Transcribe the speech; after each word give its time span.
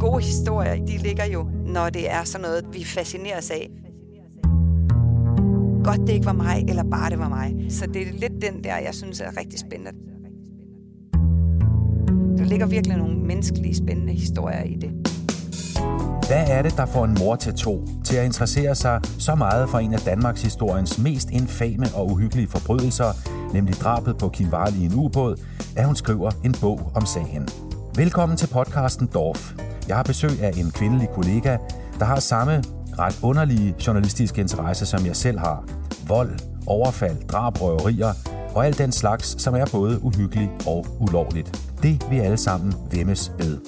gode 0.00 0.22
historier, 0.22 0.86
de 0.86 0.96
ligger 0.96 1.24
jo, 1.24 1.46
når 1.66 1.90
det 1.90 2.10
er 2.10 2.24
sådan 2.24 2.42
noget, 2.42 2.64
vi 2.72 2.84
fascineres 2.84 3.50
af. 3.50 3.70
Godt 5.84 6.00
det 6.00 6.08
ikke 6.12 6.26
var 6.26 6.32
mig, 6.32 6.64
eller 6.68 6.84
bare 6.90 7.10
det 7.10 7.18
var 7.18 7.28
mig. 7.28 7.66
Så 7.70 7.86
det 7.86 8.02
er 8.02 8.12
lidt 8.12 8.32
den 8.42 8.64
der, 8.64 8.76
jeg 8.76 8.94
synes 8.94 9.20
er 9.20 9.36
rigtig 9.36 9.58
spændende. 9.58 9.90
Der 12.38 12.44
ligger 12.44 12.66
virkelig 12.66 12.96
nogle 12.96 13.18
menneskelige 13.18 13.76
spændende 13.76 14.12
historier 14.12 14.62
i 14.62 14.74
det. 14.74 14.90
Hvad 16.26 16.44
er 16.48 16.62
det, 16.62 16.76
der 16.76 16.86
får 16.86 17.04
en 17.04 17.16
mor 17.18 17.36
til 17.36 17.54
to 17.54 17.86
til 18.04 18.16
at 18.16 18.24
interessere 18.24 18.74
sig 18.74 19.00
så 19.18 19.34
meget 19.34 19.70
for 19.70 19.78
en 19.78 19.94
af 19.94 20.00
Danmarks 20.00 20.42
historiens 20.42 20.98
mest 20.98 21.30
infame 21.30 21.86
og 21.94 22.10
uhyggelige 22.10 22.48
forbrydelser, 22.48 23.04
nemlig 23.52 23.74
drabet 23.74 24.18
på 24.18 24.28
Kim 24.28 24.52
Varli 24.52 24.82
i 24.82 24.84
en 24.84 24.94
ubåd, 24.94 25.36
at 25.76 25.86
hun 25.86 25.96
skriver 25.96 26.30
en 26.44 26.54
bog 26.60 26.92
om 26.94 27.06
sagen? 27.06 27.48
Velkommen 27.96 28.38
til 28.38 28.46
podcasten 28.46 29.06
Dorf. 29.14 29.54
Jeg 29.88 29.96
har 29.96 30.02
besøg 30.02 30.42
af 30.42 30.52
en 30.56 30.70
kvindelig 30.70 31.08
kollega, 31.14 31.56
der 31.98 32.04
har 32.04 32.20
samme 32.20 32.62
ret 32.98 33.18
underlige 33.22 33.74
journalistiske 33.86 34.40
interesse, 34.40 34.86
som 34.86 35.06
jeg 35.06 35.16
selv 35.16 35.38
har. 35.38 35.64
Vold, 36.06 36.38
overfald, 36.66 37.28
drab, 37.28 37.62
røverier 37.62 38.12
og 38.54 38.66
alt 38.66 38.78
den 38.78 38.92
slags, 38.92 39.42
som 39.42 39.54
er 39.54 39.66
både 39.72 40.02
uhyggelig 40.02 40.50
og 40.66 40.86
ulovligt. 41.00 41.60
Det 41.82 42.06
vi 42.10 42.18
alle 42.18 42.36
sammen 42.36 42.74
vemmes 42.92 43.32
ved. 43.38 43.58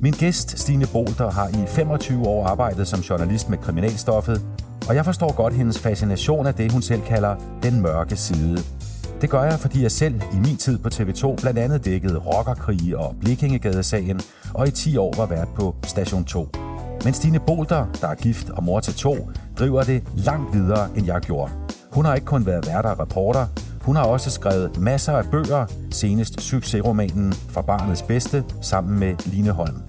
Min 0.00 0.12
gæst, 0.12 0.58
Stine 0.58 0.86
Bolter, 0.92 1.30
har 1.30 1.48
i 1.48 1.66
25 1.66 2.26
år 2.26 2.46
arbejdet 2.46 2.86
som 2.86 3.00
journalist 3.00 3.48
med 3.48 3.58
kriminalstoffet, 3.58 4.42
og 4.88 4.94
jeg 4.94 5.04
forstår 5.04 5.32
godt 5.32 5.54
hendes 5.54 5.78
fascination 5.78 6.46
af 6.46 6.54
det, 6.54 6.72
hun 6.72 6.82
selv 6.82 7.02
kalder 7.02 7.36
den 7.62 7.80
mørke 7.80 8.16
side. 8.16 8.58
Det 9.20 9.30
gør 9.30 9.42
jeg, 9.42 9.58
fordi 9.58 9.82
jeg 9.82 9.90
selv 9.90 10.14
i 10.32 10.36
min 10.36 10.56
tid 10.56 10.78
på 10.78 10.88
TV2 10.88 11.36
blandt 11.36 11.58
andet 11.58 11.84
dækkede 11.84 12.18
rockerkrige 12.18 12.98
og 12.98 13.16
Blikingegadesagen, 13.20 14.20
og 14.54 14.68
i 14.68 14.70
10 14.70 14.96
år 14.96 15.14
var 15.16 15.26
vært 15.26 15.48
på 15.56 15.74
Station 15.86 16.24
2. 16.24 16.48
Men 17.04 17.14
Stine 17.14 17.40
Bolter, 17.40 17.86
der 18.00 18.08
er 18.08 18.14
gift 18.14 18.50
og 18.50 18.64
mor 18.64 18.80
til 18.80 18.94
to, 18.94 19.30
driver 19.58 19.82
det 19.82 20.02
langt 20.14 20.54
videre, 20.54 20.88
end 20.96 21.06
jeg 21.06 21.20
gjorde. 21.20 21.52
Hun 21.92 22.04
har 22.04 22.14
ikke 22.14 22.24
kun 22.24 22.46
været 22.46 22.66
vært 22.66 22.84
og 22.84 23.00
reporter, 23.00 23.46
hun 23.82 23.96
har 23.96 24.04
også 24.04 24.30
skrevet 24.30 24.78
masser 24.78 25.12
af 25.12 25.24
bøger, 25.30 25.66
senest 25.90 26.40
succesromanen 26.40 27.32
For 27.32 27.62
barnets 27.62 28.02
bedste, 28.02 28.44
sammen 28.60 28.98
med 28.98 29.14
Line 29.26 29.50
Holm. 29.50 29.82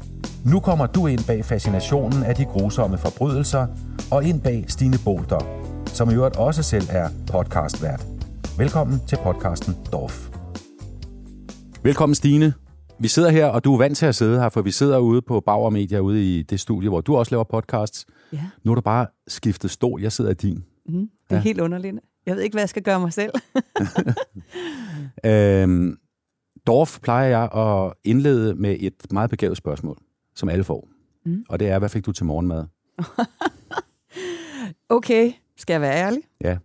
Nu 0.45 0.59
kommer 0.59 0.86
du 0.86 1.08
ind 1.08 1.23
bag 1.27 1.45
fascinationen 1.45 2.23
af 2.23 2.36
de 2.36 2.45
grusomme 2.45 2.97
forbrydelser, 2.97 3.67
og 4.11 4.23
ind 4.23 4.41
bag 4.41 4.66
Stine 4.67 4.97
Bolter, 5.05 5.39
som 5.86 6.09
i 6.09 6.14
øvrigt 6.14 6.36
også 6.36 6.64
selv 6.64 6.88
er 6.89 7.09
podcastvært. 7.31 8.18
Velkommen 8.59 8.99
til 9.07 9.17
podcasten 9.23 9.73
Dorf. 9.91 10.29
Velkommen 11.83 12.15
Stine. 12.15 12.53
Vi 12.99 13.07
sidder 13.07 13.29
her, 13.29 13.45
og 13.45 13.63
du 13.63 13.73
er 13.73 13.77
vant 13.77 13.97
til 13.97 14.05
at 14.05 14.15
sidde 14.15 14.39
her, 14.39 14.49
for 14.49 14.61
vi 14.61 14.71
sidder 14.71 14.97
ude 14.97 15.21
på 15.21 15.39
Bauer 15.39 15.69
Media, 15.69 15.99
ude 15.99 16.38
i 16.38 16.41
det 16.41 16.59
studie, 16.59 16.89
hvor 16.89 17.02
du 17.02 17.17
også 17.17 17.31
laver 17.31 17.43
podcasts. 17.43 18.05
Ja. 18.33 18.45
Nu 18.63 18.71
er 18.71 18.75
du 18.75 18.81
bare 18.81 19.07
skiftet 19.27 19.71
stol. 19.71 20.02
Jeg 20.02 20.11
sidder 20.11 20.31
i 20.31 20.33
din. 20.33 20.65
Mm, 20.85 20.93
det 20.93 21.09
er 21.30 21.35
ja. 21.35 21.41
helt 21.41 21.61
underligt. 21.61 21.95
Jeg 22.25 22.35
ved 22.35 22.43
ikke, 22.43 22.53
hvad 22.53 22.61
jeg 22.61 22.69
skal 22.69 22.83
gøre 22.83 22.99
mig 22.99 23.13
selv. 23.13 23.31
øhm, 25.31 25.97
Dorf 26.67 26.99
plejer 27.02 27.27
jeg 27.27 27.49
at 27.53 27.93
indlede 28.03 28.55
med 28.55 28.77
et 28.80 29.11
meget 29.11 29.30
begavet 29.30 29.57
spørgsmål, 29.57 29.97
som 30.35 30.49
alle 30.49 30.63
får. 30.63 30.87
Mm. 31.25 31.45
Og 31.49 31.59
det 31.59 31.69
er, 31.69 31.80
hvad 31.80 31.89
fik 31.89 32.05
du 32.05 32.11
til 32.11 32.25
morgenmad? 32.25 32.65
okay, 34.97 35.31
skal 35.57 35.73
jeg 35.73 35.81
være 35.81 35.95
ærlig? 35.95 36.21
Ja. 36.41 36.57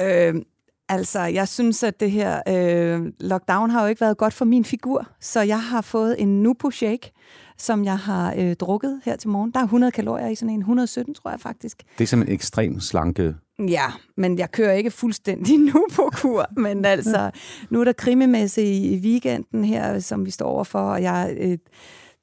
Øhm, 0.00 0.44
altså, 0.90 1.20
jeg 1.20 1.48
synes, 1.48 1.82
at 1.82 2.00
det 2.00 2.10
her 2.10 2.42
øh, 2.48 3.12
lockdown 3.20 3.70
har 3.70 3.82
jo 3.82 3.88
ikke 3.88 4.00
været 4.00 4.16
godt 4.16 4.34
for 4.34 4.44
min 4.44 4.64
figur, 4.64 5.06
så 5.20 5.40
jeg 5.40 5.62
har 5.62 5.80
fået 5.80 6.22
en 6.22 6.42
Nupo 6.42 6.70
Shake, 6.70 7.12
som 7.58 7.84
jeg 7.84 7.98
har 7.98 8.34
øh, 8.38 8.56
drukket 8.56 9.00
her 9.04 9.16
til 9.16 9.28
morgen. 9.28 9.50
Der 9.50 9.60
er 9.60 9.64
100 9.64 9.92
kalorier 9.92 10.28
i 10.28 10.34
sådan 10.34 10.54
en, 10.54 10.60
117 10.60 11.14
tror 11.14 11.30
jeg 11.30 11.40
faktisk. 11.40 11.82
Det 11.98 12.04
er 12.04 12.08
simpelthen 12.08 12.32
en 12.32 12.34
ekstrem 12.34 12.80
slanke 12.80 13.34
Ja, 13.68 13.86
men 14.16 14.38
jeg 14.38 14.50
kører 14.50 14.72
ikke 14.72 14.90
fuldstændig 14.90 15.58
nu 15.74 15.86
på 15.92 16.10
kur, 16.12 16.46
men 16.60 16.84
altså, 16.94 17.30
nu 17.70 17.80
er 17.80 17.84
der 17.84 17.92
krimimesse 17.92 18.62
i, 18.62 18.94
i 18.94 18.98
weekenden 18.98 19.64
her, 19.64 19.98
som 19.98 20.26
vi 20.26 20.30
står 20.30 20.46
overfor, 20.46 20.78
og 20.78 21.02
jeg, 21.02 21.36
øh, 21.38 21.58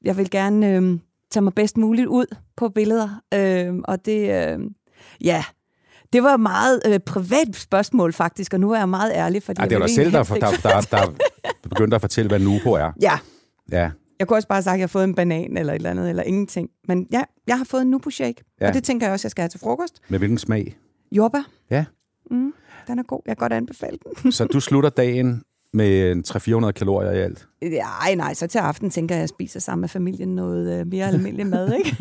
jeg 0.04 0.18
vil 0.18 0.30
gerne 0.30 0.76
øh, 0.76 1.00
tage 1.32 1.44
mig 1.44 1.54
bedst 1.54 1.78
muligt 1.78 2.08
ud 2.08 2.36
på 2.58 2.70
billeder, 2.70 3.22
øh, 3.34 3.76
og 3.84 4.06
det, 4.06 4.50
øh, 4.50 4.60
ja, 5.22 5.44
det 6.14 6.24
var 6.24 6.34
et 6.34 6.40
meget 6.40 6.82
øh, 6.86 7.00
privat 7.00 7.56
spørgsmål 7.56 8.14
faktisk, 8.14 8.54
og 8.54 8.60
nu 8.60 8.72
er 8.72 8.78
jeg 8.78 8.90
meget 8.90 9.12
ærlig. 9.16 9.44
Fordi 9.44 9.60
Ej, 9.60 9.68
det 9.68 9.76
er 9.76 9.80
dig 9.80 9.90
selv, 9.90 10.12
der, 10.12 10.24
der, 10.24 10.36
der, 10.40 10.82
der, 10.98 11.06
der 11.64 11.70
begyndte 11.70 11.96
at 11.96 12.02
fortælle, 12.02 12.30
hvad 12.30 12.40
Nupo 12.40 12.72
er. 12.74 12.92
Ja. 13.02 13.20
Ja. 13.72 13.92
Jeg 14.20 14.28
kunne 14.28 14.38
også 14.38 14.48
bare 14.48 14.62
sige, 14.62 14.74
at 14.74 14.80
jeg 14.80 14.84
har 14.84 14.88
fået 14.88 15.04
en 15.04 15.16
banan 15.16 15.58
eller 15.58 15.74
et 15.74 15.78
eller 15.78 15.90
andet, 15.90 16.10
eller 16.10 16.24
ingenting. 16.24 16.70
Men 16.88 17.08
ja, 17.12 17.24
jeg 17.48 17.58
har 17.58 17.66
fået 17.66 17.82
en 17.82 17.88
Nupo 17.88 18.10
Shake, 18.10 18.44
ja. 18.62 18.68
og 18.68 18.74
det 18.74 18.84
tænker 18.84 19.06
jeg 19.06 19.14
også, 19.14 19.26
jeg 19.26 19.32
skal 19.32 19.42
have 19.42 19.50
til 19.50 19.60
frokost. 19.60 20.02
Med 20.10 20.20
hvilken 20.20 20.38
smag? 20.38 20.78
Jordbær. 21.12 21.50
Ja. 21.72 21.86
Mm, 22.32 22.54
den 22.88 23.00
er 23.00 23.04
god. 23.04 23.22
Jeg 23.26 23.38
kan 23.38 23.42
godt 23.42 23.54
anbefale 23.54 23.98
den. 24.24 24.32
så 24.32 24.46
du 24.46 24.60
slutter 24.60 24.90
dagen 24.90 25.44
med 25.74 26.24
300-400 26.68 26.72
kalorier 26.72 27.12
i 27.12 27.20
alt? 27.20 27.48
Nej, 27.62 28.16
nej, 28.16 28.34
så 28.34 28.48
til 28.48 28.60
aften 28.60 28.90
tænker 28.90 29.16
jeg, 29.16 29.20
at 29.20 29.22
jeg 29.22 29.30
spiser 29.30 29.60
sammen 29.60 29.82
med 29.82 29.90
familien 29.90 30.36
noget 30.36 30.80
øh, 30.80 30.88
mere 30.88 31.08
almindelig 31.08 31.48
mad, 31.48 31.74
ikke? 31.78 31.98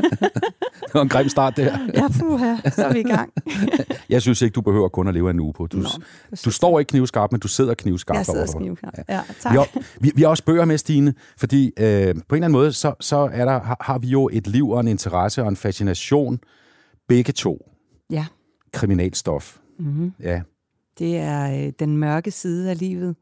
det 0.70 0.94
var 0.94 1.02
en 1.02 1.08
grim 1.08 1.28
start, 1.28 1.56
det 1.56 1.64
her. 1.64 1.78
ja, 1.94 2.08
puha, 2.20 2.56
så 2.70 2.86
er 2.86 2.92
vi 2.92 3.00
i 3.00 3.02
gang. 3.02 3.32
jeg 4.08 4.22
synes 4.22 4.42
ikke, 4.42 4.54
du 4.54 4.60
behøver 4.60 4.88
kun 4.88 5.08
at 5.08 5.14
leve 5.14 5.30
en 5.30 5.40
uge 5.40 5.52
på. 5.52 5.66
Du, 5.66 5.76
Nå, 5.76 5.88
du 6.44 6.50
står 6.50 6.78
ikke 6.78 6.90
knivskarpt, 6.90 7.32
men 7.32 7.40
du 7.40 7.48
sidder 7.48 7.74
knivskarpt 7.74 8.16
Jeg 8.16 8.26
sidder 8.26 8.58
knivskarpt, 8.58 8.98
ja. 9.08 9.14
ja, 9.14 9.20
tak. 9.40 9.52
Vi 9.52 9.56
har, 9.56 9.68
vi, 10.00 10.12
vi 10.14 10.22
har 10.22 10.28
også 10.28 10.44
bøger 10.44 10.64
med, 10.64 10.78
Stine, 10.78 11.14
fordi 11.38 11.66
øh, 11.66 11.74
på 11.74 11.84
en 11.84 12.12
eller 12.12 12.18
anden 12.32 12.52
måde, 12.52 12.72
så, 12.72 12.94
så 13.00 13.30
er 13.32 13.44
der, 13.44 13.60
har, 13.60 13.76
har 13.80 13.98
vi 13.98 14.06
jo 14.06 14.30
et 14.32 14.46
liv 14.46 14.70
og 14.70 14.80
en 14.80 14.88
interesse 14.88 15.42
og 15.42 15.48
en 15.48 15.56
fascination, 15.56 16.38
begge 17.08 17.32
to. 17.32 17.70
Ja. 18.10 18.26
Kriminalstof. 18.72 19.56
Mm-hmm. 19.78 20.12
Ja. 20.20 20.40
Det 20.98 21.16
er 21.16 21.66
øh, 21.66 21.72
den 21.78 21.96
mørke 21.96 22.30
side 22.30 22.70
af 22.70 22.78
livet, 22.78 23.16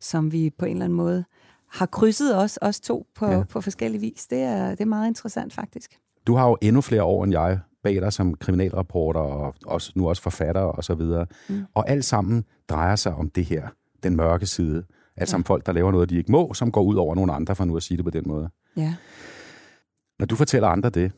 som 0.00 0.32
vi 0.32 0.50
på 0.58 0.64
en 0.64 0.72
eller 0.72 0.84
anden 0.84 0.96
måde 0.96 1.24
har 1.68 1.86
krydset 1.86 2.36
os, 2.36 2.58
os 2.62 2.80
to 2.80 3.06
på, 3.14 3.26
ja. 3.26 3.42
på 3.42 3.60
forskellige 3.60 4.00
vis. 4.00 4.26
Det 4.26 4.38
er, 4.38 4.70
det 4.70 4.80
er 4.80 4.84
meget 4.84 5.08
interessant, 5.08 5.52
faktisk. 5.52 5.98
Du 6.26 6.34
har 6.34 6.48
jo 6.48 6.56
endnu 6.60 6.80
flere 6.80 7.02
år 7.02 7.24
end 7.24 7.32
jeg 7.32 7.60
bag 7.82 7.94
dig 7.94 8.12
som 8.12 8.34
kriminalreporter 8.34 9.20
og 9.20 9.54
også, 9.66 9.92
nu 9.94 10.08
også 10.08 10.22
forfatter 10.22 10.60
og 10.60 10.84
så 10.84 10.94
videre. 10.94 11.26
Mm. 11.48 11.64
Og 11.74 11.90
alt 11.90 12.04
sammen 12.04 12.44
drejer 12.68 12.96
sig 12.96 13.14
om 13.14 13.30
det 13.30 13.44
her, 13.44 13.68
den 14.02 14.16
mørke 14.16 14.46
side. 14.46 14.84
Altså 15.16 15.36
ja. 15.36 15.38
om 15.38 15.44
folk, 15.44 15.66
der 15.66 15.72
laver 15.72 15.92
noget, 15.92 16.10
de 16.10 16.16
ikke 16.16 16.32
må, 16.32 16.54
som 16.54 16.72
går 16.72 16.82
ud 16.82 16.94
over 16.94 17.14
nogle 17.14 17.32
andre, 17.32 17.56
for 17.56 17.64
nu 17.64 17.76
at 17.76 17.82
sige 17.82 17.96
det 17.96 18.04
på 18.04 18.10
den 18.10 18.24
måde. 18.26 18.50
Ja. 18.76 18.94
Når 20.18 20.26
du 20.26 20.36
fortæller 20.36 20.68
andre 20.68 20.90
det, 20.90 21.12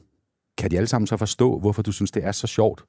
kan 0.58 0.70
de 0.70 0.76
alle 0.76 0.86
sammen 0.86 1.06
så 1.06 1.16
forstå, 1.16 1.58
hvorfor 1.58 1.82
du 1.82 1.92
synes, 1.92 2.10
det 2.10 2.24
er 2.24 2.32
så 2.32 2.46
sjovt 2.46 2.84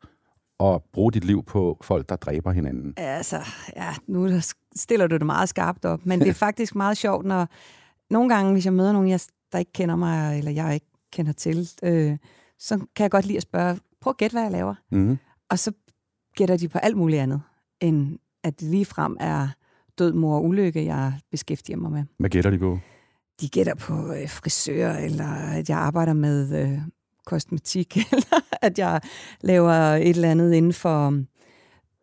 at 0.60 0.82
bruge 0.94 1.12
dit 1.12 1.24
liv 1.24 1.44
på 1.44 1.78
folk, 1.82 2.10
der 2.10 2.16
dræber 2.16 2.52
hinanden? 2.52 2.94
Altså, 2.98 3.40
ja, 3.76 3.94
nu 4.08 4.30
stiller 4.76 5.08
du 5.08 5.18
det 5.18 5.26
meget 5.26 5.50
skarpt 5.50 5.86
op, 5.86 6.06
men 6.06 6.20
det 6.20 6.28
er 6.30 6.34
faktisk 6.48 6.76
meget 6.76 6.98
sjovt, 6.98 7.26
når 7.26 7.48
nogle 8.10 8.36
gange, 8.36 8.52
hvis 8.52 8.66
jeg 8.66 8.74
møder 8.74 8.94
nogen, 8.94 9.20
der 9.52 9.58
ikke 9.58 9.74
kender 9.74 9.96
mig, 9.96 10.38
eller 10.38 10.52
jeg 10.52 10.74
ikke 10.74 10.92
kender 11.14 11.32
til, 11.32 11.70
øh, 11.84 12.18
så 12.60 12.78
kan 12.78 13.04
jeg 13.04 13.12
godt 13.12 13.26
lide 13.26 13.38
at 13.38 13.44
spørge, 13.44 13.80
prøv 14.02 14.12
at 14.12 14.18
gætte, 14.18 14.34
hvad 14.34 14.44
jeg 14.44 14.52
laver. 14.52 14.76
Mm. 14.92 15.18
Og 15.50 15.60
så 15.60 15.72
gætter 16.36 16.58
de 16.58 16.68
på 16.68 16.78
alt 16.78 16.98
muligt 16.98 17.22
andet, 17.22 17.42
end 17.82 18.20
at 18.44 18.60
det 18.60 18.70
lige 18.70 18.86
frem 18.86 19.18
er 19.20 19.48
død, 20.00 20.14
mor 20.14 20.36
og 20.36 20.46
ulykke, 20.46 20.86
jeg 20.86 21.14
beskæftiger 21.32 21.78
mig 21.78 21.92
med. 21.92 22.04
Hvad 22.20 22.30
gætter 22.30 22.52
de 22.52 22.60
på? 22.60 22.80
De 23.42 23.50
gætter 23.50 23.76
på 23.76 24.14
øh, 24.14 24.30
frisør, 24.30 24.94
eller 24.94 25.28
at 25.30 25.70
jeg 25.70 25.78
arbejder 25.78 26.14
med 26.14 26.64
øh, 26.64 26.80
kosmetik, 27.26 27.98
eller 28.12 28.42
at 28.62 28.80
jeg 28.80 29.02
laver 29.42 29.72
et 29.72 30.10
eller 30.10 30.32
andet 30.32 30.54
inden 30.54 30.74
for 30.74 31.24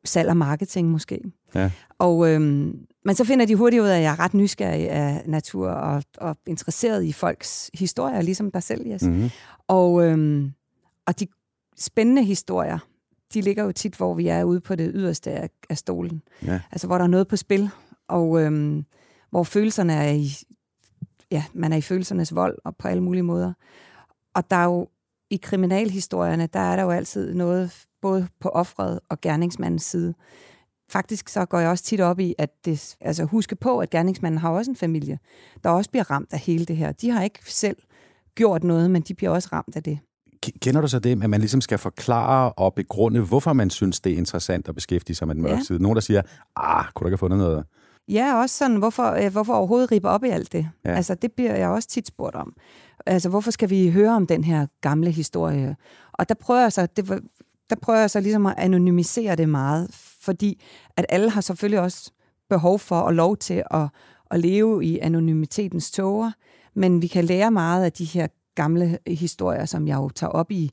salg 0.05 0.29
og 0.29 0.37
marketing 0.37 0.89
måske. 0.89 1.21
Ja. 1.55 1.71
Og, 1.99 2.29
øhm, 2.31 2.87
men 3.05 3.15
så 3.15 3.25
finder 3.25 3.47
de 3.47 3.57
hurtigt 3.57 3.83
ud 3.83 3.87
af, 3.87 3.97
at 3.97 4.03
jeg 4.03 4.13
er 4.13 4.21
ret 4.21 4.35
nysgerrig 4.35 4.91
af 4.91 5.23
natur 5.27 5.69
og, 5.69 6.03
og 6.19 6.37
interesseret 6.47 7.05
i 7.05 7.13
folks 7.13 7.71
historier, 7.75 8.23
ligesom 8.23 8.51
dig 8.51 8.63
selv, 8.63 8.89
Jes. 8.89 9.03
Mm-hmm. 9.03 9.31
Og, 9.69 10.07
øhm, 10.07 10.53
og 11.07 11.21
de 11.21 11.27
spændende 11.79 12.25
historier, 12.25 12.79
de 13.35 13.41
ligger 13.41 13.65
jo 13.65 13.73
tit, 13.73 13.95
hvor 13.95 14.15
vi 14.15 14.29
er 14.29 14.45
ude 14.45 14.61
på 14.61 14.75
det 14.75 14.91
yderste 14.95 15.31
af, 15.31 15.51
af 15.71 15.79
stolen. 15.79 16.23
Ja. 16.47 16.61
Altså, 16.73 16.87
hvor 16.87 16.99
der 16.99 17.05
er 17.05 17.09
noget 17.09 17.29
på 17.29 17.37
spil, 17.37 17.71
og 18.09 18.43
øhm, 18.43 18.85
hvor 19.31 19.43
følelserne 19.43 19.93
er 19.93 20.11
i, 20.11 20.29
ja, 21.31 21.45
man 21.55 21.73
er 21.73 21.77
i 21.77 21.81
følelsernes 21.81 22.35
vold, 22.35 22.59
og 22.65 22.77
på 22.77 22.89
alle 22.89 23.03
mulige 23.03 23.23
måder. 23.23 23.53
Og 24.35 24.51
der 24.51 24.57
er 24.57 24.65
jo 24.65 24.89
i 25.31 25.37
kriminalhistorierne, 25.37 26.47
der 26.47 26.61
er 26.61 26.77
der 26.77 26.83
jo 26.83 26.91
altid 26.91 27.35
noget 27.35 27.87
både 28.03 28.29
på 28.41 28.49
offret 28.49 29.01
og 29.09 29.21
gerningsmandens 29.21 29.83
side. 29.83 30.15
Faktisk 30.91 31.29
så 31.29 31.45
går 31.45 31.59
jeg 31.59 31.71
også 31.71 31.85
tit 31.85 32.01
op 32.01 32.21
i, 32.21 32.35
at 32.39 32.51
det, 32.65 32.97
altså 33.01 33.25
huske 33.25 33.57
på, 33.57 33.79
at 33.79 33.91
gerningsmanden 33.91 34.39
har 34.39 34.51
også 34.51 34.71
en 34.71 34.77
familie, 34.77 35.19
der 35.65 35.71
også 35.71 35.91
bliver 35.91 36.11
ramt 36.11 36.33
af 36.33 36.39
hele 36.39 36.65
det 36.65 36.77
her. 36.77 36.93
De 36.93 37.11
har 37.11 37.23
ikke 37.23 37.39
selv 37.47 37.77
gjort 38.35 38.65
noget, 38.65 38.91
men 38.91 39.03
de 39.03 39.15
bliver 39.15 39.31
også 39.31 39.49
ramt 39.53 39.77
af 39.77 39.83
det. 39.83 39.99
Kender 40.63 40.81
du 40.81 40.89
så 40.89 40.99
det, 40.99 41.23
at 41.23 41.31
man 41.31 41.41
ligesom 41.41 41.61
skal 41.61 41.79
forklare 41.79 42.53
og 42.53 42.75
begrunde, 42.75 43.21
hvorfor 43.21 43.53
man 43.53 43.71
synes, 43.71 44.01
det 44.01 44.13
er 44.13 44.17
interessant 44.17 44.69
at 44.69 44.75
beskæftige 44.75 45.17
sig 45.17 45.27
med 45.27 45.35
den 45.35 45.43
mørke 45.43 45.57
ja. 45.57 45.63
side? 45.63 45.83
Nogen, 45.83 45.97
der 45.97 46.01
siger, 46.01 46.23
ah, 46.57 46.85
kunne 46.95 47.05
du 47.05 47.09
ikke 47.09 47.15
have 47.15 47.19
fundet 47.19 47.39
noget 47.39 47.65
Ja, 48.09 48.41
også 48.41 48.57
sådan, 48.57 48.77
hvorfor, 48.77 49.11
øh, 49.11 49.33
hvorfor 49.33 49.55
overhovedet 49.55 49.93
ribe 49.93 50.09
op 50.09 50.25
i 50.25 50.29
alt 50.29 50.53
det? 50.53 50.69
Ja. 50.85 50.91
Ja. 50.91 50.97
Altså, 50.97 51.15
det 51.15 51.33
bliver 51.33 51.57
jeg 51.57 51.69
også 51.69 51.89
tit 51.89 52.07
spurgt 52.07 52.37
om. 52.37 52.53
Altså, 53.07 53.29
hvorfor 53.29 53.51
skal 53.51 53.71
vi 53.71 53.91
høre 53.91 54.11
om 54.17 54.27
den 54.27 54.45
her 54.45 54.67
gamle 54.81 55.11
historie? 55.11 55.77
Og 56.13 56.29
der 56.29 56.35
prøver 56.35 56.61
jeg 56.61 56.73
så, 56.73 56.87
det, 56.97 57.09
var- 57.09 57.21
der 57.71 57.77
prøver 57.83 57.99
jeg 57.99 58.11
så 58.11 58.21
ligesom 58.21 58.47
at 58.47 58.55
anonymisere 58.59 59.37
det 59.37 59.49
meget, 59.49 59.91
fordi 60.21 60.63
at 60.97 61.07
alle 61.09 61.31
har 61.31 61.41
selvfølgelig 61.41 61.81
også 61.81 62.13
behov 62.49 62.79
for 62.79 62.97
og 63.01 63.15
lov 63.15 63.37
til 63.37 63.63
at, 63.71 63.89
at 64.31 64.41
leve 64.41 64.85
i 64.85 64.99
anonymitetens 64.99 65.91
tåger, 65.91 66.31
men 66.75 67.03
vi 67.03 67.07
kan 67.07 67.25
lære 67.25 67.51
meget 67.51 67.85
af 67.85 67.93
de 67.93 68.05
her 68.05 68.27
gamle 68.55 68.99
historier, 69.07 69.65
som 69.65 69.89
jeg 69.89 69.97
jo 69.97 70.09
tager 70.09 70.31
op 70.31 70.51
i, 70.51 70.71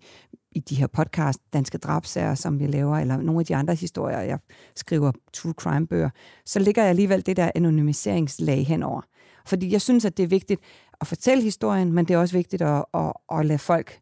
i 0.52 0.60
de 0.60 0.76
her 0.76 0.88
podcast, 0.88 1.40
Danske 1.54 1.78
Drabsager, 1.78 2.36
som 2.36 2.60
vi 2.60 2.68
laver, 2.68 2.98
eller 2.98 3.18
nogle 3.18 3.40
af 3.40 3.46
de 3.46 3.56
andre 3.56 3.76
historier, 3.76 4.20
jeg 4.20 4.40
skriver 4.76 5.12
true 5.34 5.54
crime-bøger, 5.54 6.10
så 6.46 6.60
ligger 6.60 6.82
jeg 6.82 6.90
alligevel 6.90 7.26
det 7.26 7.38
der 7.38 7.52
anonymiseringslag 7.56 8.68
henover. 8.68 9.02
Fordi 9.48 9.72
jeg 9.72 9.82
synes, 9.82 10.06
at 10.06 10.18
det 10.18 10.24
er 10.24 10.28
vigtigt 10.28 10.62
at 11.02 11.08
fortælle 11.08 11.44
historien, 11.44 11.94
men 11.94 12.06
det 12.06 12.14
er 12.14 12.18
også 12.18 12.36
vigtigt 12.36 12.62
at, 12.62 12.86
at, 12.94 13.14
at 13.32 13.46
lade 13.46 13.60
folk 13.60 14.00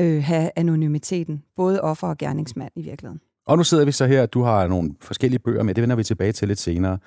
øh, 0.00 0.22
have 0.22 0.50
anonymiteten, 0.56 1.42
både 1.56 1.80
offer 1.80 2.08
og 2.08 2.18
gerningsmand 2.18 2.72
i 2.76 2.82
virkeligheden. 2.82 3.20
Og 3.46 3.56
nu 3.56 3.64
sidder 3.64 3.84
vi 3.84 3.92
så 3.92 4.06
her, 4.06 4.26
du 4.26 4.42
har 4.42 4.66
nogle 4.66 4.94
forskellige 5.00 5.38
bøger 5.38 5.62
med, 5.62 5.74
det 5.74 5.82
vender 5.82 5.96
vi 5.96 6.04
tilbage 6.04 6.32
til 6.32 6.48
lidt 6.48 6.58
senere. 6.58 6.98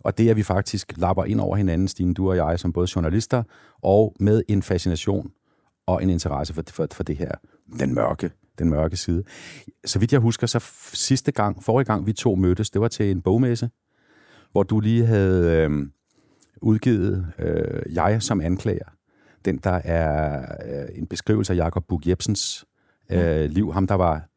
Og 0.00 0.18
det 0.18 0.26
er, 0.26 0.30
at 0.30 0.36
vi 0.36 0.42
faktisk 0.42 0.92
lapper 0.96 1.24
ind 1.24 1.40
over 1.40 1.56
hinanden, 1.56 1.88
Stine, 1.88 2.14
du 2.14 2.30
og 2.30 2.36
jeg, 2.36 2.60
som 2.60 2.72
både 2.72 2.88
journalister, 2.96 3.42
og 3.82 4.14
med 4.20 4.42
en 4.48 4.62
fascination 4.62 5.30
og 5.86 6.02
en 6.02 6.10
interesse 6.10 6.54
for, 6.54 6.62
for, 6.70 6.86
for 6.92 7.02
det 7.02 7.16
her, 7.16 7.30
den 7.78 7.94
mørke, 7.94 8.30
den 8.58 8.70
mørke 8.70 8.96
side. 8.96 9.22
Så 9.84 9.98
vidt 9.98 10.12
jeg 10.12 10.20
husker, 10.20 10.46
så 10.46 10.70
sidste 10.92 11.32
gang, 11.32 11.64
forrige 11.64 11.84
gang 11.84 12.06
vi 12.06 12.12
to 12.12 12.34
mødtes, 12.34 12.70
det 12.70 12.80
var 12.80 12.88
til 12.88 13.10
en 13.10 13.22
bogmesse, 13.22 13.70
hvor 14.52 14.62
du 14.62 14.80
lige 14.80 15.06
havde 15.06 15.66
øh, 15.70 15.86
udgivet 16.62 17.26
øh, 17.38 17.94
Jeg 17.94 18.22
som 18.22 18.40
anklager. 18.40 18.88
Den, 19.44 19.56
der 19.56 19.70
er 19.84 20.40
øh, 20.66 20.98
en 20.98 21.06
beskrivelse 21.06 21.52
af 21.52 21.56
Jakob 21.56 21.84
Bug 21.88 22.08
Jebsens 22.08 22.64
øh, 23.10 23.50
liv. 23.50 23.72
Ham, 23.72 23.86
der 23.86 23.94
var 23.94 24.28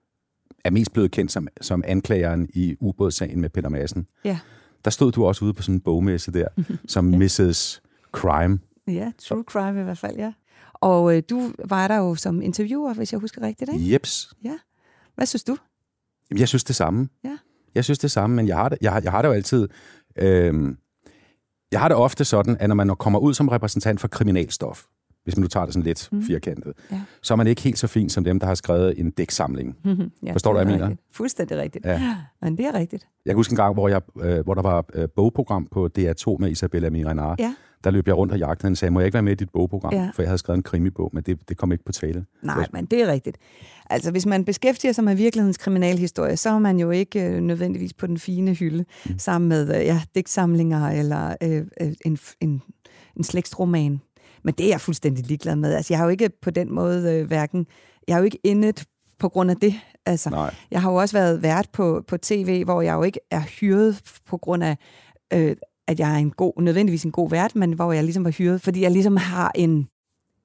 er 0.64 0.70
mest 0.70 0.94
blevet 0.94 1.12
kendt 1.12 1.32
som, 1.32 1.48
som 1.62 1.84
anklageren 1.88 2.50
i 2.54 2.76
ubådssagen 2.80 3.42
med 3.42 3.50
Peter 3.50 3.70
Madsen. 3.70 4.08
Ja. 4.26 4.40
Der 4.86 4.92
stod 4.92 5.12
du 5.12 5.26
også 5.26 5.46
ude 5.46 5.54
på 5.54 5.62
sådan 5.62 5.76
en 5.76 5.82
bogmesse 5.82 6.32
der, 6.34 6.48
som 6.88 7.06
Mrs. 7.06 7.82
Crime. 8.12 8.60
Ja, 8.88 9.12
true 9.28 9.44
crime 9.48 9.82
i 9.82 9.84
hvert 9.84 9.98
fald, 9.98 10.18
ja. 10.18 10.34
Og 10.74 11.18
øh, 11.18 11.24
du 11.30 11.52
var 11.66 11.88
der 11.88 11.98
jo 11.98 12.16
som 12.16 12.42
interviewer, 12.42 12.94
hvis 12.94 13.12
jeg 13.14 13.20
husker 13.20 13.42
rigtigt, 13.42 13.74
ikke? 13.74 13.94
Jeps. 13.94 14.34
Hvad 15.16 15.26
synes 15.26 15.44
du? 15.44 15.58
Jeg 16.38 16.48
synes 16.48 16.64
det 16.64 16.76
samme. 16.76 17.10
Ja. 17.24 17.38
Jeg 17.76 17.84
synes 17.84 18.00
det 18.00 18.12
samme, 18.12 18.36
men 18.36 18.48
jeg 18.48 18.56
har 18.58 18.70
det, 18.70 18.78
jeg, 18.82 18.92
har- 18.92 19.02
jeg 19.02 19.12
har 19.12 19.22
det 19.22 19.30
jo 19.30 19.34
altid... 19.34 19.68
Øh, 20.16 20.76
jeg 21.72 21.80
har 21.80 21.88
det 21.88 21.98
ofte 21.98 22.26
sådan, 22.26 22.58
at 22.60 22.70
når 22.70 22.76
man 22.76 22.96
kommer 22.96 23.20
ud 23.20 23.34
som 23.34 23.48
repræsentant 23.48 24.00
for 24.00 24.08
kriminalstof, 24.08 24.84
hvis 25.30 25.38
man 25.38 25.42
nu 25.42 25.48
tager 25.48 25.66
det 25.66 25.74
sådan 25.74 25.84
lidt 25.86 26.10
mm. 26.12 26.24
firkantet, 26.24 26.74
Ja. 26.92 27.02
så 27.22 27.34
er 27.34 27.36
man 27.36 27.48
ikke 27.48 27.62
helt 27.62 27.80
så 27.80 27.88
fin 27.88 28.10
som 28.10 28.24
dem, 28.24 28.40
der 28.40 28.48
har 28.48 28.56
skrevet 28.56 29.00
en 29.00 29.10
dæksamling. 29.12 29.76
ja, 30.24 30.32
Forstår 30.34 30.52
du, 30.52 30.58
hvad 30.58 30.66
jeg 30.68 30.74
mener? 30.74 30.90
rigtigt. 30.90 31.08
Fuldstændig 31.16 31.58
rigtigt. 31.58 31.86
Ja. 31.86 32.16
Men 32.42 32.58
det 32.58 32.66
er 32.66 32.74
rigtigt. 32.74 33.08
Jeg 33.26 33.32
kan 33.32 33.36
huske 33.38 33.52
en 33.52 33.58
gang, 33.58 33.74
hvor, 33.74 33.88
jeg, 33.90 34.02
øh, 34.22 34.44
hvor 34.44 34.54
der 34.54 34.62
var 34.62 34.86
øh, 34.94 35.08
bogprogram 35.16 35.68
på 35.72 35.90
DR2 36.00 36.36
med 36.40 36.52
Isabella 36.52 36.90
Miranar. 36.90 37.36
Ja. 37.40 37.54
Der 37.84 37.92
løb 37.92 38.08
jeg 38.08 38.18
rundt 38.18 38.34
og 38.34 38.40
jagtede 38.40 38.66
hende 38.68 38.74
og 38.74 38.78
sagde, 38.78 38.92
må 38.92 39.00
jeg 39.00 39.06
ikke 39.06 39.14
være 39.14 39.24
med 39.24 39.32
i 39.32 39.36
dit 39.36 39.50
bogprogram? 39.50 39.94
Ja. 39.94 40.10
For 40.16 40.22
jeg 40.22 40.30
havde 40.30 40.38
skrevet 40.38 40.58
en 40.58 40.64
krimibog, 40.64 41.10
men 41.14 41.24
det, 41.24 41.50
det 41.50 41.58
kom 41.58 41.72
ikke 41.72 41.84
på 41.84 41.92
tale. 41.92 42.26
Nej, 42.44 42.68
men 42.74 42.86
det 42.86 43.02
er 43.02 43.08
rigtigt. 43.12 43.38
Altså, 43.90 44.12
hvis 44.12 44.26
man 44.26 44.46
beskæftiger 44.46 44.92
sig 44.92 45.04
med 45.04 45.16
virkelighedens 45.16 45.58
kriminalhistorie, 45.58 46.38
så 46.38 46.50
er 46.50 46.60
man 46.60 46.80
jo 46.80 46.90
ikke 46.92 47.24
øh, 47.26 47.40
nødvendigvis 47.42 47.94
på 47.94 48.08
den 48.08 48.18
fine 48.18 48.54
hylde, 48.54 48.86
mm. 49.10 49.20
sammen 49.20 49.50
med 49.50 49.76
øh, 49.80 49.86
ja, 49.86 50.02
digtsamlinger 50.16 50.88
eller 50.90 51.36
øh, 51.44 51.66
øh, 51.82 51.94
en, 52.06 52.18
en, 52.42 52.62
en 53.18 53.24
slægtsroman. 53.24 54.02
Men 54.44 54.54
det 54.54 54.66
er 54.66 54.70
jeg 54.70 54.82
fuldstændig 54.82 55.26
ligeglad 55.26 55.56
med. 55.56 55.74
Altså, 55.74 55.94
jeg 55.94 56.00
har 56.00 56.06
jo 56.06 56.10
ikke 56.10 56.30
på 56.42 56.50
den 56.50 56.74
måde 56.74 57.14
øh, 57.14 57.28
hverken... 57.28 57.68
Jeg 58.08 58.16
har 58.16 58.20
jo 58.20 58.26
ikke 58.26 58.40
indet 58.44 58.86
på 59.20 59.30
grund 59.30 59.52
af 59.52 59.58
det. 59.58 59.74
Altså, 60.06 60.30
Nej. 60.30 60.56
jeg 60.72 60.82
har 60.82 60.92
jo 60.92 60.96
også 60.96 61.18
været 61.18 61.44
vært 61.44 61.70
på, 61.74 62.04
på 62.08 62.18
tv, 62.18 62.64
hvor 62.64 62.82
jeg 62.82 62.94
jo 62.94 63.04
ikke 63.04 63.20
er 63.32 63.42
hyret 63.42 64.02
på 64.26 64.38
grund 64.38 64.64
af, 64.64 64.78
øh, 65.34 65.56
at 65.88 66.00
jeg 66.00 66.14
er 66.14 66.18
en 66.18 66.32
god, 66.32 66.62
nødvendigvis 66.62 67.04
en 67.04 67.12
god 67.12 67.30
vært, 67.30 67.56
men 67.56 67.74
hvor 67.74 67.92
jeg 67.94 68.04
ligesom 68.04 68.24
var 68.24 68.32
hyret, 68.32 68.62
fordi 68.62 68.82
jeg 68.82 68.92
ligesom 68.92 69.18
har 69.18 69.52
en, 69.56 69.88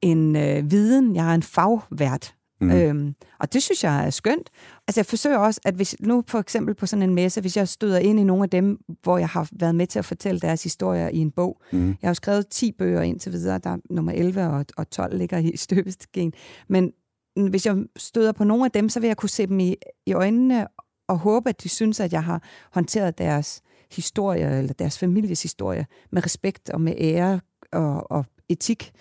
en 0.03 0.37
øh, 0.37 0.71
viden, 0.71 1.17
jeg 1.17 1.31
er 1.31 1.35
en 1.35 1.43
fagvært. 1.43 2.35
Mm. 2.61 2.71
Øhm, 2.71 3.15
og 3.41 3.53
det 3.53 3.63
synes 3.63 3.85
jeg 3.85 4.07
er 4.07 4.11
skønt. 4.11 4.51
Altså 4.89 5.01
jeg 5.01 5.07
forsøger 5.07 5.39
også, 5.39 5.61
at 5.65 5.75
hvis 5.75 5.97
nu 6.01 6.25
for 6.29 6.39
eksempel 6.39 6.75
på 6.75 6.87
sådan 6.87 7.03
en 7.03 7.15
messe, 7.15 7.41
hvis 7.41 7.57
jeg 7.57 7.69
støder 7.69 7.99
ind 7.99 8.21
i 8.21 8.25
nogle 8.25 8.43
af 8.43 8.51
dem, 8.51 8.79
hvor 9.03 9.19
jeg 9.19 9.29
har 9.29 9.49
været 9.53 9.75
med 9.75 9.87
til 9.87 9.99
at 9.99 10.05
fortælle 10.05 10.41
deres 10.41 10.63
historier 10.63 11.09
i 11.09 11.19
en 11.19 11.31
bog. 11.31 11.63
Mhm. 11.73 11.87
Jeg 11.89 11.97
har 12.03 12.11
jo 12.11 12.15
skrevet 12.15 12.49
10 12.49 12.73
bøger 12.73 13.03
indtil 13.03 13.33
videre, 13.33 13.59
der 13.59 13.71
er 13.71 13.77
nummer 13.91 14.13
11 14.13 14.47
og, 14.47 14.65
og 14.77 14.91
12 14.91 15.19
ligger 15.19 15.39
i 15.39 15.57
støbestigen. 15.67 16.33
Men 16.69 16.93
mm, 17.37 17.47
hvis 17.47 17.67
jeg 17.67 17.77
støder 17.97 18.33
på 18.33 18.45
nogle 18.45 18.65
af 18.65 18.71
dem, 18.71 18.89
så 18.89 19.01
vil 19.01 19.07
jeg 19.07 19.17
kunne 19.17 19.31
se 19.31 19.47
dem 19.47 19.61
i, 19.61 19.77
i 20.07 20.13
øjnene 20.13 20.67
og 21.09 21.19
håbe, 21.19 21.49
at 21.49 21.63
de 21.63 21.69
synes, 21.69 22.01
at 22.01 22.13
jeg 22.13 22.25
har 22.25 22.43
håndteret 22.73 23.19
deres 23.19 23.63
historie, 23.93 24.59
eller 24.59 24.73
deres 24.73 24.99
families 24.99 25.43
historie, 25.43 25.87
med 26.13 26.25
respekt 26.25 26.71
og 26.71 26.81
med 26.81 26.95
ære 26.99 27.41
og, 27.73 28.11
og 28.11 28.25
etik. 28.49 28.93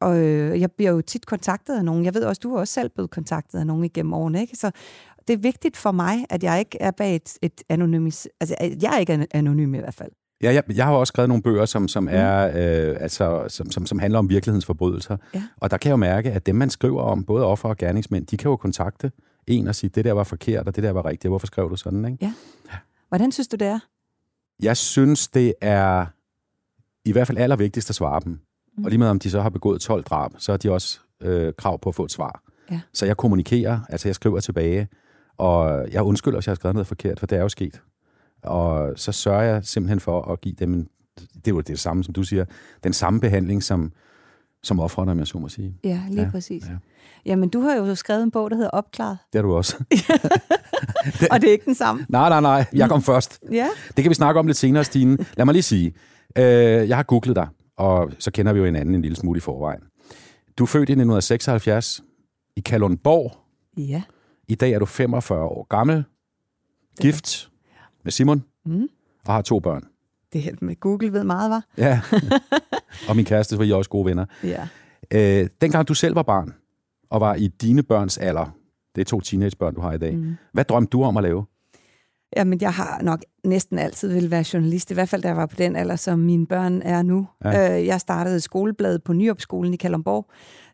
Og 0.00 0.18
øh, 0.18 0.60
jeg 0.60 0.72
bliver 0.72 0.90
jo 0.90 1.00
tit 1.00 1.26
kontaktet 1.26 1.76
af 1.76 1.84
nogen. 1.84 2.04
Jeg 2.04 2.14
ved 2.14 2.24
også, 2.24 2.40
du 2.42 2.54
er 2.54 2.60
også 2.60 2.74
selv 2.74 2.88
blevet 2.88 3.10
kontaktet 3.10 3.58
af 3.58 3.66
nogen 3.66 3.84
igennem 3.84 4.12
årene, 4.12 4.40
ikke? 4.40 4.56
Så 4.56 4.70
det 5.28 5.34
er 5.34 5.38
vigtigt 5.38 5.76
for 5.76 5.92
mig, 5.92 6.26
at 6.30 6.42
jeg 6.42 6.58
ikke 6.58 6.78
er 6.80 6.90
bag 6.90 7.16
et, 7.16 7.38
et 7.42 7.62
anonymis... 7.68 8.28
Altså, 8.40 8.56
jeg 8.82 8.94
er 8.94 8.98
ikke 8.98 9.12
an- 9.12 9.26
anonym 9.30 9.74
i 9.74 9.78
hvert 9.78 9.94
fald. 9.94 10.10
Ja, 10.42 10.52
jeg, 10.52 10.62
jeg 10.76 10.84
har 10.84 10.92
også 10.92 11.10
skrevet 11.10 11.28
nogle 11.28 11.42
bøger, 11.42 11.64
som, 11.64 11.88
som, 11.88 12.08
er, 12.10 12.46
øh, 12.46 12.96
altså, 13.00 13.44
som, 13.48 13.70
som, 13.70 13.86
som 13.86 13.98
handler 13.98 14.18
om 14.18 14.28
virkelighedens 14.28 14.66
forbrydelser. 14.66 15.16
Ja. 15.34 15.42
Og 15.56 15.70
der 15.70 15.76
kan 15.76 15.88
jeg 15.88 15.92
jo 15.92 15.96
mærke, 15.96 16.32
at 16.32 16.46
dem, 16.46 16.56
man 16.56 16.70
skriver 16.70 17.02
om, 17.02 17.24
både 17.24 17.44
offer 17.44 17.68
og 17.68 17.76
gerningsmænd, 17.76 18.26
de 18.26 18.36
kan 18.36 18.50
jo 18.50 18.56
kontakte 18.56 19.12
en 19.46 19.68
og 19.68 19.74
sige, 19.74 19.90
det 19.90 20.04
der 20.04 20.12
var 20.12 20.24
forkert, 20.24 20.68
og 20.68 20.76
det 20.76 20.84
der 20.84 20.90
var 20.90 21.04
rigtigt. 21.06 21.30
Hvorfor 21.30 21.46
skrev 21.46 21.70
du 21.70 21.76
sådan? 21.76 22.04
Ikke? 22.04 22.32
Hvordan 23.08 23.32
synes 23.32 23.48
du, 23.48 23.56
det 23.56 23.66
er? 23.66 23.78
Jeg 24.62 24.76
synes, 24.76 25.28
det 25.28 25.54
er 25.60 26.06
i 27.04 27.12
hvert 27.12 27.26
fald 27.26 27.38
allervigtigst 27.38 27.90
at 27.90 27.96
svare 27.96 28.20
dem. 28.24 28.40
Mm. 28.80 28.84
Og 28.84 28.90
lige 28.90 28.98
med 28.98 29.06
om 29.08 29.18
de 29.18 29.30
så 29.30 29.40
har 29.40 29.48
begået 29.50 29.80
12 29.80 30.04
drab, 30.04 30.30
så 30.38 30.52
har 30.52 30.56
de 30.56 30.70
også 30.72 31.00
øh, 31.20 31.52
krav 31.58 31.80
på 31.80 31.88
at 31.88 31.94
få 31.94 32.04
et 32.04 32.12
svar. 32.12 32.42
Ja. 32.70 32.80
Så 32.92 33.06
jeg 33.06 33.16
kommunikerer, 33.16 33.80
altså 33.88 34.08
jeg 34.08 34.14
skriver 34.14 34.40
tilbage, 34.40 34.88
og 35.38 35.86
jeg 35.92 36.02
undskylder, 36.02 36.36
hvis 36.38 36.46
jeg 36.46 36.50
har 36.50 36.54
skrevet 36.56 36.74
noget 36.74 36.86
forkert, 36.86 37.20
for 37.20 37.26
det 37.26 37.38
er 37.38 37.42
jo 37.42 37.48
sket. 37.48 37.80
Og 38.42 38.92
så 38.96 39.12
sørger 39.12 39.42
jeg 39.42 39.64
simpelthen 39.64 40.00
for 40.00 40.32
at 40.32 40.40
give 40.40 40.54
dem, 40.58 40.74
en, 40.74 40.88
det 41.34 41.46
er 41.46 41.50
jo 41.54 41.60
det 41.60 41.78
samme, 41.78 42.04
som 42.04 42.14
du 42.14 42.22
siger, 42.22 42.44
den 42.84 42.92
samme 42.92 43.20
behandling 43.20 43.62
som, 43.62 43.92
som 44.62 44.80
offrene, 44.80 45.12
om 45.12 45.18
jeg 45.18 45.26
så 45.26 45.38
må 45.38 45.48
sige. 45.48 45.74
Ja, 45.84 46.00
lige 46.10 46.22
Ja, 46.22 46.30
præcis. 46.30 46.64
ja. 46.66 46.70
Ja. 46.72 46.76
Jamen, 47.26 47.48
du 47.48 47.60
har 47.60 47.74
jo 47.76 47.94
skrevet 47.94 48.22
en 48.22 48.30
bog, 48.30 48.50
der 48.50 48.56
hedder 48.56 48.70
Opklaret, 48.70 49.18
Det 49.32 49.38
er 49.38 49.42
du 49.42 49.54
også. 49.54 49.76
og 51.30 51.40
det 51.40 51.48
er 51.48 51.52
ikke 51.52 51.64
den 51.64 51.74
samme. 51.74 52.06
nej, 52.08 52.28
nej, 52.28 52.40
nej, 52.40 52.64
jeg 52.72 52.88
kom 52.88 53.02
først. 53.02 53.40
Ja, 53.52 53.66
Det 53.96 54.04
kan 54.04 54.08
vi 54.10 54.14
snakke 54.14 54.40
om 54.40 54.46
lidt 54.46 54.56
senere, 54.58 54.84
Stine. 54.84 55.18
Lad 55.36 55.44
mig 55.44 55.52
lige 55.52 55.62
sige, 55.62 55.92
øh, 56.38 56.44
jeg 56.88 56.96
har 56.96 57.02
googlet 57.02 57.36
dig, 57.36 57.48
og 57.80 58.10
så 58.18 58.30
kender 58.30 58.52
vi 58.52 58.58
jo 58.58 58.64
hinanden 58.64 58.94
en 58.94 59.02
lille 59.02 59.16
smule 59.16 59.36
i 59.36 59.40
forvejen. 59.40 59.80
Du 60.58 60.64
er 60.64 60.66
født 60.66 60.88
i 60.88 60.92
1976 60.92 62.02
i 62.56 62.60
Kalundborg. 62.60 63.36
ja. 63.76 64.02
I 64.48 64.54
dag 64.54 64.72
er 64.72 64.78
du 64.78 64.86
45 64.86 65.44
år 65.44 65.66
gammel, 65.68 66.04
gift 67.00 67.50
med 68.04 68.12
Simon 68.12 68.44
Mm. 68.66 68.88
og 69.26 69.32
har 69.34 69.42
to 69.42 69.60
børn. 69.60 69.84
Det 70.32 70.42
her 70.42 70.54
med 70.60 70.80
Google 70.80 71.12
ved 71.12 71.24
meget, 71.24 71.50
var. 71.50 71.64
Ja. 71.78 72.00
og 73.08 73.16
min 73.16 73.24
kæreste, 73.24 73.58
var 73.58 73.64
I 73.64 73.72
også 73.72 73.90
gode 73.90 74.06
venner. 74.06 74.26
Ja. 74.44 74.68
Øh, 75.10 75.48
dengang 75.60 75.88
du 75.88 75.94
selv 75.94 76.14
var 76.14 76.22
barn, 76.22 76.54
og 77.10 77.20
var 77.20 77.34
i 77.34 77.48
dine 77.48 77.82
børns 77.82 78.18
alder, 78.18 78.56
det 78.94 79.00
er 79.00 79.04
to 79.04 79.20
teenagebørn, 79.20 79.74
du 79.74 79.80
har 79.80 79.92
i 79.92 79.98
dag, 79.98 80.16
mm. 80.16 80.36
hvad 80.52 80.64
drømte 80.64 80.90
du 80.90 81.02
om 81.02 81.16
at 81.16 81.22
lave? 81.22 81.44
Jamen, 82.36 82.60
jeg 82.60 82.72
har 82.72 83.02
nok 83.02 83.20
næsten 83.44 83.78
altid 83.78 84.12
vil 84.12 84.30
være 84.30 84.44
journalist, 84.52 84.90
i 84.90 84.94
hvert 84.94 85.08
fald 85.08 85.22
da 85.22 85.28
jeg 85.28 85.36
var 85.36 85.46
på 85.46 85.56
den 85.56 85.76
alder, 85.76 85.96
som 85.96 86.18
mine 86.18 86.46
børn 86.46 86.82
er 86.82 87.02
nu. 87.02 87.26
Ja. 87.44 87.78
Øh, 87.78 87.86
jeg 87.86 88.00
startede 88.00 88.36
et 88.36 88.42
skoleblad 88.42 88.98
på 88.98 89.12
Nyopskolen 89.12 89.74
i 89.74 89.76
Kalundborg. 89.76 90.30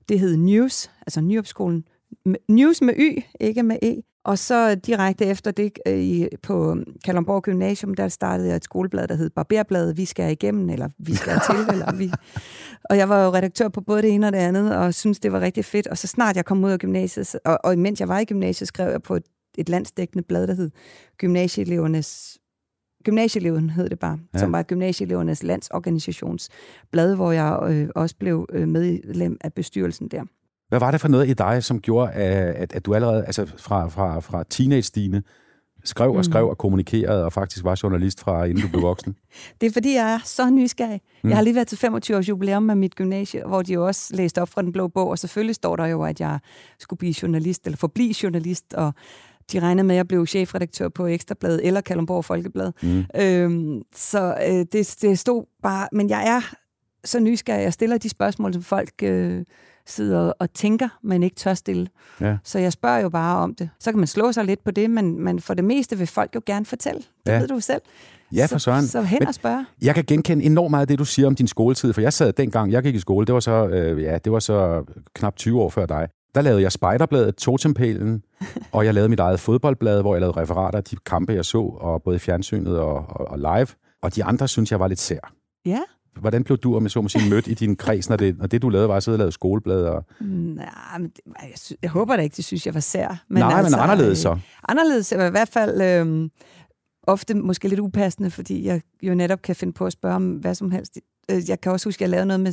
Det 0.09 0.21
hed 0.21 0.37
News, 0.37 0.91
altså 1.01 1.21
Nyopskolen. 1.21 1.85
News 2.49 2.83
med 2.83 2.95
Y, 2.99 3.23
ikke 3.41 3.63
med 3.63 3.77
E. 3.83 4.03
Og 4.25 4.39
så 4.39 4.75
direkte 4.75 5.25
efter 5.25 5.51
det 5.51 5.73
øh, 5.89 5.99
i, 5.99 6.29
på 6.43 6.77
Kalundborg 7.05 7.43
Gymnasium, 7.43 7.95
der 7.95 8.09
startede 8.09 8.49
jeg 8.49 8.57
et 8.57 8.65
skoleblad, 8.65 9.09
der 9.09 9.15
hed 9.15 9.31
Barberbladet. 9.31 9.97
Vi 9.97 10.05
skal 10.05 10.33
igennem, 10.33 10.71
eller 10.71 10.89
vi 10.99 11.15
skal 11.15 11.41
til, 11.51 11.57
eller 11.75 11.93
vi... 11.93 12.13
Og 12.91 12.97
jeg 12.97 13.09
var 13.09 13.25
jo 13.25 13.31
redaktør 13.31 13.69
på 13.69 13.81
både 13.81 14.03
det 14.03 14.11
ene 14.11 14.27
og 14.27 14.33
det 14.33 14.39
andet, 14.39 14.77
og 14.77 14.95
synes 14.95 15.21
det 15.21 15.33
var 15.33 15.41
rigtig 15.41 15.65
fedt. 15.65 15.87
Og 15.87 15.99
så 15.99 16.07
snart 16.07 16.37
jeg 16.37 16.45
kom 16.45 16.65
ud 16.65 16.71
af 16.71 16.79
gymnasiet, 16.79 17.37
og, 17.45 17.59
og 17.65 17.79
mens 17.79 18.01
jeg 18.01 18.09
var 18.09 18.19
i 18.19 18.25
gymnasiet, 18.25 18.69
skrev 18.69 18.91
jeg 18.91 19.03
på 19.03 19.17
et, 19.17 19.23
et 19.59 19.69
landsdækkende 19.69 20.25
blad, 20.29 20.47
der 20.47 20.55
hed 20.55 20.71
Gymnasieelevernes 21.19 22.39
Gymnasieeleven 23.05 23.71
hed 23.71 23.89
det 23.89 23.99
bare, 23.99 24.19
Ja. 24.35 24.39
som 24.39 24.53
var 24.53 24.63
Gymnasieelevernes 24.63 25.43
landsorganisationsblad, 25.43 27.15
hvor 27.15 27.33
jeg 27.33 27.59
øh, 27.71 27.89
også 27.95 28.17
blev 28.19 28.47
øh, 28.53 28.69
medlem 28.69 29.37
af 29.41 29.53
bestyrelsen 29.53 30.09
der. 30.09 30.23
Hvad 30.69 30.79
var 30.79 30.91
det 30.91 31.01
for 31.01 31.09
noget 31.09 31.29
i 31.29 31.33
dig, 31.33 31.65
som 31.65 31.81
gjorde, 31.81 32.13
at, 32.13 32.55
at, 32.55 32.73
at 32.73 32.87
du 32.87 32.95
allerede 32.95 33.25
altså 33.25 33.47
fra, 33.59 33.89
fra, 33.89 34.21
fra 34.21 34.45
teenage-stine 34.51 35.23
skrev 35.85 36.13
og 36.13 36.25
skrev 36.25 36.49
og 36.49 36.59
kommunikerede, 36.59 37.25
og 37.25 37.33
faktisk 37.33 37.65
var 37.65 37.81
journalist 37.83 38.21
fra 38.21 38.45
inden 38.45 38.63
du 38.63 38.69
blev 38.69 38.83
voksen? 38.83 39.17
Det 39.61 39.67
er 39.67 39.71
fordi, 39.73 39.95
jeg 39.95 40.13
er 40.15 40.19
så 40.25 40.51
nysgerrig. 40.51 41.01
Mm. 41.23 41.29
Jeg 41.31 41.37
har 41.39 41.43
lige 41.45 41.55
været 41.55 41.69
til 41.69 41.79
25 41.79 42.17
års 42.17 42.29
jubilæum 42.29 42.63
med 42.63 42.75
mit 42.75 42.95
gymnasie, 42.95 43.43
hvor 43.47 43.63
de 43.63 43.73
jo 43.73 43.87
også 43.87 44.17
læste 44.17 44.43
op 44.43 44.49
fra 44.49 44.63
den 44.63 44.73
blå 44.73 44.89
bog, 44.89 45.09
og 45.09 45.19
selvfølgelig 45.19 45.55
står 45.55 45.77
der 45.77 45.87
jo, 45.87 46.03
at 46.05 46.21
jeg 46.21 46.39
skulle 46.79 46.99
blive 46.99 47.15
journalist, 47.23 47.67
eller 47.67 47.77
forblive 47.77 48.15
journalist, 48.23 48.75
og 48.75 48.95
de 49.53 49.61
regnede 49.61 49.87
med, 49.87 49.95
at 49.95 49.97
jeg 49.97 50.09
blev 50.09 50.27
chefredaktør 50.27 50.89
på 50.89 51.07
Ekstrabladet 51.07 51.67
eller 51.67 51.81
Kalundborg 51.81 52.25
Folkeblad. 52.25 52.73
Mm. 52.83 53.05
Øhm, 53.21 53.83
så 53.95 54.37
øh, 54.49 54.67
det, 54.73 54.97
det 55.03 55.19
stod 55.19 55.45
bare... 55.63 55.89
Men 55.93 56.11
jeg 56.11 56.29
er 56.29 56.55
så 57.05 57.21
nysgerrig. 57.21 57.63
Jeg 57.63 57.73
stiller 57.73 57.99
de 57.99 58.09
spørgsmål, 58.09 58.53
som 58.53 58.63
folk 58.63 58.93
øh, 59.03 59.45
sidder 59.87 60.33
og 60.39 60.53
tænker, 60.53 60.89
men 61.03 61.23
ikke 61.23 61.37
tør 61.37 61.55
stille. 61.55 61.89
Ja. 62.21 62.37
Så 62.45 62.59
jeg 62.59 62.73
spørger 62.73 62.99
jo 62.99 63.09
bare 63.09 63.37
om 63.37 63.55
det. 63.55 63.71
Så 63.81 63.93
kan 63.93 63.99
man 63.99 64.07
slå 64.07 64.33
sig 64.33 64.45
lidt 64.45 64.65
på 64.65 64.71
det, 64.71 64.91
men, 64.91 65.21
men 65.21 65.41
for 65.41 65.55
det 65.55 65.65
meste 65.65 65.99
vil 65.99 66.07
folk 66.07 66.35
jo 66.35 66.43
gerne 66.47 66.65
fortælle. 66.65 67.01
Det 67.27 67.33
ja. 67.33 67.39
ved 67.39 67.49
du 67.49 67.61
selv. 67.61 67.83
Ja, 68.33 68.47
for 68.47 68.59
søren. 68.59 68.83
Så, 68.83 68.91
så 68.91 69.03
hen 69.03 69.27
og 69.27 69.35
spørge. 69.35 69.67
Jeg 69.83 69.95
kan 69.95 70.05
genkende 70.05 70.45
enormt 70.45 70.71
meget 70.71 70.81
af 70.81 70.89
det, 70.89 70.99
du 70.99 71.05
siger 71.05 71.27
om 71.27 71.35
din 71.35 71.49
skoletid, 71.49 71.93
for 71.93 72.01
jeg 72.01 72.13
sad 72.13 72.33
dengang, 72.33 72.73
jeg 72.73 72.83
gik 72.83 72.95
i 72.95 72.99
skole, 72.99 73.27
det 73.27 73.35
var 73.35 73.41
så, 73.41 73.67
øh, 73.67 74.03
ja, 74.03 74.19
det 74.19 74.33
var 74.33 74.39
så 74.39 74.85
knap 75.15 75.37
20 75.37 75.61
år 75.61 75.71
før 75.71 75.87
dig. 75.87 76.09
Der 76.37 76.43
lavede 76.43 76.63
jeg 76.63 76.73
Spejderbladet, 76.73 77.37
Totempælen, 77.37 78.23
og 78.73 78.85
jeg 78.85 78.95
lavede 78.95 79.09
mit 79.09 79.21
eget 79.21 79.41
fodboldblad, 79.41 80.01
hvor 80.01 80.15
jeg 80.15 80.21
lavede 80.21 80.41
referater 80.41 80.79
af 80.79 80.85
de 80.85 80.97
kampe, 80.97 81.33
jeg 81.33 81.45
så, 81.45 81.59
og 81.59 82.03
både 82.03 82.17
i 82.17 82.19
fjernsynet 82.19 82.79
og, 82.79 82.95
og, 82.95 83.29
og 83.29 83.39
live. 83.39 83.67
Og 84.03 84.15
de 84.15 84.25
andre 84.25 84.49
synes 84.49 84.71
jeg 84.71 84.81
var 84.81 84.89
lidt 84.89 84.99
sær. 84.99 85.33
Ja. 85.67 85.81
Hvordan 86.21 86.45
blev 86.45 86.59
du, 86.59 86.77
om 86.77 86.83
jeg 86.83 86.91
så 86.91 87.01
må 87.01 87.09
sige, 87.09 87.31
mødt 87.31 87.47
i 87.47 87.55
din 87.55 87.77
kreds, 87.77 88.09
når 88.09 88.17
det, 88.17 88.39
når 88.39 88.47
det 88.47 88.63
du 88.63 88.69
lavede, 88.69 88.89
var 88.89 88.97
at 88.97 89.03
sidde 89.03 89.15
og 89.15 89.19
lave 89.19 89.33
skoleblad? 89.33 89.85
Og... 89.85 90.05
Nej, 90.21 90.99
men 90.99 91.09
det, 91.09 91.21
jeg, 91.27 91.53
sy- 91.57 91.73
jeg 91.83 91.91
håber 91.91 92.17
da 92.17 92.23
ikke, 92.23 92.37
det 92.37 92.45
synes 92.45 92.67
jeg 92.67 92.75
var 92.75 92.81
sær. 92.81 93.25
Men 93.29 93.39
Nej, 93.39 93.59
altså, 93.59 93.77
men 93.77 93.91
anderledes 93.91 94.19
så. 94.19 94.31
Øh, 94.31 94.39
anderledes, 94.69 95.13
i 95.13 95.17
hvert 95.17 95.49
fald 95.49 95.81
øh, 95.83 96.31
ofte 97.03 97.35
måske 97.35 97.69
lidt 97.69 97.81
upassende, 97.81 98.31
fordi 98.31 98.67
jeg 98.67 98.81
jo 99.03 99.15
netop 99.15 99.43
kan 99.43 99.57
finde 99.57 99.73
på 99.73 99.87
at 99.87 99.93
spørge 99.93 100.15
om 100.15 100.31
hvad 100.31 100.55
som 100.55 100.71
helst. 100.71 100.99
Øh, 101.31 101.49
jeg 101.49 101.61
kan 101.61 101.73
også 101.73 101.89
huske, 101.89 101.99
at 101.99 102.01
jeg 102.01 102.11
lavede 102.11 102.27
noget 102.27 102.41
med 102.41 102.53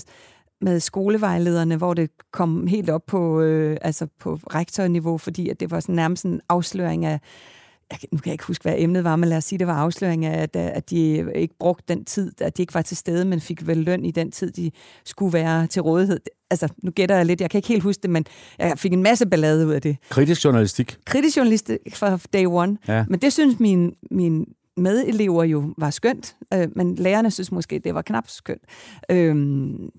med 0.64 0.80
skolevejlederne, 0.80 1.76
hvor 1.76 1.94
det 1.94 2.10
kom 2.32 2.68
helt 2.68 2.90
op 2.90 3.06
på, 3.06 3.42
øh, 3.42 3.78
altså 3.82 4.08
på 4.20 4.40
rektorniveau, 4.54 5.18
fordi 5.18 5.50
at 5.50 5.60
det 5.60 5.72
var 5.72 5.80
sådan 5.80 5.96
nærmest 5.96 6.26
en 6.26 6.42
afsløring 6.50 7.06
af, 7.06 7.20
jeg, 7.92 8.00
nu 8.12 8.18
kan 8.18 8.26
jeg 8.26 8.34
ikke 8.34 8.44
huske, 8.44 8.62
hvad 8.62 8.76
emnet 8.78 9.04
var, 9.04 9.16
men 9.16 9.30
lad 9.30 9.38
os 9.38 9.44
sige, 9.44 9.60
det 9.60 9.68
var 9.68 9.74
afsløring 9.74 10.26
af, 10.26 10.42
at, 10.42 10.56
at 10.56 10.90
de 10.90 11.32
ikke 11.36 11.56
brugte 11.60 11.84
den 11.88 12.06
tid, 12.06 12.42
at 12.42 12.58
de 12.58 12.62
ikke 12.62 12.74
var 12.74 12.82
til 12.82 12.98
stede, 12.98 13.26
men 13.26 13.42
fik 13.42 13.68
vel 13.68 13.78
løn 13.78 14.06
i 14.06 14.12
den 14.12 14.32
tid, 14.32 14.52
de 14.52 14.72
skulle 15.06 15.34
være 15.34 15.68
til 15.68 15.82
rådighed. 15.82 16.20
Altså, 16.50 16.68
nu 16.84 16.92
gætter 16.92 17.16
jeg 17.16 17.26
lidt, 17.26 17.42
jeg 17.42 17.50
kan 17.50 17.58
ikke 17.58 17.68
helt 17.68 17.84
huske 17.84 18.02
det, 18.02 18.10
men 18.10 18.26
jeg 18.60 18.80
fik 18.80 18.94
en 18.94 19.04
masse 19.04 19.26
ballade 19.26 19.68
ud 19.68 19.72
af 19.72 19.82
det. 19.82 19.98
Kritisk 20.10 20.46
journalistik. 20.46 20.98
Kritisk 21.06 21.38
journalistik 21.38 21.96
fra 21.96 22.18
day 22.34 22.46
one. 22.46 22.78
Ja. 22.88 23.06
Men 23.10 23.20
det 23.20 23.34
synes 23.34 23.60
min, 23.60 23.94
min 24.12 24.46
medelever 24.78 25.44
jo 25.44 25.74
var 25.78 25.90
skønt, 25.90 26.36
øh, 26.54 26.68
men 26.76 26.96
lærerne 26.96 27.32
synes 27.32 27.52
måske, 27.52 27.80
det 27.80 27.96
var 27.96 28.02
knap 28.02 28.24
skønt. 28.28 28.62
Øh, 29.10 29.36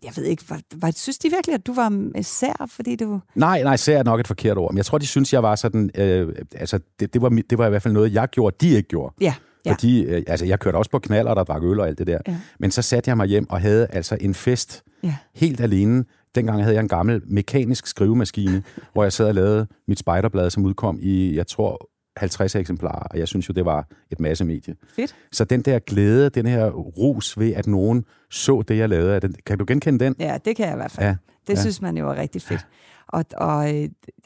jeg 0.04 0.12
ved 0.16 0.24
ikke, 0.24 0.44
var, 0.48 0.60
var, 0.74 0.90
synes 0.90 1.18
de 1.18 1.30
virkelig, 1.30 1.54
at 1.54 1.66
du 1.66 1.74
var 1.74 2.22
sær, 2.22 2.66
fordi 2.68 2.96
du... 2.96 3.20
Nej, 3.34 3.62
nej, 3.62 3.76
sær 3.76 3.98
er 3.98 4.02
nok 4.02 4.20
et 4.20 4.26
forkert 4.26 4.58
ord, 4.58 4.72
men 4.72 4.76
jeg 4.76 4.86
tror, 4.86 4.98
de 4.98 5.06
synes, 5.06 5.32
jeg 5.32 5.42
var 5.42 5.54
sådan... 5.54 5.90
Øh, 5.94 6.34
altså, 6.54 6.80
det, 7.00 7.14
det, 7.14 7.22
var, 7.22 7.28
det 7.50 7.58
var 7.58 7.66
i 7.66 7.70
hvert 7.70 7.82
fald 7.82 7.94
noget, 7.94 8.14
jeg 8.14 8.28
gjorde, 8.28 8.56
de 8.60 8.68
ikke 8.68 8.88
gjorde. 8.88 9.14
Ja. 9.20 9.34
Ja. 9.66 9.72
Fordi, 9.72 10.04
øh, 10.04 10.22
altså, 10.26 10.46
jeg 10.46 10.60
kørte 10.60 10.76
også 10.76 10.90
på 10.90 10.98
knaller, 10.98 11.34
der 11.34 11.44
drak 11.44 11.62
øl 11.62 11.80
og 11.80 11.88
alt 11.88 11.98
det 11.98 12.06
der. 12.06 12.18
Ja. 12.28 12.36
Men 12.60 12.70
så 12.70 12.82
satte 12.82 13.08
jeg 13.08 13.16
mig 13.16 13.26
hjem 13.26 13.50
og 13.50 13.60
havde 13.60 13.86
altså 13.90 14.16
en 14.20 14.34
fest 14.34 14.84
ja. 15.02 15.16
helt 15.34 15.60
alene. 15.60 16.04
Dengang 16.34 16.62
havde 16.62 16.74
jeg 16.74 16.82
en 16.82 16.88
gammel 16.88 17.22
mekanisk 17.26 17.86
skrivemaskine, 17.86 18.62
hvor 18.92 19.02
jeg 19.02 19.12
sad 19.12 19.26
og 19.28 19.34
lavede 19.34 19.66
mit 19.88 19.98
spejderblad, 19.98 20.50
som 20.50 20.64
udkom 20.64 20.98
i, 21.02 21.36
jeg 21.36 21.46
tror, 21.46 21.88
50 22.16 22.54
eksemplarer, 22.54 23.06
og 23.10 23.18
jeg 23.18 23.28
synes 23.28 23.48
jo, 23.48 23.52
det 23.52 23.64
var 23.64 23.86
et 24.10 24.20
masse 24.20 24.44
medie. 24.44 24.74
Fedt. 24.96 25.14
Så 25.32 25.44
den 25.44 25.62
der 25.62 25.78
glæde, 25.78 26.30
den 26.30 26.46
her 26.46 26.70
rus 26.70 27.38
ved, 27.38 27.52
at 27.52 27.66
nogen 27.66 28.04
så 28.30 28.62
det, 28.68 28.78
jeg 28.78 28.88
lavede, 28.88 29.20
den, 29.20 29.34
kan 29.46 29.58
du 29.58 29.64
genkende 29.68 30.04
den? 30.04 30.16
Ja, 30.18 30.38
det 30.44 30.56
kan 30.56 30.66
jeg 30.66 30.74
i 30.74 30.76
hvert 30.76 30.90
fald. 30.90 31.06
Ja. 31.06 31.16
Det 31.46 31.54
ja. 31.54 31.60
synes 31.60 31.82
man 31.82 31.96
jo 31.96 32.10
er 32.10 32.16
rigtig 32.16 32.42
fedt. 32.42 32.66
Og, 33.08 33.24
og, 33.36 33.74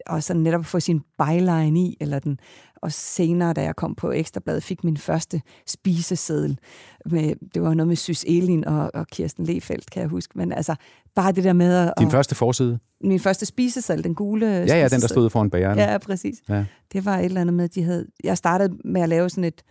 og 0.06 0.22
så 0.22 0.34
netop 0.34 0.64
få 0.64 0.80
sin 0.80 1.00
byline 1.18 1.80
i, 1.80 1.96
eller 2.00 2.18
den, 2.18 2.38
og 2.82 2.92
senere, 2.92 3.52
da 3.52 3.62
jeg 3.62 3.76
kom 3.76 3.94
på 3.94 4.12
Ekstrabladet, 4.12 4.62
fik 4.62 4.84
min 4.84 4.96
første 4.96 5.42
spiseseddel. 5.66 6.58
Med, 7.06 7.34
det 7.54 7.62
var 7.62 7.74
noget 7.74 7.88
med 7.88 7.96
Sys 7.96 8.24
Elin 8.28 8.64
og, 8.64 8.90
og 8.94 9.06
Kirsten 9.06 9.44
Lefeldt, 9.44 9.90
kan 9.90 10.02
jeg 10.02 10.08
huske. 10.08 10.38
Men 10.38 10.52
altså, 10.52 10.74
bare 11.14 11.32
det 11.32 11.44
der 11.44 11.52
med 11.52 11.74
at... 11.74 11.92
Din 11.98 12.10
første 12.10 12.34
forside? 12.34 12.78
Min 13.00 13.20
første 13.20 13.46
spiseseddel, 13.46 14.04
den 14.04 14.14
gule 14.14 14.46
Ja, 14.46 14.64
ja, 14.64 14.88
den 14.88 15.00
der 15.00 15.08
stod 15.08 15.30
foran 15.30 15.50
bageren. 15.50 15.78
Ja, 15.78 15.98
præcis. 15.98 16.42
Ja. 16.48 16.64
Det 16.92 17.04
var 17.04 17.18
et 17.18 17.24
eller 17.24 17.40
andet 17.40 17.54
med, 17.54 17.68
de 17.68 17.82
havde... 17.82 18.06
Jeg 18.24 18.38
startede 18.38 18.76
med 18.84 19.02
at 19.02 19.08
lave 19.08 19.30
sådan 19.30 19.44
et, 19.44 19.62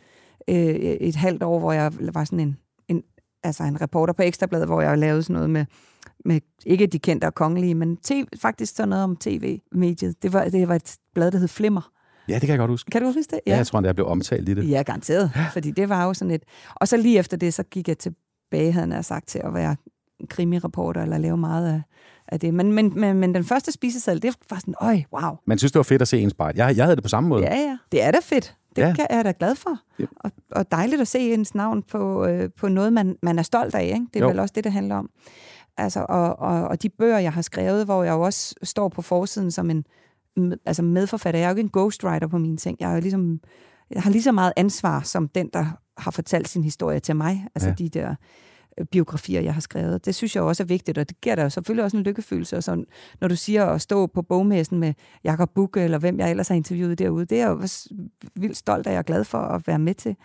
øh, 0.48 0.56
et 0.56 1.16
halvt 1.16 1.44
år, 1.44 1.60
hvor 1.60 1.72
jeg 1.72 1.92
var 2.14 2.24
sådan 2.24 2.40
en, 2.40 2.58
en, 2.88 3.04
altså 3.44 3.64
en 3.64 3.82
reporter 3.82 4.14
på 4.14 4.22
Ekstrabladet, 4.22 4.68
hvor 4.68 4.82
jeg 4.82 4.98
lavede 4.98 5.24
sådan 5.24 5.34
noget 5.34 5.50
med 5.50 5.66
med 6.26 6.42
ikke 6.66 6.88
de 6.88 7.00
kendte 7.00 7.26
og 7.26 7.36
kongelige, 7.36 7.76
men 7.76 7.98
TV, 7.98 8.26
faktisk 8.42 8.76
sådan 8.76 8.90
noget 8.90 9.04
om 9.04 9.16
tv-mediet. 9.16 10.24
Det 10.24 10.34
var, 10.34 10.44
det 10.44 10.68
var 10.68 10.76
et 10.76 10.96
blad, 11.14 11.32
der 11.32 11.38
hed 11.38 11.48
Flimmer. 11.48 11.92
Ja, 12.30 12.34
det 12.34 12.42
kan 12.42 12.50
jeg 12.50 12.58
godt 12.58 12.72
huske. 12.72 12.92
Kan 12.92 13.02
du 13.02 13.08
huske 13.08 13.20
det? 13.20 13.40
Ja, 13.48 13.52
ja 13.52 13.58
jeg 13.58 13.68
tror, 13.68 13.82
det 13.82 13.90
er 13.90 13.94
blevet 13.94 14.12
omtalt 14.12 14.50
i 14.50 14.54
det. 14.54 14.70
Ja, 14.70 14.82
garanteret. 14.82 15.32
Ja. 15.36 15.46
Fordi 15.54 15.72
det 15.72 15.90
var 15.90 16.06
jo 16.06 16.14
sådan 16.14 16.32
et... 16.32 16.44
Og 16.76 16.88
så 16.88 16.98
lige 16.98 17.20
efter 17.20 17.38
det, 17.38 17.54
så 17.54 17.64
gik 17.64 17.88
jeg 17.88 17.98
tilbage, 17.98 18.72
havde 18.72 18.96
jeg 18.96 19.06
sagt, 19.06 19.28
til 19.28 19.42
at 19.44 19.54
være 19.54 19.76
krimireporter 20.30 21.02
eller 21.02 21.18
lave 21.18 21.38
meget 21.38 21.74
af, 21.74 21.82
af 22.28 22.40
det. 22.40 22.54
Men, 22.54 22.74
men, 22.74 22.94
men, 22.96 23.18
men 23.18 23.36
den 23.36 23.44
første 23.44 23.72
spisesal, 23.72 24.22
det 24.22 24.36
var 24.50 24.60
sådan, 24.60 24.76
øj, 24.82 25.02
wow. 25.14 25.36
Man 25.46 25.58
synes, 25.58 25.72
det 25.72 25.80
var 25.80 25.84
fedt 25.84 26.02
at 26.02 26.08
se 26.08 26.20
ens 26.20 26.32
spejl. 26.32 26.56
Jeg, 26.56 26.78
jeg 26.78 26.86
havde 26.86 26.96
det 26.96 27.04
på 27.04 27.10
samme 27.10 27.30
måde. 27.30 27.44
Ja, 27.44 27.56
ja. 27.56 27.78
Det 27.92 28.04
er 28.04 28.12
da 28.12 28.20
fedt. 28.24 28.56
Det 28.76 28.82
ja. 28.82 28.94
kan, 28.94 29.08
jeg 29.10 29.20
er 29.20 29.24
da 29.24 29.34
glad 29.40 29.56
for. 29.56 29.80
Ja. 30.00 30.06
Og, 30.16 30.32
og 30.52 30.72
dejligt 30.72 31.02
at 31.02 31.08
se 31.08 31.20
ens 31.20 31.56
navn 31.56 31.84
på, 31.84 32.26
øh, 32.26 32.50
på 32.58 32.68
noget, 32.68 32.94
man, 32.94 33.18
man 33.22 33.40
er 33.40 33.44
stolt 33.44 33.76
af. 33.76 33.86
Ikke? 33.86 34.06
Det 34.14 34.20
er 34.20 34.20
jo. 34.20 34.30
vel 34.30 34.40
også 34.40 34.54
det, 34.56 34.64
det 34.64 34.72
handler 34.72 34.96
om. 34.96 35.10
Altså, 35.78 36.06
og, 36.10 36.40
og, 36.40 36.68
og 36.68 36.84
de 36.84 36.90
bøger, 36.90 37.18
jeg 37.18 37.34
har 37.34 37.42
skrevet, 37.42 37.86
hvor 37.86 38.04
jeg 38.04 38.12
jo 38.12 38.22
også 38.22 38.56
står 38.64 38.90
på 38.90 39.02
forsiden 39.02 39.52
som 39.52 39.70
en 39.70 39.86
altså 40.66 40.84
medforfatter. 40.84 41.40
Jeg 41.40 41.46
er 41.46 41.50
jo 41.50 41.56
ikke 41.58 41.66
en 41.66 41.72
ghostwriter 41.74 42.28
på 42.28 42.38
mine 42.38 42.58
ting. 42.58 42.78
Jeg, 42.80 42.90
er 42.90 42.94
jo 42.94 43.02
ligesom, 43.02 43.40
jeg 43.92 44.02
har 44.02 44.12
lige 44.12 44.24
så 44.24 44.32
meget 44.32 44.54
ansvar 44.56 45.02
som 45.02 45.28
den, 45.28 45.50
der 45.54 45.66
har 45.98 46.12
fortalt 46.12 46.50
sin 46.50 46.64
historie 46.64 47.00
til 47.00 47.16
mig. 47.16 47.48
Altså 47.56 47.70
ja. 47.70 47.76
de 47.76 47.90
der 47.90 48.16
øh, 48.78 48.86
biografier, 48.86 49.42
jeg 49.42 49.54
har 49.54 49.62
skrevet. 49.62 50.06
Det 50.06 50.16
synes 50.16 50.36
jeg 50.36 50.44
også 50.44 50.64
er 50.64 50.68
vigtigt, 50.68 50.98
og 50.98 51.10
det 51.10 51.22
giver 51.22 51.36
dig 51.36 51.52
selvfølgelig 51.52 51.84
også 51.84 51.98
en 51.98 52.04
lykkefølelse. 52.04 52.58
Og 52.58 52.64
så, 52.64 52.84
når 53.22 53.28
du 53.28 53.36
siger 53.36 53.66
at 53.66 53.82
stå 53.82 54.08
på 54.08 54.22
bogmessen 54.22 54.80
med 54.80 54.94
Jakob 55.24 55.50
Bukke, 55.56 55.82
eller 55.82 55.98
hvem 55.98 56.20
jeg 56.20 56.30
ellers 56.30 56.48
har 56.48 56.56
interviewet 56.56 57.00
derude, 57.00 57.26
det 57.26 57.42
er 57.42 57.48
jeg 57.48 57.50
jo 57.50 57.68
vildt 58.36 58.58
stolt 58.58 58.88
af, 58.88 58.92
jeg 58.92 58.98
er 58.98 59.04
glad 59.04 59.24
for 59.24 59.38
at 59.38 59.68
være 59.68 59.80
med 59.80 59.94
til. 59.94 60.16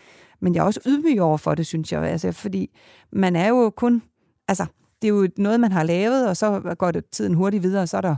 Men 0.41 0.55
jeg 0.55 0.61
er 0.61 0.65
også 0.65 0.81
ydmyg 0.87 1.21
over 1.21 1.37
for 1.37 1.55
det, 1.55 1.67
synes 1.67 1.93
jeg. 1.93 2.03
Altså, 2.03 2.33
fordi 2.33 2.71
man 3.13 3.37
er 3.37 3.49
jo 3.49 3.71
kun... 3.77 4.03
Altså, 4.49 4.67
det 5.03 5.09
er 5.09 5.13
jo 5.13 5.29
noget, 5.37 5.61
man 5.61 5.73
har 5.73 5.83
lavet, 5.83 6.29
og 6.29 6.37
så 6.37 6.75
går 6.79 6.91
det 6.91 7.05
tiden 7.07 7.35
hurtigt 7.35 7.63
videre, 7.63 7.83
og 7.83 7.89
så 7.89 7.97
er 7.97 8.01
der, 8.01 8.17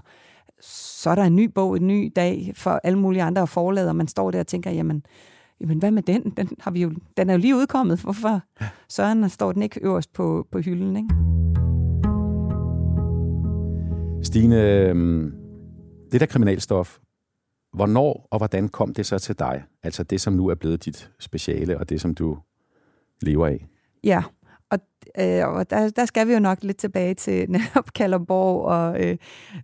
så 0.60 1.10
er 1.10 1.14
der 1.14 1.22
en 1.22 1.36
ny 1.36 1.44
bog, 1.44 1.76
en 1.76 1.86
ny 1.86 2.12
dag 2.16 2.52
for 2.54 2.80
alle 2.84 2.98
mulige 2.98 3.22
andre 3.22 3.46
forlader, 3.46 3.88
og 3.88 3.96
man 3.96 4.08
står 4.08 4.30
der 4.30 4.40
og 4.40 4.46
tænker, 4.46 4.70
jamen, 4.70 5.02
jamen 5.60 5.78
hvad 5.78 5.90
med 5.90 6.02
den? 6.02 6.30
Den, 6.36 6.48
har 6.60 6.70
vi 6.70 6.82
jo, 6.82 6.92
den 7.16 7.30
er 7.30 7.34
jo 7.34 7.38
lige 7.38 7.56
udkommet. 7.56 8.00
Hvorfor 8.00 8.40
Søren 8.88 9.28
står 9.28 9.52
den 9.52 9.62
ikke 9.62 9.80
øverst 9.82 10.12
på, 10.12 10.46
på 10.52 10.58
hylden? 10.58 10.96
Ikke? 10.96 11.08
Stine, 14.24 14.62
øhm, 14.62 15.32
det 16.12 16.20
der 16.20 16.26
kriminalstof, 16.26 16.98
hvornår 17.72 18.28
og 18.30 18.38
hvordan 18.38 18.68
kom 18.68 18.94
det 18.94 19.06
så 19.06 19.18
til 19.18 19.38
dig? 19.38 19.64
Altså 19.82 20.02
det, 20.02 20.20
som 20.20 20.32
nu 20.32 20.48
er 20.48 20.54
blevet 20.54 20.84
dit 20.84 21.10
speciale, 21.20 21.78
og 21.78 21.88
det, 21.88 22.00
som 22.00 22.14
du 22.14 22.38
lever 23.22 23.46
af? 23.46 23.66
Ja, 24.04 24.22
øh, 25.21 25.49
og 25.49 25.71
der, 25.71 25.90
der 25.90 26.04
skal 26.04 26.28
vi 26.28 26.33
jo 26.33 26.38
nok 26.38 26.59
lidt 26.62 26.76
tilbage 26.76 27.14
til 27.14 27.47
netop 27.50 27.92
Kalundborg 27.94 28.64
og 28.64 29.04
øh, 29.04 29.16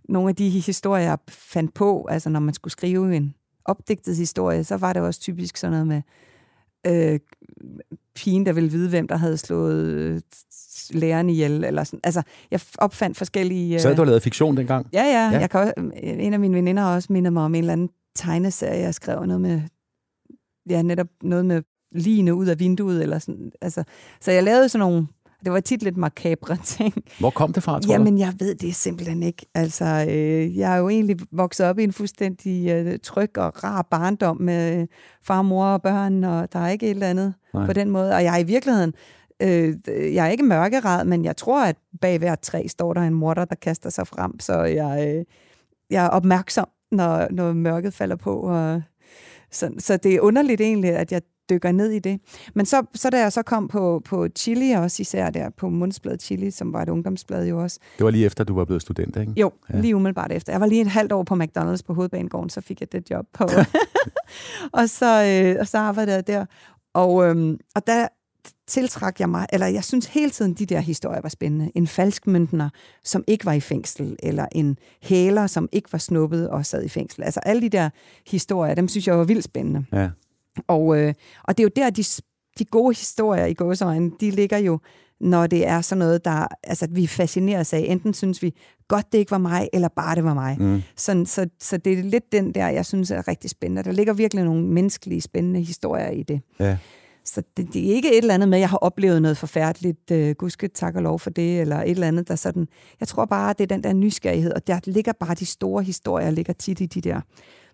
nogle 0.09 0.29
af 0.29 0.35
de 0.35 0.49
historier, 0.49 1.03
jeg 1.03 1.17
fandt 1.29 1.73
på. 1.73 2.07
Altså 2.09 2.29
når 2.29 2.39
man 2.39 2.53
skulle 2.53 2.71
skrive 2.71 3.15
en 3.15 3.35
opdigtet 3.65 4.15
historie, 4.15 4.63
så 4.63 4.77
var 4.77 4.93
det 4.93 5.01
også 5.01 5.19
typisk 5.19 5.57
sådan 5.57 5.71
noget 5.71 5.87
med 5.87 6.01
øh, 6.87 7.19
pigen, 8.15 8.45
der 8.45 8.53
ville 8.53 8.71
vide, 8.71 8.89
hvem 8.89 9.07
der 9.07 9.15
havde 9.15 9.37
slået 9.37 9.85
øh, 9.85 10.21
læreren 10.89 11.29
ihjel. 11.29 11.63
Eller 11.63 11.83
sådan. 11.83 11.99
Altså, 12.03 12.21
jeg 12.51 12.59
opfandt 12.77 13.17
forskellige... 13.17 13.73
Øh... 13.73 13.79
Så 13.79 13.93
du 13.93 14.03
lavet 14.03 14.21
fiktion 14.21 14.57
dengang? 14.57 14.87
Ja, 14.93 15.03
ja. 15.03 15.29
ja. 15.33 15.39
Jeg 15.39 15.49
kan 15.49 15.59
også, 15.59 15.73
en 16.03 16.33
af 16.33 16.39
mine 16.39 16.55
veninder 16.55 16.83
har 16.83 16.95
også 16.95 17.13
mindet 17.13 17.33
mig 17.33 17.43
om 17.43 17.55
en 17.55 17.59
eller 17.59 17.73
anden 17.73 17.89
tegneserie, 18.15 18.81
jeg 18.81 18.93
skrev 18.93 19.25
noget 19.25 19.41
med... 19.41 19.61
Ja, 20.69 20.81
netop 20.81 21.07
noget 21.23 21.45
med 21.45 21.61
ligene 21.91 22.33
ud 22.33 22.45
af 22.45 22.59
vinduet. 22.59 23.01
Eller 23.01 23.19
sådan. 23.19 23.51
Altså, 23.61 23.83
så 24.21 24.31
jeg 24.31 24.43
lavede 24.43 24.69
sådan 24.69 24.87
nogle 24.87 25.07
det 25.43 25.51
var 25.51 25.59
tit 25.59 25.83
lidt 25.83 25.97
makabre 25.97 26.57
ting. 26.77 26.93
Hvor 27.19 27.29
kom 27.29 27.53
det 27.53 27.63
fra, 27.63 27.79
tror 27.79 27.93
Jamen, 27.93 28.17
jeg 28.17 28.33
ved 28.39 28.55
det 28.55 28.75
simpelthen 28.75 29.23
ikke. 29.23 29.45
Altså, 29.55 30.05
øh, 30.09 30.57
jeg 30.57 30.73
er 30.73 30.77
jo 30.77 30.89
egentlig 30.89 31.17
vokset 31.31 31.65
op 31.65 31.79
i 31.79 31.83
en 31.83 31.93
fuldstændig 31.93 32.69
øh, 32.69 32.99
tryg 33.03 33.37
og 33.37 33.63
rar 33.63 33.81
barndom 33.81 34.41
med 34.41 34.87
far, 35.23 35.41
mor 35.41 35.65
og 35.65 35.81
børn, 35.81 36.23
og 36.23 36.53
der 36.53 36.59
er 36.59 36.69
ikke 36.69 36.85
et 36.85 36.89
eller 36.89 37.09
andet 37.09 37.33
Nej. 37.53 37.65
på 37.65 37.73
den 37.73 37.89
måde. 37.89 38.15
Og 38.15 38.23
jeg 38.23 38.35
er 38.35 38.39
i 38.39 38.43
virkeligheden, 38.43 38.93
øh, 39.41 39.75
jeg 39.87 40.25
er 40.25 40.29
ikke 40.29 40.43
mørkeret, 40.43 41.07
men 41.07 41.25
jeg 41.25 41.37
tror, 41.37 41.65
at 41.65 41.75
bag 42.01 42.17
hver 42.17 42.35
træ 42.35 42.67
står 42.67 42.93
der 42.93 43.01
en 43.01 43.13
morter, 43.13 43.45
der 43.45 43.55
kaster 43.55 43.89
sig 43.89 44.07
frem, 44.07 44.39
så 44.39 44.61
jeg, 44.63 45.07
øh, 45.07 45.25
jeg 45.89 46.05
er 46.05 46.09
opmærksom, 46.09 46.67
når, 46.91 47.27
når 47.31 47.53
mørket 47.53 47.93
falder 47.93 48.15
på, 48.15 48.35
og 48.35 48.81
Så, 49.51 49.71
så 49.77 49.97
det 49.97 50.15
er 50.15 50.21
underligt 50.21 50.61
egentlig, 50.61 50.89
at 50.89 51.11
jeg 51.11 51.21
dykker 51.51 51.71
ned 51.71 51.91
i 51.91 51.99
det. 51.99 52.19
Men 52.53 52.65
så, 52.65 52.83
så 52.95 53.09
da 53.09 53.19
jeg 53.19 53.31
så 53.31 53.41
kom 53.41 53.67
på, 53.67 54.01
på 54.05 54.27
Chili, 54.35 54.71
også 54.71 55.01
især 55.01 55.29
der 55.29 55.49
på 55.49 55.69
Mundsblad 55.69 56.17
Chili, 56.19 56.51
som 56.51 56.73
var 56.73 56.81
et 56.81 56.89
ungdomsblad 56.89 57.47
jo 57.47 57.61
også. 57.61 57.79
Det 57.97 58.03
var 58.03 58.11
lige 58.11 58.25
efter, 58.25 58.43
du 58.43 58.55
var 58.55 58.65
blevet 58.65 58.81
student, 58.81 59.17
ikke? 59.17 59.33
Jo, 59.37 59.51
ja. 59.73 59.79
lige 59.79 59.95
umiddelbart 59.95 60.31
efter. 60.31 60.53
Jeg 60.53 60.61
var 60.61 60.67
lige 60.67 60.81
et 60.81 60.87
halvt 60.87 61.11
år 61.11 61.23
på 61.23 61.35
McDonald's 61.35 61.81
på 61.87 61.93
Hovedbanegården, 61.93 62.49
så 62.49 62.61
fik 62.61 62.81
jeg 62.81 62.91
det 62.91 63.11
job 63.11 63.25
på. 63.33 63.43
og, 64.79 64.89
så, 64.89 65.23
øh, 65.23 65.55
og 65.59 65.67
så 65.67 65.77
arbejdede 65.77 66.15
jeg 66.15 66.27
der. 66.27 66.45
Og, 66.93 67.25
øhm, 67.25 67.59
og 67.75 67.87
der 67.87 68.07
tiltrak 68.67 69.19
jeg 69.19 69.29
mig, 69.29 69.45
eller 69.53 69.67
jeg 69.67 69.83
synes 69.83 70.05
hele 70.05 70.31
tiden, 70.31 70.53
de 70.53 70.65
der 70.65 70.79
historier 70.79 71.21
var 71.21 71.29
spændende. 71.29 71.71
En 71.75 71.87
falsk 71.87 72.27
møntner, 72.27 72.69
som 73.03 73.23
ikke 73.27 73.45
var 73.45 73.53
i 73.53 73.59
fængsel, 73.59 74.15
eller 74.23 74.45
en 74.51 74.77
hæler, 75.01 75.47
som 75.47 75.69
ikke 75.71 75.91
var 75.91 75.99
snuppet 75.99 76.49
og 76.49 76.65
sad 76.65 76.83
i 76.83 76.89
fængsel. 76.89 77.23
Altså 77.23 77.39
alle 77.39 77.61
de 77.61 77.69
der 77.69 77.89
historier, 78.27 78.75
dem 78.75 78.87
synes 78.87 79.07
jeg 79.07 79.17
var 79.17 79.23
vildt 79.23 79.43
spændende. 79.43 79.85
Ja. 79.93 80.09
Og, 80.67 80.97
øh, 80.97 81.13
og 81.43 81.57
det 81.57 81.63
er 81.63 81.65
jo 81.65 81.83
der, 81.83 81.89
de, 81.89 82.03
de 82.59 82.65
gode 82.65 82.95
historier 82.97 83.45
i 83.45 83.53
gåsøjne, 83.53 84.11
de 84.19 84.31
ligger 84.31 84.57
jo, 84.57 84.79
når 85.19 85.47
det 85.47 85.67
er 85.67 85.81
sådan 85.81 85.99
noget, 85.99 86.25
der, 86.25 86.47
altså, 86.63 86.87
vi 86.91 87.07
fascineres 87.07 87.73
af. 87.73 87.85
Enten 87.87 88.13
synes 88.13 88.41
vi, 88.41 88.53
godt 88.87 89.11
det 89.11 89.17
ikke 89.17 89.31
var 89.31 89.37
mig, 89.37 89.69
eller 89.73 89.87
bare 89.87 90.15
det 90.15 90.23
var 90.23 90.33
mig. 90.33 90.57
Mm. 90.59 90.81
Så, 90.95 91.23
så, 91.25 91.47
så 91.59 91.77
det 91.77 91.99
er 91.99 92.03
lidt 92.03 92.31
den 92.31 92.53
der, 92.53 92.67
jeg 92.67 92.85
synes 92.85 93.11
er 93.11 93.27
rigtig 93.27 93.49
spændende. 93.49 93.83
Der 93.83 93.91
ligger 93.91 94.13
virkelig 94.13 94.43
nogle 94.43 94.65
menneskelige, 94.65 95.21
spændende 95.21 95.61
historier 95.61 96.09
i 96.09 96.23
det. 96.23 96.41
Ja. 96.59 96.77
Så 97.25 97.43
det, 97.57 97.73
det 97.73 97.89
er 97.89 97.95
ikke 97.95 98.11
et 98.11 98.17
eller 98.17 98.33
andet 98.33 98.49
med, 98.49 98.57
at 98.57 98.61
jeg 98.61 98.69
har 98.69 98.77
oplevet 98.77 99.21
noget 99.21 99.37
forfærdeligt, 99.37 100.11
uh, 100.11 100.31
gudske 100.31 100.67
tak 100.67 100.95
og 100.95 101.01
lov 101.01 101.19
for 101.19 101.29
det, 101.29 101.61
eller 101.61 101.81
et 101.81 101.89
eller 101.89 102.07
andet, 102.07 102.27
der 102.27 102.35
sådan... 102.35 102.67
Jeg 102.99 103.07
tror 103.07 103.25
bare, 103.25 103.53
det 103.53 103.63
er 103.63 103.67
den 103.67 103.83
der 103.83 103.93
nysgerrighed, 103.93 104.53
og 104.53 104.67
der 104.67 104.79
ligger 104.85 105.13
bare 105.19 105.35
de 105.35 105.45
store 105.45 105.83
historier, 105.83 106.31
ligger 106.31 106.53
tit 106.53 106.81
i 106.81 106.85
de 106.85 107.01
der 107.01 107.21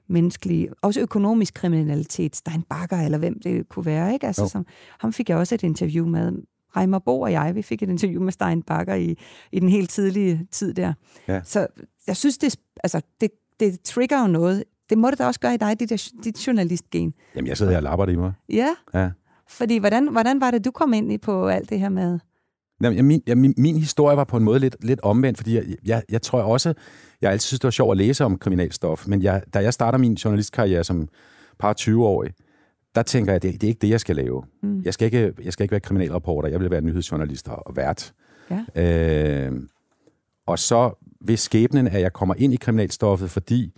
menneskelige, 0.10 0.70
også 0.82 1.02
økonomisk 1.02 1.54
kriminalitet, 1.54 2.36
Stein 2.36 2.62
Bakker, 2.62 2.98
eller 2.98 3.18
hvem 3.18 3.40
det 3.40 3.70
kunne 3.70 3.86
være, 3.86 4.14
ikke? 4.14 4.28
Altså, 4.28 4.48
som, 4.48 4.66
ham 5.00 5.14
fik 5.14 5.30
jeg 5.30 5.38
også 5.38 5.56
et 5.56 5.64
interview 5.64 6.08
med. 6.08 6.32
Reimer 6.76 7.00
Bo 7.00 7.22
og 7.22 7.32
jeg, 7.32 7.56
vi 7.56 7.62
fik 7.62 7.84
et 7.84 7.90
interview 7.90 8.24
med 8.24 8.32
Stein 8.32 8.64
Bakker 8.64 8.96
i, 8.96 9.16
i 9.52 9.60
den 9.60 9.70
helt 9.70 9.90
tidlige 9.90 10.48
tid 10.52 10.74
der. 10.74 10.94
Ja. 11.28 11.42
Så 11.44 11.68
jeg 12.08 12.18
synes, 12.18 12.38
det, 12.38 12.56
altså, 12.84 13.02
det, 13.22 13.32
det 13.60 13.82
trigger 13.82 14.22
jo 14.22 14.28
noget. 14.28 14.64
Det 14.90 14.98
må 14.98 15.10
det 15.10 15.20
da 15.20 15.26
også 15.26 15.40
gøre 15.40 15.54
i 15.54 15.58
dig, 15.58 15.80
dit, 15.80 16.12
dit 16.24 16.48
journalistgen. 16.48 17.14
Jamen, 17.36 17.48
jeg 17.48 17.58
sidder 17.58 17.72
her 17.72 17.78
og 17.78 17.84
lapper 17.84 18.06
det 18.06 18.14
i 18.14 18.16
mig. 18.16 18.34
Ja. 18.50 18.76
Ja. 18.94 19.10
Fordi 19.50 19.78
hvordan, 19.78 20.08
hvordan 20.12 20.42
var 20.42 20.52
det, 20.52 20.66
du 20.66 20.72
kom 20.72 20.94
ind 20.94 21.12
i 21.12 21.18
på 21.18 21.48
alt 21.48 21.70
det 21.70 21.80
her 21.80 21.90
med? 21.90 22.20
Jamen, 22.82 23.06
min, 23.06 23.22
ja, 23.28 23.36
min, 23.36 23.54
min 23.58 23.78
historie 23.78 24.18
var 24.18 24.24
på 24.24 24.38
en 24.38 24.44
måde 24.44 24.60
lidt, 24.60 24.76
lidt 24.82 25.00
omvendt, 25.02 25.38
fordi 25.38 25.56
jeg, 25.56 25.64
jeg, 25.86 26.04
jeg 26.10 26.22
tror 26.22 26.42
også, 26.42 26.74
jeg 27.22 27.32
altid 27.32 27.48
synes, 27.48 27.60
det 27.60 27.64
var 27.64 27.72
sjovt 27.72 27.92
at 27.92 27.98
læse 27.98 28.26
om 28.26 28.38
kriminalstof, 28.38 29.08
men 29.08 29.22
jeg, 29.24 29.42
da 29.54 29.60
jeg 29.60 29.74
starter 29.74 29.98
min 29.98 30.14
journalistkarriere 30.14 30.84
som 30.84 31.08
par 31.60 31.76
20-årig, 31.80 32.34
der 32.96 33.04
tænker 33.04 33.32
jeg, 33.32 33.42
det, 33.42 33.54
det 33.54 33.64
er 33.64 33.68
ikke 33.68 33.80
det, 33.80 33.90
jeg 33.90 34.00
skal 34.00 34.16
lave. 34.16 34.44
Mm. 34.64 34.82
Jeg, 34.86 34.94
skal 34.94 35.06
ikke, 35.06 35.34
jeg 35.44 35.54
skal 35.54 35.64
ikke 35.64 35.72
være 35.72 35.80
kriminalreporter, 35.80 36.50
jeg 36.50 36.60
vil 36.60 36.72
være 36.72 36.82
nyhedsjournalist 36.82 37.48
og 37.48 37.76
vært. 37.76 38.14
Ja. 38.76 38.84
Øh, 38.84 39.52
og 40.46 40.60
så 40.60 41.06
ved 41.22 41.38
skæbnen, 41.38 41.88
at 41.88 42.02
jeg 42.02 42.14
kommer 42.14 42.36
ind 42.38 42.54
i 42.54 42.58
kriminalstoffet, 42.58 43.30
fordi 43.30 43.74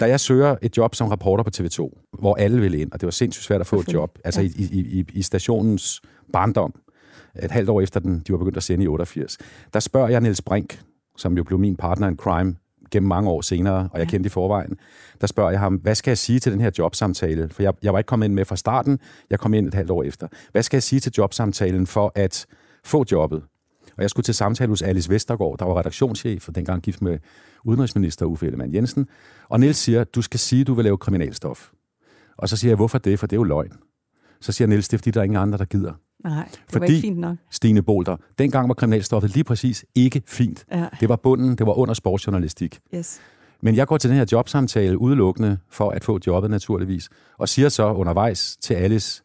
da 0.00 0.08
jeg 0.08 0.20
søger 0.20 0.56
et 0.62 0.76
job 0.76 0.94
som 0.94 1.08
reporter 1.08 1.44
på 1.44 1.50
TV2, 1.56 2.10
hvor 2.18 2.34
alle 2.34 2.60
vil 2.60 2.74
ind, 2.74 2.92
og 2.92 3.00
det 3.00 3.06
var 3.06 3.10
sindssygt 3.10 3.44
svært 3.44 3.60
at 3.60 3.66
få 3.66 3.80
et 3.80 3.92
job, 3.92 4.18
altså 4.24 4.40
ja. 4.40 4.48
i, 4.48 4.68
i, 4.72 5.00
i, 5.00 5.04
i 5.12 5.22
stationens 5.22 6.02
barndom, 6.32 6.74
et 7.42 7.50
halvt 7.50 7.68
år 7.68 7.80
efter 7.80 8.00
den, 8.00 8.22
de 8.26 8.32
var 8.32 8.38
begyndt 8.38 8.56
at 8.56 8.62
sende 8.62 8.84
i 8.84 8.88
88, 8.88 9.38
der 9.72 9.80
spørger 9.80 10.08
jeg 10.08 10.20
Niels 10.20 10.42
Brink, 10.42 10.80
som 11.16 11.36
jo 11.36 11.44
blev 11.44 11.58
min 11.58 11.76
partner 11.76 12.08
in 12.08 12.16
crime 12.16 12.56
gennem 12.90 13.08
mange 13.08 13.30
år 13.30 13.40
senere, 13.40 13.88
og 13.92 13.98
jeg 13.98 14.06
ja. 14.06 14.10
kendte 14.10 14.26
i 14.26 14.30
forvejen, 14.30 14.76
der 15.20 15.26
spørger 15.26 15.50
jeg 15.50 15.60
ham, 15.60 15.74
hvad 15.74 15.94
skal 15.94 16.10
jeg 16.10 16.18
sige 16.18 16.38
til 16.38 16.52
den 16.52 16.60
her 16.60 16.70
jobsamtale? 16.78 17.48
For 17.48 17.62
jeg, 17.62 17.72
jeg 17.82 17.92
var 17.92 17.98
ikke 17.98 18.08
kommet 18.08 18.26
ind 18.26 18.34
med 18.34 18.44
fra 18.44 18.56
starten, 18.56 18.98
jeg 19.30 19.38
kom 19.38 19.54
ind 19.54 19.68
et 19.68 19.74
halvt 19.74 19.90
år 19.90 20.02
efter. 20.02 20.28
Hvad 20.52 20.62
skal 20.62 20.76
jeg 20.76 20.82
sige 20.82 21.00
til 21.00 21.12
jobsamtalen 21.18 21.86
for 21.86 22.12
at 22.14 22.46
få 22.84 23.04
jobbet? 23.12 23.42
Og 23.96 24.02
jeg 24.02 24.10
skulle 24.10 24.24
til 24.24 24.34
samtale 24.34 24.68
hos 24.68 24.82
Alice 24.82 25.10
Vestergaard, 25.10 25.58
der 25.58 25.64
var 25.64 25.78
redaktionschef, 25.78 26.48
og 26.48 26.54
dengang 26.54 26.82
gift 26.82 27.02
med 27.02 27.18
udenrigsminister 27.64 28.26
Uffe 28.26 28.46
Ellemann 28.46 28.74
Jensen. 28.74 29.08
Og 29.48 29.60
Niels 29.60 29.78
siger, 29.78 30.04
du 30.04 30.22
skal 30.22 30.40
sige, 30.40 30.64
du 30.64 30.74
vil 30.74 30.84
lave 30.84 30.98
kriminalstof. 30.98 31.70
Og 32.36 32.48
så 32.48 32.56
siger 32.56 32.70
jeg, 32.70 32.76
hvorfor 32.76 32.98
det? 32.98 33.18
For 33.18 33.26
det 33.26 33.36
er 33.36 33.40
jo 33.40 33.44
løgn. 33.44 33.72
Så 34.40 34.52
siger 34.52 34.68
Niels, 34.68 34.88
det 34.88 34.96
er 34.96 34.98
fordi, 34.98 35.10
der 35.10 35.20
er 35.20 35.24
ingen 35.24 35.36
andre, 35.36 35.58
der 35.58 35.64
gider. 35.64 35.92
Nej, 36.26 36.48
det 36.50 36.60
fordi, 36.72 36.80
var 36.80 36.86
ikke 36.86 37.00
fint 37.00 37.18
nok. 37.18 37.36
Stine 37.50 37.82
Bolter, 37.82 38.16
dengang 38.38 38.68
var 38.68 38.74
kriminalstoffet 38.74 39.34
lige 39.34 39.44
præcis 39.44 39.84
ikke 39.94 40.22
fint. 40.26 40.64
Ja. 40.72 40.86
Det 41.00 41.08
var 41.08 41.16
bunden, 41.16 41.58
det 41.58 41.66
var 41.66 41.78
under 41.78 41.94
sportsjournalistik. 41.94 42.78
Yes. 42.94 43.20
Men 43.60 43.76
jeg 43.76 43.86
går 43.86 43.98
til 43.98 44.10
den 44.10 44.18
her 44.18 44.26
jobsamtale 44.32 44.98
udelukkende 44.98 45.58
for 45.70 45.90
at 45.90 46.04
få 46.04 46.18
jobbet 46.26 46.50
naturligvis, 46.50 47.08
og 47.38 47.48
siger 47.48 47.68
så 47.68 47.92
undervejs 47.92 48.56
til 48.60 48.74
Alice, 48.74 49.22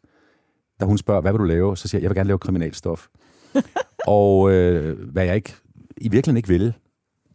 da 0.80 0.84
hun 0.84 0.98
spørger, 0.98 1.20
hvad 1.20 1.32
vil 1.32 1.38
du 1.38 1.44
lave? 1.44 1.76
Så 1.76 1.88
siger 1.88 1.98
jeg, 1.98 2.02
jeg 2.02 2.10
vil 2.10 2.16
gerne 2.16 2.28
lave 2.28 2.38
kriminalstof. 2.38 3.06
og 4.06 4.52
øh, 4.52 5.10
hvad 5.12 5.24
jeg 5.24 5.36
ikke, 5.36 5.54
i 5.96 6.08
virkeligheden 6.08 6.36
ikke 6.36 6.48
vil. 6.48 6.74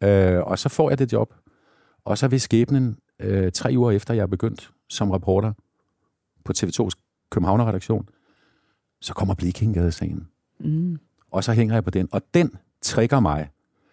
Øh, 0.04 0.42
og 0.44 0.60
så 0.60 0.70
får 0.70 0.90
jeg 0.90 1.00
det 1.00 1.14
job. 1.14 1.34
Og 2.06 2.18
så 2.18 2.28
vil 2.28 2.42
skæbnen 2.42 2.98
øh, 3.20 3.52
tre 3.52 3.74
uger 3.78 3.92
efter, 3.92 4.14
jeg 4.14 4.22
er 4.22 4.28
begyndt 4.28 4.72
som 4.90 5.12
reporter 5.12 5.54
på 6.46 6.54
TV2's 6.58 6.90
Københavner-redaktion, 7.32 8.10
så 9.02 9.14
kommer 9.14 9.36
Blikindgade-sagen. 9.36 10.28
Mm. 10.60 10.98
Og 11.32 11.44
så 11.44 11.54
hænger 11.54 11.76
jeg 11.76 11.84
på 11.84 11.90
den. 11.90 12.08
Og 12.12 12.22
den 12.34 12.52
trigger 12.82 13.20
mig 13.20 13.50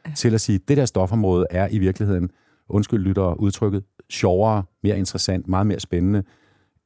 ja. 0.07 0.13
til 0.17 0.35
at 0.35 0.41
sige, 0.41 0.57
at 0.57 0.69
det 0.69 0.77
der 0.77 0.87
stofområde 0.87 1.47
er 1.51 1.69
i 1.71 1.79
virkeligheden, 1.79 2.31
undskyld 2.69 3.01
lytter 3.01 3.35
udtrykket, 3.35 3.85
sjovere, 4.11 4.63
mere 4.83 4.99
interessant, 4.99 5.49
meget 5.49 5.67
mere 5.67 5.81
spændende 5.81 6.23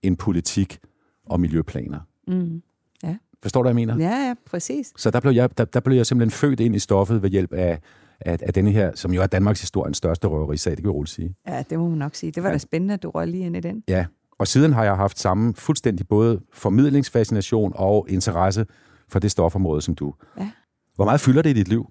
end 0.02 0.16
politik 0.16 0.78
og 1.26 1.40
miljøplaner. 1.40 2.00
Mm. 2.28 2.62
Ja. 3.02 3.16
Forstår 3.42 3.62
du, 3.62 3.64
hvad 3.64 3.70
jeg 3.82 3.86
mener? 3.86 4.10
Ja, 4.10 4.26
ja, 4.26 4.34
præcis. 4.46 4.92
Så 4.96 5.10
der 5.10 5.20
blev, 5.20 5.32
jeg, 5.32 5.58
der, 5.58 5.64
der 5.64 5.80
blev 5.80 5.96
jeg 5.96 6.06
simpelthen 6.06 6.30
født 6.30 6.60
ind 6.60 6.74
i 6.74 6.78
stoffet 6.78 7.22
ved 7.22 7.30
hjælp 7.30 7.52
af, 7.52 7.80
af, 8.20 8.38
af 8.42 8.54
denne 8.54 8.70
her, 8.70 8.92
som 8.94 9.12
jo 9.12 9.22
er 9.22 9.26
Danmarks 9.26 9.60
historiens 9.60 9.96
største 9.96 10.28
røverisag, 10.28 10.70
det 10.70 10.78
kan 10.78 10.84
vi 10.84 10.92
roligt 10.92 11.14
sige. 11.14 11.34
Ja, 11.48 11.64
det 11.70 11.78
må 11.78 11.88
man 11.88 11.98
nok 11.98 12.14
sige. 12.14 12.32
Det 12.32 12.42
var 12.42 12.48
ja. 12.48 12.52
da 12.52 12.58
spændende, 12.58 12.94
at 12.94 13.02
du 13.02 13.10
røg 13.10 13.28
lige 13.28 13.46
ind 13.46 13.56
i 13.56 13.60
den. 13.60 13.82
Ja, 13.88 14.06
og 14.38 14.46
siden 14.48 14.72
har 14.72 14.84
jeg 14.84 14.96
haft 14.96 15.18
samme 15.18 15.54
fuldstændig 15.54 16.08
både 16.08 16.40
formidlingsfascination 16.52 17.72
og 17.74 18.06
interesse 18.08 18.66
for 19.08 19.18
det 19.18 19.30
stofområde, 19.30 19.82
som 19.82 19.94
du. 19.94 20.14
Ja. 20.38 20.50
Hvor 20.94 21.04
meget 21.04 21.20
fylder 21.20 21.42
det 21.42 21.50
i 21.50 21.52
dit 21.52 21.68
liv? 21.68 21.90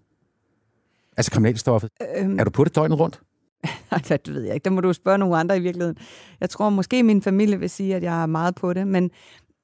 Altså 1.18 1.32
kriminalstoffet. 1.32 1.90
Øhm, 2.18 2.40
Er 2.40 2.44
du 2.44 2.50
på 2.50 2.64
det 2.64 2.76
døgnet 2.76 3.00
rundt? 3.00 3.22
Nej, 3.92 4.02
det 4.08 4.34
ved 4.34 4.42
jeg 4.42 4.54
ikke. 4.54 4.64
Der 4.64 4.70
må 4.70 4.82
du 4.82 4.94
spørge 4.94 5.18
nogle 5.18 5.38
andre 5.38 5.58
i 5.58 5.60
virkeligheden. 5.60 5.98
Jeg 6.40 6.50
tror 6.50 6.70
måske, 6.70 7.04
min 7.04 7.22
familie 7.22 7.60
vil 7.60 7.70
sige, 7.70 7.96
at 7.96 8.04
jeg 8.04 8.22
er 8.22 8.26
meget 8.26 8.56
på 8.56 8.74
det, 8.74 8.88
men, 8.88 9.12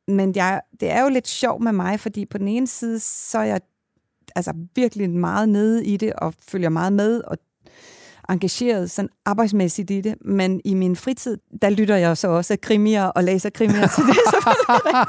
men 0.08 0.36
jeg, 0.36 0.62
det 0.80 0.92
er 0.92 1.04
jo 1.04 1.10
lidt 1.10 1.28
sjovt 1.28 1.64
med 1.64 1.72
mig, 1.72 2.00
fordi 2.00 2.26
på 2.26 2.38
den 2.38 2.48
ene 2.48 2.68
side, 2.68 3.00
så 3.00 3.38
er 3.38 3.44
jeg 3.44 3.62
altså 4.36 4.54
virkelig 4.76 5.10
meget 5.10 5.50
nede 5.50 5.86
i 5.86 5.98
det, 5.98 6.14
og 6.14 6.34
følger 6.48 6.70
meget 6.70 6.94
med, 6.94 7.22
og 7.22 7.38
engageret 8.30 8.92
sådan 8.92 9.10
arbejdsmæssigt 9.26 9.92
i 9.92 10.02
det, 10.02 10.16
men 10.22 10.62
i 10.66 10.74
min 10.74 10.96
fritid, 10.96 11.38
der 11.62 11.70
lytter 11.70 11.96
jeg 11.96 12.18
så 12.18 12.28
også 12.28 12.58
krimier 12.62 13.04
og 13.04 13.24
læser 13.24 13.50
krimier, 13.50 13.88
så 13.88 14.02
det 14.02 14.10
er 14.10 14.32
selvfølgelig. 14.32 15.08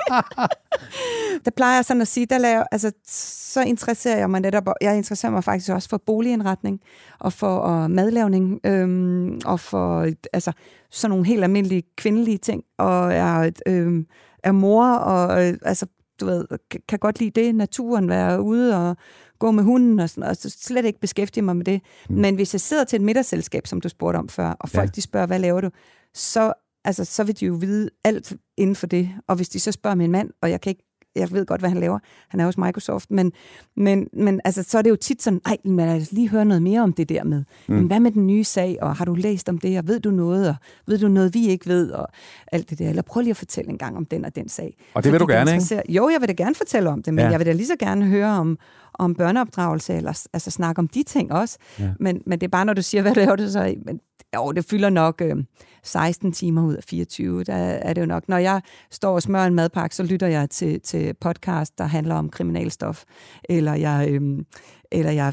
Der 1.44 1.50
plejer 1.50 1.74
jeg 1.74 1.85
sådan 1.85 2.00
at 2.00 2.09
sige, 2.09 2.27
der 2.27 2.38
laver, 2.38 2.64
altså, 2.72 2.92
så 3.07 3.62
interesserer 3.62 4.18
jeg 4.18 4.31
mig 4.31 4.40
netop, 4.40 4.68
jeg 4.81 4.96
interesserer 4.96 5.33
mig 5.33 5.44
faktisk 5.44 5.70
også 5.70 5.88
for 5.88 5.96
boligindretning, 6.07 6.81
og 7.18 7.33
for 7.33 7.57
og 7.57 7.90
madlavning, 7.90 8.61
øhm, 8.64 9.40
og 9.44 9.61
for 9.61 10.09
altså, 10.33 10.53
sådan 10.90 11.11
nogle 11.11 11.27
helt 11.27 11.44
almindelige 11.44 11.83
kvindelige 11.96 12.38
ting, 12.38 12.62
og 12.79 13.14
jeg 13.14 13.53
øhm, 13.66 14.07
er 14.42 14.53
mor, 14.53 14.87
og 14.87 15.48
øh, 15.48 15.55
altså, 15.62 15.87
du 16.20 16.27
ved, 16.27 16.46
kan 16.88 16.98
godt 16.98 17.20
lide 17.20 17.40
det, 17.40 17.55
naturen, 17.55 18.09
være 18.09 18.42
ude 18.42 18.88
og 18.88 18.96
gå 19.38 19.51
med 19.51 19.64
hunden 19.64 20.01
og 20.01 20.11
sådan 20.11 20.31
og 20.31 20.37
så 20.37 20.51
slet 20.51 20.85
ikke 20.85 21.01
beskæftige 21.01 21.44
mig 21.44 21.57
med 21.57 21.64
det. 21.64 21.81
Mm. 22.11 22.16
Men 22.16 22.35
hvis 22.35 22.55
jeg 22.55 22.61
sidder 22.61 22.85
til 22.85 22.97
et 22.97 23.03
middagsselskab, 23.03 23.66
som 23.66 23.81
du 23.81 23.88
spurgte 23.88 24.16
om 24.16 24.29
før, 24.29 24.51
og 24.61 24.68
folk 24.68 24.88
ja. 24.88 24.92
de 24.97 25.01
spørger, 25.01 25.27
hvad 25.27 25.38
laver 25.38 25.61
du? 25.61 25.70
Så, 26.14 26.53
altså, 26.85 27.05
så 27.05 27.25
vil 27.25 27.40
de 27.40 27.47
jo 27.47 27.55
vide 27.55 27.90
alt 28.05 28.33
inden 28.57 28.77
for 28.77 28.87
det. 28.87 29.11
Og 29.29 29.37
hvis 29.37 29.49
de 29.49 29.61
så 29.61 29.73
spørger 29.73 29.94
min 29.94 30.11
mand, 30.11 30.31
og 30.42 30.51
jeg 30.51 30.61
kan 30.61 30.70
ikke 30.70 30.93
jeg 31.16 31.33
ved 31.33 31.46
godt, 31.46 31.61
hvad 31.61 31.70
han 31.70 31.81
laver. 31.81 31.98
Han 32.29 32.40
er 32.40 32.44
hos 32.44 32.59
Microsoft, 32.59 33.11
men, 33.11 33.33
men, 33.77 34.09
men 34.12 34.40
altså, 34.44 34.62
så 34.62 34.79
er 34.79 34.83
det 34.83 34.90
jo 34.90 34.96
tit 34.96 35.22
sådan, 35.22 35.40
ej, 35.46 35.57
lad 35.64 35.96
os 35.96 36.12
lige 36.12 36.29
høre 36.29 36.44
noget 36.44 36.62
mere 36.62 36.81
om 36.81 36.92
det 36.92 37.09
der 37.09 37.24
med. 37.24 37.44
Mm. 37.68 37.74
Men 37.74 37.87
hvad 37.87 38.00
med 38.00 38.11
den 38.11 38.27
nye 38.27 38.44
sag, 38.44 38.79
og 38.83 38.96
har 38.96 39.05
du 39.05 39.14
læst 39.14 39.48
om 39.48 39.59
det, 39.59 39.79
og 39.79 39.88
ved 39.88 40.00
du 40.00 40.11
noget, 40.11 40.48
og 40.48 40.55
ved 40.87 40.98
du 40.98 41.09
noget, 41.09 41.35
vi 41.35 41.48
ikke 41.48 41.66
ved, 41.66 41.90
og 41.90 42.09
alt 42.53 42.70
det 42.70 42.79
der. 42.79 42.88
Eller 42.88 43.03
prøv 43.03 43.20
lige 43.20 43.31
at 43.31 43.37
fortælle 43.37 43.70
en 43.70 43.79
gang 43.79 43.96
om 43.96 44.05
den 44.05 44.24
og 44.24 44.37
den 44.37 44.48
sag. 44.48 44.77
Og 44.94 45.05
det 45.05 45.12
vil 45.12 45.20
du 45.20 45.27
gerne, 45.27 45.55
ikke? 45.55 45.83
Jo, 45.88 46.09
jeg 46.09 46.20
vil 46.20 46.29
da 46.29 46.33
gerne 46.33 46.55
fortælle 46.55 46.90
om 46.90 47.03
det, 47.03 47.14
men 47.14 47.24
ja. 47.24 47.31
jeg 47.31 47.38
vil 47.38 47.46
da 47.46 47.53
lige 47.53 47.66
så 47.66 47.77
gerne 47.79 48.05
høre 48.05 48.31
om, 48.31 48.59
om 48.94 49.14
børneopdragelse, 49.14 49.94
eller 49.94 50.27
altså 50.33 50.50
snakke 50.50 50.79
om 50.79 50.88
de 50.88 51.03
ting 51.03 51.33
også. 51.33 51.59
Ja. 51.79 51.90
Men, 52.00 52.22
men 52.27 52.40
det 52.40 52.46
er 52.46 52.50
bare, 52.50 52.64
når 52.64 52.74
du 52.74 52.83
siger, 52.83 53.03
hvad 53.05 53.14
laver 53.14 53.37
du 53.37 53.50
så? 53.50 53.74
Men, 53.87 54.00
jo, 54.35 54.53
det 54.53 54.64
fylder 54.64 54.90
nok 54.90 55.23
øh, 55.25 55.37
16 55.83 56.33
timer 56.33 56.64
ud 56.64 56.75
af 56.75 56.85
24. 56.85 57.44
Der 57.44 57.55
er 57.55 57.92
det 57.92 58.01
jo 58.01 58.07
nok. 58.07 58.29
Når 58.29 58.38
jeg 58.38 58.61
står 58.90 59.14
og 59.14 59.23
smører 59.23 59.47
en 59.47 59.55
madpakke, 59.55 59.97
så 59.97 60.03
lytter 60.03 60.27
jeg 60.27 60.51
til, 60.51 60.81
til 60.81 61.14
podcast, 61.20 61.79
der 61.79 61.85
handler 61.85 62.14
om 62.14 62.31
kriminalstof. 62.31 63.05
Eller 63.49 63.75
jeg, 63.75 64.09
øh, 64.11 64.38
eller 64.92 65.12
jeg 65.12 65.33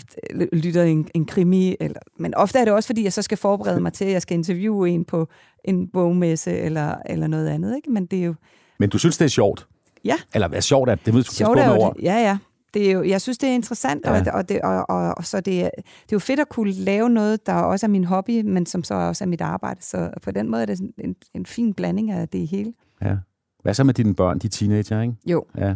lytter 0.54 0.84
en, 0.84 1.08
en 1.16 1.26
krimi. 1.26 1.76
Eller, 1.80 2.00
men 2.20 2.34
ofte 2.36 2.60
er 2.60 2.66
det 2.66 2.74
også, 2.74 2.88
fordi 2.88 3.04
jeg 3.04 3.14
så 3.14 3.22
skal 3.22 3.38
forberede 3.38 3.82
mig 3.82 3.94
til, 3.94 4.06
at 4.06 4.12
jeg 4.12 4.22
skal 4.22 4.38
interviewe 4.38 4.90
en 4.90 5.06
på 5.06 5.28
en 5.66 5.88
bogmesse 5.88 6.58
eller, 6.58 6.96
eller 7.06 7.28
noget 7.28 7.48
andet. 7.48 7.76
Ikke? 7.76 7.92
Men 7.92 8.06
det 8.06 8.20
er 8.20 8.24
jo... 8.24 8.36
Men 8.80 8.90
du 8.90 8.98
synes, 8.98 9.18
det 9.18 9.26
er 9.26 9.30
sjovt? 9.30 9.68
Ja. 10.06 10.16
Eller 10.34 10.48
hvad 10.48 10.62
sjovt 10.62 10.90
er 10.90 10.96
det? 10.96 11.14
Det 11.14 11.28
sjovt 11.28 11.60
er 11.60 11.70
jo. 11.70 11.94
Ja, 12.02 12.16
ja. 12.16 12.38
Det 12.74 12.88
er 12.88 12.92
jo, 12.92 13.04
jeg 13.04 13.22
synes, 13.22 13.38
det 13.38 13.50
er 13.50 13.54
interessant, 13.54 14.06
ja. 14.06 14.12
og, 14.12 14.26
og, 14.34 14.50
det, 14.50 14.62
og, 14.62 14.86
og, 14.90 15.14
og 15.18 15.26
så 15.26 15.38
det, 15.38 15.46
det 15.46 15.62
er 15.66 16.12
jo 16.12 16.20
fedt 16.20 16.40
at 16.40 16.50
kunne 16.50 16.72
lave 16.72 17.10
noget, 17.10 17.46
der 17.46 17.54
også 17.54 17.86
er 17.86 17.90
min 17.90 18.04
hobby, 18.04 18.42
men 18.42 18.66
som 18.66 18.84
så 18.84 18.94
også 18.94 19.24
er 19.24 19.28
mit 19.28 19.42
arbejde. 19.42 19.82
Så 19.82 20.10
på 20.24 20.32
den 20.32 20.50
måde 20.50 20.62
er 20.62 20.66
det 20.66 20.80
en, 20.98 21.16
en 21.34 21.46
fin 21.46 21.74
blanding 21.74 22.12
af 22.12 22.30
det 22.30 22.48
hele. 22.48 22.74
Ja. 23.02 23.16
Hvad 23.64 23.74
så 23.74 23.84
med 23.84 23.94
dine 23.94 24.16
børn, 24.16 24.40
de 24.40 24.48
teenager, 24.48 25.02
ikke? 25.02 25.14
Jo. 25.26 25.46
Ja. 25.58 25.76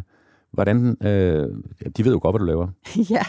Hvordan, 0.52 0.98
øh, 1.02 1.48
de 1.98 2.06
ved 2.06 2.12
jo 2.12 2.20
godt, 2.22 2.34
hvad 2.34 2.40
du 2.40 2.46
laver. 2.46 2.68
ja, 3.16 3.24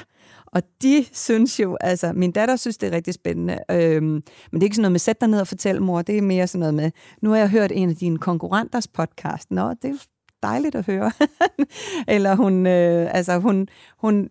og 0.46 0.62
de 0.82 1.04
synes 1.12 1.60
jo, 1.60 1.76
altså 1.80 2.12
min 2.12 2.32
datter 2.32 2.56
synes, 2.56 2.78
det 2.78 2.86
er 2.86 2.96
rigtig 2.96 3.14
spændende, 3.14 3.58
øhm, 3.70 4.02
men 4.02 4.22
det 4.52 4.60
er 4.60 4.62
ikke 4.62 4.76
sådan 4.76 4.82
noget 4.82 4.92
med, 4.92 4.98
sæt 4.98 5.20
dig 5.20 5.28
ned 5.28 5.40
og 5.40 5.46
fortæl 5.46 5.82
mor, 5.82 6.02
det 6.02 6.18
er 6.18 6.22
mere 6.22 6.46
sådan 6.46 6.60
noget 6.60 6.74
med, 6.74 6.90
nu 7.22 7.30
har 7.30 7.36
jeg 7.36 7.50
hørt 7.50 7.72
en 7.74 7.90
af 7.90 7.96
dine 7.96 8.18
konkurrenters 8.18 8.88
podcast, 8.88 9.50
nå, 9.50 9.74
det 9.82 10.06
dejligt 10.42 10.74
at 10.74 10.86
høre. 10.86 11.12
Eller 12.14 12.34
hun, 12.34 12.66
øh, 12.66 13.14
altså 13.14 13.38
hun, 13.38 13.68
hun, 13.98 14.28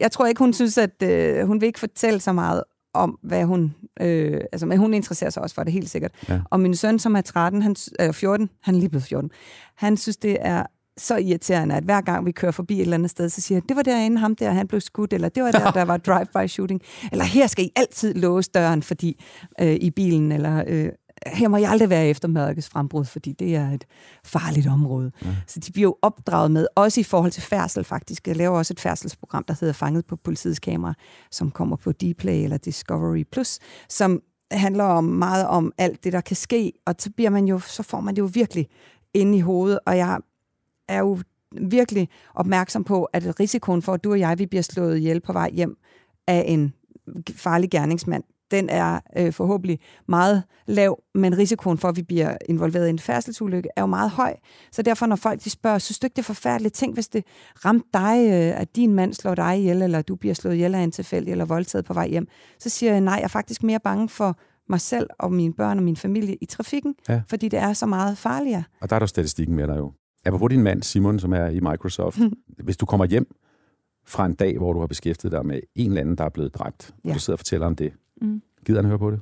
jeg 0.00 0.12
tror 0.12 0.26
ikke, 0.26 0.38
hun 0.38 0.52
synes, 0.52 0.78
at 0.78 1.02
øh, 1.02 1.46
hun 1.46 1.60
vil 1.60 1.66
ikke 1.66 1.80
fortælle 1.80 2.20
så 2.20 2.32
meget 2.32 2.62
om, 2.94 3.18
hvad 3.22 3.44
hun... 3.44 3.74
Øh, 4.00 4.40
altså, 4.52 4.66
men 4.66 4.78
hun 4.78 4.94
interesserer 4.94 5.30
sig 5.30 5.42
også 5.42 5.54
for 5.54 5.62
det, 5.62 5.72
helt 5.72 5.90
sikkert. 5.90 6.12
Ja. 6.28 6.40
Og 6.50 6.60
min 6.60 6.76
søn, 6.76 6.98
som 6.98 7.16
er 7.16 7.20
13, 7.20 7.62
han, 7.62 7.76
eller 7.98 8.12
14, 8.12 8.50
han 8.62 8.74
er 8.74 8.78
lige 8.78 8.88
blevet 8.88 9.04
14, 9.04 9.30
han 9.76 9.96
synes, 9.96 10.16
det 10.16 10.36
er 10.40 10.62
så 10.98 11.16
irriterende, 11.16 11.74
at 11.74 11.84
hver 11.84 12.00
gang 12.00 12.26
vi 12.26 12.32
kører 12.32 12.52
forbi 12.52 12.74
et 12.74 12.80
eller 12.80 12.96
andet 12.96 13.10
sted, 13.10 13.28
så 13.28 13.40
siger 13.40 13.60
han, 13.60 13.68
det 13.68 13.76
var 13.76 13.82
derinde 13.82 14.18
ham 14.18 14.36
der, 14.36 14.50
han 14.50 14.68
blev 14.68 14.80
skudt, 14.80 15.12
eller 15.12 15.28
det 15.28 15.42
var 15.42 15.50
der, 15.50 15.70
der 15.70 15.84
var 15.84 15.96
drive-by 15.96 16.46
shooting, 16.46 16.82
eller 17.12 17.24
her 17.24 17.46
skal 17.46 17.64
I 17.64 17.70
altid 17.76 18.14
låse 18.14 18.50
døren 18.54 18.82
fordi 18.82 19.24
øh, 19.60 19.74
i 19.74 19.90
bilen, 19.90 20.32
eller 20.32 20.64
øh, 20.66 20.88
her 21.26 21.48
må 21.48 21.56
jeg 21.56 21.70
aldrig 21.70 21.90
være 21.90 22.06
efter 22.06 22.28
mørkets 22.28 22.68
frembrud, 22.68 23.04
fordi 23.04 23.32
det 23.32 23.56
er 23.56 23.70
et 23.70 23.84
farligt 24.24 24.66
område. 24.66 25.12
Ja. 25.24 25.36
Så 25.46 25.60
de 25.60 25.72
bliver 25.72 25.88
jo 25.88 25.96
opdraget 26.02 26.50
med, 26.50 26.66
også 26.74 27.00
i 27.00 27.04
forhold 27.04 27.32
til 27.32 27.42
færdsel 27.42 27.84
faktisk. 27.84 28.28
Jeg 28.28 28.36
laver 28.36 28.58
også 28.58 28.74
et 28.74 28.80
færdselsprogram, 28.80 29.44
der 29.44 29.54
hedder 29.60 29.74
Fanget 29.74 30.06
på 30.06 30.16
politiets 30.16 30.58
kamera, 30.58 30.94
som 31.30 31.50
kommer 31.50 31.76
på 31.76 31.92
Dplay 31.92 32.42
eller 32.44 32.56
Discovery+, 32.56 33.24
Plus, 33.32 33.58
som 33.88 34.22
handler 34.50 34.84
om 34.84 35.04
meget 35.04 35.46
om 35.46 35.72
alt 35.78 36.04
det, 36.04 36.12
der 36.12 36.20
kan 36.20 36.36
ske, 36.36 36.72
og 36.86 36.94
så, 36.98 37.10
bliver 37.10 37.30
man 37.30 37.44
jo, 37.44 37.58
så 37.58 37.82
får 37.82 38.00
man 38.00 38.16
det 38.16 38.22
jo 38.22 38.30
virkelig 38.34 38.68
inde 39.14 39.38
i 39.38 39.40
hovedet, 39.40 39.78
og 39.86 39.96
jeg 39.96 40.18
er 40.88 40.98
jo 40.98 41.18
virkelig 41.60 42.08
opmærksom 42.34 42.84
på, 42.84 43.04
at 43.04 43.40
risikoen 43.40 43.82
for, 43.82 43.94
at 43.94 44.04
du 44.04 44.10
og 44.10 44.18
jeg 44.18 44.38
vi 44.38 44.46
bliver 44.46 44.62
slået 44.62 44.98
ihjel 44.98 45.20
på 45.20 45.32
vej 45.32 45.50
hjem 45.50 45.78
af 46.26 46.44
en 46.46 46.74
farlig 47.30 47.70
gerningsmand, 47.70 48.24
den 48.50 48.68
er 48.68 49.00
øh, 49.16 49.32
forhåbentlig 49.32 49.80
meget 50.08 50.42
lav, 50.66 51.02
men 51.14 51.38
risikoen 51.38 51.78
for, 51.78 51.88
at 51.88 51.96
vi 51.96 52.02
bliver 52.02 52.36
involveret 52.48 52.86
i 52.86 52.90
en 52.90 52.98
færdselsulykke, 52.98 53.68
er 53.76 53.80
jo 53.80 53.86
meget 53.86 54.10
høj. 54.10 54.34
Så 54.72 54.82
derfor, 54.82 55.06
når 55.06 55.16
folk 55.16 55.44
de 55.44 55.50
spørger, 55.50 55.78
synes 55.78 55.98
du 55.98 56.06
ikke, 56.06 56.14
det 56.14 56.22
er 56.22 56.26
forfærdeligt? 56.26 56.74
Tænk, 56.74 56.94
hvis 56.94 57.08
det 57.08 57.24
ramte 57.64 57.88
dig, 57.94 58.26
øh, 58.26 58.60
at 58.60 58.76
din 58.76 58.94
mand 58.94 59.14
slår 59.14 59.34
dig 59.34 59.58
ihjel, 59.58 59.82
eller 59.82 60.02
du 60.02 60.16
bliver 60.16 60.34
slået 60.34 60.54
ihjel 60.54 60.74
af 60.74 60.80
en 60.80 60.92
tilfældig, 60.92 61.32
eller 61.32 61.44
voldtaget 61.44 61.84
på 61.84 61.94
vej 61.94 62.08
hjem. 62.08 62.28
Så 62.58 62.68
siger 62.68 62.92
jeg, 62.92 63.00
nej, 63.00 63.14
jeg 63.14 63.24
er 63.24 63.28
faktisk 63.28 63.62
mere 63.62 63.80
bange 63.80 64.08
for 64.08 64.38
mig 64.68 64.80
selv 64.80 65.06
og 65.18 65.32
mine 65.32 65.54
børn 65.54 65.78
og 65.78 65.84
min 65.84 65.96
familie 65.96 66.36
i 66.40 66.46
trafikken, 66.46 66.94
ja. 67.08 67.22
fordi 67.28 67.48
det 67.48 67.58
er 67.58 67.72
så 67.72 67.86
meget 67.86 68.18
farligere. 68.18 68.64
Og 68.80 68.90
der 68.90 68.96
er 68.96 69.00
der 69.00 69.06
statistikken 69.06 69.56
med 69.56 69.66
dig 69.66 69.76
jo. 69.76 69.92
Apropos 70.24 70.50
din 70.50 70.62
mand, 70.62 70.82
Simon, 70.82 71.18
som 71.18 71.32
er 71.32 71.46
i 71.46 71.60
Microsoft. 71.60 72.18
Hvis 72.64 72.76
du 72.76 72.86
kommer 72.86 73.06
hjem 73.06 73.26
fra 74.08 74.26
en 74.26 74.34
dag, 74.34 74.58
hvor 74.58 74.72
du 74.72 74.80
har 74.80 74.86
beskæftiget 74.86 75.32
dig 75.32 75.46
med 75.46 75.60
en 75.74 75.88
eller 75.88 76.00
anden, 76.00 76.16
der 76.18 76.24
er 76.24 76.28
blevet 76.28 76.54
dræbt, 76.54 76.94
ja. 77.04 77.08
og 77.10 77.14
du 77.14 77.20
sidder 77.20 77.34
og 77.34 77.38
fortæller 77.38 77.66
om 77.66 77.76
det, 77.76 77.92
mm. 78.22 78.42
gider 78.64 78.80
han 78.80 78.88
høre 78.88 78.98
på 78.98 79.10
det? 79.10 79.20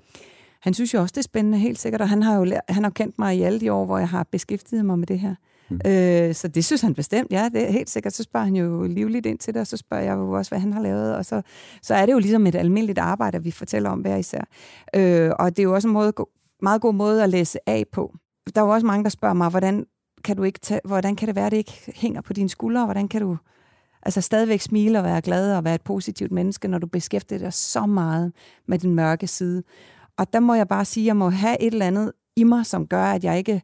Han 0.61 0.75
synes 0.75 0.94
jo 0.94 1.01
også, 1.01 1.12
det 1.12 1.18
er 1.18 1.22
spændende, 1.22 1.59
helt 1.59 1.79
sikkert, 1.79 2.01
og 2.01 2.09
han 2.09 2.22
har 2.22 2.37
jo 2.37 2.44
lært, 2.44 2.61
han 2.68 2.83
har 2.83 2.90
kendt 2.90 3.18
mig 3.18 3.37
i 3.37 3.42
alle 3.42 3.61
de 3.61 3.72
år, 3.72 3.85
hvor 3.85 3.99
jeg 3.99 4.09
har 4.09 4.27
beskæftiget 4.33 4.85
mig 4.85 4.99
med 4.99 5.07
det 5.07 5.18
her. 5.18 5.35
Mm. 5.68 5.81
Øh, 5.87 6.35
så 6.35 6.49
det 6.49 6.64
synes 6.64 6.83
han 6.83 6.94
bestemt, 6.94 7.33
ja, 7.33 7.49
det 7.53 7.68
er 7.68 7.72
helt 7.72 7.90
sikkert. 7.90 8.12
Så 8.12 8.22
spørger 8.22 8.44
han 8.44 8.57
jo 8.57 8.83
livligt 8.83 9.27
ind 9.27 9.38
til 9.38 9.55
det, 9.55 9.61
og 9.61 9.66
så 9.66 9.77
spørger 9.77 10.05
jeg 10.05 10.14
jo 10.14 10.33
også, 10.33 10.51
hvad 10.51 10.61
han 10.61 10.72
har 10.72 10.83
lavet, 10.83 11.16
og 11.16 11.25
så, 11.25 11.42
så 11.83 11.94
er 11.94 12.07
det 12.07 12.12
jo 12.12 12.18
ligesom 12.18 12.46
et 12.46 12.55
almindeligt 12.55 12.99
arbejde, 12.99 13.37
at 13.37 13.44
vi 13.44 13.51
fortæller 13.51 13.90
om 13.90 14.01
hver 14.01 14.16
især. 14.16 14.44
Øh, 14.94 15.31
og 15.38 15.51
det 15.51 15.59
er 15.59 15.64
jo 15.64 15.75
også 15.75 15.88
en 15.88 15.94
måde, 15.94 16.12
meget 16.62 16.81
god 16.81 16.94
måde 16.94 17.22
at 17.22 17.29
læse 17.29 17.59
af 17.68 17.85
på. 17.92 18.14
Der 18.55 18.61
er 18.61 18.64
jo 18.64 18.72
også 18.72 18.87
mange, 18.87 19.05
der 19.05 19.11
spørger 19.11 19.35
mig, 19.35 19.51
hvordan 19.51 19.87
kan 20.25 20.37
du 20.37 20.42
ikke 20.42 20.59
tage, 20.59 20.81
hvordan 20.85 21.16
kan 21.16 21.29
det 21.29 21.37
være, 21.37 21.46
at 21.46 21.53
det 21.53 21.59
ikke 21.59 21.92
hænger 21.94 22.20
på 22.20 22.33
dine 22.33 22.49
skuldre? 22.49 22.85
Hvordan 22.85 23.09
kan 23.09 23.20
du 23.20 23.37
altså 24.07 24.21
stadigvæk 24.21 24.61
smile 24.61 24.99
og 24.99 25.05
være 25.05 25.21
glad 25.21 25.57
og 25.57 25.64
være 25.64 25.75
et 25.75 25.83
positivt 25.83 26.33
menneske, 26.33 26.69
når 26.69 26.79
du 26.79 26.87
beskæftiger 26.87 27.38
dig 27.38 27.53
så 27.53 27.87
meget 27.87 28.33
med 28.69 28.79
den 28.79 28.95
mørke 28.95 29.27
side? 29.27 29.62
Og 30.19 30.33
der 30.33 30.40
må 30.40 30.55
jeg 30.55 30.69
bare 30.69 30.85
sige, 30.85 31.05
at 31.05 31.07
jeg 31.07 31.16
må 31.16 31.31
have 31.31 31.62
et 31.62 31.73
eller 31.73 31.87
andet 31.87 32.12
i 32.37 32.45
mig, 32.45 32.66
som 32.66 32.87
gør, 32.87 33.05
at 33.05 33.25
jeg 33.25 33.38
ikke 33.38 33.62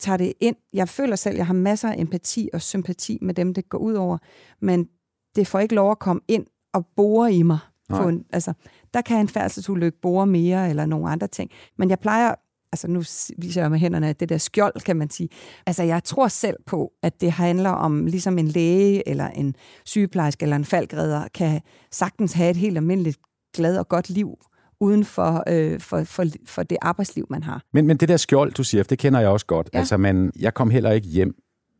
tager 0.00 0.16
det 0.16 0.32
ind. 0.40 0.56
Jeg 0.72 0.88
føler 0.88 1.16
selv, 1.16 1.32
at 1.32 1.38
jeg 1.38 1.46
har 1.46 1.54
masser 1.54 1.90
af 1.90 1.94
empati 1.98 2.48
og 2.52 2.62
sympati 2.62 3.18
med 3.22 3.34
dem, 3.34 3.54
det 3.54 3.68
går 3.68 3.78
ud 3.78 3.94
over, 3.94 4.18
men 4.60 4.88
det 5.36 5.46
får 5.46 5.58
ikke 5.58 5.74
lov 5.74 5.90
at 5.90 5.98
komme 5.98 6.22
ind 6.28 6.46
og 6.74 6.86
bore 6.96 7.32
i 7.32 7.42
mig. 7.42 7.58
På 7.90 8.08
en, 8.08 8.24
altså, 8.32 8.52
der 8.94 9.00
kan 9.00 9.20
en 9.20 9.28
færdselsulykke 9.28 10.00
bore 10.00 10.26
mere 10.26 10.70
eller 10.70 10.86
nogle 10.86 11.10
andre 11.10 11.26
ting. 11.26 11.50
Men 11.78 11.90
jeg 11.90 11.98
plejer 11.98 12.34
altså 12.72 12.88
nu 12.88 13.02
viser 13.38 13.60
jeg 13.60 13.70
med 13.70 13.78
hænderne, 13.78 14.08
at 14.08 14.20
det 14.20 14.28
der 14.28 14.38
skjold, 14.38 14.80
kan 14.84 14.96
man 14.96 15.10
sige. 15.10 15.28
Altså 15.66 15.82
jeg 15.82 16.04
tror 16.04 16.28
selv 16.28 16.56
på, 16.66 16.92
at 17.02 17.20
det 17.20 17.32
handler 17.32 17.70
om, 17.70 18.06
ligesom 18.06 18.38
en 18.38 18.48
læge, 18.48 19.08
eller 19.08 19.28
en 19.28 19.54
sygeplejerske, 19.84 20.42
eller 20.42 20.56
en 20.56 20.64
falkredder, 20.64 21.28
kan 21.34 21.60
sagtens 21.90 22.32
have 22.32 22.50
et 22.50 22.56
helt 22.56 22.76
almindeligt 22.76 23.18
glad 23.54 23.78
og 23.78 23.88
godt 23.88 24.10
liv, 24.10 24.38
uden 24.80 25.04
for, 25.04 25.44
øh, 25.48 25.80
for, 25.80 26.04
for, 26.04 26.24
for 26.46 26.62
det 26.62 26.78
arbejdsliv, 26.82 27.26
man 27.30 27.42
har. 27.42 27.62
Men, 27.72 27.86
men 27.86 27.96
det 27.96 28.08
der 28.08 28.16
skjold, 28.16 28.52
du 28.52 28.64
siger, 28.64 28.82
det 28.82 28.98
kender 28.98 29.20
jeg 29.20 29.28
også 29.28 29.46
godt. 29.46 29.70
Ja. 29.72 29.78
Altså, 29.78 29.96
man, 29.96 30.32
jeg 30.38 30.54
kom 30.54 30.70
heller 30.70 30.90
ikke 30.90 31.08
hjem, 31.08 31.34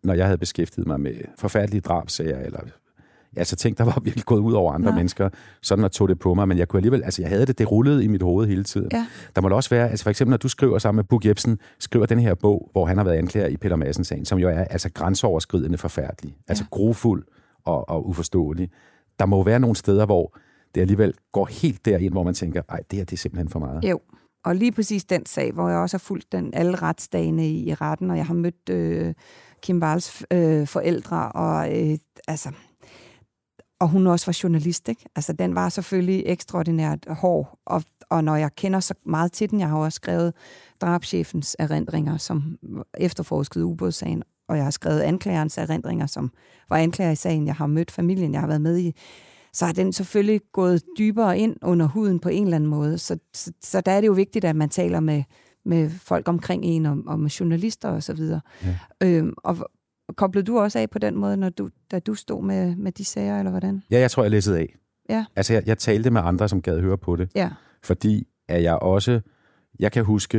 når 0.05 0.14
jeg 0.14 0.24
havde 0.24 0.38
beskæftiget 0.38 0.87
mig 0.87 1.00
med 1.00 1.14
forfærdelige 1.38 1.81
drabsager, 1.81 2.38
eller 2.38 2.61
altså 3.37 3.57
ting, 3.57 3.79
der 3.79 3.85
var 3.85 4.01
virkelig 4.05 4.25
gået 4.25 4.40
ud 4.40 4.53
over 4.53 4.73
andre 4.73 4.90
Nej. 4.90 4.97
mennesker, 4.97 5.29
sådan 5.62 5.85
at 5.85 5.93
tog 5.93 6.09
det 6.09 6.19
på 6.19 6.35
mig, 6.35 6.49
men 6.49 6.59
jeg 6.59 6.69
kunne 6.69 6.79
alligevel, 6.79 7.05
altså 7.05 7.23
jeg 7.23 7.29
havde 7.29 7.47
det, 7.47 7.59
det 7.59 7.71
rullede 7.71 8.05
i 8.05 8.09
mit 8.09 8.23
hoved 8.23 8.47
hele 8.47 8.64
tiden. 8.64 8.88
Ja. 8.93 9.07
Der 9.37 9.43
må 9.43 9.49
da 9.49 9.55
også 9.55 9.71
være, 9.71 9.90
altså 9.90 10.03
for 10.03 10.11
eksempel 10.11 10.31
når 10.31 10.37
du 10.37 10.49
skriver 10.49 10.79
sammen 10.79 10.97
med 10.97 11.05
Bug 11.05 11.27
Jebsen, 11.27 11.59
skriver 11.79 12.07
den 12.07 12.19
her 12.19 12.35
bog, 12.35 12.69
hvor 12.73 12.87
han 12.87 12.97
har 12.97 13.05
været 13.05 13.16
anklager 13.16 13.47
i 13.47 13.57
Peter 13.57 13.77
Madsen-sagen, 13.77 14.25
som 14.25 14.38
jo 14.38 14.49
er 14.49 14.64
altså 14.64 14.90
grænseoverskridende 14.95 15.79
forfærdelig, 15.79 16.37
altså 16.49 16.64
ja. 16.64 16.77
grofuld 16.77 17.25
og, 17.64 17.88
og 17.88 18.09
uforståelig. 18.09 18.71
Der 19.19 19.27
må 19.27 19.43
være 19.43 19.61
nogle 19.61 19.77
steder, 19.77 20.07
hvor 20.07 20.37
det 20.75 20.81
alligevel 20.81 21.14
går 21.33 21.47
helt 21.47 21.85
derind, 21.85 22.14
hvor 22.14 22.23
man 22.23 22.35
tænker, 22.35 22.62
ej, 22.69 22.81
det 22.90 22.97
her 22.97 23.05
det 23.05 23.12
er 23.12 23.16
simpelthen 23.16 23.49
for 23.49 23.59
meget. 23.59 23.85
Jo, 23.85 24.01
og 24.45 24.57
lige 24.57 24.73
præcis 24.73 25.05
den 25.05 25.27
sag, 25.27 25.53
hvor 25.53 25.69
jeg 25.69 25.79
også 25.79 25.97
har 25.97 25.99
fulgt 25.99 26.33
den 26.33 26.55
alle 26.55 26.77
retsdagene 26.77 27.49
i, 27.49 27.69
i 27.69 27.75
retten, 27.75 28.11
og 28.11 28.16
jeg 28.16 28.27
har 28.27 28.35
mødt 28.35 28.69
øh, 28.71 29.14
Kim 29.62 29.83
Walls 29.83 30.25
øh, 30.33 30.66
forældre, 30.66 31.33
og 31.33 31.79
øh, 31.79 31.99
altså, 32.29 32.51
og 33.81 33.88
hun 33.88 34.07
også 34.07 34.27
var 34.27 34.38
journalist, 34.43 34.88
ikke? 34.88 35.05
Altså, 35.16 35.33
den 35.33 35.55
var 35.55 35.69
selvfølgelig 35.69 36.23
ekstraordinært 36.27 37.07
hård, 37.09 37.59
og, 37.66 37.83
og 38.11 38.25
når 38.25 38.37
jeg 38.37 38.55
kender 38.57 38.81
så 38.81 38.95
meget 39.07 39.33
til 39.33 39.51
den, 39.51 39.61
jeg 39.61 39.69
har 39.69 39.79
også 39.79 39.97
skrevet 39.97 40.35
drabschefens 40.81 41.57
erindringer, 41.59 42.16
som 42.16 42.59
efterforskede 42.99 43.64
ubådssagen, 43.64 44.23
og 44.49 44.57
jeg 44.57 44.64
har 44.64 44.71
skrevet 44.71 45.01
anklagerens 45.01 45.59
erindringer, 45.59 46.07
som 46.07 46.31
var 46.69 46.77
anklager 46.77 47.11
i 47.11 47.16
sagen, 47.16 47.47
jeg 47.47 47.55
har 47.55 47.66
mødt 47.66 47.90
familien, 47.90 48.33
jeg 48.33 48.40
har 48.40 48.49
været 48.49 48.61
med 48.61 48.79
i, 48.79 48.95
så 49.53 49.66
er 49.66 49.73
den 49.73 49.93
selvfølgelig 49.93 50.40
gået 50.53 50.83
dybere 50.99 51.38
ind 51.38 51.57
under 51.62 51.87
huden 51.87 52.19
på 52.19 52.29
en 52.29 52.45
eller 52.45 52.57
anden 52.57 52.71
måde. 52.71 52.99
Så, 52.99 53.19
så, 53.35 53.53
så 53.62 53.81
der 53.81 53.93
er 53.93 54.01
det 54.01 54.07
jo 54.07 54.12
vigtigt, 54.12 54.45
at 54.45 54.57
man 54.57 54.69
taler 54.69 55.01
med, 55.01 55.23
med 55.64 55.90
folk 55.90 56.29
omkring 56.29 56.64
en, 56.64 56.87
og, 56.87 56.99
og 57.07 57.21
med 57.21 57.31
journalister 57.31 57.88
og 57.88 58.03
så 58.03 58.12
videre. 58.14 58.40
Ja. 58.64 58.77
Øhm, 59.01 59.35
og, 59.37 59.71
Koblede 60.16 60.46
du 60.46 60.59
også 60.59 60.79
af 60.79 60.90
på 60.90 60.99
den 60.99 61.16
måde, 61.16 61.37
når 61.37 61.49
du, 61.49 61.70
da 61.90 61.99
du 61.99 62.14
stod 62.14 62.44
med, 62.44 62.77
med 62.77 62.92
de 62.92 63.05
sager, 63.05 63.38
eller 63.38 63.51
hvordan? 63.51 63.83
Ja, 63.90 64.01
jeg 64.01 64.11
tror, 64.11 64.23
jeg 64.23 64.31
læssede 64.31 64.59
af. 64.59 64.75
Ja. 65.09 65.25
Altså, 65.37 65.53
jeg, 65.53 65.62
jeg 65.66 65.79
talte 65.79 66.11
med 66.11 66.20
andre, 66.25 66.49
som 66.49 66.62
gad 66.62 66.81
høre 66.81 66.99
på 66.99 67.16
det. 67.16 67.31
Ja. 67.35 67.51
Fordi 67.83 68.27
at 68.49 68.62
jeg 68.62 68.75
også... 68.75 69.20
Jeg 69.81 69.92
kan 69.92 70.05
huske, 70.05 70.38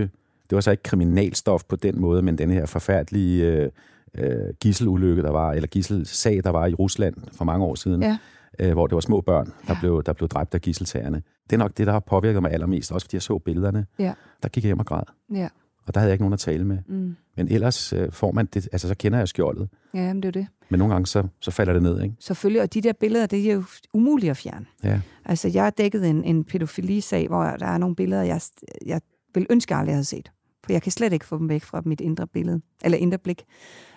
det 0.49 0.55
var 0.55 0.61
så 0.61 0.71
ikke 0.71 0.83
kriminalstof 0.83 1.63
på 1.63 1.75
den 1.75 2.01
måde, 2.01 2.21
men 2.21 2.37
den 2.37 2.49
her 2.49 2.65
forfærdelige 2.65 3.45
øh, 3.45 3.69
øh, 4.17 4.53
gisselulykke, 4.59 5.21
der 5.21 5.31
var, 5.31 5.53
eller 5.53 5.67
gisselsag, 5.67 6.41
der 6.43 6.49
var 6.49 6.65
i 6.65 6.73
Rusland 6.73 7.15
for 7.31 7.45
mange 7.45 7.65
år 7.65 7.75
siden, 7.75 8.01
ja. 8.01 8.17
øh, 8.59 8.73
hvor 8.73 8.87
det 8.87 8.95
var 8.95 9.01
små 9.01 9.21
børn, 9.21 9.45
der, 9.45 9.73
ja. 9.73 9.79
blev, 9.79 10.03
der 10.03 10.13
blev 10.13 10.29
dræbt 10.29 10.53
af 10.53 10.61
gisseltagerne. 10.61 11.21
Det 11.43 11.53
er 11.53 11.57
nok 11.57 11.77
det, 11.77 11.87
der 11.87 11.93
har 11.93 11.99
påvirket 11.99 12.41
mig 12.41 12.51
allermest, 12.51 12.91
også 12.91 13.05
fordi 13.05 13.15
jeg 13.15 13.21
så 13.21 13.37
billederne. 13.37 13.85
Ja. 13.99 14.13
Der 14.43 14.49
gik 14.49 14.63
jeg 14.63 14.67
hjem 14.67 14.79
og 14.79 14.85
græd. 14.85 15.03
Ja. 15.33 15.47
Og 15.85 15.93
der 15.93 15.99
havde 15.99 16.09
jeg 16.09 16.13
ikke 16.13 16.23
nogen 16.23 16.33
at 16.33 16.39
tale 16.39 16.65
med. 16.65 16.77
Mm. 16.87 17.15
Men 17.37 17.47
ellers 17.47 17.93
øh, 17.93 18.11
får 18.11 18.31
man 18.31 18.45
det, 18.45 18.69
altså 18.71 18.87
så 18.87 18.95
kender 18.95 19.17
jeg 19.17 19.27
skjoldet. 19.27 19.69
Ja, 19.93 20.13
men 20.13 20.23
det 20.23 20.27
er 20.27 20.31
det. 20.31 20.47
Men 20.69 20.77
nogle 20.77 20.93
gange, 20.93 21.07
så, 21.07 21.27
så 21.39 21.51
falder 21.51 21.73
det 21.73 21.83
ned, 21.83 22.01
ikke? 22.01 22.15
Selvfølgelig, 22.19 22.61
og 22.61 22.73
de 22.73 22.81
der 22.81 22.93
billeder, 22.93 23.25
det 23.25 23.49
er 23.49 23.53
jo 23.53 23.63
umuligt 23.93 24.31
at 24.31 24.37
fjerne. 24.37 24.65
Ja. 24.83 25.01
Altså, 25.25 25.47
jeg 25.47 25.63
har 25.63 25.69
dækket 25.69 26.09
en, 26.09 26.23
en 26.23 26.43
pædofilisag, 26.43 27.27
hvor 27.27 27.43
der 27.43 27.65
er 27.65 27.77
nogle 27.77 27.95
billeder, 27.95 28.21
jeg, 28.23 28.41
jeg 28.85 29.01
vil 29.33 29.47
ønske, 29.49 29.75
aldrig 29.75 29.95
havde 29.95 30.05
set. 30.05 30.31
For 30.63 30.73
jeg 30.73 30.81
kan 30.81 30.91
slet 30.91 31.13
ikke 31.13 31.25
få 31.25 31.37
dem 31.37 31.49
væk 31.49 31.63
fra 31.63 31.81
mit 31.85 32.01
indre 32.01 32.27
billede, 32.27 32.61
eller 32.83 32.97
indre 32.97 33.17
blik. 33.17 33.43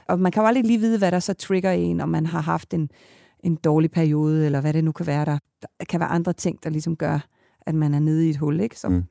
Og 0.08 0.20
man 0.20 0.32
kan 0.32 0.42
jo 0.42 0.46
aldrig 0.46 0.64
lige 0.64 0.80
vide, 0.80 0.98
hvad 0.98 1.12
der 1.12 1.18
så 1.18 1.34
trigger 1.34 1.70
en, 1.70 2.00
om 2.00 2.08
man 2.08 2.26
har 2.26 2.40
haft 2.40 2.74
en, 2.74 2.90
en 3.44 3.56
dårlig 3.56 3.90
periode, 3.90 4.46
eller 4.46 4.60
hvad 4.60 4.72
det 4.72 4.84
nu 4.84 4.92
kan 4.92 5.06
være. 5.06 5.24
Der, 5.24 5.38
der 5.62 5.84
kan 5.88 6.00
være 6.00 6.08
andre 6.08 6.32
ting, 6.32 6.64
der 6.64 6.70
ligesom 6.70 6.96
gør, 6.96 7.18
at 7.60 7.74
man 7.74 7.94
er 7.94 7.98
nede 7.98 8.26
i 8.26 8.30
et 8.30 8.36
hul. 8.36 8.60
Ikke? 8.60 8.78
Så, 8.78 8.88
mm. 8.88 9.04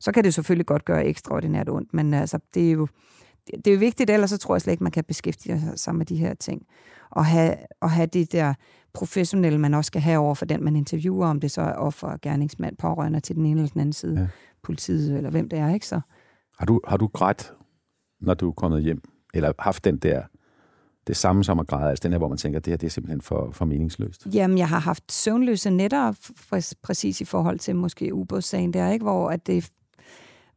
Så 0.00 0.12
kan 0.12 0.24
det 0.24 0.34
selvfølgelig 0.34 0.66
godt 0.66 0.84
gøre 0.84 1.06
ekstraordinært 1.06 1.68
ondt, 1.68 1.94
men 1.94 2.14
altså, 2.14 2.38
det 2.54 2.68
er 2.68 2.72
jo 2.72 2.88
det 3.46 3.66
er 3.66 3.72
jo 3.72 3.78
vigtigt, 3.78 4.10
ellers 4.10 4.30
så 4.30 4.38
tror 4.38 4.54
jeg 4.54 4.62
slet 4.62 4.72
ikke, 4.72 4.82
man 4.82 4.92
kan 4.92 5.04
beskæftige 5.04 5.72
sig 5.76 5.94
med 5.94 6.06
de 6.06 6.16
her 6.16 6.34
ting. 6.34 6.62
Og 7.10 7.26
have, 7.26 7.56
og 7.80 7.90
have 7.90 8.06
det 8.06 8.32
der 8.32 8.54
professionelle, 8.92 9.58
man 9.58 9.74
også 9.74 9.86
skal 9.86 10.00
have 10.00 10.18
over 10.18 10.34
for 10.34 10.44
den, 10.44 10.64
man 10.64 10.76
interviewer, 10.76 11.26
om 11.26 11.40
det 11.40 11.50
så 11.50 11.62
er 11.62 11.72
offer, 11.72 12.16
gerningsmand, 12.22 12.76
pårørende 12.76 13.20
til 13.20 13.36
den 13.36 13.46
ene 13.46 13.60
eller 13.60 13.70
den 13.70 13.80
anden 13.80 13.92
side, 13.92 14.20
ja. 14.20 14.26
politiet 14.62 15.16
eller 15.16 15.30
hvem 15.30 15.48
det 15.48 15.58
er. 15.58 15.74
ikke 15.74 15.86
så? 15.86 16.00
Har 16.58 16.66
du, 16.66 16.80
har 16.88 16.96
du 16.96 17.06
grædt, 17.06 17.52
når 18.20 18.34
du 18.34 18.48
er 18.48 18.52
kommet 18.52 18.82
hjem? 18.82 19.02
Eller 19.34 19.52
haft 19.58 19.84
den 19.84 19.96
der, 19.96 20.22
det 21.06 21.16
samme 21.16 21.44
som 21.44 21.58
at 21.58 21.66
græde, 21.66 21.90
altså 21.90 22.02
den 22.02 22.12
her, 22.12 22.18
hvor 22.18 22.28
man 22.28 22.38
tænker, 22.38 22.60
det 22.60 22.70
her 22.70 22.76
det 22.76 22.86
er 22.86 22.90
simpelthen 22.90 23.20
for, 23.20 23.50
for 23.52 23.64
meningsløst? 23.64 24.26
Jamen, 24.34 24.58
jeg 24.58 24.68
har 24.68 24.78
haft 24.78 25.12
søvnløse 25.12 25.70
nætter, 25.70 26.12
præcis 26.82 27.20
i 27.20 27.24
forhold 27.24 27.58
til 27.58 27.76
måske 27.76 28.14
ubådssagen 28.14 28.72
der, 28.72 28.90
ikke? 28.90 29.02
Hvor, 29.02 29.30
at 29.30 29.46
det, 29.46 29.70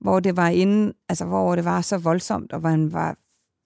hvor 0.02 0.20
det 0.20 0.38
var 0.38 0.48
inden, 0.48 0.94
altså 1.10 1.26
hvor 1.26 1.56
det 1.56 1.66
var 1.66 1.82
så 1.82 1.98
voldsomt, 1.98 2.54
og 2.54 2.62
man 2.62 2.94
var 2.94 3.16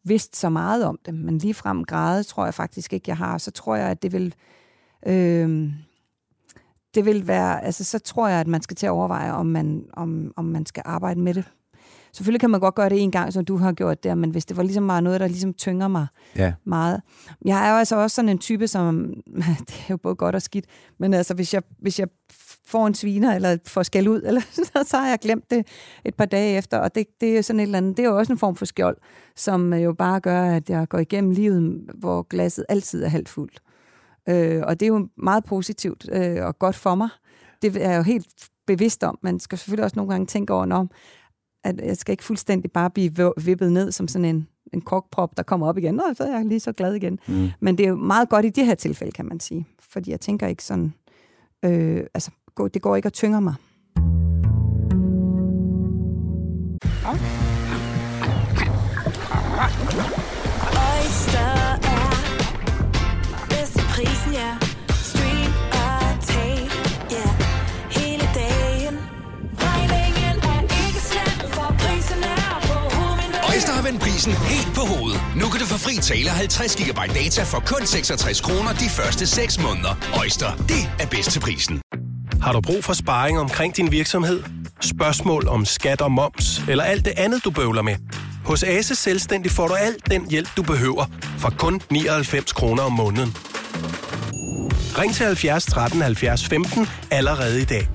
vidst 0.06 0.36
så 0.36 0.50
meget 0.50 0.86
om 0.86 1.00
det, 1.06 1.13
men 1.13 1.38
lige 1.38 1.54
frem 1.54 1.86
græde 1.86 2.24
tror 2.24 2.46
jeg 2.46 2.54
faktisk 2.54 2.93
ikke, 2.93 3.10
jeg 3.10 3.17
har. 3.17 3.38
Så 3.38 3.52
tror 3.52 3.76
jeg, 3.76 3.89
at 3.89 4.04
det 4.04 4.12
vil... 4.12 4.36
Øh, 5.06 5.72
det 6.96 7.06
vil 7.06 7.28
være, 7.28 7.63
altså 7.63 7.84
så 7.84 8.00
tror 8.00 8.28
jeg, 8.28 8.39
at 8.39 8.48
man 8.48 8.62
skal 8.62 8.76
til 8.76 8.86
at 8.86 8.89
overveje, 8.89 9.32
om 9.32 9.46
man, 9.46 9.86
om, 9.93 10.34
om 10.36 10.46
man 10.46 10.65
skal 10.65 10.84
arbejde 10.86 11.19
med 11.19 11.34
det 11.34 11.46
Selvfølgelig 12.13 12.39
kan 12.39 12.50
man 12.50 12.60
godt 12.60 12.76
gøre 12.76 12.89
det 12.89 13.02
en 13.02 13.12
gang, 13.12 13.34
som 13.34 13.46
du 13.46 13.58
har 13.58 13.72
gjort 13.72 14.04
der, 14.04 14.15
men 14.15 14.30
hvis 14.30 14.46
det 14.46 14.58
var 14.58 14.63
ligesom 14.63 14.84
meget 14.84 15.04
noget, 15.04 15.19
der 15.19 15.28
ligesom 15.28 15.54
tynger 15.54 15.88
mig 15.88 16.08
ja. 16.36 16.54
meget. 16.63 17.02
Jeg 17.46 17.67
er 17.67 17.72
jo 17.72 17.78
altså 17.78 17.96
også 17.96 18.15
sådan 18.15 18.30
en 18.30 18.38
type, 18.38 18.67
som, 18.67 19.13
det 19.67 19.76
er 19.80 19.89
jo 19.89 19.98
både 19.98 20.15
godt 20.15 20.36
og 20.36 20.41
skidt, 20.41 20.65
men 21.00 21.13
altså 21.13 21.34
hvis 21.34 21.54
jeg, 21.54 21.63
hvis 21.80 22.00
jeg 22.00 22.08
får 22.65 22.88
en 22.88 22.93
sviner, 22.93 23.36
eller 23.36 23.58
får 23.65 23.84
skæld 23.84 24.08
ud, 24.08 24.21
eller, 24.26 24.41
så 24.86 24.97
har 24.97 25.10
jeg 25.10 25.19
glemt 25.19 25.52
det 25.52 25.67
et 26.06 26.15
par 26.15 26.26
dage 26.26 26.58
efter, 26.58 26.78
og 26.78 26.95
det, 26.95 27.08
det 27.21 27.38
er 27.38 27.41
sådan 27.41 27.60
et 27.60 27.63
eller 27.63 27.78
andet, 27.78 27.97
det 27.97 28.06
er 28.06 28.10
jo 28.10 28.17
også 28.17 28.34
en 28.34 28.39
form 28.39 28.56
for 28.56 28.65
skjold, 28.65 28.97
som 29.36 29.73
jo 29.73 29.93
bare 29.93 30.19
gør, 30.19 30.43
at 30.43 30.69
jeg 30.69 30.89
går 30.89 30.99
igennem 30.99 31.32
livet, 31.32 31.89
hvor 31.93 32.21
glasset 32.21 32.65
altid 32.69 33.04
er 33.04 33.08
halvt 33.08 33.30
fuldt. 33.30 33.62
Øh, 34.30 34.62
og 34.67 34.80
det 34.80 34.86
er 34.86 34.88
jo 34.88 35.08
meget 35.17 35.43
positivt 35.45 36.10
øh, 36.12 36.45
og 36.45 36.60
godt 36.60 36.76
for 36.76 36.95
mig. 36.95 37.10
Det 37.62 37.76
er 37.76 37.89
jeg 37.89 37.97
jo 37.97 38.04
helt 38.04 38.28
bevidst 38.67 39.04
om. 39.04 39.19
Man 39.21 39.39
skal 39.39 39.58
selvfølgelig 39.58 39.84
også 39.84 39.95
nogle 39.95 40.12
gange 40.12 40.26
tænke 40.26 40.54
over, 40.54 40.76
om 40.76 40.91
at 41.63 41.82
jeg 41.86 41.97
skal 41.97 42.13
ikke 42.13 42.23
fuldstændig 42.23 42.71
bare 42.71 42.89
blive 42.89 43.34
vippet 43.38 43.71
ned 43.71 43.91
som 43.91 44.08
sådan 44.08 44.26
en, 44.26 44.47
en 44.73 44.82
korkprop, 44.82 45.38
der 45.38 45.43
kommer 45.43 45.67
op 45.67 45.78
igen, 45.78 45.99
og 45.99 46.15
så 46.15 46.23
er 46.23 46.38
jeg 46.38 46.45
lige 46.45 46.60
så 46.60 46.71
glad 46.71 46.93
igen. 46.93 47.19
Mm. 47.28 47.49
Men 47.60 47.78
det 47.78 47.84
er 47.84 47.89
jo 47.89 47.95
meget 47.95 48.30
godt 48.30 48.45
i 48.45 48.49
det 48.49 48.65
her 48.65 48.76
tilfælde, 48.76 49.12
kan 49.12 49.26
man 49.26 49.39
sige. 49.39 49.67
Fordi 49.80 50.12
jeg 50.12 50.19
tænker 50.19 50.47
ikke 50.47 50.63
sådan, 50.63 50.93
øh, 51.65 52.04
altså 52.13 52.32
det 52.58 52.82
går 52.82 52.96
ikke 52.96 53.06
at 53.06 53.13
tynge 53.13 53.42
mig. 53.42 53.54
Oyster 60.94 61.54
er 61.84 62.18
bedst 63.50 63.80
prisen, 63.96 64.34
ja. 64.34 64.63
har 73.84 73.92
vendt 73.92 74.02
prisen 74.02 74.34
helt 74.34 74.76
på 74.76 74.82
hovedet. 74.82 75.22
Nu 75.36 75.46
kan 75.52 75.60
du 75.60 75.66
få 75.66 75.78
fri 75.78 75.96
tale 75.96 76.30
50 76.30 76.76
GB 76.76 77.00
data 77.20 77.44
for 77.44 77.60
kun 77.72 77.88
66 77.88 78.42
kroner 78.42 78.74
de 78.74 78.89
første 78.89 79.28
6 79.28 79.62
måneder. 79.62 79.94
Øjster, 80.22 80.56
det 80.56 80.84
er 81.00 81.08
bedst 81.08 81.32
til 81.32 81.39
prisen. 81.39 81.83
Har 82.43 82.53
du 82.53 82.62
brug 82.62 82.84
for 82.84 82.93
sparring 82.93 83.39
omkring 83.39 83.75
din 83.77 83.91
virksomhed? 83.91 84.43
Spørgsmål 84.82 85.47
om 85.47 85.65
skat 85.65 86.01
og 86.01 86.12
moms, 86.12 86.62
eller 86.69 86.84
alt 86.84 87.06
det 87.06 87.13
andet, 87.17 87.43
du 87.45 87.51
bøvler 87.51 87.82
med? 87.82 87.95
Hos 88.45 88.63
Ase 88.63 88.95
Selvstændig 88.95 89.51
får 89.51 89.67
du 89.67 89.73
alt 89.73 90.12
den 90.12 90.29
hjælp, 90.29 90.49
du 90.58 90.63
behøver, 90.63 91.06
for 91.38 91.49
kun 91.58 91.82
99 91.91 92.53
kroner 92.53 92.84
om 92.84 92.91
måneden. 92.91 93.38
Ring 94.97 95.13
til 95.13 95.25
70 95.25 95.65
13 95.65 96.01
70 96.01 96.47
15 96.47 96.88
allerede 97.12 97.62
i 97.62 97.65
dag. 97.65 97.88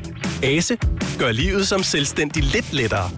Ase 0.42 0.78
gør 1.18 1.32
livet 1.32 1.68
som 1.68 1.82
selvstændig 1.82 2.42
lidt 2.42 2.72
lettere. 2.72 3.10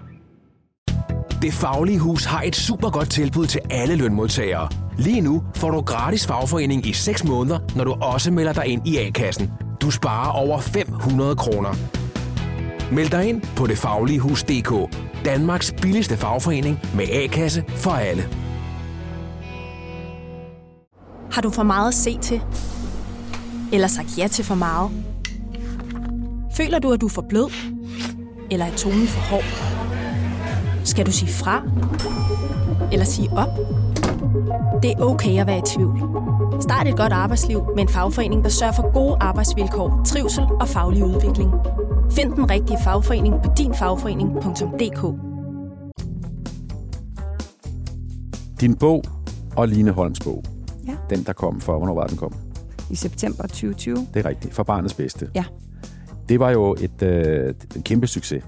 Det 1.43 1.55
Faglige 1.55 1.99
Hus 1.99 2.25
har 2.25 2.43
et 2.43 2.57
super 2.57 2.91
godt 2.91 3.11
tilbud 3.11 3.47
til 3.47 3.61
alle 3.71 3.97
lønmodtagere. 3.97 4.69
Lige 4.99 5.21
nu 5.21 5.43
får 5.57 5.71
du 5.71 5.81
gratis 5.81 6.27
fagforening 6.27 6.87
i 6.87 6.93
6 6.93 7.25
måneder, 7.25 7.59
når 7.77 7.85
du 7.85 7.93
også 7.93 8.31
melder 8.31 8.53
dig 8.53 8.67
ind 8.67 8.89
i 8.89 8.97
A-kassen. 8.97 9.51
Du 9.81 9.91
sparer 9.91 10.31
over 10.31 10.61
500 10.61 11.37
kroner. 11.37 11.75
Meld 12.93 13.11
dig 13.11 13.29
ind 13.29 13.43
på 13.57 13.67
detfagligehus.dk. 13.67 14.97
Danmarks 15.25 15.75
billigste 15.83 16.17
fagforening 16.17 16.81
med 16.95 17.05
A-kasse 17.13 17.65
for 17.69 17.91
alle. 17.91 18.23
Har 21.33 21.43
du 21.43 21.51
for 21.51 21.63
meget 21.63 21.89
at 21.89 21.95
se 21.95 22.19
til? 22.19 22.43
Eller 23.73 23.89
sagt 23.89 24.19
ja 24.19 24.29
til 24.29 24.45
for 24.45 24.55
meget? 24.55 24.91
Føler 26.57 26.79
du, 26.79 26.93
at 26.93 27.01
du 27.01 27.07
er 27.07 27.11
for 27.11 27.25
blød? 27.29 27.53
Eller 28.51 28.67
er 28.67 28.77
tonen 28.77 29.07
for 29.07 29.21
hård? 29.21 29.45
Skal 30.85 31.07
du 31.07 31.13
sige 31.13 31.33
fra? 31.33 31.63
Eller 32.93 33.05
sige 33.05 33.31
op? 33.33 33.49
Det 34.83 34.91
er 34.91 35.01
okay 35.01 35.41
at 35.41 35.47
være 35.47 35.59
i 35.59 35.63
tvivl. 35.77 36.30
Start 36.61 36.89
et 36.89 36.97
godt 36.97 37.13
arbejdsliv 37.13 37.63
med 37.75 37.83
en 37.83 37.89
fagforening, 37.89 38.45
der 38.45 38.51
sørger 38.51 38.73
for 38.73 38.93
gode 38.93 39.17
arbejdsvilkår, 39.21 40.03
trivsel 40.07 40.45
og 40.61 40.69
faglig 40.69 41.05
udvikling. 41.05 41.51
Find 42.11 42.33
den 42.33 42.51
rigtige 42.51 42.79
fagforening 42.85 43.35
på 43.45 43.51
dinfagforening.dk 43.59 45.21
Din 48.61 48.77
bog 48.77 49.05
og 49.57 49.69
Line 49.69 49.91
Holms 49.91 50.21
bog, 50.21 50.45
ja. 50.87 50.97
den 51.11 51.23
der 51.25 51.33
kom 51.33 51.61
for, 51.61 51.79
hvornår 51.79 51.95
var 51.95 52.07
den 52.07 52.17
kom? 52.17 52.35
I 52.91 52.95
september 52.95 53.43
2020. 53.43 53.97
Det 54.15 54.27
er 54.27 54.29
rigtigt, 54.29 54.55
for 54.55 54.63
barnets 54.63 54.95
bedste. 54.95 55.31
Ja. 55.35 55.45
Det 56.29 56.41
var 56.41 56.51
jo 56.51 56.77
et, 56.81 57.03
øh, 57.03 57.55
kæmpe 57.85 58.07
succes. 58.07 58.45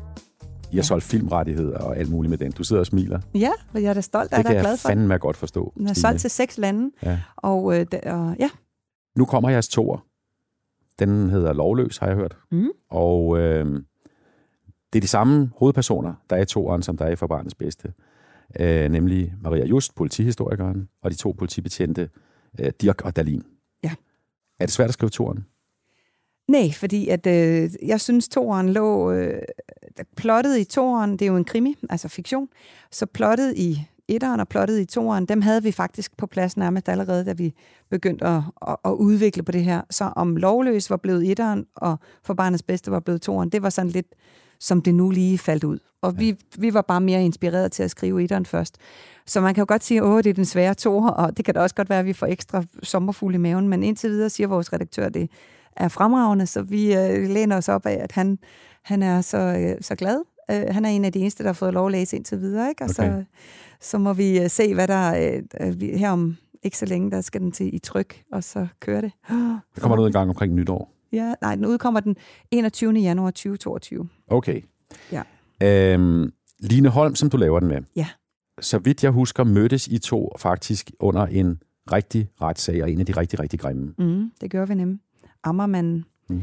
I 0.73 0.77
har 0.77 0.83
solgt 0.83 1.05
filmrettigheder 1.05 1.79
og 1.79 1.97
alt 1.97 2.11
muligt 2.11 2.31
med 2.31 2.39
den. 2.39 2.53
Du 2.53 2.65
sidder 2.65 2.81
og 2.81 2.87
smiler. 2.87 3.21
Ja, 3.35 3.51
og 3.75 3.83
jeg 3.83 3.89
er 3.89 3.95
da 3.95 4.01
stolt 4.01 4.33
af 4.33 4.45
det. 4.45 4.47
Det 4.47 4.61
kan 4.61 4.71
jeg 4.71 4.79
fandme 4.79 5.07
med 5.07 5.19
godt 5.19 5.37
forstå. 5.37 5.73
Den 5.77 5.87
er 5.87 5.95
solgt 5.95 6.21
til 6.21 6.31
seks 6.31 6.59
lande. 6.59 6.91
Ja. 7.03 7.21
Og, 7.37 7.81
øh, 7.81 7.87
og 8.07 8.37
ja. 8.39 8.51
Nu 9.17 9.25
kommer 9.25 9.51
jeres 9.51 9.69
toer. 9.69 10.07
Den 10.99 11.31
hedder 11.31 11.53
Lovløs, 11.53 11.99
har 11.99 12.07
jeg 12.07 12.17
hørt. 12.17 12.37
Mm. 12.51 12.69
Og 12.91 13.39
øh, 13.39 13.67
det 14.93 14.99
er 14.99 15.01
de 15.01 15.07
samme 15.07 15.51
hovedpersoner, 15.57 16.15
der 16.31 16.37
er 16.37 16.41
i 16.41 16.45
toeren, 16.45 16.83
som 16.83 16.97
der 16.97 17.05
er 17.05 17.11
i 17.11 17.17
For 17.17 17.27
Barnets 17.27 17.55
Bedste. 17.55 17.93
Øh, 18.61 18.91
nemlig 18.91 19.35
Maria 19.41 19.65
Just, 19.65 19.95
politihistorikeren, 19.95 20.89
og 21.03 21.11
de 21.11 21.17
to 21.17 21.35
politibetjente, 21.39 22.09
øh, 22.61 22.73
Dirk 22.81 23.03
og 23.05 23.17
Dalin. 23.17 23.43
Ja. 23.85 23.91
Er 24.61 24.67
det 24.67 24.73
svært 24.73 24.89
at 24.89 24.95
skrive 24.95 25.11
toeren? 25.11 25.47
Nej, 26.49 26.73
fordi 26.73 27.09
at, 27.09 27.27
øh, 27.27 27.71
jeg 27.83 28.01
synes, 28.01 28.29
toeren 28.29 28.69
lå... 28.69 29.13
Øh, 29.13 29.43
plottet 30.17 30.59
i 30.59 30.65
toeren, 30.65 31.13
det 31.13 31.23
er 31.23 31.27
jo 31.27 31.37
en 31.37 31.45
krimi, 31.45 31.77
altså 31.91 32.09
fiktion, 32.09 32.49
så 32.91 33.07
plottet 33.07 33.55
i 33.57 33.87
etteren 34.09 34.41
og 34.41 34.49
plottet 34.49 34.81
i 34.81 34.85
toeren, 34.85 35.27
dem 35.27 35.43
havde 35.43 35.63
vi 35.63 35.73
faktisk 35.73 36.17
på 36.17 36.27
plads 36.27 36.57
nærmest 36.57 36.89
allerede, 36.89 37.25
da 37.25 37.33
vi 37.33 37.55
begyndte 37.91 38.27
at, 38.27 38.43
at, 38.69 38.77
at 38.85 38.91
udvikle 38.91 39.43
på 39.43 39.53
det 39.53 39.65
her. 39.65 39.83
Så 39.91 40.05
om 40.17 40.37
lovløs 40.37 40.91
var 40.91 40.97
blevet 40.97 41.31
etteren, 41.31 41.67
og 41.75 41.97
for 42.23 42.35
barnets 42.35 42.63
bedste 42.63 42.91
var 42.91 43.01
blevet 43.01 43.23
toeren, 43.23 43.49
det 43.49 43.63
var 43.63 43.71
sådan 43.71 43.91
lidt, 43.91 44.07
som 44.61 44.83
det 44.83 44.95
nu 44.95 45.11
lige 45.11 45.39
faldt 45.39 45.65
ud. 45.65 45.79
Og 46.03 46.13
ja. 46.13 46.19
vi, 46.19 46.37
vi 46.59 46.75
var 46.75 46.83
bare 46.83 47.01
mere 47.01 47.25
inspireret 47.25 47.73
til 47.73 47.83
at 47.83 47.91
skrive 47.91 48.23
etteren 48.23 48.47
først. 48.47 48.77
Så 49.27 49.41
man 49.41 49.55
kan 49.55 49.63
jo 49.63 49.67
godt 49.69 49.85
sige, 49.85 50.03
at 50.03 50.25
det 50.25 50.31
er 50.31 50.35
den 50.35 50.45
svære 50.45 50.75
toer, 50.75 51.11
og 51.11 51.37
det 51.37 51.45
kan 51.45 51.55
da 51.55 51.61
også 51.61 51.75
godt 51.75 51.91
være, 51.91 51.99
at 51.99 52.07
vi 52.07 52.13
får 52.13 52.27
ekstra 52.27 52.65
sommerfugl 52.83 53.35
i 53.35 53.39
maven, 53.39 53.69
men 53.69 53.83
indtil 53.83 54.11
videre 54.11 54.31
siger 54.31 54.47
vores 54.47 54.73
redaktør, 54.73 55.09
det 55.09 55.31
er 55.77 55.89
fremragende, 55.89 56.47
så 56.47 56.63
vi 56.63 56.95
øh, 56.95 57.29
læner 57.29 57.57
os 57.57 57.69
op 57.69 57.87
af, 57.87 57.99
at 58.03 58.13
han, 58.13 58.39
han 58.83 59.03
er 59.03 59.21
så, 59.21 59.39
øh, 59.39 59.77
så 59.81 59.95
glad. 59.95 60.21
Øh, 60.51 60.75
han 60.75 60.85
er 60.85 60.89
en 60.89 61.05
af 61.05 61.13
de 61.13 61.19
eneste, 61.19 61.43
der 61.43 61.49
har 61.49 61.55
fået 61.55 61.75
lov 61.75 61.87
at 61.87 61.93
læse 61.93 62.17
indtil 62.17 62.41
videre, 62.41 62.69
ikke? 62.69 62.85
og 62.85 62.91
okay. 62.91 62.95
så, 62.95 63.25
så 63.81 63.99
må 63.99 64.13
vi 64.13 64.41
øh, 64.41 64.51
se, 64.51 64.75
hvad 64.75 64.89
der 64.89 65.43
øh, 65.61 65.81
her 65.81 66.11
om 66.11 66.37
ikke 66.63 66.79
så 66.79 66.87
længe, 66.87 67.11
der 67.11 67.21
skal 67.21 67.41
den 67.41 67.53
til 67.53 67.75
i 67.75 67.79
tryk, 67.79 68.23
og 68.33 68.45
så 68.45 68.67
kører 68.81 69.01
det. 69.01 69.13
Det 69.75 69.83
kommer 69.83 69.99
ud 69.99 70.07
en 70.07 70.13
gang 70.13 70.29
omkring 70.29 70.55
nytår? 70.55 70.93
Ja, 71.13 71.35
nej, 71.41 71.55
den 71.55 71.67
udkommer 71.67 72.01
den 72.01 72.17
21. 72.51 72.93
januar 72.93 73.31
2022. 73.31 74.09
Okay. 74.29 74.61
Ja. 75.13 75.23
Øhm, 75.63 76.33
Line 76.61 76.89
Holm, 76.89 77.15
som 77.15 77.31
du 77.31 77.37
laver 77.37 77.61
den 77.61 77.69
med. 77.69 77.83
Ja. 77.97 78.07
Så 78.61 78.79
vidt 78.79 79.05
jeg 79.05 79.11
husker, 79.11 79.45
mødtes 79.45 79.89
I 79.89 79.99
to 79.99 80.33
faktisk 80.39 80.91
under 81.01 81.27
en 81.27 81.63
rigtig 81.93 82.29
retssag, 82.43 82.83
og 82.83 82.91
en 82.91 83.01
af 83.01 83.07
de 83.07 83.13
rigtig, 83.13 83.41
rigtig 83.41 83.61
grimme. 83.61 83.95
Mm, 83.99 84.31
det 84.41 84.51
gør 84.51 84.67
vi 84.67 84.75
nemlig. 84.75 85.01
Ammermanden. 85.45 86.05
Mm. 86.29 86.43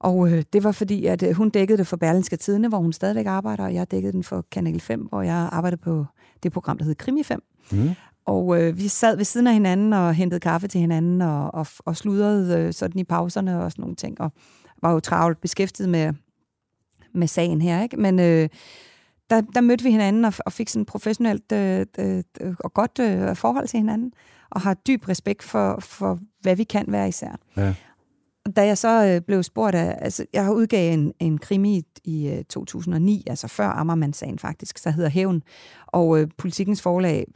Og 0.00 0.32
øh, 0.32 0.44
det 0.52 0.64
var 0.64 0.72
fordi, 0.72 1.06
at 1.06 1.22
øh, 1.22 1.34
hun 1.34 1.50
dækkede 1.50 1.78
det 1.78 1.86
for 1.86 1.96
Berlinske 1.96 2.36
Tidene, 2.36 2.68
hvor 2.68 2.78
hun 2.78 2.92
stadigvæk 2.92 3.26
arbejder, 3.26 3.64
og 3.64 3.74
jeg 3.74 3.90
dækkede 3.90 4.12
den 4.12 4.22
for 4.22 4.44
Kanal 4.50 4.80
5, 4.80 5.00
hvor 5.00 5.22
jeg 5.22 5.48
arbejdede 5.52 5.80
på 5.80 6.06
det 6.42 6.52
program, 6.52 6.78
der 6.78 6.84
hed 6.84 6.94
Krimi 6.94 7.22
5. 7.22 7.42
Mm. 7.72 7.90
Og 8.26 8.62
øh, 8.62 8.78
vi 8.78 8.88
sad 8.88 9.16
ved 9.16 9.24
siden 9.24 9.46
af 9.46 9.52
hinanden 9.52 9.92
og 9.92 10.14
hentede 10.14 10.40
kaffe 10.40 10.68
til 10.68 10.80
hinanden 10.80 11.22
og, 11.22 11.54
og, 11.54 11.66
og 11.84 11.96
sludrede 11.96 12.58
øh, 12.58 12.72
sådan 12.72 13.00
i 13.00 13.04
pauserne 13.04 13.62
og 13.62 13.72
sådan 13.72 13.82
nogle 13.82 13.96
ting. 13.96 14.20
Og 14.20 14.32
var 14.82 14.92
jo 14.92 15.00
travlt 15.00 15.40
beskæftiget 15.40 15.88
med, 15.88 16.12
med 17.14 17.26
sagen 17.26 17.62
her. 17.62 17.82
Ikke? 17.82 17.96
Men 17.96 18.20
øh, 18.20 18.48
der, 19.30 19.40
der 19.40 19.60
mødte 19.60 19.84
vi 19.84 19.90
hinanden 19.90 20.24
og, 20.24 20.32
og 20.46 20.52
fik 20.52 20.68
sådan 20.68 20.82
et 20.82 20.88
professionelt 20.88 21.52
øh, 21.52 21.86
øh, 21.98 22.22
og 22.60 22.74
godt 22.74 22.98
øh, 22.98 23.36
forhold 23.36 23.68
til 23.68 23.78
hinanden. 23.78 24.12
Og 24.50 24.60
har 24.60 24.74
dyb 24.74 25.08
respekt 25.08 25.42
for, 25.42 25.80
for, 25.80 26.18
hvad 26.40 26.56
vi 26.56 26.64
kan 26.64 26.84
være 26.88 27.08
især. 27.08 27.38
Ja. 27.56 27.74
Da 28.56 28.66
jeg 28.66 28.78
så 28.78 29.06
øh, 29.06 29.20
blev 29.20 29.42
spurgt 29.42 29.74
af, 29.74 29.98
altså 30.00 30.24
jeg 30.32 30.44
har 30.44 30.52
udgavet 30.52 30.94
en, 30.94 31.12
en 31.20 31.38
krimi 31.38 31.82
i 32.04 32.28
øh, 32.28 32.44
2009, 32.44 33.24
altså 33.26 33.48
før 33.48 33.66
Ammermann-sagen 33.66 34.38
faktisk, 34.38 34.78
så 34.78 34.90
hedder 34.90 35.10
Hævn. 35.10 35.42
Og 35.86 36.20
øh, 36.20 36.28
politikens 36.38 36.82
forlag 36.82 37.26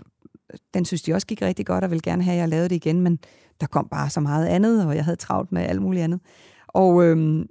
den 0.75 0.85
synes 0.85 1.03
de 1.03 1.15
også 1.15 1.27
gik 1.27 1.43
rigtig 1.43 1.67
godt, 1.67 1.85
og 1.85 1.91
ville 1.91 2.03
gerne 2.03 2.23
have, 2.23 2.35
at 2.35 2.41
jeg 2.41 2.49
lavede 2.49 2.69
det 2.69 2.77
igen, 2.77 3.01
men 3.01 3.19
der 3.61 3.67
kom 3.67 3.89
bare 3.89 4.11
så 4.11 4.21
meget 4.21 4.47
andet, 4.47 4.87
og 4.87 4.97
jeg 4.97 5.05
havde 5.05 5.17
travlt 5.17 5.53
med 5.53 5.63
alt 5.63 5.83
muligt 5.83 6.05
andet. 6.05 6.21
Og, 6.69 7.05
øh, 7.05 7.47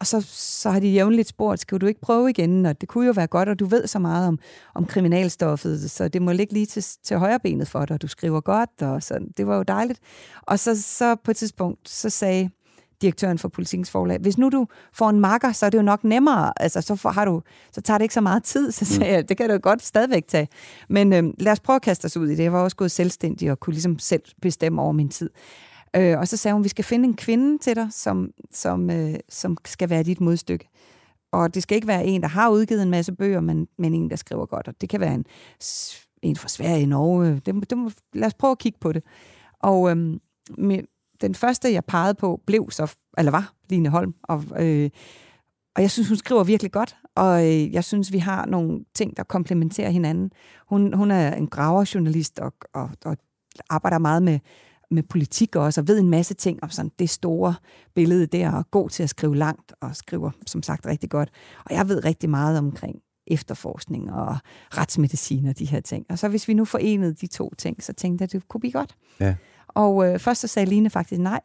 og 0.00 0.06
så, 0.06 0.20
så 0.30 0.70
har 0.70 0.80
de 0.80 0.88
jævnligt 0.88 1.28
spurgt, 1.28 1.60
skal 1.60 1.78
du 1.78 1.86
ikke 1.86 2.00
prøve 2.00 2.30
igen? 2.30 2.66
Og 2.66 2.80
det 2.80 2.88
kunne 2.88 3.06
jo 3.06 3.12
være 3.12 3.26
godt, 3.26 3.48
og 3.48 3.58
du 3.58 3.66
ved 3.66 3.86
så 3.86 3.98
meget 3.98 4.28
om, 4.28 4.38
om 4.74 4.86
kriminalstoffet, 4.86 5.90
så 5.90 6.08
det 6.08 6.22
må 6.22 6.32
ligge 6.32 6.52
lige 6.52 6.66
til, 6.66 6.84
til 7.04 7.18
højre 7.18 7.40
benet 7.40 7.68
for 7.68 7.84
dig, 7.84 7.94
og 7.94 8.02
du 8.02 8.08
skriver 8.08 8.40
godt, 8.40 8.82
og 8.82 9.02
så, 9.02 9.18
det 9.36 9.46
var 9.46 9.56
jo 9.56 9.62
dejligt. 9.62 10.00
Og 10.42 10.58
så, 10.58 10.82
så 10.82 11.14
på 11.14 11.30
et 11.30 11.36
tidspunkt, 11.36 11.88
så 11.88 12.10
sagde 12.10 12.50
direktøren 13.02 13.38
for 13.38 13.48
Politikens 13.48 13.90
Forlag. 13.90 14.18
Hvis 14.18 14.38
nu 14.38 14.48
du 14.48 14.66
får 14.92 15.10
en 15.10 15.20
makker, 15.20 15.52
så 15.52 15.66
er 15.66 15.70
det 15.70 15.78
jo 15.78 15.82
nok 15.82 16.04
nemmere. 16.04 16.52
Altså, 16.56 16.80
så, 16.80 16.96
får, 16.96 17.10
har 17.10 17.24
du, 17.24 17.42
så 17.72 17.80
tager 17.80 17.98
det 17.98 18.04
ikke 18.04 18.14
så 18.14 18.20
meget 18.20 18.44
tid. 18.44 18.72
Så 18.72 18.84
sagde 18.84 19.12
jeg, 19.12 19.28
det 19.28 19.36
kan 19.36 19.48
du 19.48 19.52
jo 19.52 19.60
godt 19.62 19.82
stadigvæk 19.82 20.28
tage. 20.28 20.48
Men 20.88 21.12
øh, 21.12 21.24
lad 21.38 21.52
os 21.52 21.60
prøve 21.60 21.76
at 21.76 21.82
kaste 21.82 22.06
os 22.06 22.16
ud 22.16 22.28
i 22.28 22.34
det. 22.34 22.42
Jeg 22.42 22.52
var 22.52 22.62
også 22.62 22.76
gået 22.76 22.90
selvstændig 22.90 23.50
og 23.50 23.60
kunne 23.60 23.74
ligesom 23.74 23.98
selv 23.98 24.22
bestemme 24.42 24.82
over 24.82 24.92
min 24.92 25.08
tid. 25.08 25.30
Øh, 25.96 26.18
og 26.18 26.28
så 26.28 26.36
sagde 26.36 26.52
hun, 26.52 26.64
vi 26.64 26.68
skal 26.68 26.84
finde 26.84 27.08
en 27.08 27.16
kvinde 27.16 27.58
til 27.58 27.76
dig, 27.76 27.88
som, 27.90 28.30
som, 28.52 28.90
øh, 28.90 29.14
som 29.28 29.56
skal 29.64 29.90
være 29.90 30.02
dit 30.02 30.20
modstykke. 30.20 30.68
Og 31.32 31.54
det 31.54 31.62
skal 31.62 31.74
ikke 31.74 31.88
være 31.88 32.04
en, 32.04 32.22
der 32.22 32.28
har 32.28 32.50
udgivet 32.50 32.82
en 32.82 32.90
masse 32.90 33.12
bøger, 33.12 33.40
men, 33.40 33.68
men 33.78 33.94
en, 33.94 34.10
der 34.10 34.16
skriver 34.16 34.46
godt. 34.46 34.68
Og 34.68 34.74
det 34.80 34.88
kan 34.88 35.00
være 35.00 35.14
en, 35.14 35.24
en 36.22 36.36
fra 36.36 36.48
Sverige 36.48 36.86
Norge. 36.86 37.42
Det, 37.46 37.70
det, 37.70 37.94
lad 38.12 38.26
os 38.26 38.34
prøve 38.34 38.50
at 38.50 38.58
kigge 38.58 38.78
på 38.80 38.92
det. 38.92 39.02
Og 39.60 39.90
øh, 39.90 39.96
med, 40.58 40.78
den 41.20 41.34
første, 41.34 41.72
jeg 41.72 41.84
pegede 41.84 42.14
på, 42.14 42.40
blev 42.46 42.70
så, 42.70 42.96
eller 43.18 43.32
var 43.32 43.52
Line 43.70 43.88
Holm. 43.88 44.14
Og, 44.22 44.44
øh, 44.58 44.90
og 45.76 45.82
jeg 45.82 45.90
synes, 45.90 46.08
hun 46.08 46.16
skriver 46.16 46.44
virkelig 46.44 46.72
godt, 46.72 46.96
og 47.14 47.46
øh, 47.46 47.72
jeg 47.72 47.84
synes, 47.84 48.12
vi 48.12 48.18
har 48.18 48.46
nogle 48.46 48.84
ting, 48.94 49.16
der 49.16 49.22
komplementerer 49.22 49.90
hinanden. 49.90 50.30
Hun, 50.68 50.92
hun 50.94 51.10
er 51.10 51.34
en 51.34 51.46
graverjournalist 51.46 52.38
og, 52.38 52.52
og, 52.74 52.90
og 53.04 53.16
arbejder 53.70 53.98
meget 53.98 54.22
med, 54.22 54.38
med 54.90 55.02
politik 55.02 55.56
også, 55.56 55.80
og 55.80 55.88
ved 55.88 55.98
en 55.98 56.10
masse 56.10 56.34
ting 56.34 56.58
om 56.62 56.70
sådan 56.70 56.90
det 56.98 57.10
store 57.10 57.54
billede 57.94 58.26
der, 58.26 58.52
og 58.52 58.70
god 58.70 58.90
til 58.90 59.02
at 59.02 59.10
skrive 59.10 59.36
langt, 59.36 59.72
og 59.80 59.96
skriver 59.96 60.30
som 60.46 60.62
sagt 60.62 60.86
rigtig 60.86 61.10
godt. 61.10 61.30
Og 61.64 61.74
jeg 61.74 61.88
ved 61.88 62.04
rigtig 62.04 62.30
meget 62.30 62.58
omkring 62.58 62.96
efterforskning 63.26 64.12
og 64.12 64.36
retsmedicin 64.78 65.46
og 65.46 65.58
de 65.58 65.64
her 65.64 65.80
ting. 65.80 66.06
Og 66.08 66.18
så 66.18 66.28
hvis 66.28 66.48
vi 66.48 66.54
nu 66.54 66.64
forenede 66.64 67.14
de 67.14 67.26
to 67.26 67.52
ting, 67.58 67.82
så 67.82 67.92
tænkte 67.92 68.22
jeg, 68.22 68.26
at 68.26 68.32
det 68.32 68.48
kunne 68.48 68.60
blive 68.60 68.72
godt. 68.72 68.96
Ja. 69.20 69.34
Og 69.76 70.08
øh, 70.08 70.18
først 70.18 70.40
så 70.40 70.46
sagde 70.46 70.70
Line 70.70 70.90
faktisk 70.90 71.20
nej. 71.20 71.40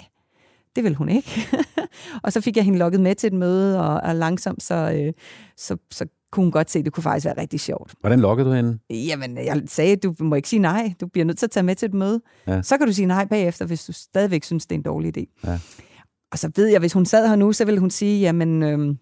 Det 0.75 0.83
vil 0.83 0.95
hun 0.95 1.09
ikke. 1.09 1.47
og 2.23 2.33
så 2.33 2.41
fik 2.41 2.57
jeg 2.57 2.65
hende 2.65 2.79
lukket 2.79 3.01
med 3.01 3.15
til 3.15 3.27
et 3.27 3.33
møde, 3.33 3.81
og, 3.81 4.01
og 4.01 4.15
langsomt 4.15 4.63
så, 4.63 4.75
øh, 4.75 5.13
så, 5.57 5.77
så 5.91 6.05
kunne 6.31 6.43
hun 6.43 6.51
godt 6.51 6.71
se, 6.71 6.79
at 6.79 6.85
det 6.85 6.93
kunne 6.93 7.03
faktisk 7.03 7.25
være 7.25 7.37
rigtig 7.37 7.59
sjovt. 7.59 7.93
Hvordan 7.99 8.19
lukkede 8.19 8.49
du 8.49 8.53
hende? 8.53 8.79
Jamen, 8.89 9.37
jeg 9.37 9.61
sagde, 9.67 9.91
at 9.91 10.03
du 10.03 10.15
må 10.19 10.35
ikke 10.35 10.49
sige 10.49 10.59
nej. 10.59 10.93
Du 11.01 11.07
bliver 11.07 11.25
nødt 11.25 11.37
til 11.37 11.45
at 11.45 11.51
tage 11.51 11.63
med 11.63 11.75
til 11.75 11.85
et 11.85 11.93
møde. 11.93 12.21
Ja. 12.47 12.61
Så 12.61 12.77
kan 12.77 12.87
du 12.87 12.93
sige 12.93 13.05
nej 13.05 13.25
bagefter, 13.25 13.65
hvis 13.65 13.85
du 13.85 13.93
stadigvæk 13.93 14.43
synes, 14.43 14.65
det 14.65 14.75
er 14.75 14.79
en 14.79 14.83
dårlig 14.83 15.17
idé. 15.17 15.41
Ja. 15.47 15.59
Og 16.31 16.39
så 16.39 16.51
ved 16.55 16.67
jeg, 16.67 16.79
hvis 16.79 16.93
hun 16.93 17.05
sad 17.05 17.27
her 17.27 17.35
nu, 17.35 17.53
så 17.53 17.65
ville 17.65 17.79
hun 17.79 17.89
sige, 17.89 18.21
jamen, 18.21 18.63
øh, 18.63 18.95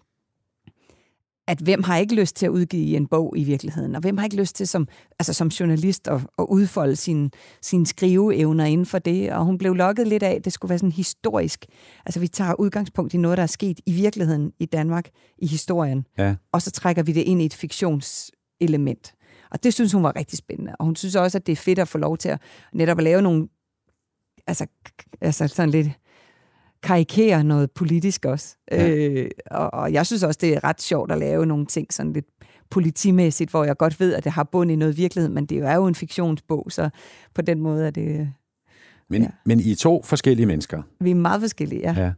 at 1.50 1.58
hvem 1.58 1.82
har 1.82 1.96
ikke 1.96 2.14
lyst 2.14 2.36
til 2.36 2.46
at 2.46 2.50
udgive 2.50 2.96
en 2.96 3.06
bog 3.06 3.34
i 3.36 3.44
virkeligheden, 3.44 3.94
og 3.94 4.00
hvem 4.00 4.16
har 4.16 4.24
ikke 4.24 4.36
lyst 4.36 4.56
til 4.56 4.68
som, 4.68 4.88
altså 5.18 5.32
som 5.32 5.48
journalist 5.48 6.08
at, 6.08 6.20
at 6.38 6.46
udfolde 6.48 6.96
sine 6.96 7.30
sin 7.62 7.86
skriveevner 7.86 8.64
inden 8.64 8.86
for 8.86 8.98
det, 8.98 9.32
og 9.32 9.44
hun 9.44 9.58
blev 9.58 9.74
lokket 9.74 10.08
lidt 10.08 10.22
af, 10.22 10.34
at 10.34 10.44
det 10.44 10.52
skulle 10.52 10.70
være 10.70 10.78
sådan 10.78 10.92
historisk. 10.92 11.66
Altså 12.06 12.20
vi 12.20 12.28
tager 12.28 12.60
udgangspunkt 12.60 13.14
i 13.14 13.16
noget, 13.16 13.36
der 13.36 13.42
er 13.42 13.46
sket 13.46 13.80
i 13.86 13.92
virkeligheden 13.92 14.52
i 14.58 14.66
Danmark, 14.66 15.08
i 15.38 15.46
historien, 15.46 16.06
ja. 16.18 16.34
og 16.52 16.62
så 16.62 16.70
trækker 16.70 17.02
vi 17.02 17.12
det 17.12 17.22
ind 17.22 17.42
i 17.42 17.44
et 17.44 17.54
fiktionselement. 17.54 19.14
Og 19.50 19.62
det 19.62 19.74
synes 19.74 19.92
hun 19.92 20.02
var 20.02 20.16
rigtig 20.16 20.38
spændende, 20.38 20.72
og 20.78 20.84
hun 20.84 20.96
synes 20.96 21.16
også, 21.16 21.38
at 21.38 21.46
det 21.46 21.52
er 21.52 21.56
fedt 21.56 21.78
at 21.78 21.88
få 21.88 21.98
lov 21.98 22.16
til 22.18 22.28
at 22.28 22.40
netop 22.72 22.98
at 22.98 23.04
lave 23.04 23.22
nogle, 23.22 23.48
altså, 24.46 24.66
altså 25.20 25.48
sådan 25.48 25.70
lidt 25.70 25.88
karikere 26.82 27.44
noget 27.44 27.70
politisk 27.70 28.24
også. 28.24 28.56
Ja. 28.70 28.88
Øh, 28.88 29.30
og, 29.50 29.74
og 29.74 29.92
jeg 29.92 30.06
synes 30.06 30.22
også, 30.22 30.38
det 30.40 30.54
er 30.54 30.64
ret 30.64 30.82
sjovt 30.82 31.12
at 31.12 31.18
lave 31.18 31.46
nogle 31.46 31.66
ting 31.66 31.92
sådan 31.92 32.12
lidt 32.12 32.26
politimæssigt, 32.70 33.50
hvor 33.50 33.64
jeg 33.64 33.76
godt 33.76 34.00
ved, 34.00 34.14
at 34.14 34.24
det 34.24 34.32
har 34.32 34.44
bund 34.44 34.70
i 34.70 34.76
noget 34.76 34.96
virkelighed, 34.96 35.30
men 35.30 35.46
det 35.46 35.58
er 35.58 35.74
jo 35.74 35.86
en 35.86 35.94
fiktionsbog, 35.94 36.66
så 36.68 36.90
på 37.34 37.42
den 37.42 37.60
måde 37.60 37.86
er 37.86 37.90
det... 37.90 38.32
Men, 39.08 39.22
ja. 39.22 39.28
men 39.44 39.60
I 39.60 39.72
er 39.72 39.76
to 39.76 40.02
forskellige 40.02 40.46
mennesker? 40.46 40.82
Vi 41.00 41.10
er 41.10 41.14
meget 41.14 41.40
forskellige, 41.40 41.80
ja. 41.80 42.02
ja. 42.02 42.12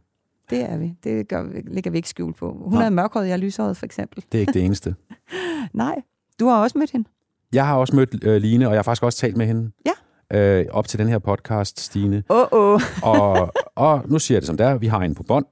Det 0.49 0.71
er 0.71 0.77
vi. 0.77 0.93
Det 1.03 1.27
gør, 1.27 1.45
lægger 1.67 1.91
vi 1.91 1.97
ikke 1.97 2.09
skjul 2.09 2.33
på. 2.33 2.57
Hun 2.63 2.73
Nej. 2.73 2.85
er 2.85 2.89
mørkhåret, 2.89 3.27
jeg 3.27 3.33
er 3.33 3.37
lyshåret, 3.37 3.77
for 3.77 3.85
eksempel. 3.85 4.23
Det 4.31 4.37
er 4.37 4.39
ikke 4.39 4.53
det 4.53 4.65
eneste. 4.65 4.95
Nej. 5.73 5.95
Du 6.39 6.47
har 6.47 6.61
også 6.61 6.77
mødt 6.77 6.91
hende. 6.91 7.09
Jeg 7.53 7.67
har 7.67 7.75
også 7.75 7.95
mødt 7.95 8.23
øh, 8.23 8.41
Line, 8.41 8.67
og 8.67 8.73
jeg 8.73 8.77
har 8.77 8.83
faktisk 8.83 9.03
også 9.03 9.17
talt 9.17 9.37
med 9.37 9.45
hende. 9.45 9.71
Ja 9.85 9.91
øh, 10.33 10.65
op 10.71 10.87
til 10.87 10.99
den 10.99 11.07
her 11.07 11.19
podcast, 11.19 11.79
Stine. 11.79 12.23
Åh, 12.29 12.45
oh, 12.51 12.73
oh. 12.73 12.81
og, 13.03 13.51
og 13.75 14.01
nu 14.09 14.19
siger 14.19 14.35
jeg 14.35 14.41
det 14.41 14.47
som 14.47 14.57
det 14.57 14.65
er. 14.65 14.77
Vi 14.77 14.87
har 14.87 14.99
en 14.99 15.15
på 15.15 15.23
bånd. 15.23 15.45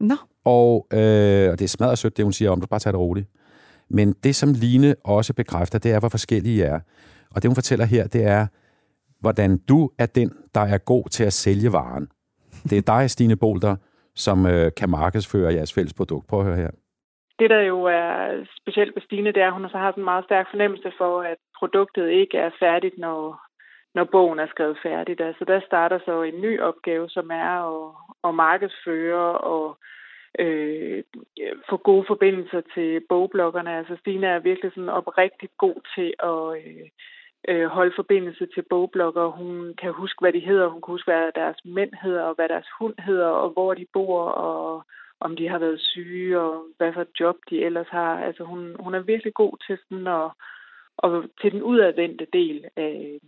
Nå. 0.00 0.14
Og, 0.44 0.86
øh, 0.92 1.50
og 1.50 1.58
det 1.58 1.62
er 1.62 1.68
smadret 1.68 1.98
sødt, 1.98 2.16
det 2.16 2.24
hun 2.24 2.32
siger 2.32 2.50
om, 2.50 2.60
du 2.60 2.66
bare 2.66 2.80
tager 2.80 2.92
det 2.92 3.00
roligt. 3.00 3.28
Men 3.90 4.12
det, 4.12 4.36
som 4.36 4.52
Line 4.52 4.94
også 5.04 5.34
bekræfter, 5.34 5.78
det 5.78 5.92
er, 5.92 6.00
hvor 6.00 6.08
forskellige 6.08 6.56
I 6.56 6.60
er. 6.60 6.80
Og 7.30 7.42
det, 7.42 7.48
hun 7.48 7.54
fortæller 7.54 7.84
her, 7.84 8.06
det 8.06 8.24
er, 8.24 8.46
hvordan 9.20 9.58
du 9.58 9.90
er 9.98 10.06
den, 10.06 10.32
der 10.54 10.60
er 10.60 10.78
god 10.78 11.08
til 11.08 11.24
at 11.24 11.32
sælge 11.32 11.72
varen. 11.72 12.08
Det 12.70 12.78
er 12.78 12.82
dig, 12.82 13.10
Stine 13.10 13.36
Bolter, 13.36 13.76
som 14.14 14.46
øh, 14.46 14.72
kan 14.76 14.90
markedsføre 14.90 15.54
jeres 15.54 15.72
fælles 15.74 15.94
produkt. 15.94 16.26
Prøv 16.26 16.40
at 16.40 16.46
høre 16.46 16.56
her. 16.56 16.70
Det, 17.38 17.50
der 17.50 17.60
jo 17.60 17.84
er 17.84 18.44
specielt 18.60 18.94
ved 18.94 19.02
Stine, 19.02 19.32
det 19.32 19.42
er, 19.42 19.46
at 19.46 19.52
hun 19.52 19.68
så 19.68 19.78
har 19.78 19.92
en 19.92 20.04
meget 20.04 20.24
stærk 20.24 20.46
fornemmelse 20.50 20.92
for, 20.98 21.22
at 21.22 21.36
produktet 21.58 22.08
ikke 22.08 22.38
er 22.38 22.50
færdigt, 22.60 22.98
når, 22.98 23.40
når 23.98 24.04
bogen 24.04 24.38
er 24.38 24.46
skrevet 24.46 24.78
færdig. 24.82 25.18
Der. 25.18 25.24
Så 25.24 25.28
altså, 25.28 25.44
der 25.44 25.60
starter 25.60 25.98
så 26.04 26.22
en 26.22 26.40
ny 26.40 26.60
opgave, 26.60 27.08
som 27.08 27.30
er 27.30 27.52
at, 27.72 27.94
at 28.26 28.34
markedsføre 28.34 29.38
og 29.38 29.78
øh, 30.38 31.02
få 31.70 31.76
gode 31.76 32.04
forbindelser 32.06 32.62
til 32.74 33.00
bogbloggerne. 33.08 33.76
Altså 33.78 33.96
Stine 34.00 34.26
er 34.26 34.38
virkelig 34.38 34.70
sådan 34.72 34.88
oprigtigt 34.88 35.52
god 35.58 35.78
til 35.94 36.08
at 36.30 36.42
øh, 36.60 36.86
øh, 37.48 37.66
holde 37.66 37.92
forbindelse 37.96 38.46
til 38.54 38.64
bogblogger. 38.70 39.26
Hun 39.26 39.74
kan 39.80 39.92
huske, 39.92 40.20
hvad 40.20 40.32
de 40.32 40.48
hedder. 40.50 40.68
Hun 40.68 40.82
kan 40.82 40.92
huske, 40.92 41.10
hvad 41.10 41.32
deres 41.34 41.60
mænd 41.64 41.92
hedder, 42.02 42.22
og 42.22 42.34
hvad 42.34 42.48
deres 42.48 42.68
hund 42.78 42.94
hedder, 42.98 43.30
og 43.42 43.50
hvor 43.50 43.74
de 43.74 43.86
bor, 43.92 44.22
og 44.24 44.84
om 45.20 45.36
de 45.36 45.48
har 45.48 45.58
været 45.58 45.80
syge, 45.80 46.40
og 46.40 46.64
hvad 46.76 46.92
for 46.92 47.02
et 47.02 47.20
job 47.20 47.36
de 47.50 47.64
ellers 47.64 47.88
har. 47.88 48.24
Altså 48.26 48.42
hun, 48.44 48.76
hun 48.80 48.94
er 48.94 49.00
virkelig 49.00 49.34
god 49.34 49.54
til 49.66 49.78
sådan 49.88 50.06
at, 50.06 50.30
og 50.96 51.24
til 51.40 51.52
den 51.52 51.62
udadvendte 51.62 52.26
del 52.32 52.64
af, 52.76 53.18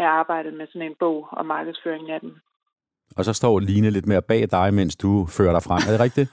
af 0.00 0.08
arbejdet 0.20 0.52
med 0.54 0.66
sådan 0.66 0.88
en 0.90 0.96
bog 1.00 1.28
og 1.32 1.46
markedsføringen 1.46 2.10
af 2.10 2.20
den. 2.20 2.32
Og 3.16 3.24
så 3.24 3.32
står 3.32 3.60
Line 3.60 3.90
lidt 3.90 4.06
mere 4.06 4.22
bag 4.22 4.50
dig, 4.50 4.74
mens 4.74 4.96
du 4.96 5.26
fører 5.26 5.52
dig 5.52 5.62
frem. 5.62 5.80
Er 5.86 5.90
det 5.90 6.00
rigtigt? 6.00 6.28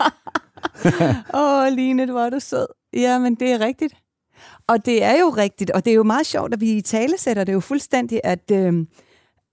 Åh, 1.42 1.64
oh, 1.64 1.68
Line, 1.74 2.08
du 2.08 2.16
er 2.16 2.30
du 2.30 2.40
sød. 2.40 2.68
Ja, 2.94 3.20
men 3.20 3.36
det 3.36 3.52
er 3.52 3.60
rigtigt. 3.60 3.94
Og 4.68 4.86
det 4.86 5.04
er 5.04 5.20
jo 5.20 5.30
rigtigt, 5.30 5.72
og 5.72 5.86
det 5.86 5.92
er 5.92 5.96
jo 5.96 6.04
meget 6.04 6.26
sjovt, 6.26 6.54
at 6.54 6.62
vi 6.62 6.72
i 6.72 6.82
tale 6.82 7.18
sætter 7.18 7.44
det 7.44 7.54
jo 7.54 7.60
fuldstændig, 7.60 8.22
at, 8.24 8.52
øh, 8.52 8.86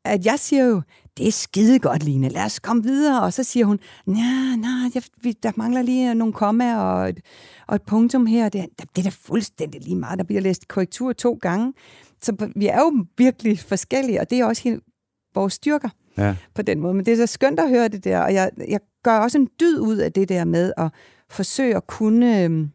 at 0.04 0.26
jeg 0.26 0.38
siger 0.38 0.64
jo, 0.64 0.82
det 1.16 1.28
er 1.28 1.32
skide 1.32 1.78
godt, 1.78 2.02
Line, 2.02 2.28
lad 2.28 2.44
os 2.44 2.58
komme 2.58 2.82
videre. 2.82 3.22
Og 3.22 3.32
så 3.32 3.44
siger 3.44 3.66
hun, 3.66 3.78
nej, 4.06 4.56
nej, 4.56 5.02
der 5.42 5.52
mangler 5.56 5.82
lige 5.82 6.14
nogle 6.14 6.32
komma 6.32 6.76
og 6.76 7.08
et, 7.08 7.20
og 7.66 7.74
et 7.74 7.82
punktum 7.82 8.26
her. 8.26 8.48
Det, 8.48 8.66
det 8.78 8.98
er 8.98 9.10
da 9.10 9.16
fuldstændig 9.26 9.80
lige 9.80 9.96
meget. 9.96 10.18
Der 10.18 10.24
bliver 10.24 10.40
læst 10.40 10.68
korrektur 10.68 11.12
to 11.12 11.38
gange. 11.42 11.72
Så 12.22 12.50
vi 12.56 12.66
er 12.66 12.78
jo 12.78 13.06
virkelig 13.18 13.58
forskellige, 13.58 14.20
og 14.20 14.30
det 14.30 14.40
er 14.40 14.44
også 14.44 14.62
helt 14.62 14.84
vores 15.34 15.52
styrker 15.52 15.88
ja. 16.18 16.36
på 16.54 16.62
den 16.62 16.80
måde. 16.80 16.94
Men 16.94 17.06
det 17.06 17.12
er 17.12 17.16
så 17.16 17.26
skønt 17.26 17.60
at 17.60 17.68
høre 17.68 17.88
det 17.88 18.04
der, 18.04 18.18
og 18.18 18.34
jeg, 18.34 18.50
jeg 18.68 18.80
gør 19.02 19.18
også 19.18 19.38
en 19.38 19.48
dyd 19.60 19.78
ud 19.78 19.96
af 19.96 20.12
det 20.12 20.28
der 20.28 20.44
med 20.44 20.72
at 20.76 20.88
forsøge 21.30 21.76
at 21.76 21.86
kunne... 21.86 22.44
Øh, 22.44 22.68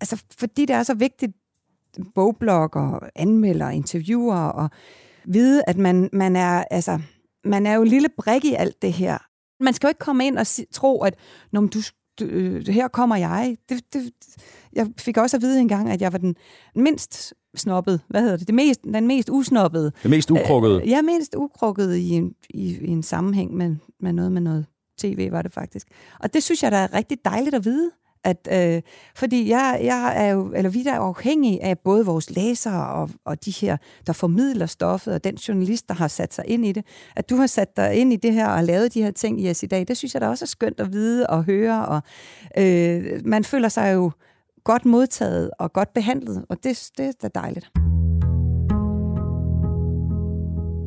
altså, 0.00 0.22
fordi 0.38 0.66
det 0.66 0.76
er 0.76 0.82
så 0.82 0.94
vigtigt, 0.94 1.32
bogblogger, 2.14 2.98
anmelder, 3.14 3.70
interviewer, 3.70 4.36
og 4.36 4.70
vide, 5.24 5.62
at 5.66 5.76
man, 5.76 6.10
man 6.12 6.36
er, 6.36 6.64
altså, 6.70 7.00
man 7.44 7.66
er 7.66 7.74
jo 7.74 7.82
en 7.82 7.88
lille 7.88 8.08
brik 8.08 8.44
i 8.44 8.54
alt 8.54 8.82
det 8.82 8.92
her. 8.92 9.18
Man 9.60 9.74
skal 9.74 9.86
jo 9.86 9.88
ikke 9.88 9.98
komme 9.98 10.26
ind 10.26 10.38
og 10.38 10.46
si- 10.46 10.66
tro, 10.72 11.02
at 11.02 11.14
når 11.52 11.60
du, 11.60 11.78
øh, 12.22 12.66
her 12.68 12.88
kommer 12.88 13.16
jeg. 13.16 13.56
Det, 13.68 13.92
det, 13.92 14.12
jeg 14.72 14.86
fik 14.98 15.16
også 15.16 15.36
at 15.36 15.42
vide 15.42 15.60
engang, 15.60 15.90
at 15.90 16.02
jeg 16.02 16.12
var 16.12 16.18
den 16.18 16.36
mindst 16.74 17.34
snobbet, 17.58 18.00
hvad 18.08 18.20
hedder 18.20 18.36
det, 18.36 18.46
det 18.46 18.54
mest, 18.54 18.84
den 18.84 19.06
mest 19.06 19.30
usnobbede. 19.30 19.92
Det 20.02 20.10
mest 20.10 20.30
ukrukkede. 20.30 20.80
Øh, 20.82 20.88
ja, 20.88 21.02
mest 21.02 21.34
ukrukkede 21.34 22.00
i 22.00 22.10
en, 22.10 22.32
i, 22.50 22.78
i 22.80 22.88
en 22.88 23.02
sammenhæng 23.02 23.54
med, 23.54 23.76
med 24.00 24.12
noget 24.12 24.32
med 24.32 24.40
noget 24.40 24.66
tv, 24.98 25.32
var 25.32 25.42
det 25.42 25.52
faktisk. 25.52 25.86
Og 26.20 26.34
det 26.34 26.42
synes 26.42 26.62
jeg, 26.62 26.72
der 26.72 26.78
er 26.78 26.94
rigtig 26.94 27.18
dejligt 27.24 27.54
at 27.54 27.64
vide. 27.64 27.90
At, 28.24 28.48
øh, 28.52 28.82
fordi 29.16 29.48
jeg, 29.48 29.80
jeg 29.82 30.26
er 30.26 30.30
jo, 30.30 30.52
eller 30.54 30.70
vi 30.70 30.86
er 30.86 30.94
afhængige 30.94 31.64
af 31.64 31.78
både 31.78 32.06
vores 32.06 32.30
læsere 32.30 32.88
og, 32.88 33.10
og 33.24 33.44
de 33.44 33.50
her, 33.50 33.76
der 34.06 34.12
formidler 34.12 34.66
stoffet, 34.66 35.14
og 35.14 35.24
den 35.24 35.34
journalist, 35.34 35.88
der 35.88 35.94
har 35.94 36.08
sat 36.08 36.34
sig 36.34 36.44
ind 36.46 36.66
i 36.66 36.72
det. 36.72 36.84
At 37.16 37.30
du 37.30 37.36
har 37.36 37.46
sat 37.46 37.76
dig 37.76 37.94
ind 37.94 38.12
i 38.12 38.16
det 38.16 38.32
her 38.32 38.48
og 38.48 38.64
lavet 38.64 38.94
de 38.94 39.02
her 39.02 39.10
ting 39.10 39.40
i 39.40 39.50
os 39.50 39.62
i 39.62 39.66
dag, 39.66 39.88
det 39.88 39.96
synes 39.96 40.14
jeg 40.14 40.20
da 40.20 40.28
også 40.28 40.44
er 40.44 40.46
skønt 40.46 40.80
at 40.80 40.92
vide 40.92 41.26
og 41.26 41.44
høre. 41.44 41.86
Og, 41.86 42.02
øh, 42.58 43.20
man 43.24 43.44
føler 43.44 43.68
sig 43.68 43.94
jo 43.94 44.10
godt 44.66 44.84
modtaget 44.84 45.50
og 45.58 45.72
godt 45.72 45.94
behandlet, 45.94 46.44
og 46.48 46.56
det, 46.64 46.90
det 46.98 47.06
er 47.06 47.12
da 47.22 47.28
dejligt. 47.34 47.66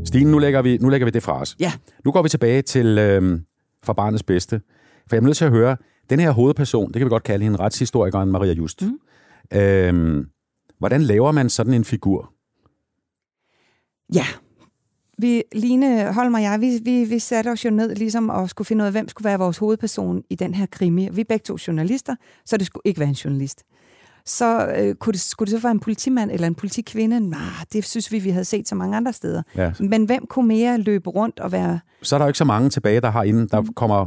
Stine, 0.08 0.32
nu 0.32 0.38
lægger 0.38 0.62
vi, 0.62 0.78
nu 0.78 0.90
lægger 0.90 1.06
vi 1.06 1.12
det 1.12 1.24
fra 1.24 1.42
os. 1.42 1.56
Ja. 1.60 1.72
Nu 2.06 2.12
går 2.12 2.22
vi 2.22 2.30
tilbage 2.30 2.62
til 2.62 2.98
øh, 2.98 3.40
For 3.84 3.94
barnets 3.94 4.24
bedste. 4.24 4.62
For 5.08 5.16
jeg 5.16 5.22
er 5.22 5.26
nødt 5.26 5.38
til 5.38 5.46
at 5.46 5.52
høre, 5.52 5.78
den 6.10 6.20
her 6.20 6.32
hovedperson, 6.32 6.88
det 6.88 6.96
kan 6.96 7.06
vi 7.06 7.10
godt 7.10 7.24
kalde 7.24 7.44
hende, 7.44 7.60
retshistorikeren 7.60 8.32
Maria 8.32 8.54
Just. 8.54 8.82
Mm. 8.82 9.00
Øh, 9.58 10.26
hvordan 10.80 11.02
laver 11.02 11.32
man 11.32 11.50
sådan 11.50 11.74
en 11.74 11.86
figur? 11.86 12.34
Ja, 14.16 14.26
vi, 15.22 15.44
Line 15.54 16.14
Holm 16.14 16.34
og 16.34 16.42
jeg, 16.42 16.62
vi, 16.62 16.80
vi, 16.84 17.04
vi 17.04 17.20
satte 17.20 17.50
os 17.50 17.66
jo 17.66 17.70
ned 17.70 17.96
ligesom 17.96 18.30
og 18.30 18.50
skulle 18.50 18.66
finde 18.66 18.84
ud 18.84 18.86
af, 18.86 18.92
hvem 18.92 19.08
skulle 19.08 19.26
være 19.26 19.40
vores 19.40 19.58
hovedperson 19.58 20.24
i 20.30 20.36
den 20.36 20.54
her 20.54 20.66
krimi. 20.66 21.10
Vi 21.12 21.22
er 21.22 21.26
begge 21.26 21.44
to 21.44 21.58
journalister, 21.68 22.16
så 22.46 22.58
det 22.58 22.66
skulle 22.66 22.82
ikke 22.86 23.00
være 23.00 23.10
en 23.10 23.16
journalist. 23.16 23.64
Så 24.26 24.68
øh, 24.78 24.96
kunne 24.96 25.14
det, 25.14 25.22
skulle 25.22 25.52
det 25.52 25.62
så 25.62 25.64
være 25.68 25.72
en 25.72 25.80
politimand 25.80 26.32
eller 26.32 26.48
en 26.48 26.56
politikvinde? 26.56 27.20
Nej, 27.20 27.40
det 27.74 27.86
synes 27.86 28.12
vi, 28.12 28.20
vi 28.20 28.30
havde 28.30 28.46
set 28.46 28.68
så 28.68 28.76
mange 28.76 28.98
andre 28.98 29.14
steder. 29.14 29.42
Ja. 29.56 29.72
Men 29.80 30.06
hvem 30.06 30.26
kunne 30.30 30.48
mere 30.48 30.78
løbe 30.78 31.10
rundt 31.10 31.40
og 31.40 31.52
være... 31.52 31.80
Så 32.02 32.16
er 32.16 32.18
der 32.18 32.26
jo 32.26 32.30
ikke 32.30 32.38
så 32.38 32.46
mange 32.46 32.70
tilbage, 32.70 33.02
der 33.02 33.10
har 33.10 33.24
inden, 33.24 33.48
der 33.48 33.64
kommer... 33.76 34.06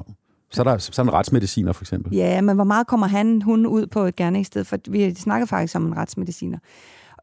Så 0.51 0.63
er 0.63 0.65
der 0.65 0.79
så 0.79 1.03
er 1.03 1.05
der 1.05 1.13
en 1.13 1.19
retsmediciner, 1.19 1.73
for 1.73 1.83
eksempel. 1.83 2.15
Ja, 2.15 2.41
men 2.41 2.55
hvor 2.55 2.65
meget 2.65 2.87
kommer 2.87 3.07
han, 3.07 3.43
hun 3.43 3.67
ud 3.67 3.87
på 3.87 4.05
et 4.05 4.17
gerningssted? 4.17 4.65
For 4.65 4.79
vi 4.89 5.15
snakker 5.15 5.47
faktisk 5.47 5.77
om 5.77 5.87
en 5.87 5.97
retsmediciner. 5.97 6.59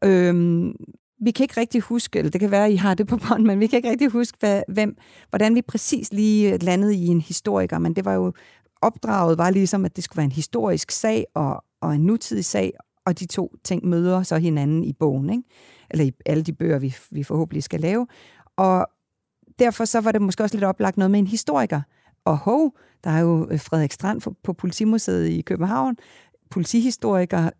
Øhm, 0.04 0.74
vi 1.20 1.30
kan 1.30 1.44
ikke 1.44 1.60
rigtig 1.60 1.80
huske, 1.80 2.18
eller 2.18 2.30
det 2.30 2.40
kan 2.40 2.50
være, 2.50 2.66
at 2.66 2.72
I 2.72 2.76
har 2.76 2.94
det 2.94 3.06
på 3.06 3.16
bånd, 3.28 3.44
men 3.44 3.60
vi 3.60 3.66
kan 3.66 3.76
ikke 3.76 3.90
rigtig 3.90 4.08
huske, 4.08 4.36
hvad, 4.40 4.62
hvem, 4.68 4.96
hvordan 5.30 5.54
vi 5.54 5.62
præcis 5.62 6.12
lige 6.12 6.52
øh, 6.52 6.62
landede 6.62 6.96
i 6.96 7.06
en 7.06 7.20
historiker, 7.20 7.78
men 7.78 7.96
det 7.96 8.04
var 8.04 8.14
jo, 8.14 8.32
opdraget 8.82 9.38
var 9.38 9.50
ligesom, 9.50 9.84
at 9.84 9.96
det 9.96 10.04
skulle 10.04 10.16
være 10.16 10.24
en 10.24 10.32
historisk 10.32 10.90
sag 10.90 11.26
og, 11.34 11.64
og 11.80 11.94
en 11.94 12.00
nutidig 12.00 12.44
sag, 12.44 12.72
og 13.06 13.20
de 13.20 13.26
to 13.26 13.56
ting 13.64 13.86
møder 13.86 14.22
så 14.22 14.36
hinanden 14.36 14.84
i 14.84 14.92
bogen, 14.92 15.30
ikke? 15.30 15.42
eller 15.90 16.04
i 16.04 16.12
alle 16.26 16.42
de 16.42 16.52
bøger, 16.52 16.78
vi, 16.78 16.96
vi 17.10 17.22
forhåbentlig 17.22 17.62
skal 17.62 17.80
lave. 17.80 18.06
Og 18.56 18.86
derfor 19.58 19.84
så 19.84 20.00
var 20.00 20.12
det 20.12 20.22
måske 20.22 20.42
også 20.42 20.56
lidt 20.56 20.64
oplagt 20.64 20.96
noget 20.96 21.10
med 21.10 21.18
en 21.18 21.26
historiker. 21.26 21.80
Og 22.24 22.36
hov, 22.36 22.76
der 23.04 23.10
er 23.10 23.20
jo 23.20 23.48
øh, 23.50 23.60
Frederik 23.60 23.92
Strand 23.92 24.20
på 24.42 24.52
Politimuseet 24.52 25.28
i 25.28 25.40
København, 25.40 25.96
politihistoriker, 26.50 27.50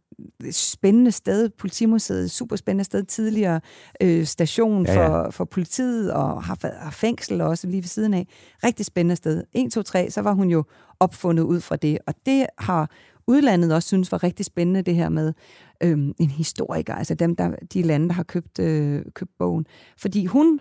spændende 0.51 1.13
sted, 1.13 1.49
politimuseet, 1.49 2.31
super 2.31 2.57
spændende 2.57 2.85
sted, 2.85 3.03
tidligere 3.03 3.61
øh, 4.03 4.25
station 4.25 4.87
ja, 4.87 4.93
ja. 4.93 5.09
For, 5.09 5.31
for 5.31 5.45
politiet, 5.45 6.13
og 6.13 6.43
har, 6.43 6.59
har 6.79 6.91
fængsel 6.91 7.41
også 7.41 7.67
lige 7.67 7.83
ved 7.83 7.89
siden 7.89 8.15
af. 8.15 8.27
Rigtig 8.65 8.87
spændende 8.87 9.17
sted. 9.17 9.45
1, 9.53 9.73
2, 9.73 9.83
3, 9.83 10.11
så 10.11 10.23
var 10.23 10.33
hun 10.33 10.49
jo 10.49 10.65
opfundet 11.01 11.43
ud 11.43 11.61
fra 11.61 11.77
det, 11.77 11.99
og 12.07 12.15
det 12.27 12.47
har 12.59 12.91
udlandet 13.27 13.75
også 13.75 13.87
synes 13.87 14.13
var 14.13 14.23
rigtig 14.23 14.47
spændende, 14.47 14.83
det 14.83 14.95
her 14.95 15.09
med 15.09 15.33
øhm, 15.83 16.15
en 16.19 16.31
historiker, 16.31 16.95
altså 16.95 17.15
dem, 17.15 17.37
der, 17.37 17.51
de 17.75 17.83
lande, 17.83 18.09
der 18.09 18.15
har 18.15 18.23
købt, 18.23 18.59
øh, 18.59 19.03
købt 19.15 19.31
bogen. 19.39 19.67
Fordi 19.99 20.27
hun 20.27 20.61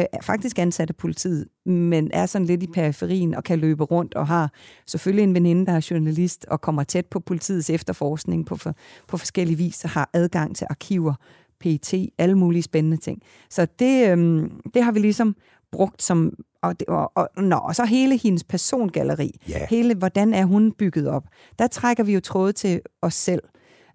er 0.00 0.22
faktisk 0.22 0.58
ansat 0.58 0.90
af 0.90 0.96
politiet, 0.96 1.48
men 1.66 2.10
er 2.12 2.26
sådan 2.26 2.46
lidt 2.46 2.62
i 2.62 2.66
periferien 2.66 3.34
og 3.34 3.44
kan 3.44 3.58
løbe 3.58 3.84
rundt 3.84 4.14
og 4.14 4.26
har 4.26 4.52
selvfølgelig 4.86 5.22
en 5.22 5.34
veninde, 5.34 5.66
der 5.66 5.72
er 5.72 5.88
journalist 5.90 6.44
og 6.48 6.60
kommer 6.60 6.82
tæt 6.82 7.06
på 7.06 7.20
politiets 7.20 7.70
efterforskning 7.70 8.46
på, 8.46 8.56
for, 8.56 8.74
på 9.08 9.16
forskellige 9.16 9.56
vis 9.56 9.84
og 9.84 9.90
har 9.90 10.10
adgang 10.12 10.56
til 10.56 10.66
arkiver, 10.70 11.14
PET, 11.60 11.94
alle 12.18 12.38
mulige 12.38 12.62
spændende 12.62 12.96
ting. 12.96 13.22
Så 13.50 13.66
det, 13.78 14.10
øhm, 14.10 14.60
det 14.74 14.84
har 14.84 14.92
vi 14.92 14.98
ligesom 14.98 15.36
brugt 15.72 16.02
som 16.02 16.32
og, 16.62 16.80
det, 16.80 16.88
og, 16.88 17.12
og, 17.14 17.28
nå, 17.36 17.56
og 17.56 17.74
så 17.76 17.84
hele 17.84 18.16
hendes 18.16 18.44
persongalleri. 18.44 19.40
Yeah. 19.50 19.60
Hele, 19.70 19.94
hvordan 19.94 20.34
er 20.34 20.44
hun 20.44 20.72
bygget 20.72 21.08
op? 21.08 21.24
Der 21.58 21.66
trækker 21.66 22.04
vi 22.04 22.14
jo 22.14 22.20
tråde 22.20 22.52
til 22.52 22.80
os 23.02 23.14
selv. 23.14 23.42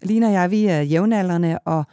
Lina 0.02 0.28
og 0.28 0.34
jeg, 0.34 0.52
vi 0.52 0.66
er 0.66 0.82
jævnaldrende, 0.82 1.60
og 1.66 1.84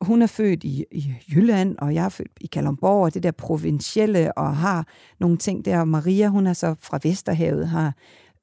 hun 0.00 0.22
er 0.22 0.26
født 0.26 0.64
i, 0.64 0.84
i 0.90 1.12
Jylland, 1.34 1.76
og 1.78 1.94
jeg 1.94 2.04
er 2.04 2.08
født 2.08 2.30
i 2.40 2.46
Kalundborg, 2.46 3.04
og 3.04 3.14
det 3.14 3.22
der 3.22 3.30
provincielle, 3.30 4.38
og 4.38 4.56
har 4.56 4.86
nogle 5.20 5.36
ting 5.36 5.64
der. 5.64 5.84
Maria, 5.84 6.28
hun 6.28 6.46
er 6.46 6.52
så 6.52 6.74
fra 6.80 6.98
Vesterhavet, 7.02 7.68
har 7.68 7.94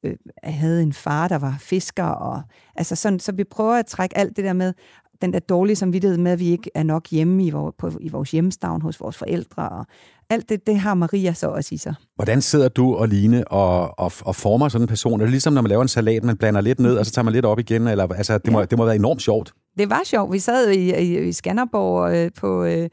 øh, 0.04 0.16
havde 0.44 0.84
en 0.84 0.94
far, 0.94 1.28
der 1.28 1.38
var 1.38 1.56
fisker, 1.60 2.04
og 2.04 2.42
altså 2.76 2.96
sådan, 2.96 3.20
så 3.20 3.32
vi 3.32 3.44
prøver 3.44 3.76
at 3.76 3.86
trække 3.86 4.18
alt 4.18 4.38
det 4.38 4.46
der 4.46 4.54
med, 4.54 4.74
den 5.22 5.34
der 5.34 5.40
dårlige 5.40 5.76
samvittighed 5.76 6.18
med, 6.18 6.32
at 6.32 6.40
vi 6.40 6.50
ikke 6.50 6.70
er 6.76 6.84
nok 6.84 7.08
hjemme 7.10 7.46
i 7.46 7.50
vores, 7.50 7.76
på, 7.78 7.92
i 8.02 8.10
vores 8.10 8.32
hjemstavn 8.32 8.82
hos 8.82 9.00
vores 9.00 9.18
forældre, 9.18 9.70
og 9.70 9.86
alt 10.30 10.50
det, 10.50 10.68
det 10.68 10.80
har 10.80 10.94
Maria 10.94 11.34
så 11.34 11.48
også 11.48 11.76
i 11.76 11.78
sig. 11.78 11.96
Hvordan 12.16 12.42
sidder 12.42 12.70
du 12.70 12.96
og 12.96 13.08
Line 13.08 13.48
og, 13.48 14.00
og, 14.00 14.12
og 14.26 14.36
former 14.36 14.70
sådan 14.70 14.84
en 14.84 14.88
person? 14.88 15.22
Er 15.22 15.26
det 15.26 15.32
ligesom, 15.32 15.54
når 15.54 15.62
man 15.62 15.70
laver 15.70 15.82
en 15.82 15.88
salat, 15.88 16.24
man 16.24 16.38
blander 16.38 16.62
lidt 16.62 16.80
ned, 16.80 16.98
og 16.98 17.06
så 17.06 17.12
tager 17.12 17.24
man 17.24 17.34
lidt 17.34 17.46
op 17.46 17.60
igen? 17.60 17.88
Eller, 17.88 18.08
altså, 18.08 18.38
det, 18.38 18.52
må, 18.52 18.60
ja. 18.60 18.66
det 18.66 18.78
må 18.78 18.86
være 18.86 18.96
enormt 18.96 19.22
sjovt. 19.22 19.54
Det 19.78 19.90
var 19.90 20.02
sjovt. 20.06 20.34
Vi 20.34 20.40
sad 20.40 20.70
i, 20.72 20.94
i, 20.96 21.28
i 21.28 21.32
Skanderborg 21.32 22.16
øh, 22.16 22.32
på, 22.40 22.64
øh, 22.64 22.90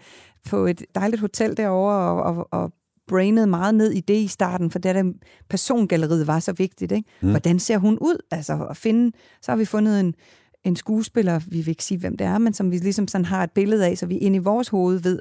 på 0.51 0.66
et 0.66 0.83
dejligt 0.95 1.20
hotel 1.20 1.57
derovre 1.57 1.95
og, 2.22 2.37
og, 2.37 2.49
og 2.51 2.72
brainede 3.09 3.47
meget 3.47 3.74
ned 3.74 3.91
i 3.91 4.01
det 4.01 4.14
i 4.16 4.26
starten, 4.26 4.70
for 4.70 4.78
det 4.78 4.95
der 4.95 5.12
persongalleriet 5.49 6.26
var 6.26 6.39
så 6.41 6.53
vigtigt. 6.53 6.93
Ikke? 6.93 7.09
Mm. 7.22 7.31
Hvordan 7.31 7.59
ser 7.59 7.78
hun 7.78 7.99
ud? 8.01 8.16
Altså 8.31 8.66
at 8.70 8.76
finde, 8.76 9.12
så 9.43 9.53
har 9.53 9.57
vi 9.57 9.64
fundet 9.64 10.01
en, 10.01 10.14
en 10.64 10.76
skuespiller, 10.76 11.39
vi 11.49 11.57
vil 11.57 11.68
ikke 11.68 11.85
sige, 11.85 11.99
hvem 11.99 12.16
det 12.16 12.26
er, 12.26 12.39
men 12.39 12.55
som 12.55 12.70
vi 12.70 12.76
ligesom 12.78 13.09
sådan 13.09 13.24
har 13.24 13.45
et 13.45 13.51
billede 13.51 13.87
af, 13.87 13.99
så 13.99 14.07
vi 14.07 14.16
ind 14.18 14.35
i 14.35 14.39
vores 14.39 14.68
hoved 14.68 14.99
ved, 14.99 15.18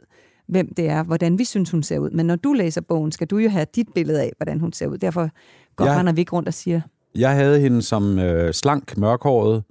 hvem 0.48 0.74
det 0.78 0.90
er, 0.90 1.04
hvordan 1.04 1.40
vi 1.40 1.44
synes, 1.44 1.72
hun 1.72 1.84
ser 1.84 2.00
ud. 2.00 2.10
Men 2.10 2.26
når 2.26 2.36
du 2.36 2.54
læser 2.54 2.82
bogen, 2.82 3.12
skal 3.12 3.28
du 3.28 3.38
jo 3.38 3.50
have 3.50 3.66
dit 3.76 3.88
billede 3.96 4.22
af, 4.22 4.32
hvordan 4.38 4.60
hun 4.60 4.74
ser 4.74 4.88
ud. 4.88 4.98
Derfor 4.98 5.30
går 5.76 5.86
Jeg- 5.86 5.94
han 5.96 6.16
vi 6.16 6.22
ikke 6.22 6.32
rundt 6.36 6.48
og 6.48 6.54
siger, 6.54 6.82
Jeg 7.16 7.32
havde 7.36 7.60
hende 7.60 7.82
som 7.82 8.20
øh, 8.20 8.54
slank, 8.54 8.98
mørkhåret, 8.98 9.64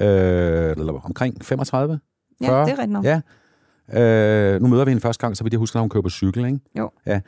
øh, 0.00 0.70
eller 0.76 1.00
omkring 1.04 1.44
35? 1.44 2.00
ja, 2.40 2.48
40? 2.48 2.64
det 2.64 2.72
er 2.72 2.78
rigtigt 2.78 2.90
nok. 2.92 3.04
Ja. 3.04 3.20
Øh, 4.54 4.62
nu 4.62 4.68
møder 4.68 4.84
vi 4.84 4.90
hende 4.90 5.00
første 5.00 5.20
gang, 5.20 5.36
så 5.36 5.44
vidt 5.44 5.52
jeg 5.52 5.58
husker, 5.58 5.78
når 5.78 5.82
hun 5.82 5.90
kører 5.90 6.02
på 6.02 6.10
cykel, 6.10 6.44
ikke? 6.44 6.60
Jo. 6.78 6.90
Ja. 7.06 7.20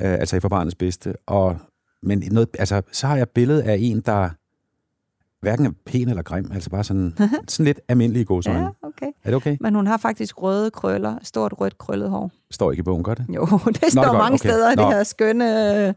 Øh, 0.00 0.12
altså 0.12 0.36
i 0.36 0.40
forbarnets 0.40 0.74
bedste. 0.74 1.14
Og, 1.26 1.56
men 2.02 2.22
noget, 2.30 2.48
altså, 2.58 2.82
så 2.92 3.06
har 3.06 3.16
jeg 3.16 3.28
billedet 3.28 3.62
af 3.62 3.76
en, 3.80 4.00
der 4.00 4.30
hverken 5.40 5.66
er 5.66 5.70
pæn 5.86 6.08
eller 6.08 6.22
grim, 6.22 6.50
altså 6.54 6.70
bare 6.70 6.84
sådan, 6.84 7.14
sådan 7.48 7.64
lidt 7.64 7.80
almindelig 7.88 8.20
i 8.22 8.24
gåsøjne. 8.24 8.58
Ja, 8.60 8.64
Ja. 8.64 8.88
okay. 8.88 9.06
Er 9.06 9.30
det 9.30 9.34
okay? 9.34 9.56
Men 9.60 9.74
hun 9.74 9.86
har 9.86 9.96
faktisk 9.96 10.42
røde 10.42 10.70
krøller, 10.70 11.18
stort 11.22 11.54
rødt 11.60 11.78
krøllet 11.78 12.10
hår. 12.10 12.30
Står 12.50 12.70
ikke 12.70 12.80
i 12.80 12.82
bogen, 12.84 13.04
gør 13.04 13.14
det? 13.14 13.26
Jo, 13.34 13.46
det 13.80 13.92
står 13.92 14.04
godt, 14.06 14.18
mange 14.18 14.34
okay. 14.34 14.48
steder, 14.48 14.68
det 14.68 14.76
Nå. 14.78 14.90
her 14.90 15.02
skønne, 15.02 15.94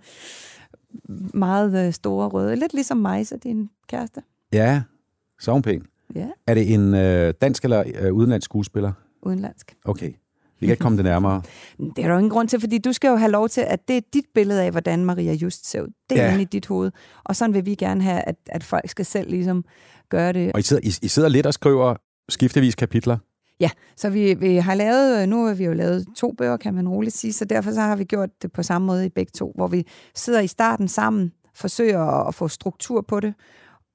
meget 1.34 1.88
øh, 1.88 1.94
store 1.94 2.28
røde. 2.28 2.56
Lidt 2.56 2.74
ligesom 2.74 2.98
mig, 2.98 3.28
så 3.28 3.38
din 3.44 3.70
kæreste. 3.88 4.22
Ja, 4.54 4.82
så 5.40 5.52
er 5.52 5.54
hun 5.54 5.62
pæn. 5.62 5.84
Ja, 6.16 6.28
Er 6.48 6.54
det 6.54 6.74
en 6.74 6.94
øh, 6.94 7.34
dansk 7.42 7.64
eller 7.64 7.84
øh, 8.00 8.14
udenlandsk 8.14 8.46
skuespiller? 8.46 8.92
udenlandsk. 9.22 9.76
Okay. 9.86 10.12
Vi 10.60 10.66
kan 10.66 10.74
ikke 10.74 10.82
komme 10.82 10.98
det 10.98 11.06
nærmere. 11.06 11.42
Det 11.78 11.88
er 12.04 12.08
der 12.08 12.12
jo 12.12 12.18
ingen 12.18 12.30
grund 12.30 12.48
til, 12.48 12.60
fordi 12.60 12.78
du 12.78 12.94
skal 12.94 13.08
jo 13.10 13.16
have 13.16 13.32
lov 13.32 13.50
til, 13.50 13.62
at 13.62 13.88
det 13.88 13.98
er 13.98 14.02
dit 14.14 14.26
billede 14.36 14.64
af, 14.64 14.72
hvordan 14.72 15.06
Maria 15.06 15.34
Just 15.34 15.70
ser 15.70 15.82
ud. 15.82 15.88
Det 16.10 16.20
er 16.20 16.24
Ja. 16.26 16.32
inde 16.32 16.42
i 16.42 16.46
dit 16.46 16.66
hoved. 16.66 16.92
Og 17.24 17.36
sådan 17.36 17.54
vil 17.54 17.66
vi 17.66 17.76
gerne 17.76 18.02
have, 18.04 18.22
at, 18.22 18.36
at 18.46 18.64
folk 18.64 18.90
skal 18.90 19.06
selv 19.06 19.30
ligesom 19.30 19.66
gøre 20.10 20.34
det. 20.34 20.52
Og 20.54 20.60
I 20.60 20.64
sidder, 20.64 20.82
I, 20.84 20.92
I 21.02 21.08
sidder 21.08 21.30
lidt 21.30 21.46
og 21.46 21.54
skriver 21.54 21.96
skiftevis 22.30 22.76
kapitler. 22.76 23.18
Ja, 23.60 23.70
så 23.98 24.10
vi, 24.10 24.34
vi 24.34 24.56
har 24.56 24.76
lavet, 24.76 25.30
nu 25.30 25.46
har 25.46 25.54
vi 25.54 25.66
jo 25.66 25.74
lavet 25.74 26.06
to 26.16 26.32
bøger, 26.38 26.58
kan 26.58 26.74
man 26.74 26.90
roligt 26.90 27.16
sige, 27.18 27.34
så 27.34 27.46
derfor 27.46 27.72
så 27.72 27.82
har 27.82 27.96
vi 27.96 28.04
gjort 28.04 28.30
det 28.42 28.52
på 28.52 28.64
samme 28.64 28.86
måde 28.86 29.06
i 29.06 29.10
begge 29.10 29.32
to, 29.36 29.52
hvor 29.56 29.68
vi 29.68 29.88
sidder 30.16 30.40
i 30.40 30.48
starten 30.48 30.88
sammen, 30.88 31.32
forsøger 31.56 32.00
at, 32.02 32.28
at 32.28 32.36
få 32.36 32.48
struktur 32.48 33.02
på 33.02 33.20
det, 33.20 33.34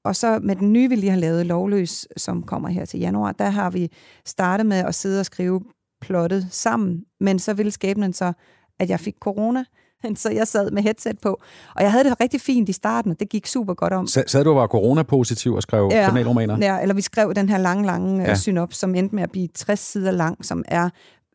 og 0.05 0.15
så 0.15 0.39
med 0.43 0.55
den 0.55 0.73
nye, 0.73 0.89
vi 0.89 0.95
lige 0.95 1.09
har 1.09 1.17
lavet, 1.17 1.45
Lovløs, 1.45 2.07
som 2.17 2.43
kommer 2.43 2.69
her 2.69 2.85
til 2.85 2.99
januar, 2.99 3.31
der 3.31 3.49
har 3.49 3.69
vi 3.69 3.91
startet 4.25 4.65
med 4.65 4.77
at 4.77 4.95
sidde 4.95 5.19
og 5.19 5.25
skrive 5.25 5.61
plottet 6.01 6.47
sammen, 6.51 7.03
men 7.19 7.39
så 7.39 7.53
ville 7.53 7.71
skæbnen 7.71 8.13
så, 8.13 8.33
at 8.79 8.89
jeg 8.89 8.99
fik 8.99 9.15
corona, 9.19 9.63
så 10.15 10.29
jeg 10.29 10.47
sad 10.47 10.71
med 10.71 10.83
headset 10.83 11.19
på, 11.19 11.41
og 11.75 11.83
jeg 11.83 11.91
havde 11.91 12.03
det 12.03 12.21
rigtig 12.21 12.41
fint 12.41 12.69
i 12.69 12.73
starten, 12.73 13.11
og 13.11 13.19
det 13.19 13.29
gik 13.29 13.47
super 13.47 13.73
godt 13.73 13.93
om. 13.93 14.07
Sad 14.07 14.23
sad 14.27 14.43
du 14.43 14.49
og 14.49 14.55
var 14.55 14.67
coronapositiv 14.67 15.53
og 15.53 15.61
skrev 15.61 15.89
ja. 15.91 16.05
kriminalromaner? 16.05 16.57
Ja, 16.61 16.81
eller 16.81 16.95
vi 16.95 17.01
skrev 17.01 17.33
den 17.33 17.49
her 17.49 17.57
lange, 17.57 17.85
lange 17.85 18.21
Ja. 18.23 18.29
ja. 18.29 18.35
synop, 18.35 18.73
som 18.73 18.95
endte 18.95 19.15
med 19.15 19.23
at 19.23 19.31
blive 19.31 19.47
60 19.47 19.79
sider 19.79 20.11
lang, 20.11 20.45
som 20.45 20.63
er 20.67 20.89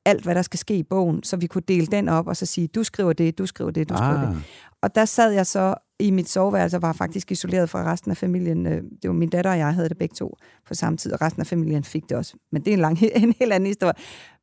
alt, 0.04 0.24
hvad 0.24 0.34
der 0.34 0.42
skal 0.42 0.58
ske 0.58 0.76
i 0.76 0.82
bogen, 0.82 1.22
så 1.22 1.36
vi 1.36 1.46
kunne 1.46 1.62
dele 1.68 1.86
den 1.86 2.08
op 2.08 2.26
og 2.26 2.36
så 2.36 2.46
sige, 2.46 2.66
du 2.66 2.84
skriver 2.84 3.12
det, 3.12 3.38
du 3.38 3.46
skriver 3.46 3.70
det, 3.70 3.88
du 3.88 3.96
skriver 3.96 4.20
det. 4.28 4.42
Og 4.82 4.94
der 4.94 5.04
sad 5.04 5.32
jeg 5.32 5.46
så 5.46 5.74
i 5.98 6.10
mit 6.10 6.28
soveværelse 6.28 6.76
og 6.76 6.82
var 6.82 6.92
faktisk 6.92 7.32
isoleret 7.32 7.70
fra 7.70 7.92
resten 7.92 8.10
af 8.10 8.16
familien. 8.16 8.66
Øh, 8.66 8.82
det 9.02 9.08
var 9.08 9.12
min 9.12 9.28
datter 9.28 9.50
og 9.50 9.58
jeg 9.58 9.74
havde 9.74 9.88
det 9.88 9.98
begge 9.98 10.14
to 10.14 10.36
på 10.66 10.74
samme 10.74 10.96
tid, 10.96 11.12
og 11.12 11.20
resten 11.20 11.40
af 11.40 11.46
familien 11.46 11.84
fik 11.84 12.08
det 12.08 12.16
også. 12.16 12.34
Men 12.52 12.64
det 12.64 12.70
er 12.70 12.74
en, 12.74 12.80
lang, 12.80 12.98
en 13.14 13.34
helt 13.40 13.52
anden 13.52 13.66
historie. 13.66 13.94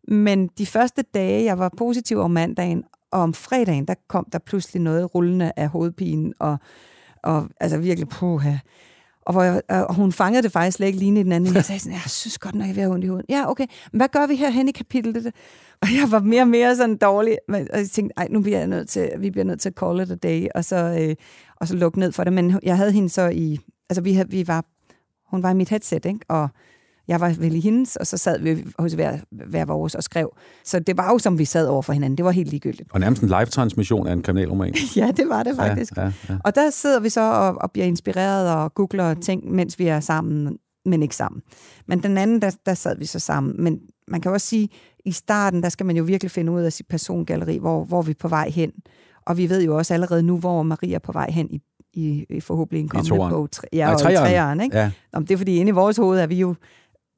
Men 0.08 0.48
de 0.58 0.66
første 0.66 1.02
dage, 1.02 1.44
jeg 1.44 1.60
var 1.60 1.72
positiv 1.78 2.18
om 2.18 2.32
mandagen, 2.32 2.84
og 3.12 3.22
om 3.22 3.34
fredagen, 3.34 3.86
der 3.86 3.94
kom 4.08 4.28
der 4.32 4.40
pludselig 4.40 4.82
noget 4.82 5.16
rullende 5.16 5.52
af 5.56 5.68
hovedpinen, 5.68 6.34
og, 6.40 6.58
og 7.24 7.50
altså 7.60 7.78
virkelig, 7.78 8.10
puha. 8.10 8.54
Og, 9.26 9.34
hvor 9.34 9.44
jeg, 9.44 9.62
og 9.70 9.96
hun 9.96 10.12
fangede 10.12 10.44
det 10.44 10.52
faktisk 10.52 10.78
slet 10.78 10.88
ikke 10.88 11.00
lige 11.00 11.20
i 11.20 11.24
den 11.24 11.32
anden. 11.32 11.56
Jeg 11.56 11.66
sagde 11.72 11.80
sådan, 11.80 11.94
jeg 11.94 12.02
synes 12.08 12.38
godt 12.38 12.56
nok, 12.56 12.68
jeg 12.68 12.76
have 12.76 12.92
ondt 12.92 13.04
i 13.04 13.08
hovedet. 13.08 13.26
Ja, 13.30 13.50
okay. 13.50 13.66
Men 13.92 14.00
hvad 14.00 14.08
gør 14.08 14.28
vi 14.28 14.36
her 14.36 14.50
hen 14.50 14.70
i 14.70 14.72
kapitlet? 14.72 15.32
Og 15.82 15.88
jeg 15.88 16.12
var 16.12 16.20
mere 16.20 16.42
og 16.42 16.48
mere 16.48 16.76
sådan 16.76 16.98
dårlig. 16.98 17.38
Og 17.48 17.60
jeg 17.74 17.90
tænkte, 17.90 18.14
ej, 18.18 18.28
nu 18.30 18.42
bliver 18.42 18.58
jeg 18.58 18.68
nødt 18.68 18.90
til, 18.90 19.12
vi 19.20 19.32
bliver 19.32 19.46
nødt 19.46 19.60
til 19.60 19.70
at 19.70 19.76
call 19.80 20.02
it 20.02 20.12
a 20.12 20.16
day, 20.16 20.48
og 20.56 20.66
så, 20.66 20.76
øh, 20.76 21.16
og 21.56 21.68
så 21.68 21.76
lukke 21.76 22.00
ned 22.00 22.12
for 22.12 22.24
det. 22.24 22.34
Men 22.34 22.60
jeg 22.64 22.78
havde 22.78 22.92
hende 22.92 23.10
så 23.10 23.30
i, 23.30 23.60
altså 23.90 24.02
vi, 24.02 24.14
havde, 24.14 24.30
vi 24.30 24.48
var, 24.48 24.66
hun 25.30 25.44
var 25.44 25.52
i 25.52 25.54
mit 25.54 25.70
headset, 25.70 26.06
ikke? 26.06 26.20
Og 26.28 26.50
jeg 27.08 27.20
var 27.22 27.30
vel 27.40 27.56
i 27.56 27.60
hendes, 27.60 27.96
og 27.96 28.08
så 28.08 28.18
sad 28.18 28.40
vi 28.40 28.66
hos 28.80 28.94
hver, 28.94 29.18
hver 29.50 29.66
vores 29.66 29.96
og 29.96 30.04
skrev. 30.04 30.38
Så 30.66 30.80
det 30.80 30.98
var 30.98 31.12
jo, 31.12 31.18
som 31.18 31.38
vi 31.40 31.46
sad 31.46 31.68
over 31.68 31.82
for 31.82 31.94
hinanden. 31.94 32.18
Det 32.18 32.26
var 32.26 32.32
helt 32.32 32.50
ligegyldigt. 32.50 32.90
Og 32.94 33.00
nærmest 33.00 33.22
en 33.22 33.28
live-transmission 33.28 34.08
af 34.08 34.14
en 34.14 34.22
kriminalroman. 34.22 34.74
Ja, 34.96 35.12
det 35.18 35.30
var 35.30 35.44
det 35.44 35.56
faktisk. 35.56 35.98
Ja, 35.98 36.02
ja, 36.04 36.12
ja. 36.30 36.38
Og 36.44 36.56
der 36.56 36.70
sidder 36.70 37.00
vi 37.00 37.10
så 37.10 37.22
og, 37.22 37.56
og 37.62 37.72
bliver 37.72 37.86
inspireret 37.86 38.52
og 38.56 38.74
googler 38.74 39.14
ting, 39.14 39.52
mens 39.52 39.80
vi 39.80 39.88
er 39.88 40.00
sammen, 40.00 40.58
men 40.86 41.02
ikke 41.04 41.16
sammen. 41.16 41.42
Men 41.88 42.04
den 42.04 42.18
anden, 42.18 42.42
der, 42.42 42.52
der 42.66 42.74
sad 42.74 42.98
vi 42.98 43.06
så 43.06 43.20
sammen. 43.20 43.64
Men 43.64 43.80
man 44.08 44.22
kan 44.22 44.32
også 44.32 44.48
sige, 44.48 44.70
i 45.06 45.12
starten, 45.12 45.64
der 45.64 45.70
skal 45.70 45.86
man 45.86 45.98
jo 45.98 46.04
virkelig 46.04 46.32
finde 46.32 46.52
ud 46.52 46.62
af 46.62 46.74
sit 46.74 46.86
persongalleri, 46.90 47.58
hvor, 47.58 47.84
hvor 47.84 48.02
vi 48.02 48.12
er 48.12 48.16
på 48.20 48.28
vej 48.28 48.50
hen. 48.50 48.72
Og 49.28 49.38
vi 49.38 49.50
ved 49.50 49.64
jo 49.64 49.78
også 49.78 49.94
allerede 49.94 50.24
nu, 50.24 50.38
hvor 50.38 50.64
Maria 50.64 50.96
er 50.96 51.00
på 51.00 51.12
vej 51.12 51.32
hen 51.32 51.48
i, 51.52 51.60
i, 51.94 52.26
i 52.30 52.40
forhåbentlig 52.40 52.82
en 52.82 52.90
kommende 52.90 53.10
toeren. 53.10 53.32
bog. 53.32 53.52
Tre- 53.52 53.68
Ja, 53.74 53.86
Nej, 53.86 53.94
og 53.94 54.00
i 54.00 54.04
treeren. 54.04 54.18
træeren, 54.18 54.62
ikke? 54.62 54.78
Ja. 54.78 54.92
Om 55.14 55.26
det 55.26 55.34
er 55.34 55.38
fordi, 55.38 55.56
inde 55.56 55.70
i 55.70 55.74
vores 55.74 55.98
hoved 55.98 56.20
er 56.20 56.28
vi 56.28 56.36
jo, 56.36 56.56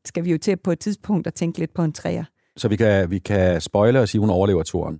skal 0.07 0.23
vi 0.25 0.31
jo 0.31 0.37
til 0.37 0.57
på 0.57 0.71
et 0.71 0.79
tidspunkt 0.79 1.27
at 1.27 1.33
tænke 1.33 1.59
lidt 1.59 1.73
på 1.73 1.83
en 1.83 1.93
træer. 1.93 2.23
Så 2.57 2.67
vi 2.67 2.75
kan, 2.75 3.11
vi 3.11 3.19
kan 3.19 3.61
spoile 3.61 3.99
og 4.01 4.09
sige, 4.09 4.19
at 4.19 4.21
hun 4.21 4.29
overlever 4.29 4.63
turen. 4.63 4.99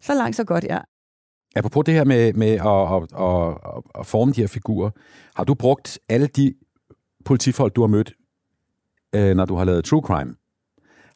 Så 0.00 0.14
langt, 0.14 0.36
så 0.36 0.44
godt, 0.44 0.64
ja. 0.64 0.78
Apropos 1.56 1.84
det 1.84 1.94
her 1.94 2.04
med, 2.04 2.32
med 2.32 2.48
at, 2.48 2.58
at, 2.58 3.02
at, 3.26 3.82
at 4.00 4.06
forme 4.06 4.32
de 4.32 4.40
her 4.40 4.48
figurer, 4.48 4.90
har 5.34 5.44
du 5.44 5.54
brugt 5.54 5.98
alle 6.08 6.26
de 6.26 6.54
politifolk, 7.24 7.76
du 7.76 7.80
har 7.80 7.88
mødt, 7.88 8.12
øh, 9.14 9.36
når 9.36 9.44
du 9.44 9.56
har 9.56 9.64
lavet 9.64 9.84
true 9.84 10.02
crime? 10.02 10.34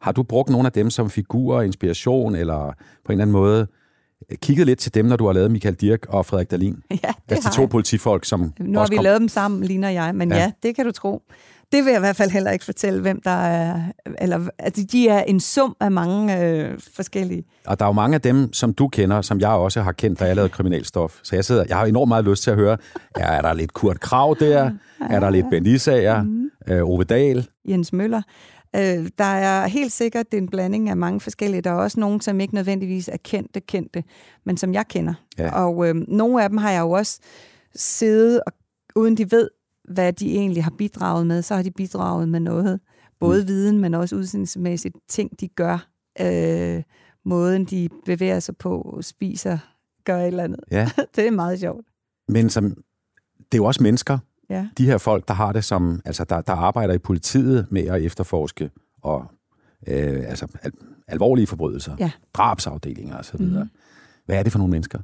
Har 0.00 0.12
du 0.12 0.22
brugt 0.22 0.50
nogle 0.50 0.66
af 0.66 0.72
dem 0.72 0.90
som 0.90 1.10
figurer, 1.10 1.62
inspiration, 1.62 2.34
eller 2.34 2.72
på 3.04 3.12
en 3.12 3.12
eller 3.12 3.22
anden 3.22 3.32
måde 3.32 3.66
øh, 4.30 4.38
kigget 4.38 4.66
lidt 4.66 4.78
til 4.78 4.94
dem, 4.94 5.06
når 5.06 5.16
du 5.16 5.26
har 5.26 5.32
lavet 5.32 5.50
Michael 5.50 5.74
Dirk 5.74 6.06
og 6.08 6.26
Frederik 6.26 6.50
Dalin? 6.50 6.76
Ja, 6.90 6.96
det 6.96 7.12
Altså 7.28 7.48
de 7.48 7.54
to 7.54 7.62
jeg. 7.62 7.70
politifolk, 7.70 8.24
som 8.24 8.52
Nu 8.58 8.78
har 8.78 8.86
vi 8.86 8.96
kom... 8.96 9.02
lavet 9.02 9.20
dem 9.20 9.28
sammen, 9.28 9.64
ligner 9.64 9.90
jeg, 9.90 10.14
men 10.14 10.28
Ja. 10.30 10.36
ja. 10.36 10.42
ja, 10.42 10.52
det 10.62 10.76
kan 10.76 10.84
du 10.86 10.92
tro. 10.92 11.22
Det 11.72 11.84
vil 11.84 11.90
jeg 11.90 11.98
i 11.98 12.00
hvert 12.00 12.16
fald 12.16 12.30
heller 12.30 12.50
ikke 12.50 12.64
fortælle, 12.64 13.00
hvem 13.00 13.20
der 13.20 13.30
er... 13.30 13.80
Eller, 14.18 14.48
altså, 14.58 14.86
de 14.92 15.08
er 15.08 15.22
en 15.22 15.40
sum 15.40 15.76
af 15.80 15.90
mange 15.90 16.40
øh, 16.40 16.78
forskellige. 16.96 17.44
Og 17.66 17.78
der 17.78 17.84
er 17.84 17.88
jo 17.88 17.92
mange 17.92 18.14
af 18.14 18.20
dem, 18.20 18.52
som 18.52 18.74
du 18.74 18.88
kender, 18.88 19.22
som 19.22 19.40
jeg 19.40 19.48
også 19.48 19.82
har 19.82 19.92
kendt, 19.92 20.20
da 20.20 20.24
jeg 20.24 20.36
lavede 20.36 20.48
kriminalstof. 20.48 21.18
Så 21.22 21.36
jeg 21.36 21.44
sidder, 21.44 21.64
jeg 21.68 21.76
har 21.76 21.86
enormt 21.86 22.08
meget 22.08 22.24
lyst 22.24 22.42
til 22.42 22.50
at 22.50 22.56
høre, 22.56 22.76
er, 23.16 23.26
er 23.26 23.42
der 23.42 23.52
lidt 23.52 23.72
Kurt 23.72 24.00
Krav 24.00 24.36
der? 24.40 24.70
Er 25.10 25.20
der 25.20 25.30
lidt 25.30 25.46
Ben 25.50 25.66
Isager? 25.66 26.22
Mhm. 26.22 26.50
Øh, 26.68 26.82
Ove 26.82 27.04
Dahl? 27.04 27.48
Jens 27.68 27.92
Møller. 27.92 28.22
Øh, 28.76 29.08
der 29.18 29.24
er 29.24 29.66
helt 29.66 29.92
sikkert 29.92 30.26
det 30.30 30.38
er 30.38 30.42
en 30.42 30.48
blanding 30.48 30.88
af 30.88 30.96
mange 30.96 31.20
forskellige. 31.20 31.60
Der 31.60 31.70
er 31.70 31.74
også 31.74 32.00
nogen, 32.00 32.20
som 32.20 32.40
ikke 32.40 32.54
nødvendigvis 32.54 33.08
er 33.08 33.16
kendte, 33.24 33.60
kendte, 33.60 34.04
men 34.46 34.56
som 34.56 34.74
jeg 34.74 34.88
kender. 34.88 35.14
Ja. 35.38 35.64
Og 35.64 35.88
øh, 35.88 35.94
nogle 35.94 36.42
af 36.42 36.48
dem 36.48 36.58
har 36.58 36.70
jeg 36.70 36.80
jo 36.80 36.90
også 36.90 37.18
siddet, 37.74 38.40
og, 38.46 38.52
uden 38.96 39.16
de 39.16 39.30
ved, 39.30 39.48
hvad 39.88 40.12
de 40.12 40.36
egentlig 40.36 40.64
har 40.64 40.72
bidraget 40.78 41.26
med, 41.26 41.42
så 41.42 41.54
har 41.54 41.62
de 41.62 41.70
bidraget 41.70 42.28
med 42.28 42.40
noget. 42.40 42.80
Både 43.20 43.40
mm. 43.42 43.48
viden, 43.48 43.78
men 43.78 43.94
også 43.94 44.16
udsendelsemæssigt 44.16 44.96
ting, 45.08 45.40
de 45.40 45.48
gør. 45.48 45.88
Øh, 46.20 46.82
måden, 47.24 47.64
de 47.64 47.88
bevæger 48.06 48.40
sig 48.40 48.56
på, 48.56 48.98
spiser, 49.00 49.58
gør 50.04 50.18
et 50.18 50.26
eller 50.26 50.44
andet. 50.44 50.60
Ja. 50.70 50.90
det 51.16 51.26
er 51.26 51.30
meget 51.30 51.60
sjovt. 51.60 51.86
Men 52.28 52.50
som, 52.50 52.64
det 53.38 53.54
er 53.54 53.56
jo 53.58 53.64
også 53.64 53.82
mennesker, 53.82 54.18
Ja. 54.50 54.68
de 54.78 54.86
her 54.86 54.98
folk, 54.98 55.28
der 55.28 55.34
har 55.34 55.52
det 55.52 55.64
som, 55.64 56.00
altså 56.04 56.24
der, 56.24 56.40
der 56.40 56.52
arbejder 56.52 56.94
i 56.94 56.98
politiet 56.98 57.66
med 57.70 57.82
at 57.82 58.02
efterforske 58.02 58.70
og 59.02 59.24
øh, 59.86 60.22
altså 60.28 60.46
al, 60.62 60.72
alvorlige 61.08 61.46
forbrydelser, 61.46 61.96
Ja. 61.98 62.10
drabsafdelinger 62.34 63.18
osv. 63.18 63.40
Mm. 63.40 63.68
Hvad 64.26 64.38
er 64.38 64.42
det 64.42 64.52
for 64.52 64.58
nogle 64.58 64.70
mennesker? 64.70 64.98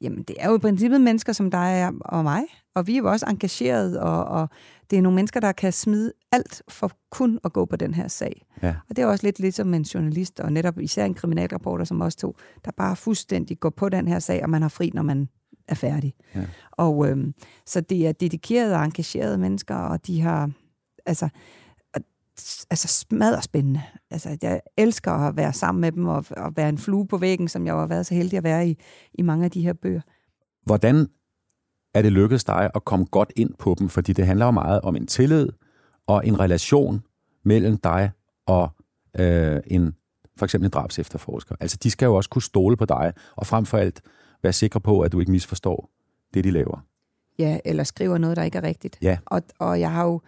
Jamen, 0.00 0.22
det 0.22 0.36
er 0.38 0.48
jo 0.48 0.56
i 0.56 0.58
princippet 0.58 1.00
mennesker 1.00 1.32
som 1.32 1.50
dig 1.50 1.92
og 2.00 2.24
mig, 2.24 2.42
og 2.74 2.86
vi 2.86 2.92
er 2.92 2.98
jo 2.98 3.10
også 3.10 3.26
engageret, 3.26 4.00
og, 4.00 4.24
og 4.24 4.48
det 4.90 4.98
er 4.98 5.02
nogle 5.02 5.16
mennesker, 5.16 5.40
der 5.40 5.52
kan 5.52 5.72
smide 5.72 6.12
alt 6.32 6.62
for 6.68 6.92
kun 7.10 7.38
at 7.44 7.52
gå 7.52 7.64
på 7.64 7.76
den 7.76 7.94
her 7.94 8.08
sag. 8.08 8.46
Ja. 8.62 8.74
Og 8.90 8.96
det 8.96 9.02
er 9.02 9.06
også 9.06 9.26
lidt 9.26 9.38
ligesom 9.38 9.74
en 9.74 9.82
journalist, 9.82 10.40
og 10.40 10.52
netop 10.52 10.78
især 10.80 11.04
en 11.04 11.14
kriminalreporter 11.14 11.84
som 11.84 12.00
os 12.00 12.16
to, 12.16 12.36
der 12.64 12.70
bare 12.70 12.96
fuldstændig 12.96 13.60
går 13.60 13.70
på 13.70 13.88
den 13.88 14.08
her 14.08 14.18
sag, 14.18 14.42
og 14.42 14.50
man 14.50 14.62
har 14.62 14.68
fri, 14.68 14.90
når 14.94 15.02
man 15.02 15.28
er 15.68 15.74
færdig. 15.74 16.14
Ja. 16.34 16.44
Og 16.70 17.08
øhm, 17.08 17.34
så 17.66 17.80
det 17.80 18.06
er 18.06 18.12
dedikerede 18.12 18.76
og 18.76 18.84
engagerede 18.84 19.38
mennesker, 19.38 19.74
og 19.74 20.06
de 20.06 20.20
har, 20.20 20.50
altså, 21.06 21.28
altså 22.70 22.88
smadret 22.88 23.44
spændende. 23.44 23.82
Altså, 24.10 24.38
jeg 24.42 24.60
elsker 24.76 25.12
at 25.12 25.36
være 25.36 25.52
sammen 25.52 25.80
med 25.80 25.92
dem, 25.92 26.06
og, 26.06 26.24
og 26.36 26.56
være 26.56 26.68
en 26.68 26.78
flue 26.78 27.06
på 27.06 27.18
væggen, 27.18 27.48
som 27.48 27.66
jeg 27.66 27.74
har 27.74 27.86
været 27.86 28.06
så 28.06 28.14
heldig 28.14 28.36
at 28.36 28.44
være 28.44 28.68
i, 28.68 28.78
i 29.14 29.22
mange 29.22 29.44
af 29.44 29.50
de 29.50 29.62
her 29.62 29.72
bøger. 29.72 30.00
Hvordan 30.64 31.08
er 31.94 32.02
det 32.02 32.12
lykkedes 32.12 32.44
dig 32.44 32.70
at 32.74 32.84
komme 32.84 33.06
godt 33.06 33.32
ind 33.36 33.54
på 33.58 33.76
dem? 33.78 33.88
Fordi 33.88 34.12
det 34.12 34.26
handler 34.26 34.44
jo 34.44 34.50
meget 34.50 34.80
om 34.80 34.96
en 34.96 35.06
tillid 35.06 35.48
og 36.06 36.26
en 36.26 36.40
relation 36.40 37.02
mellem 37.44 37.76
dig 37.76 38.10
og 38.46 38.70
øh, 39.18 39.60
en 39.66 39.94
for 40.38 40.44
eksempel 40.44 40.66
en 40.66 40.70
drabsefterforsker. 40.70 41.54
Altså, 41.60 41.78
de 41.82 41.90
skal 41.90 42.06
jo 42.06 42.14
også 42.14 42.30
kunne 42.30 42.42
stole 42.42 42.76
på 42.76 42.84
dig, 42.84 43.12
og 43.36 43.46
frem 43.46 43.66
for 43.66 43.78
alt 43.78 44.00
være 44.42 44.52
sikre 44.52 44.80
på, 44.80 45.00
at 45.00 45.12
du 45.12 45.20
ikke 45.20 45.32
misforstår 45.32 45.90
det, 46.34 46.44
de 46.44 46.50
laver. 46.50 46.84
Ja, 47.38 47.58
eller 47.64 47.84
skriver 47.84 48.18
noget, 48.18 48.36
der 48.36 48.42
ikke 48.42 48.58
er 48.58 48.62
rigtigt. 48.62 48.98
Ja. 49.02 49.18
Og, 49.26 49.42
og 49.58 49.80
jeg 49.80 49.92
har 49.92 50.04
jo 50.04 50.20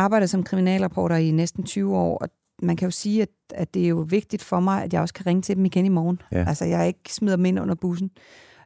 arbejdet 0.00 0.30
som 0.30 0.42
kriminalreporter 0.42 1.16
i 1.16 1.30
næsten 1.30 1.64
20 1.64 1.96
år, 1.96 2.18
og 2.18 2.28
man 2.62 2.76
kan 2.76 2.86
jo 2.86 2.90
sige, 2.90 3.22
at, 3.22 3.28
at 3.54 3.74
det 3.74 3.84
er 3.84 3.88
jo 3.88 4.06
vigtigt 4.08 4.42
for 4.42 4.60
mig, 4.60 4.82
at 4.82 4.92
jeg 4.92 5.00
også 5.00 5.14
kan 5.14 5.26
ringe 5.26 5.42
til 5.42 5.56
dem 5.56 5.64
igen 5.64 5.86
i 5.86 5.88
morgen. 5.88 6.22
Ja. 6.32 6.44
Altså, 6.48 6.64
jeg 6.64 6.86
ikke 6.86 7.14
smider 7.14 7.36
dem 7.36 7.44
ind 7.44 7.60
under 7.60 7.74
bussen. 7.74 8.10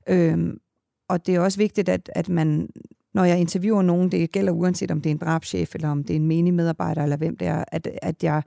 Øhm, 0.08 0.58
og 1.08 1.26
det 1.26 1.34
er 1.34 1.40
også 1.40 1.58
vigtigt, 1.58 1.88
at, 1.88 2.10
at 2.14 2.28
man, 2.28 2.68
når 3.14 3.24
jeg 3.24 3.38
interviewer 3.38 3.82
nogen, 3.82 4.10
det 4.10 4.32
gælder 4.32 4.52
uanset 4.52 4.90
om 4.90 5.00
det 5.00 5.10
er 5.10 5.14
en 5.14 5.20
drabschef, 5.20 5.74
eller 5.74 5.88
om 5.88 6.04
det 6.04 6.10
er 6.10 6.18
en 6.18 6.26
menig 6.26 6.54
medarbejder, 6.54 7.02
eller 7.02 7.16
hvem 7.16 7.36
det 7.36 7.48
er, 7.48 7.64
at, 7.68 7.88
at 8.02 8.22
jeg 8.22 8.42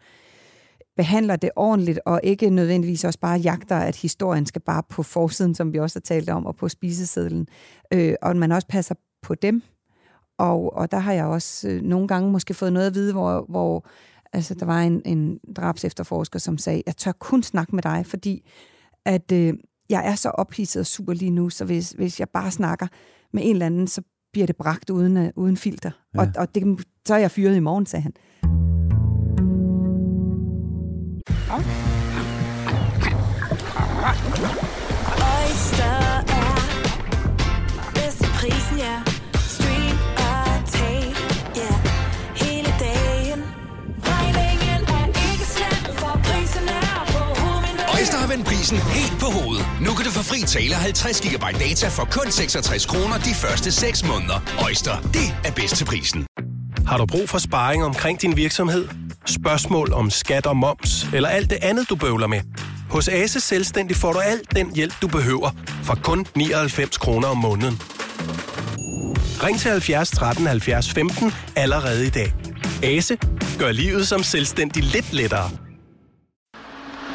behandler 0.98 1.36
det 1.36 1.50
ordentligt, 1.56 2.00
og 2.06 2.22
ikke 2.24 2.50
nødvendigvis 2.50 3.04
også 3.04 3.20
bare 3.20 3.40
jagter, 3.40 3.76
at 3.76 3.96
historien 3.96 4.46
skal 4.46 4.62
bare 4.62 4.84
på 4.90 5.04
forsiden, 5.04 5.56
som 5.56 5.74
vi 5.74 5.80
også 5.80 6.00
har 6.00 6.16
talt 6.16 6.30
om, 6.30 6.46
og 6.46 6.56
på 6.56 6.70
spisesedlen. 6.70 7.48
Øh, 7.94 8.14
og 8.22 8.30
at 8.30 8.38
man 8.38 8.52
også 8.52 8.68
passer 8.68 8.96
på 9.22 9.36
dem. 9.36 9.62
Og, 10.38 10.78
og 10.78 10.92
der 10.92 10.98
har 10.98 11.14
jeg 11.14 11.26
også 11.26 11.70
øh, 11.70 11.82
nogle 11.82 12.08
gange 12.08 12.32
måske 12.32 12.54
fået 12.54 12.74
noget 12.74 12.88
at 12.88 12.96
vide, 12.96 13.14
hvor, 13.14 13.46
hvor 13.50 13.86
altså, 14.34 14.54
der 14.54 14.66
var 14.66 14.82
en, 14.82 15.02
en 15.06 15.40
drabsefterforsker, 15.56 16.40
som 16.40 16.58
sagde, 16.58 16.84
jeg 16.86 16.98
tør 16.98 17.12
kun 17.12 17.44
snakke 17.44 17.76
med 17.76 17.84
dig, 17.84 18.06
fordi 18.06 18.50
at 19.06 19.32
øh, 19.32 19.54
jeg 19.90 20.08
er 20.08 20.16
så 20.16 20.30
ophidset 20.30 20.80
og 20.80 20.86
super 20.86 21.14
lige 21.14 21.32
nu, 21.32 21.50
så 21.50 21.66
hvis, 21.66 21.92
hvis 21.92 22.20
jeg 22.20 22.30
bare 22.30 22.52
snakker 22.52 22.88
med 23.34 23.42
en 23.46 23.52
eller 23.52 23.66
anden, 23.66 23.88
så 23.88 24.02
bliver 24.32 24.48
det 24.48 24.56
bragt 24.56 24.90
uden, 24.90 25.18
øh, 25.18 25.30
uden 25.36 25.58
filter. 25.58 25.92
Ja. 26.16 26.20
Og, 26.20 26.28
og 26.38 26.56
det, 26.56 26.86
så 27.08 27.14
er 27.14 27.18
jeg 27.18 27.32
fyret 27.32 27.56
i 27.56 27.60
morgen, 27.60 27.86
sagde 27.86 28.04
han. 28.04 28.14
Oyster 35.18 35.98
er 36.28 36.56
bedst 37.94 38.24
prisen, 38.24 38.78
ja. 38.78 39.07
Vend 48.38 48.46
prisen 48.46 48.78
helt 48.78 49.20
på 49.20 49.26
hovedet. 49.26 49.66
Nu 49.82 49.94
kan 49.94 50.06
du 50.06 50.12
få 50.12 50.24
fri 50.24 50.42
tale 50.42 50.76
50 50.76 51.22
GB 51.22 51.44
data 51.60 51.88
for 51.88 52.08
kun 52.12 52.32
66 52.32 52.86
kroner 52.86 53.18
de 53.18 53.34
første 53.34 53.72
6 53.72 54.08
måneder. 54.08 54.40
Øjster, 54.64 55.02
det 55.02 55.28
er 55.46 55.52
bedst 55.52 55.76
til 55.76 55.86
prisen. 55.86 56.26
Har 56.88 56.98
du 56.98 57.06
brug 57.06 57.30
for 57.30 57.38
sparring 57.38 57.84
omkring 57.84 58.22
din 58.22 58.38
virksomhed? 58.38 58.88
Spørgsmål 59.26 59.94
om 59.94 60.10
skat 60.10 60.46
og 60.46 60.58
moms, 60.58 61.08
eller 61.14 61.30
alt 61.30 61.50
det 61.50 61.58
andet, 61.62 61.90
du 61.90 61.96
bøvler 61.96 62.28
med? 62.28 62.42
Hos 62.90 63.08
Ase 63.08 63.40
Selvstændig 63.40 63.98
får 63.98 64.14
du 64.14 64.20
alt 64.20 64.56
den 64.56 64.76
hjælp, 64.76 64.94
du 65.02 65.08
behøver, 65.08 65.50
for 65.84 66.00
kun 66.04 66.26
99 66.36 66.98
kroner 66.98 67.28
om 67.28 67.38
måneden. 67.38 67.82
Ring 69.44 69.60
til 69.60 69.72
70 69.72 70.10
13 70.10 70.48
70 70.48 70.94
15 70.94 71.34
allerede 71.56 72.08
i 72.08 72.10
dag. 72.10 72.34
Ase 72.84 73.18
gør 73.60 73.72
livet 73.72 74.08
som 74.08 74.24
selvstændig 74.24 74.84
lidt 74.84 75.14
lettere. 75.14 75.66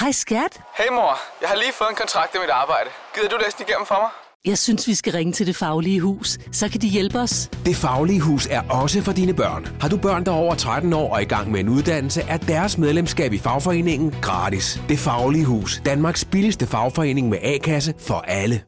Hej 0.00 0.12
skat. 0.12 0.60
Hey 0.78 0.90
mor, 0.90 1.18
jeg 1.40 1.48
har 1.48 1.56
lige 1.56 1.72
fået 1.78 1.90
en 1.90 1.96
kontrakt 1.96 2.34
i 2.34 2.38
mit 2.38 2.50
arbejde. 2.50 2.90
Gider 3.14 3.28
du 3.28 3.36
læse 3.44 3.56
den 3.58 3.64
igennem 3.68 3.86
for 3.86 3.94
mig? 3.94 4.10
Jeg 4.44 4.58
synes, 4.58 4.86
vi 4.86 4.94
skal 4.94 5.12
ringe 5.12 5.32
til 5.32 5.46
Det 5.46 5.56
Faglige 5.56 6.00
Hus. 6.00 6.38
Så 6.52 6.68
kan 6.68 6.80
de 6.80 6.88
hjælpe 6.88 7.18
os. 7.18 7.50
Det 7.64 7.76
Faglige 7.76 8.20
Hus 8.20 8.46
er 8.50 8.62
også 8.70 9.02
for 9.02 9.12
dine 9.12 9.34
børn. 9.34 9.66
Har 9.80 9.88
du 9.88 9.96
børn, 9.96 10.24
der 10.24 10.32
er 10.32 10.36
over 10.36 10.54
13 10.54 10.92
år 10.92 11.14
og 11.14 11.22
i 11.22 11.24
gang 11.24 11.50
med 11.50 11.60
en 11.60 11.68
uddannelse, 11.68 12.22
er 12.22 12.36
deres 12.36 12.78
medlemskab 12.78 13.32
i 13.32 13.38
fagforeningen 13.38 14.14
gratis. 14.22 14.80
Det 14.88 14.98
Faglige 14.98 15.44
Hus. 15.44 15.82
Danmarks 15.84 16.24
billigste 16.24 16.66
fagforening 16.66 17.28
med 17.28 17.38
A-kasse 17.42 17.94
for 17.98 18.24
alle. 18.28 18.62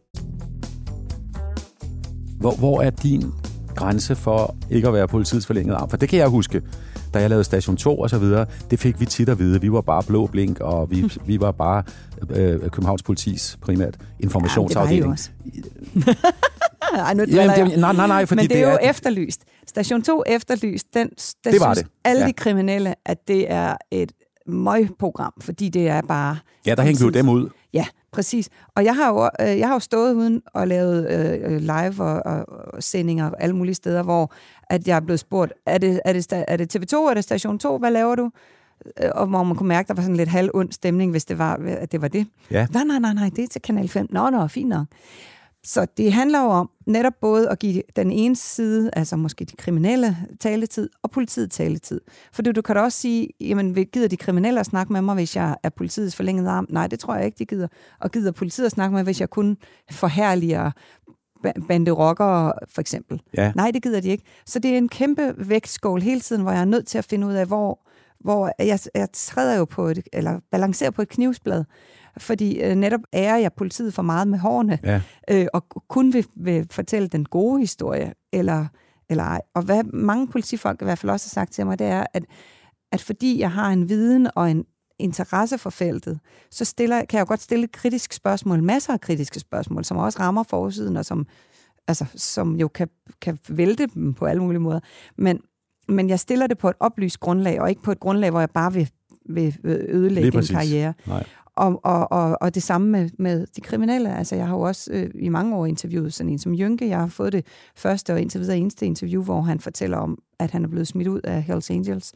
Hvor, 2.40 2.52
hvor 2.52 2.82
er 2.82 2.90
din 2.90 3.32
grænse 3.76 4.16
for 4.16 4.56
ikke 4.70 4.88
at 4.88 4.94
være 4.94 5.08
politiets 5.08 5.46
forlængede 5.46 5.76
arm? 5.76 5.90
For 5.90 5.96
det 5.96 6.08
kan 6.08 6.18
jeg 6.18 6.28
huske, 6.28 6.62
da 7.14 7.20
jeg 7.20 7.28
lavede 7.30 7.44
Station 7.44 7.76
2 7.76 7.98
og 7.98 8.10
så 8.10 8.18
videre, 8.18 8.46
det 8.70 8.78
fik 8.78 9.00
vi 9.00 9.06
tit 9.06 9.28
at 9.28 9.38
vide. 9.38 9.60
Vi 9.60 9.72
var 9.72 9.80
bare 9.80 10.02
blå 10.02 10.26
blink, 10.26 10.60
og 10.60 10.90
vi, 10.90 11.04
vi 11.26 11.40
var 11.40 11.52
bare 11.52 11.82
øh, 12.30 12.60
Københavns 12.60 13.02
politis 13.02 13.58
primært 13.60 13.96
informationsafdeling. 14.20 15.18
Ej, 16.94 17.14
nu 17.14 17.24
Jamen, 17.28 17.70
det- 17.70 17.78
nej, 17.80 17.92
nej, 17.92 18.06
nej, 18.06 18.26
fordi 18.26 18.42
Men 18.42 18.48
det 18.50 18.56
er 18.60 18.64
det 18.66 18.72
jo 18.72 18.78
er- 18.82 18.90
efterlyst. 18.90 19.40
Station 19.66 20.02
2 20.02 20.22
efterlyst, 20.26 20.86
den, 20.94 21.08
der 21.44 21.50
Det 21.50 21.60
var 21.60 21.74
synes 21.74 21.88
det, 21.88 21.92
alle 22.04 22.20
ja. 22.22 22.26
de 22.28 22.32
kriminelle, 22.32 22.94
at 23.06 23.28
det 23.28 23.52
er 23.52 23.76
et 23.90 24.12
møgprogram, 24.46 25.32
fordi 25.40 25.68
det 25.68 25.88
er 25.88 26.00
bare... 26.08 26.36
Ja, 26.66 26.74
der 26.74 26.82
hængte 26.82 27.04
jo 27.04 27.10
dem 27.10 27.28
ud. 27.28 27.48
Ja, 27.72 27.86
præcis. 28.12 28.48
Og 28.76 28.84
jeg 28.84 28.94
har 28.96 29.08
jo, 29.12 29.28
øh, 29.46 29.58
jeg 29.58 29.66
har 29.68 29.74
jo 29.74 29.78
stået 29.80 30.14
uden 30.14 30.42
og 30.54 30.68
lavet 30.68 31.10
øh, 31.10 31.60
live 31.60 32.02
og, 32.04 32.22
og, 32.26 32.44
og 32.48 32.82
sendinger 32.82 33.30
alle 33.38 33.56
mulige 33.56 33.74
steder, 33.74 34.02
hvor 34.02 34.32
at 34.70 34.88
jeg 34.88 34.96
er 34.96 35.00
blevet 35.00 35.20
spurgt, 35.20 35.52
er 35.66 35.78
det, 35.78 36.00
er 36.04 36.12
det, 36.12 36.44
er 36.48 36.56
det 36.56 36.76
TV2, 36.76 36.96
er 36.96 37.14
det 37.14 37.24
Station 37.24 37.58
2, 37.58 37.78
hvad 37.78 37.90
laver 37.90 38.14
du? 38.14 38.30
Øh, 39.02 39.10
Og 39.14 39.26
hvor 39.26 39.42
man 39.42 39.56
kunne 39.56 39.68
mærke, 39.68 39.88
der 39.88 39.94
var 39.94 40.02
sådan 40.02 40.16
lidt 40.16 40.28
halv 40.28 40.50
ond 40.54 40.72
stemning, 40.72 41.10
hvis 41.10 41.24
det 41.24 41.38
var, 41.38 41.60
at 41.66 41.92
det 41.92 42.02
var 42.02 42.08
det. 42.08 42.26
Ja. 42.50 42.66
Nej, 42.72 42.84
nej, 42.84 42.98
nej, 42.98 43.14
nej, 43.14 43.30
det 43.36 43.44
er 43.44 43.48
til 43.48 43.62
Kanal 43.62 43.88
5. 43.88 44.06
Nå, 44.10 44.30
nå, 44.30 44.46
fint 44.46 44.68
nok. 44.68 44.86
Så 45.64 45.86
det 45.96 46.12
handler 46.12 46.42
jo 46.42 46.48
om 46.48 46.70
netop 46.86 47.12
både 47.20 47.50
at 47.50 47.58
give 47.58 47.82
den 47.96 48.12
ene 48.12 48.36
side, 48.36 48.90
altså 48.92 49.16
måske 49.16 49.44
de 49.44 49.56
kriminelle 49.56 50.16
taletid, 50.40 50.88
og 51.02 51.10
politiet 51.10 51.50
taletid. 51.50 52.00
For 52.32 52.42
du, 52.42 52.52
du 52.52 52.62
kan 52.62 52.76
da 52.76 52.82
også 52.82 53.00
sige, 53.00 53.28
jamen 53.40 53.74
gider 53.74 54.08
de 54.08 54.16
kriminelle 54.16 54.60
at 54.60 54.66
snakke 54.66 54.92
med 54.92 55.02
mig, 55.02 55.14
hvis 55.14 55.36
jeg 55.36 55.56
er 55.62 55.68
politiets 55.68 56.16
forlængede 56.16 56.50
arm? 56.50 56.66
Nej, 56.70 56.86
det 56.86 56.98
tror 56.98 57.14
jeg 57.14 57.24
ikke, 57.26 57.38
de 57.38 57.44
gider. 57.46 57.68
Og 58.00 58.10
gider 58.10 58.32
politiet 58.32 58.66
at 58.66 58.72
snakke 58.72 58.94
med, 58.94 59.04
hvis 59.04 59.20
jeg 59.20 59.30
kun 59.30 59.56
forhærliger 59.90 60.70
bande 61.68 61.90
rockere, 61.90 62.52
for 62.68 62.80
eksempel. 62.80 63.22
Ja. 63.36 63.52
Nej, 63.56 63.70
det 63.70 63.82
gider 63.82 64.00
de 64.00 64.08
ikke. 64.08 64.24
Så 64.46 64.58
det 64.58 64.70
er 64.70 64.78
en 64.78 64.88
kæmpe 64.88 65.34
vægtskål 65.36 66.00
hele 66.02 66.20
tiden, 66.20 66.42
hvor 66.42 66.50
jeg 66.52 66.60
er 66.60 66.64
nødt 66.64 66.86
til 66.86 66.98
at 66.98 67.04
finde 67.04 67.26
ud 67.26 67.32
af, 67.34 67.46
hvor, 67.46 67.80
hvor 68.20 68.52
jeg, 68.58 68.78
jeg 68.94 69.08
træder 69.12 69.58
jo 69.58 69.64
på 69.64 69.86
et, 69.86 70.08
eller 70.12 70.40
balancerer 70.50 70.90
på 70.90 71.02
et 71.02 71.08
knivsblad. 71.08 71.64
Fordi 72.18 72.60
øh, 72.62 72.74
netop 72.74 73.00
ærer 73.14 73.36
jeg 73.36 73.52
politiet 73.52 73.94
for 73.94 74.02
meget 74.02 74.28
med 74.28 74.38
hårene, 74.38 74.78
Ja. 74.84 75.00
øh, 75.30 75.46
og 75.52 75.64
kun 75.88 76.12
vil, 76.12 76.26
vil 76.36 76.66
fortælle 76.70 77.08
den 77.08 77.24
gode 77.24 77.60
historie, 77.60 78.12
eller, 78.32 78.66
eller 79.10 79.24
ej. 79.24 79.40
Og 79.54 79.62
hvad 79.62 79.84
mange 79.84 80.28
politifolk 80.28 80.82
i 80.82 80.84
hvert 80.84 80.98
fald 80.98 81.10
også 81.10 81.26
har 81.26 81.40
sagt 81.40 81.52
til 81.52 81.66
mig, 81.66 81.78
det 81.78 81.86
er, 81.86 82.04
at, 82.14 82.24
at 82.92 83.00
fordi 83.00 83.40
jeg 83.40 83.50
har 83.50 83.68
en 83.70 83.88
viden 83.88 84.28
og 84.34 84.50
en 84.50 84.64
interesse 84.98 85.58
for 85.58 85.70
feltet, 85.70 86.20
så 86.50 86.64
stiller, 86.64 87.04
kan 87.04 87.18
jeg 87.18 87.20
jo 87.20 87.28
godt 87.28 87.42
stille 87.42 87.64
et 87.64 87.72
kritisk 87.72 88.12
spørgsmål, 88.12 88.62
masser 88.62 88.92
af 88.92 89.00
kritiske 89.00 89.40
spørgsmål, 89.40 89.84
som 89.84 89.96
også 89.96 90.18
rammer 90.20 90.42
forsiden, 90.42 90.96
og 90.96 91.04
som, 91.04 91.26
altså, 91.88 92.04
som 92.14 92.56
jo 92.56 92.68
kan, 92.68 92.88
kan 93.20 93.38
vælte 93.48 93.86
dem 93.86 94.14
på 94.14 94.24
alle 94.24 94.42
mulige 94.42 94.60
måder. 94.60 94.80
Men, 95.16 95.40
men 95.88 96.08
jeg 96.08 96.20
stiller 96.20 96.46
det 96.46 96.58
på 96.58 96.68
et 96.68 96.76
oplyst 96.80 97.20
grundlag, 97.20 97.60
og 97.60 97.70
ikke 97.70 97.82
på 97.82 97.92
et 97.92 98.00
grundlag, 98.00 98.30
hvor 98.30 98.40
jeg 98.40 98.50
bare 98.50 98.72
vil, 98.72 98.90
vil 99.28 99.56
ødelægge 99.64 100.38
en 100.38 100.44
karriere. 100.44 100.94
Nej. 101.06 101.24
Og, 101.56 101.80
og, 101.84 102.12
og, 102.12 102.38
og 102.40 102.54
det 102.54 102.62
samme 102.62 102.88
med, 102.88 103.10
med 103.18 103.46
de 103.46 103.60
kriminelle. 103.60 104.16
Altså, 104.16 104.36
jeg 104.36 104.46
har 104.46 104.54
jo 104.54 104.60
også 104.60 104.90
øh, 104.92 105.10
i 105.14 105.28
mange 105.28 105.56
år 105.56 105.66
interviewet 105.66 106.14
sådan 106.14 106.32
en 106.32 106.38
som 106.38 106.54
Jynke. 106.54 106.88
Jeg 106.88 106.98
har 106.98 107.06
fået 107.06 107.32
det 107.32 107.46
første 107.76 108.12
og 108.12 108.20
indtil 108.20 108.40
videre 108.40 108.58
eneste 108.58 108.86
interview, 108.86 109.22
hvor 109.22 109.40
han 109.40 109.60
fortæller 109.60 109.96
om, 109.96 110.18
at 110.38 110.50
han 110.50 110.64
er 110.64 110.68
blevet 110.68 110.88
smidt 110.88 111.08
ud 111.08 111.20
af 111.24 111.42
Hells 111.42 111.70
Angels. 111.70 112.12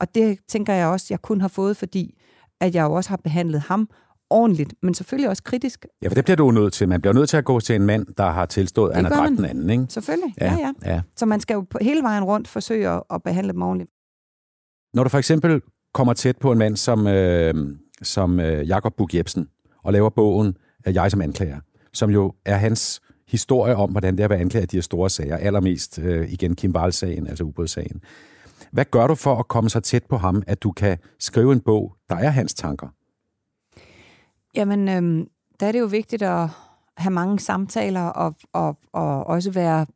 Og 0.00 0.14
det 0.14 0.38
tænker 0.48 0.72
jeg 0.72 0.86
også, 0.86 1.06
jeg 1.10 1.22
kun 1.22 1.40
har 1.40 1.48
fået, 1.48 1.76
fordi 1.76 2.18
at 2.60 2.74
jeg 2.74 2.84
jo 2.84 2.92
også 2.92 3.10
har 3.10 3.16
behandlet 3.16 3.60
ham 3.60 3.88
ordentligt, 4.30 4.74
men 4.82 4.94
selvfølgelig 4.94 5.28
også 5.28 5.42
kritisk. 5.42 5.86
Ja, 6.02 6.08
for 6.08 6.14
det 6.14 6.24
bliver 6.24 6.36
du 6.36 6.50
nødt 6.50 6.72
til. 6.72 6.88
Man 6.88 7.00
bliver 7.00 7.14
nødt 7.14 7.28
til 7.28 7.36
at 7.36 7.44
gå 7.44 7.60
til 7.60 7.74
en 7.74 7.86
mand, 7.86 8.06
der 8.18 8.30
har 8.30 8.46
tilstået, 8.46 8.90
at 8.90 8.96
han 8.96 9.04
har 9.04 9.14
dræbt 9.14 9.36
den 9.36 9.44
anden, 9.44 9.70
ikke? 9.70 9.86
Selvfølgelig, 9.88 10.34
ja, 10.40 10.52
ja. 10.52 10.72
ja. 10.84 10.94
ja. 10.94 11.00
Så 11.16 11.26
man 11.26 11.40
skal 11.40 11.54
jo 11.54 11.66
hele 11.80 12.02
vejen 12.02 12.24
rundt 12.24 12.48
forsøge 12.48 12.88
at, 12.88 13.02
at 13.10 13.22
behandle 13.22 13.52
dem 13.52 13.62
ordentligt. 13.62 13.90
Når 14.94 15.02
du 15.02 15.08
for 15.08 15.18
eksempel 15.18 15.60
kommer 15.94 16.14
tæt 16.14 16.36
på 16.36 16.52
en 16.52 16.58
mand 16.58 16.76
som, 16.76 17.06
øh, 17.06 17.54
som 18.02 18.40
øh, 18.40 18.68
Jakob 18.68 18.96
Bug 18.96 19.14
Jebsen 19.14 19.48
og 19.84 19.92
laver 19.92 20.10
bogen 20.10 20.56
øh, 20.86 20.94
Jeg 20.94 21.10
som 21.10 21.20
anklager, 21.20 21.60
som 21.92 22.10
jo 22.10 22.32
er 22.44 22.56
hans 22.56 23.00
historie 23.28 23.76
om, 23.76 23.90
hvordan 23.90 24.14
det 24.14 24.20
er 24.20 24.24
at 24.24 24.30
være 24.30 24.38
anklaget 24.38 24.62
af 24.62 24.68
de 24.68 24.76
her 24.76 24.82
store 24.82 25.10
sager, 25.10 25.36
allermest 25.36 25.98
øh, 25.98 26.32
igen 26.32 26.54
Kim 26.54 26.76
Wall-sagen, 26.76 27.26
altså 27.26 27.44
ubådssagen. 27.44 28.00
Hvad 28.76 28.84
gør 28.84 29.06
du 29.06 29.14
for 29.14 29.36
at 29.36 29.48
komme 29.48 29.70
så 29.70 29.80
tæt 29.80 30.04
på 30.04 30.16
ham, 30.16 30.42
at 30.46 30.62
du 30.62 30.72
kan 30.72 30.98
skrive 31.18 31.52
en 31.52 31.60
bog, 31.60 31.96
der 32.08 32.16
er 32.16 32.30
hans 32.30 32.54
tanker? 32.54 32.88
Jamen, 34.54 34.88
øhm, 34.88 35.28
der 35.60 35.66
er 35.66 35.72
det 35.72 35.80
jo 35.80 35.86
vigtigt 35.86 36.22
at 36.22 36.48
have 36.96 37.12
mange 37.12 37.38
samtaler 37.38 38.02
og, 38.02 38.34
og, 38.52 38.78
og 38.92 39.26
også 39.26 39.50
være 39.50 39.86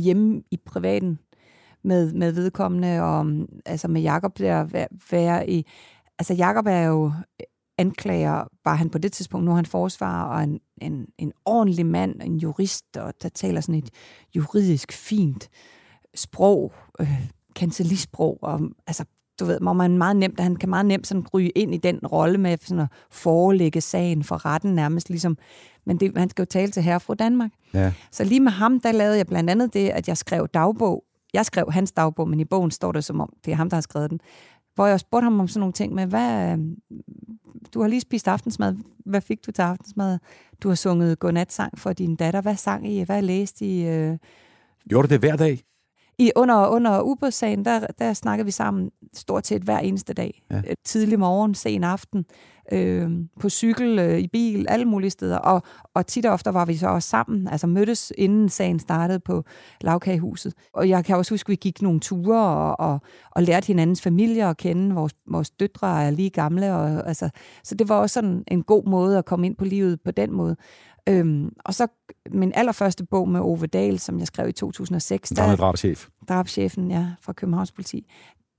hjemme 0.00 0.42
i 0.50 0.56
privaten 0.66 1.18
med, 1.82 2.12
med 2.12 2.32
vedkommende, 2.32 3.02
og 3.02 3.26
øhm, 3.26 3.46
altså 3.66 3.88
med 3.88 4.02
Jakob 4.02 4.38
der 4.38 4.64
være, 4.64 4.88
være 5.10 5.50
i... 5.50 5.66
Altså 6.18 6.34
Jakob 6.34 6.66
er 6.66 6.82
jo 6.82 7.12
anklager, 7.78 8.44
var 8.64 8.74
han 8.74 8.90
på 8.90 8.98
det 8.98 9.12
tidspunkt, 9.12 9.44
nu 9.44 9.50
er 9.50 9.56
han 9.56 9.66
forsvarer, 9.66 10.24
og 10.24 10.42
en, 10.42 10.60
en, 10.76 11.06
en 11.18 11.32
ordentlig 11.44 11.86
mand, 11.86 12.22
en 12.22 12.36
jurist, 12.36 12.96
og 12.96 13.14
der 13.22 13.28
taler 13.28 13.60
sådan 13.60 13.74
et 13.74 13.90
juridisk 14.36 14.92
fint 14.92 15.48
sprog, 16.14 16.72
øh, 17.00 17.30
kancelisprog, 17.58 18.38
og 18.42 18.60
altså 18.86 19.04
du 19.40 19.44
ved, 19.44 19.58
hvor 19.60 19.72
man 19.72 19.98
meget 19.98 20.16
nemt, 20.16 20.40
han 20.40 20.56
kan 20.56 20.68
meget 20.68 20.86
nemt 20.86 21.06
sådan 21.06 21.26
ryge 21.34 21.50
ind 21.50 21.74
i 21.74 21.76
den 21.76 22.06
rolle 22.06 22.38
med 22.38 22.58
sådan 22.60 22.80
at 22.80 22.88
forelægge 23.10 23.80
sagen 23.80 24.24
for 24.24 24.46
retten 24.46 24.74
nærmest 24.74 25.08
ligesom, 25.10 25.38
men 25.86 25.96
det, 25.96 26.18
han 26.18 26.30
skal 26.30 26.42
jo 26.42 26.46
tale 26.46 26.72
til 26.72 26.82
herre 26.82 27.00
fra 27.00 27.14
Danmark. 27.14 27.50
Ja. 27.74 27.92
Så 28.10 28.24
lige 28.24 28.40
med 28.40 28.52
ham, 28.52 28.80
der 28.80 28.92
lavede 28.92 29.16
jeg 29.16 29.26
blandt 29.26 29.50
andet 29.50 29.74
det, 29.74 29.88
at 29.88 30.08
jeg 30.08 30.16
skrev 30.16 30.48
dagbog. 30.54 31.04
Jeg 31.34 31.46
skrev 31.46 31.72
hans 31.72 31.92
dagbog, 31.92 32.28
men 32.28 32.40
i 32.40 32.44
bogen 32.44 32.70
står 32.70 32.92
det 32.92 33.04
som 33.04 33.20
om, 33.20 33.32
det 33.44 33.52
er 33.52 33.56
ham, 33.56 33.70
der 33.70 33.76
har 33.76 33.80
skrevet 33.80 34.10
den. 34.10 34.20
Hvor 34.74 34.86
jeg 34.86 35.00
spurgte 35.00 35.24
ham 35.24 35.40
om 35.40 35.48
sådan 35.48 35.60
nogle 35.60 35.72
ting 35.72 35.94
med, 35.94 36.06
hvad, 36.06 36.52
øh, 36.52 36.58
du 37.74 37.80
har 37.80 37.88
lige 37.88 38.00
spist 38.00 38.28
aftensmad, 38.28 38.76
hvad 39.06 39.20
fik 39.20 39.46
du 39.46 39.52
til 39.52 39.62
aftensmad? 39.62 40.18
Du 40.62 40.68
har 40.68 40.74
sunget 40.74 41.18
godnatsang 41.18 41.78
for 41.78 41.92
din 41.92 42.16
datter, 42.16 42.40
hvad 42.40 42.56
sang 42.56 42.92
I? 42.92 43.02
Hvad 43.02 43.22
læste 43.22 43.64
I? 43.64 43.86
Øh, 43.88 44.18
Gjorde 44.88 45.08
du 45.08 45.12
det 45.12 45.20
hver 45.20 45.36
dag? 45.36 45.62
I, 46.18 46.32
under, 46.36 46.68
under 46.68 47.00
ubådssagen, 47.00 47.64
der, 47.64 47.86
der 47.98 48.12
snakkede 48.12 48.44
vi 48.44 48.50
sammen 48.50 48.90
stort 49.14 49.46
set 49.46 49.62
hver 49.62 49.78
eneste 49.78 50.12
dag. 50.12 50.42
Ja. 50.50 50.56
Ja. 50.56 50.74
Tidlig 50.84 51.18
morgen, 51.18 51.54
sen 51.54 51.84
aften, 51.84 52.24
øh, 52.72 53.10
på 53.40 53.48
cykel, 53.48 53.98
øh, 53.98 54.18
i 54.18 54.28
bil, 54.28 54.66
alle 54.68 54.84
mulige 54.84 55.10
steder. 55.10 55.38
Og, 55.38 55.62
og 55.94 56.06
tit 56.06 56.26
og 56.26 56.32
ofte 56.32 56.54
var 56.54 56.64
vi 56.64 56.76
så 56.76 56.88
også 56.88 57.08
sammen, 57.08 57.48
altså 57.48 57.66
mødtes 57.66 58.12
inden 58.18 58.48
sagen 58.48 58.78
startede 58.78 59.20
på 59.20 59.44
lavkagehuset. 59.80 60.54
Og 60.72 60.88
jeg 60.88 61.04
kan 61.04 61.16
også 61.16 61.34
huske, 61.34 61.46
at 61.46 61.50
vi 61.50 61.56
gik 61.56 61.82
nogle 61.82 62.00
ture 62.00 62.40
og, 62.40 62.80
og, 62.80 63.00
og 63.30 63.42
lærte 63.42 63.66
hinandens 63.66 64.02
familier 64.02 64.50
at 64.50 64.56
kende. 64.56 64.94
Vores, 64.94 65.14
vores 65.30 65.50
døtre 65.50 66.04
er 66.04 66.10
lige 66.10 66.30
gamle. 66.30 66.74
Og, 66.74 67.08
altså, 67.08 67.30
så 67.64 67.74
det 67.74 67.88
var 67.88 67.94
også 67.94 68.14
sådan 68.14 68.44
en 68.48 68.62
god 68.62 68.84
måde 68.84 69.18
at 69.18 69.24
komme 69.24 69.46
ind 69.46 69.56
på 69.56 69.64
livet 69.64 70.00
på 70.04 70.10
den 70.10 70.32
måde. 70.32 70.56
Øhm, 71.08 71.52
og 71.64 71.74
så 71.74 71.86
min 72.30 72.52
allerførste 72.54 73.06
bog 73.06 73.28
med 73.28 73.40
Ove 73.40 73.66
Dahl, 73.66 73.98
som 73.98 74.18
jeg 74.18 74.26
skrev 74.26 74.48
i 74.48 74.52
2006. 74.52 75.28
Der 75.28 75.42
er 75.42 75.56
drabschef. 75.56 76.08
drabschefen 76.28 76.90
ja, 76.90 77.06
fra 77.20 77.32
Københavns 77.32 77.72
politi. 77.72 78.10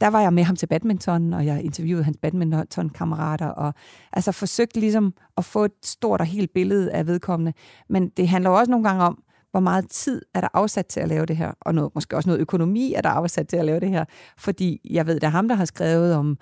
Der 0.02 0.08
var 0.08 0.22
jeg 0.22 0.34
med 0.34 0.44
ham 0.44 0.56
til 0.56 0.68
badminton, 0.68 1.34
og 1.34 1.46
jeg 1.46 1.64
interviewede 1.64 2.04
hans 2.04 2.18
badmintonkammerater, 2.22 3.48
og 3.48 3.74
altså 4.14 4.32
forsøgte 4.32 4.80
ligesom 4.80 5.14
at 5.38 5.46
få 5.46 5.66
et 5.66 5.72
stort 5.84 6.22
og 6.22 6.28
helt 6.28 6.54
billede 6.54 6.92
af 6.92 7.08
vedkommende. 7.08 7.54
Men 7.90 8.10
det 8.10 8.28
handler 8.28 8.50
jo 8.50 8.58
også 8.58 8.72
nogle 8.72 8.88
gange 8.88 9.04
om, 9.04 9.24
hvor 9.52 9.60
meget 9.60 9.90
tid 9.90 10.22
er 10.34 10.42
der 10.42 10.48
afsat 10.54 10.86
til 10.86 11.00
at 11.00 11.08
lave 11.08 11.26
det 11.26 11.38
her, 11.38 11.52
og 11.62 11.76
noget, 11.76 11.92
måske 11.96 12.16
også 12.16 12.30
noget 12.30 12.42
økonomi 12.42 12.94
er 12.94 13.02
der 13.02 13.10
afsat 13.10 13.48
til 13.48 13.58
at 13.58 13.66
lave 13.66 13.80
det 13.80 13.90
her. 13.90 14.06
Fordi 14.38 14.82
jeg 14.90 15.08
ved, 15.08 15.16
det 15.16 15.24
er 15.24 15.30
ham, 15.30 15.48
der 15.48 15.56
har 15.56 15.66
skrevet 15.66 16.16
om, 16.16 16.38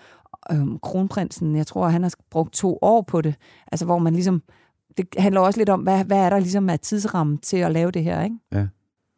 om 0.50 0.80
kronprinsen. 0.80 1.56
Jeg 1.56 1.68
tror, 1.68 1.88
han 1.88 2.04
har 2.04 2.14
brugt 2.32 2.54
to 2.54 2.78
år 2.82 3.02
på 3.02 3.22
det. 3.22 3.36
Altså, 3.72 3.86
hvor 3.86 3.98
man 3.98 4.14
ligesom 4.14 4.42
det 4.98 5.08
handler 5.18 5.42
også 5.42 5.60
lidt 5.60 5.70
om, 5.70 5.80
hvad, 5.82 6.04
hvad 6.06 6.18
er 6.18 6.30
der 6.30 6.40
ligesom 6.40 6.70
af 6.70 6.80
tidsramme 6.80 7.38
til 7.38 7.58
at 7.58 7.72
lave 7.72 7.92
det 7.92 8.04
her, 8.04 8.24
ikke? 8.24 8.36
Ja. 8.54 8.68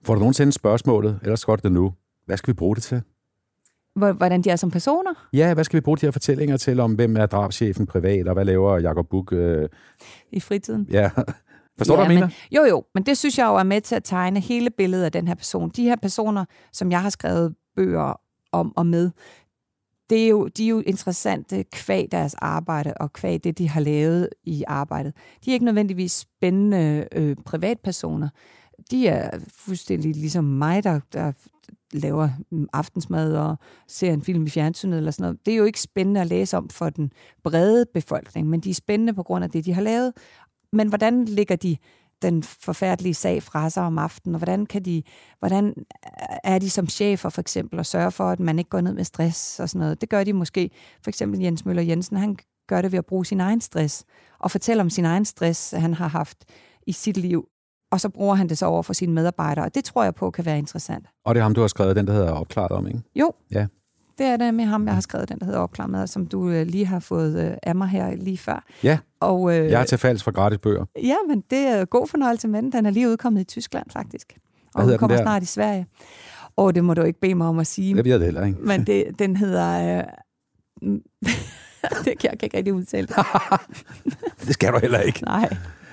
Får 0.04 0.14
du 0.14 0.20
nogensinde 0.20 0.52
spørgsmålet, 0.52 1.20
ellers 1.24 1.46
godt 1.46 1.64
det 1.64 1.72
nu. 1.72 1.94
Hvad 2.26 2.38
skal 2.38 2.52
vi 2.52 2.56
bruge 2.56 2.76
det 2.76 2.84
til? 2.84 3.02
Hvor- 3.96 4.12
Hvordan 4.12 4.42
de 4.42 4.50
er 4.50 4.56
som 4.56 4.72
personer. 4.72 5.28
Ja, 5.34 5.54
hvad 5.54 5.64
skal 5.64 5.78
vi 5.78 5.82
bruge 5.82 5.98
de 5.98 6.06
her 6.06 6.12
fortællinger 6.12 6.58
til 6.58 6.80
om, 6.80 6.94
hvem 6.94 7.18
er 7.18 7.26
drabschefen 7.26 7.86
privat, 7.86 8.28
og 8.28 8.34
hvad 8.34 8.46
laver 8.46 8.80
Jacob 8.80 9.10
Buch? 9.10 9.34
Øh, 9.34 9.70
i 10.32 10.40
fritiden. 10.40 10.88
ja. 10.92 11.10
Forstår 11.78 11.96
du, 11.96 12.02
ja, 12.02 12.08
hvad 12.08 12.16
jeg 12.16 12.22
mener? 12.22 12.28
Men, 12.52 12.58
jo, 12.58 12.76
jo, 12.76 12.84
men 12.94 13.04
det 13.06 13.18
synes 13.18 13.38
jeg 13.38 13.46
jo 13.48 13.56
er 13.56 13.64
med 13.64 13.82
til 13.82 13.96
at 13.96 14.04
tegne 14.04 14.40
hele 14.40 14.70
billedet 14.70 15.06
af 15.06 15.12
den 15.12 15.28
her 15.28 15.36
person. 15.36 15.70
De 15.70 15.84
her 15.84 15.96
personer, 16.02 16.46
som 16.74 16.92
jeg 16.92 17.02
har 17.02 17.10
skrevet 17.10 17.56
bøger 17.76 18.20
om 18.52 18.74
og 18.78 18.86
med, 18.86 19.12
det 20.10 20.24
er 20.24 20.28
jo, 20.28 20.48
de 20.48 20.64
er 20.64 20.70
jo 20.70 20.80
interessante 20.80 21.64
kvæg 21.64 22.08
deres 22.12 22.34
arbejde 22.34 22.94
og 22.94 23.14
kvæg 23.14 23.44
det, 23.44 23.58
de 23.58 23.70
har 23.70 23.82
lavet 23.82 24.30
i 24.44 24.64
arbejdet. 24.68 25.14
De 25.46 25.52
er 25.52 25.54
ikke 25.54 25.66
nødvendigvis 25.66 26.12
spændende 26.12 27.08
øh, 27.12 27.36
privatpersoner. 27.46 28.30
De 28.92 29.08
er 29.08 29.40
fuldstændig 29.48 30.16
ligesom 30.16 30.44
mig, 30.44 30.84
der, 30.84 31.00
der 31.14 31.32
laver 31.94 32.30
aftensmad 32.74 33.36
og 33.36 33.56
ser 33.88 34.14
en 34.14 34.22
film 34.22 34.46
i 34.46 34.50
fjernsynet 34.50 34.98
eller 34.98 35.12
sådan 35.12 35.24
noget. 35.24 35.46
Det 35.46 35.54
er 35.54 35.58
jo 35.58 35.64
ikke 35.64 35.82
spændende 35.82 36.22
at 36.22 36.28
læse 36.28 36.58
om 36.58 36.70
for 36.70 36.90
den 36.90 37.12
brede 37.44 37.86
befolkning, 37.94 38.50
men 38.50 38.60
de 38.60 38.70
er 38.70 38.74
spændende 38.74 39.14
på 39.14 39.24
grund 39.24 39.44
af 39.44 39.50
det, 39.50 39.66
de 39.66 39.74
har 39.74 39.82
lavet. 39.82 40.14
Men 40.74 40.88
hvordan 40.88 41.26
ligger 41.26 41.56
de 41.56 41.78
den 42.22 42.44
forfærdelige 42.44 43.14
sag 43.14 43.44
fra 43.44 43.70
sig 43.70 43.84
om 43.84 43.98
aftenen, 43.98 44.36
og 44.36 44.40
hvordan, 44.40 44.66
kan 44.66 44.86
de, 44.86 45.04
hvordan 45.40 45.74
er 46.44 46.60
de 46.60 46.70
som 46.70 46.88
chefer 46.88 47.30
for 47.30 47.42
eksempel, 47.42 47.80
og 47.80 47.86
sørge 47.86 48.12
for, 48.12 48.30
at 48.30 48.40
man 48.40 48.60
ikke 48.60 48.70
går 48.70 48.82
ned 48.82 48.94
med 48.94 49.04
stress 49.04 49.60
og 49.60 49.70
sådan 49.70 49.80
noget. 49.80 50.02
Det 50.02 50.10
gør 50.10 50.24
de 50.24 50.34
måske. 50.34 50.72
For 51.04 51.10
eksempel 51.10 51.40
Jens 51.40 51.66
Møller 51.66 51.84
Jensen, 51.84 52.18
han 52.18 52.38
gør 52.68 52.82
det 52.82 52.92
ved 52.92 53.00
at 53.00 53.06
bruge 53.06 53.26
sin 53.26 53.40
egen 53.42 53.62
stress, 53.62 54.06
og 54.40 54.52
fortælle 54.52 54.82
om 54.82 54.90
sin 54.90 55.06
egen 55.06 55.26
stress, 55.26 55.72
han 55.72 55.94
har 55.94 56.08
haft 56.08 56.38
i 56.88 56.92
sit 56.92 57.18
liv, 57.18 57.46
og 57.92 58.02
så 58.02 58.10
bruger 58.10 58.36
han 58.36 58.50
det 58.50 58.58
så 58.58 58.66
over 58.66 58.84
for 58.84 58.94
sine 58.94 59.14
medarbejdere, 59.14 59.66
og 59.66 59.76
det 59.76 59.84
tror 59.84 60.04
jeg 60.04 60.16
på 60.16 60.32
kan 60.32 60.46
være 60.46 60.58
interessant. 60.58 61.06
Og 61.26 61.36
det 61.36 61.40
er 61.40 61.44
ham, 61.44 61.54
du 61.54 61.62
har 61.62 61.68
skrevet, 61.68 61.96
den 61.96 62.08
der 62.08 62.14
hedder 62.14 62.32
Opklaret 62.32 62.72
om, 62.72 62.88
ikke? 62.88 63.02
Jo, 63.16 63.34
Ja. 63.52 63.68
Det 64.20 64.28
er 64.28 64.38
det 64.38 64.54
med 64.54 64.66
ham, 64.66 64.86
jeg 64.86 64.94
har 64.94 65.02
skrevet 65.02 65.30
den, 65.30 65.40
der 65.40 65.46
hedder 65.46 65.60
Opklar 65.60 65.88
med, 65.88 66.08
som 66.08 66.26
du 66.28 66.50
øh, 66.50 66.68
lige 66.68 66.86
har 66.86 67.00
fået 67.00 67.46
øh, 67.46 67.58
af 67.64 67.76
mig 67.76 67.88
her 67.88 68.16
lige 68.16 68.38
før. 68.38 68.66
Ja, 68.84 68.98
Og, 69.20 69.58
øh, 69.58 69.72
jeg 69.72 69.82
er 69.82 69.86
til 69.86 69.98
falds 69.98 70.24
for 70.24 70.32
gratis 70.32 70.60
bøger. 70.60 70.86
Ja, 71.04 71.16
men 71.28 71.44
det 71.50 71.60
er 71.60 71.86
god 71.86 72.08
fornøjelse 72.08 72.48
med 72.48 72.62
den. 72.62 72.72
Den 72.72 72.86
er 72.86 72.90
lige 72.90 73.10
udkommet 73.10 73.42
i 73.42 73.44
Tyskland, 73.44 73.86
faktisk. 73.94 74.38
Og 74.76 74.82
hedder 74.84 74.86
den 74.86 74.92
den 74.92 75.00
kommer 75.00 75.18
der? 75.18 75.24
snart 75.24 75.44
i 75.44 75.46
Sverige. 75.46 75.86
Og 76.56 76.76
det 76.76 76.84
må 76.84 76.94
du 76.94 77.02
ikke 77.02 77.20
bede 77.20 77.36
mig 77.36 77.48
om 77.48 77.60
at 77.60 77.68
sige. 77.68 77.96
Det 77.96 78.06
ved 78.06 78.12
jeg 78.12 78.20
det 78.20 78.28
heller 78.28 78.46
ikke. 78.46 78.60
Men 78.72 78.84
det, 78.88 79.20
den 79.20 79.36
hedder... 79.36 79.98
Øh, 79.98 80.04
det 82.06 82.20
kan 82.20 82.30
jeg 82.32 82.40
kan 82.40 82.44
ikke 82.44 82.58
rigtig 82.58 82.74
udtale 82.74 83.08
det. 83.08 83.16
Det 84.48 84.54
skal 84.54 84.74
du 84.74 84.80
heller 84.80 85.00
ikke. 85.00 85.24
Nej. 85.24 85.50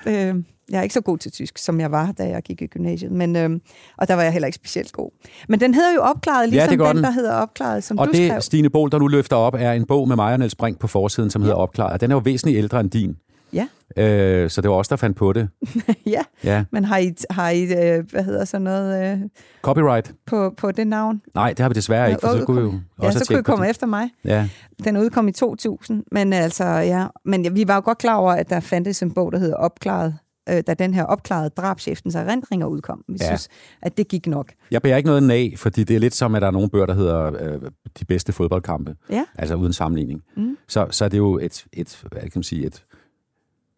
Øh, 0.07 0.35
jeg 0.71 0.77
er 0.79 0.81
ikke 0.83 0.93
så 0.93 1.01
god 1.01 1.17
til 1.17 1.31
tysk, 1.31 1.57
som 1.57 1.79
jeg 1.79 1.91
var, 1.91 2.11
da 2.11 2.23
jeg 2.29 2.41
gik 2.43 2.61
i 2.61 2.65
gymnasiet. 2.67 3.11
Men, 3.11 3.35
øh, 3.35 3.49
og 3.97 4.07
der 4.07 4.13
var 4.13 4.23
jeg 4.23 4.31
heller 4.31 4.45
ikke 4.45 4.55
specielt 4.55 4.91
god. 4.91 5.11
Men 5.49 5.59
den 5.59 5.73
hedder 5.73 5.93
jo 5.93 6.01
Opklaret, 6.01 6.49
ligesom 6.49 6.69
det 6.69 6.79
gør 6.79 6.85
den, 6.87 6.95
den. 6.95 7.03
der 7.03 7.11
hedder 7.11 7.33
Opklaret, 7.33 7.83
som 7.83 7.99
Og 7.99 8.07
du 8.07 8.11
det, 8.11 8.27
skrev. 8.29 8.41
Stine 8.41 8.69
Bol, 8.69 8.91
der 8.91 8.99
nu 8.99 9.07
løfter 9.07 9.35
op, 9.35 9.53
er 9.59 9.71
en 9.71 9.85
bog 9.85 10.07
med 10.07 10.15
mig 10.15 10.33
og 10.33 10.39
Niels 10.39 10.55
Brink 10.55 10.79
på 10.79 10.87
forsiden, 10.87 11.29
som 11.29 11.41
hedder 11.41 11.55
Opklaret. 11.55 12.01
Den 12.01 12.11
er 12.11 12.15
jo 12.15 12.21
væsentligt 12.25 12.57
ældre 12.57 12.79
end 12.79 12.91
din. 12.91 13.15
Ja. 13.53 13.67
Øh, 13.97 14.49
så 14.49 14.61
det 14.61 14.69
var 14.69 14.75
os, 14.75 14.87
der 14.87 14.95
fandt 14.95 15.17
på 15.17 15.33
det. 15.33 15.49
ja, 16.05 16.21
Ja. 16.43 16.63
men 16.71 16.85
har 16.85 16.97
I, 16.97 17.15
har 17.29 17.49
I 17.49 17.61
øh, 17.63 18.03
hvad 18.11 18.23
hedder 18.23 18.45
sådan 18.45 18.63
noget, 18.63 19.11
øh, 19.13 19.19
Copyright? 19.61 20.13
på, 20.25 20.53
på 20.57 20.71
det 20.71 20.87
navn? 20.87 21.21
Nej, 21.35 21.49
det 21.49 21.59
har 21.59 21.69
vi 21.69 21.73
desværre 21.73 22.09
ikke, 22.09 22.21
for 22.21 22.37
så 22.39 22.45
kunne 22.45 22.61
vi 22.61 22.67
jo 22.67 22.73
Ja, 23.01 23.05
også 23.07 23.19
så 23.19 23.25
kunne 23.27 23.39
I 23.39 23.43
komme 23.43 23.63
det. 23.63 23.69
efter 23.69 23.87
mig. 23.87 24.09
Ja. 24.25 24.49
Den 24.83 24.97
udkom 24.97 25.27
i 25.27 25.31
2000, 25.31 26.03
men 26.11 26.33
altså, 26.33 26.65
ja, 26.65 27.05
men 27.25 27.43
ja, 27.43 27.49
vi 27.49 27.67
var 27.67 27.75
jo 27.75 27.81
godt 27.85 27.97
klar 27.97 28.15
over, 28.15 28.31
at 28.31 28.49
der 28.49 28.59
fandtes 28.59 29.01
en 29.01 29.11
bog, 29.13 29.31
der 29.31 29.39
hedder 29.39 29.55
Opklaret, 29.55 30.15
øh, 30.49 30.63
da 30.67 30.73
den 30.73 30.93
her 30.93 31.03
opklarede 31.03 31.49
drabscheftens 31.49 32.15
erindringer 32.15 32.67
udkom. 32.67 33.03
Vi 33.07 33.17
Ja. 33.21 33.25
synes, 33.25 33.49
at 33.81 33.97
det 33.97 34.07
gik 34.07 34.27
nok. 34.27 34.51
Jeg 34.71 34.81
bærer 34.81 34.97
ikke 34.97 35.07
noget 35.07 35.31
af, 35.31 35.53
fordi 35.57 35.83
det 35.83 35.95
er 35.95 35.99
lidt 35.99 36.13
som, 36.13 36.35
at 36.35 36.41
der 36.41 36.47
er 36.47 36.51
nogle 36.51 36.69
bøger, 36.69 36.85
der 36.85 36.93
hedder 36.93 37.25
øh, 37.53 37.61
De 37.99 38.05
bedste 38.05 38.33
fodboldkampe. 38.33 38.95
Ja. 39.09 39.25
Altså 39.35 39.55
uden 39.55 39.73
sammenligning. 39.73 40.23
Mm. 40.37 40.57
Så, 40.67 40.87
så 40.91 41.05
er 41.05 41.09
det 41.09 41.17
jo 41.17 41.37
et, 41.39 41.65
et, 41.73 42.03
hvad 42.11 42.21
kan 42.21 42.31
man 42.35 42.43
sige, 42.43 42.65
et 42.65 42.85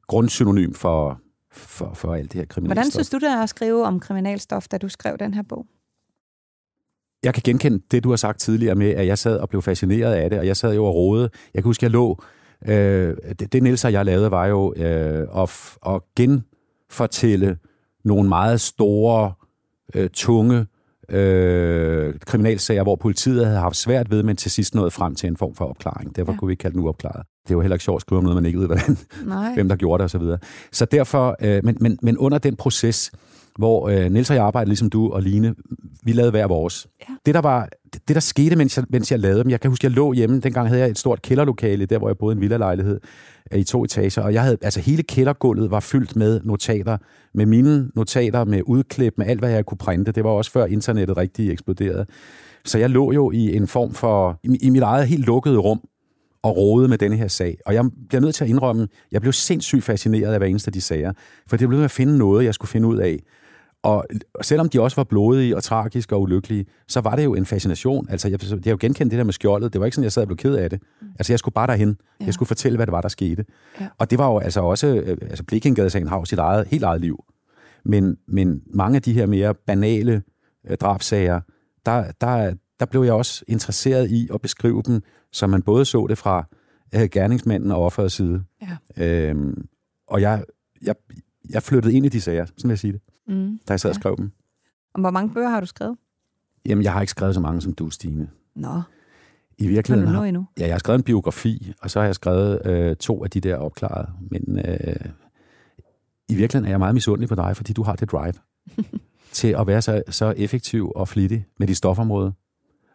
grundsynonym 0.07 0.73
for, 0.73 1.19
for, 1.51 1.93
for 1.93 2.13
alt 2.15 2.31
det 2.33 2.39
her 2.39 2.45
kriminelle 2.45 2.73
Hvordan 2.75 2.91
synes 2.91 3.09
du, 3.09 3.17
det 3.17 3.29
er 3.29 3.43
at 3.43 3.49
skrive 3.49 3.85
om 3.85 3.99
kriminalstof, 3.99 4.67
da 4.67 4.77
du 4.77 4.89
skrev 4.89 5.17
den 5.17 5.33
her 5.33 5.43
bog? 5.49 5.65
jeg 7.23 7.33
kan 7.33 7.43
genkende 7.45 7.81
det, 7.91 8.03
du 8.03 8.09
har 8.09 8.15
sagt 8.15 8.39
tidligere 8.39 8.75
med, 8.75 8.89
at 8.89 9.07
jeg 9.07 9.17
sad 9.17 9.37
og 9.37 9.49
blev 9.49 9.61
fascineret 9.61 10.13
af 10.13 10.29
det, 10.29 10.39
og 10.39 10.47
jeg 10.47 10.57
sad 10.57 10.75
jo 10.75 10.85
og 10.85 10.95
rode. 10.95 11.21
Jeg 11.53 11.63
kan 11.63 11.69
huske, 11.69 11.83
jeg 11.83 11.91
lå... 11.91 12.23
Øh, 12.67 13.17
det, 13.39 13.53
det 13.53 13.63
Niels 13.63 13.85
og 13.85 13.91
jeg 13.91 14.05
lavede, 14.05 14.31
var 14.31 14.45
jo 14.45 14.73
øh, 14.77 15.27
at, 15.43 15.75
at 15.85 16.01
genfortælle 16.89 17.57
nogle 18.05 18.29
meget 18.29 18.61
store, 18.61 19.33
øh, 19.95 20.09
tunge 20.13 20.65
øh, 21.09 22.13
kriminalsager, 22.27 22.83
hvor 22.83 22.95
politiet 22.95 23.45
havde 23.45 23.59
haft 23.59 23.75
svært 23.75 24.11
ved, 24.11 24.23
men 24.23 24.35
til 24.35 24.51
sidst 24.51 24.75
nåede 24.75 24.91
frem 24.91 25.15
til 25.15 25.27
en 25.27 25.37
form 25.37 25.55
for 25.55 25.65
opklaring. 25.65 26.15
Derfor 26.15 26.31
Ja. 26.33 26.37
kunne 26.37 26.47
vi 26.47 26.53
ikke 26.53 26.61
kalde 26.61 26.73
den 26.77 26.83
uopklaret. 26.83 27.25
Det 27.47 27.51
jo 27.55 27.61
heller 27.61 27.75
ikke 27.75 27.83
sjovt 27.83 27.97
at 27.97 28.01
skrive 28.01 28.17
om 28.17 28.23
noget, 28.23 28.35
man 28.35 28.45
ikke 28.45 28.59
ved, 28.59 28.65
hvordan, 28.67 28.97
Nej. 29.25 29.53
hvem 29.53 29.69
der 29.69 29.75
gjorde 29.75 30.01
det 30.01 30.05
osv. 30.05 30.11
Så, 30.11 30.17
videre. 30.17 30.37
så 30.71 30.85
derfor, 30.85 31.35
øh, 31.41 31.61
men, 31.65 31.77
men, 31.81 31.99
men 32.01 32.17
under 32.17 32.37
den 32.37 32.55
proces, 32.55 33.11
hvor 33.59 33.89
øh, 33.89 34.11
Niels 34.11 34.29
og 34.29 34.35
jeg 34.35 34.43
arbejdede, 34.43 34.69
ligesom 34.69 34.89
du 34.89 35.09
og 35.11 35.21
Line, 35.21 35.55
vi 36.03 36.11
lavede 36.11 36.31
hver 36.31 36.47
vores. 36.47 36.87
Ja. 37.09 37.13
Det, 37.25 37.33
der 37.33 37.41
var, 37.41 37.69
det, 37.93 38.07
det, 38.07 38.15
der 38.15 38.19
skete, 38.19 38.55
mens 38.55 38.77
jeg, 38.77 38.85
mens 38.89 39.11
jeg 39.11 39.19
lavede 39.19 39.43
dem, 39.43 39.49
jeg 39.49 39.59
kan 39.59 39.71
huske, 39.71 39.85
jeg 39.85 39.91
lå 39.91 40.13
hjemme, 40.13 40.39
dengang 40.39 40.67
havde 40.67 40.81
jeg 40.81 40.89
et 40.89 40.97
stort 40.97 41.21
kælderlokale, 41.21 41.85
der 41.85 41.97
hvor 41.97 42.09
jeg 42.09 42.17
boede 42.17 42.33
i 42.33 42.35
en 42.35 42.41
villalejlighed 42.41 42.99
øh, 43.51 43.59
i 43.59 43.63
to 43.63 43.83
etager, 43.83 44.21
og 44.21 44.33
jeg 44.33 44.43
havde, 44.43 44.57
altså 44.61 44.79
hele 44.79 45.03
kældergulvet 45.03 45.71
var 45.71 45.79
fyldt 45.79 46.15
med 46.15 46.41
notater, 46.43 46.97
med 47.33 47.45
mine 47.45 47.89
notater, 47.95 48.45
med 48.45 48.61
udklip, 48.65 49.13
med 49.17 49.25
alt, 49.27 49.39
hvad 49.39 49.49
jeg 49.49 49.65
kunne 49.65 49.77
printe. 49.77 50.11
Det 50.11 50.23
var 50.23 50.29
også 50.29 50.51
før 50.51 50.65
internettet 50.65 51.17
rigtig 51.17 51.51
eksploderede. 51.51 52.05
Så 52.65 52.77
jeg 52.77 52.89
lå 52.89 53.11
jo 53.11 53.31
i 53.31 53.55
en 53.55 53.67
form 53.67 53.93
for, 53.93 54.39
i, 54.43 54.57
i 54.61 54.69
mit 54.69 54.81
eget 54.81 55.07
helt 55.07 55.25
lukkede 55.25 55.57
rum, 55.57 55.81
og 56.43 56.57
rode 56.57 56.87
med 56.87 56.97
denne 56.97 57.17
her 57.17 57.27
sag. 57.27 57.57
Og 57.65 57.73
jeg 57.73 57.85
bliver 58.09 58.21
nødt 58.21 58.35
til 58.35 58.43
at 58.43 58.49
indrømme, 58.49 58.87
jeg 59.11 59.21
blev 59.21 59.33
sindssygt 59.33 59.83
fascineret 59.83 60.33
af 60.33 60.39
hver 60.39 60.47
eneste 60.47 60.69
af 60.69 60.73
de 60.73 60.81
sager. 60.81 61.13
For 61.47 61.57
det 61.57 61.69
blev 61.69 61.81
at 61.81 61.91
finde 61.91 62.17
noget, 62.17 62.45
jeg 62.45 62.53
skulle 62.53 62.69
finde 62.69 62.87
ud 62.87 62.97
af. 62.97 63.19
Og 63.83 64.05
selvom 64.41 64.69
de 64.69 64.81
også 64.81 64.95
var 64.95 65.03
blodige 65.03 65.55
og 65.55 65.63
tragiske 65.63 66.15
og 66.15 66.21
ulykkelige, 66.21 66.65
så 66.87 67.01
var 67.01 67.15
det 67.15 67.23
jo 67.23 67.35
en 67.35 67.45
fascination. 67.45 68.09
Altså, 68.09 68.27
jeg, 68.27 68.39
jeg 68.43 68.59
har 68.65 68.71
jo 68.71 68.77
genkendt 68.79 69.11
det 69.11 69.17
der 69.17 69.23
med 69.23 69.33
skjoldet. 69.33 69.73
Det 69.73 69.79
var 69.79 69.85
ikke 69.85 69.95
sådan, 69.95 70.03
jeg 70.03 70.11
sad 70.11 70.21
og 70.23 70.27
blev 70.27 70.37
ked 70.37 70.55
af 70.55 70.69
det. 70.69 70.81
Altså, 71.19 71.33
jeg 71.33 71.39
skulle 71.39 71.53
bare 71.53 71.67
derhen. 71.67 71.97
Ja. 72.19 72.25
Jeg 72.25 72.33
skulle 72.33 72.47
fortælle, 72.47 72.75
hvad 72.75 72.85
det 72.85 72.91
var, 72.91 73.01
der 73.01 73.09
skete. 73.09 73.45
Ja. 73.79 73.87
Og 73.97 74.09
det 74.09 74.17
var 74.17 74.27
jo 74.31 74.39
altså 74.39 74.61
også... 74.61 74.87
øh, 74.87 75.17
Altså, 75.21 75.43
Blikindgade-sagen 75.43 76.07
har 76.07 76.17
jo 76.17 76.25
sit 76.25 76.39
eget, 76.39 76.67
helt 76.67 76.83
eget 76.83 77.01
liv. 77.01 77.23
Men, 77.85 78.17
men 78.27 78.61
mange 78.73 78.95
af 78.95 79.01
de 79.01 79.13
her 79.13 79.25
mere 79.25 79.53
banale 79.53 80.23
øh, 80.69 80.77
drabsager, 80.77 81.41
der, 81.85 82.11
der, 82.21 82.53
der 82.79 82.85
blev 82.85 83.03
jeg 83.03 83.13
også 83.13 83.43
interesseret 83.47 84.11
i 84.11 84.29
at 84.33 84.41
beskrive 84.41 84.81
dem, 84.87 85.01
så 85.31 85.47
man 85.47 85.61
både 85.61 85.85
så 85.85 86.07
det 86.09 86.17
fra 86.17 86.45
øh, 86.95 87.09
gerningsmanden 87.11 87.71
og 87.71 87.85
offerets 87.85 88.15
side. 88.15 88.43
Ja. 88.97 89.05
Øhm, 89.05 89.65
og 90.07 90.21
jeg, 90.21 90.43
jeg, 90.81 90.95
jeg 91.49 91.63
flyttede 91.63 91.93
ind 91.93 92.05
i 92.05 92.09
de 92.09 92.21
sager, 92.21 92.45
sådan 92.45 92.63
vil 92.63 92.69
jeg 92.69 92.79
sige 92.79 92.93
det, 92.93 93.01
Mm. 93.29 93.59
da 93.67 93.73
jeg 93.73 93.79
sad 93.79 93.89
og 93.89 93.95
skrev 93.95 94.17
dem. 94.17 94.31
Og 94.93 95.01
hvor 95.01 95.11
mange 95.11 95.33
bøger 95.33 95.49
har 95.49 95.59
du 95.59 95.65
skrevet? 95.65 95.97
Jamen, 96.65 96.83
jeg 96.83 96.93
har 96.93 97.01
ikke 97.01 97.11
skrevet 97.11 97.35
så 97.35 97.41
mange 97.41 97.61
som 97.61 97.73
du, 97.73 97.89
Stine. 97.89 98.29
Nå, 98.55 98.67
I 98.67 98.71
har 98.71 99.69
du 99.69 99.73
virkeligheden 99.73 100.13
nå 100.13 100.23
endnu? 100.23 100.45
Ja, 100.59 100.65
jeg 100.65 100.73
har 100.73 100.79
skrevet 100.79 100.97
en 100.97 101.03
biografi, 101.03 101.73
og 101.81 101.91
så 101.91 101.99
har 101.99 102.05
jeg 102.05 102.15
skrevet 102.15 102.65
øh, 102.65 102.95
to 102.95 103.23
af 103.23 103.29
de 103.29 103.41
der 103.41 103.55
opklarede. 103.55 104.09
Men 104.31 104.59
øh, 104.59 104.95
i 106.29 106.35
virkeligheden 106.35 106.65
er 106.65 106.69
jeg 106.69 106.79
meget 106.79 106.93
misundelig 106.93 107.29
på 107.29 107.35
dig, 107.35 107.57
fordi 107.57 107.73
du 107.73 107.83
har 107.83 107.95
det 107.95 108.11
drive 108.11 108.33
til 109.31 109.47
at 109.47 109.67
være 109.67 109.81
så, 109.81 110.03
så 110.09 110.33
effektiv 110.37 110.91
og 110.95 111.07
flittig 111.07 111.45
med 111.59 111.67
dit 111.67 111.77
stofområde. 111.77 112.33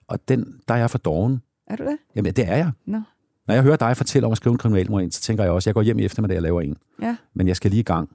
Og 0.09 0.29
den, 0.29 0.61
der 0.69 0.75
er 0.75 0.79
jeg 0.79 0.91
for 0.91 0.99
doven. 0.99 1.43
Er 1.67 1.77
du 1.77 1.85
det? 1.85 1.97
Jamen, 2.17 2.33
det 2.33 2.49
er 2.49 2.57
jeg. 2.57 2.71
Nå. 2.87 3.01
Når 3.47 3.55
jeg 3.55 3.63
hører 3.63 3.77
dig 3.77 3.97
fortælle 3.97 4.27
om 4.27 4.33
at 4.33 4.37
skrive 4.37 4.53
en 4.53 4.59
kriminalroman, 4.59 5.11
så 5.11 5.21
tænker 5.21 5.45
jeg 5.45 5.53
også, 5.53 5.65
at 5.65 5.67
jeg 5.67 5.75
går 5.75 5.83
hjem 5.83 5.99
i 5.99 6.05
eftermiddag 6.05 6.37
og 6.37 6.43
laver 6.43 6.61
en. 6.61 6.77
Ja. 7.03 7.17
Men 7.35 7.49
jeg 7.49 7.57
skal 7.57 7.71
lige 7.71 7.81
i 7.81 7.85
gang. 7.85 8.11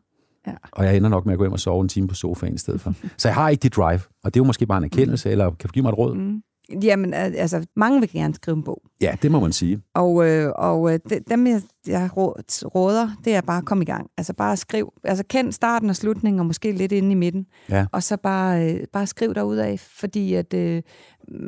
Ja. 0.50 0.56
Og 0.72 0.86
jeg 0.86 0.98
ender 0.98 1.10
nok 1.10 1.26
med 1.26 1.34
at 1.34 1.38
gå 1.38 1.44
hjem 1.44 1.54
og 1.54 1.60
sove 1.60 1.82
en 1.82 1.90
time 1.90 2.08
på 2.08 2.16
sofaen 2.16 2.54
i 2.56 2.58
stedet 2.58 2.82
for. 2.82 2.94
så 3.18 3.28
jeg 3.28 3.36
har 3.36 3.50
ikke 3.50 3.62
dit 3.62 3.76
drive, 3.76 4.00
og 4.24 4.34
det 4.34 4.40
er 4.40 4.44
jo 4.44 4.48
måske 4.48 4.66
bare 4.66 4.78
en 4.78 4.84
erkendelse, 4.84 5.30
eller 5.32 5.46
kan 5.52 5.68
du 5.68 5.72
give 5.72 5.84
mig 5.84 5.90
et 5.90 5.98
råd? 5.98 6.16
Mm. 6.16 6.42
Jamen, 6.84 7.14
al- 7.14 7.36
altså, 7.36 7.66
mange 7.76 8.00
vil 8.00 8.10
gerne 8.12 8.34
skrive 8.34 8.58
en 8.58 8.64
bog. 8.64 8.82
Ja, 9.02 9.16
det 9.22 9.32
må 9.32 9.40
man 9.40 9.52
sige. 9.52 9.82
Og, 9.96 10.30
øh, 10.30 10.52
og 10.56 10.94
øh, 10.94 11.00
de- 11.10 11.20
dem, 11.30 11.48
jeg, 11.48 11.62
jeg 11.88 12.10
rå- 12.18 12.34
råder, 12.66 13.10
det 13.26 13.36
er 13.36 13.42
bare 13.42 13.58
at 13.58 13.66
komme 13.66 13.82
i 13.82 13.86
gang. 13.86 14.08
Altså 14.18 14.34
bare 14.34 14.58
skriv. 14.58 14.94
Altså 15.04 15.24
kend 15.30 15.52
starten 15.52 15.90
og 15.90 15.96
slutningen, 15.96 16.40
og 16.40 16.46
måske 16.46 16.72
lidt 16.72 16.92
inde 16.92 17.12
i 17.12 17.16
midten. 17.16 17.46
Ja. 17.70 17.86
Og 17.92 18.04
så 18.04 18.18
bare, 18.18 18.74
øh, 18.74 18.80
bare 18.94 19.08
skriv 19.08 19.30
af, 19.38 19.80
fordi 19.80 20.34
at, 20.34 20.54
øh, 20.54 20.82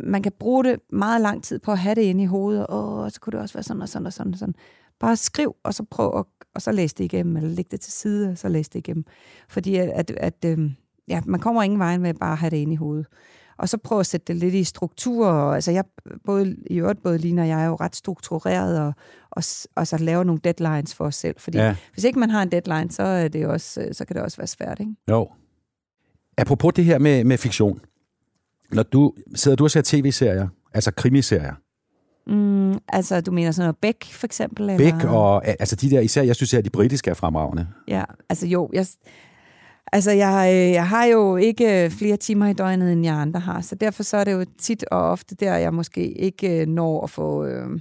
man 0.03 0.21
kan 0.23 0.31
bruge 0.39 0.63
det 0.63 0.79
meget 0.93 1.21
lang 1.21 1.43
tid 1.43 1.59
på 1.59 1.71
at 1.71 1.77
have 1.79 1.95
det 1.95 2.01
inde 2.01 2.23
i 2.23 2.27
hovedet. 2.27 2.67
Og 2.67 3.11
så 3.11 3.19
kunne 3.19 3.31
det 3.31 3.39
også 3.39 3.53
være 3.53 3.63
sådan 3.63 3.81
og 3.81 3.89
sådan 3.89 4.05
og 4.05 4.13
sådan 4.13 4.33
og 4.33 4.39
sådan. 4.39 4.55
Bare 5.01 5.15
skriv, 5.17 5.55
og 5.63 5.73
så 5.73 5.83
prøv 5.91 6.17
at, 6.19 6.25
og 6.55 6.61
så 6.61 6.71
læs 6.71 6.93
det 6.93 7.03
igennem, 7.03 7.37
eller 7.37 7.49
læg 7.49 7.71
det 7.71 7.81
til 7.81 7.93
side, 7.93 8.29
og 8.31 8.37
så 8.37 8.49
læs 8.49 8.69
det 8.69 8.79
igennem. 8.79 9.05
Fordi 9.49 9.75
at, 9.75 9.89
at, 9.89 10.11
at 10.11 10.45
øh, 10.45 10.71
ja, 11.07 11.21
man 11.25 11.39
kommer 11.39 11.63
ingen 11.63 11.79
vej 11.79 11.97
med 11.97 12.13
bare 12.13 12.31
at 12.31 12.37
have 12.37 12.49
det 12.49 12.57
inde 12.57 12.73
i 12.73 12.75
hovedet. 12.75 13.05
og 13.57 13.69
så 13.69 13.77
prøve 13.77 13.99
at 13.99 14.05
sætte 14.05 14.25
det 14.33 14.35
lidt 14.35 14.53
i 14.53 14.63
struktur. 14.63 15.27
Og, 15.27 15.55
altså 15.55 15.71
jeg, 15.71 15.83
både, 16.25 16.55
i 16.69 16.79
øvrigt, 16.79 17.03
både 17.03 17.17
Line 17.17 17.41
og 17.41 17.47
jeg 17.47 17.61
er 17.61 17.65
jo 17.65 17.75
ret 17.75 17.95
struktureret, 17.95 18.79
og, 18.79 18.93
og, 19.31 19.43
og 19.75 19.87
så 19.87 19.97
lave 19.97 20.25
nogle 20.25 20.41
deadlines 20.43 20.95
for 20.95 21.05
os 21.05 21.15
selv. 21.15 21.35
Fordi 21.39 21.57
Ja. 21.57 21.75
hvis 21.93 22.03
ikke 22.03 22.19
man 22.19 22.29
har 22.29 22.41
en 22.43 22.51
deadline, 22.51 22.91
så, 22.91 23.03
er 23.03 23.27
det 23.27 23.47
også, 23.47 23.81
øh, 23.81 23.93
så 23.93 24.05
kan 24.05 24.15
det 24.15 24.23
også 24.23 24.37
være 24.37 24.47
svært, 24.47 24.79
ikke? 24.79 24.95
Jo. 25.09 25.29
Apropos 26.37 26.73
det 26.73 26.85
her 26.85 26.99
med, 26.99 27.23
med 27.23 27.37
fiktion. 27.37 27.81
Når 28.71 28.83
du 28.83 29.13
sidder 29.35 29.55
du 29.57 29.63
og 29.63 29.71
ser 29.71 29.81
tv-serier, 29.85 30.47
altså 30.73 30.91
krimiserier, 30.91 31.53
Mm, 32.27 32.77
altså, 32.87 33.21
du 33.21 33.31
mener 33.31 33.51
sådan 33.51 33.65
noget 33.65 33.77
Beck, 33.81 34.13
for 34.13 34.27
eksempel? 34.27 34.69
Eller? 34.69 34.91
Beck 34.91 35.05
og 35.05 35.47
altså 35.47 35.75
de 35.75 35.89
der, 35.89 35.99
især 35.99 36.23
jeg 36.23 36.35
synes, 36.35 36.53
at 36.53 36.65
de 36.65 36.69
britiske 36.69 37.09
er 37.09 37.13
fremragende. 37.13 37.67
Ja, 37.87 38.03
altså 38.29 38.47
jo, 38.47 38.69
jeg, 38.73 38.85
altså 39.91 40.11
jeg, 40.11 40.51
øh, 40.53 40.71
jeg 40.71 40.87
har 40.87 41.05
jo 41.05 41.35
ikke 41.35 41.85
øh, 41.85 41.91
flere 41.91 42.17
timer 42.17 42.47
i 42.47 42.53
døgnet, 42.53 42.91
end 42.91 43.05
jeg 43.05 43.15
andre 43.15 43.39
har, 43.39 43.61
så 43.61 43.75
derfor 43.75 44.03
så 44.03 44.17
er 44.17 44.23
det 44.23 44.31
jo 44.31 44.45
tit 44.59 44.83
og 44.83 45.09
ofte 45.09 45.35
der, 45.35 45.55
jeg 45.55 45.73
måske 45.73 46.11
ikke 46.11 46.61
øh, 46.61 46.67
når 46.67 47.03
at 47.03 47.09
få, 47.09 47.45
øh, 47.45 47.79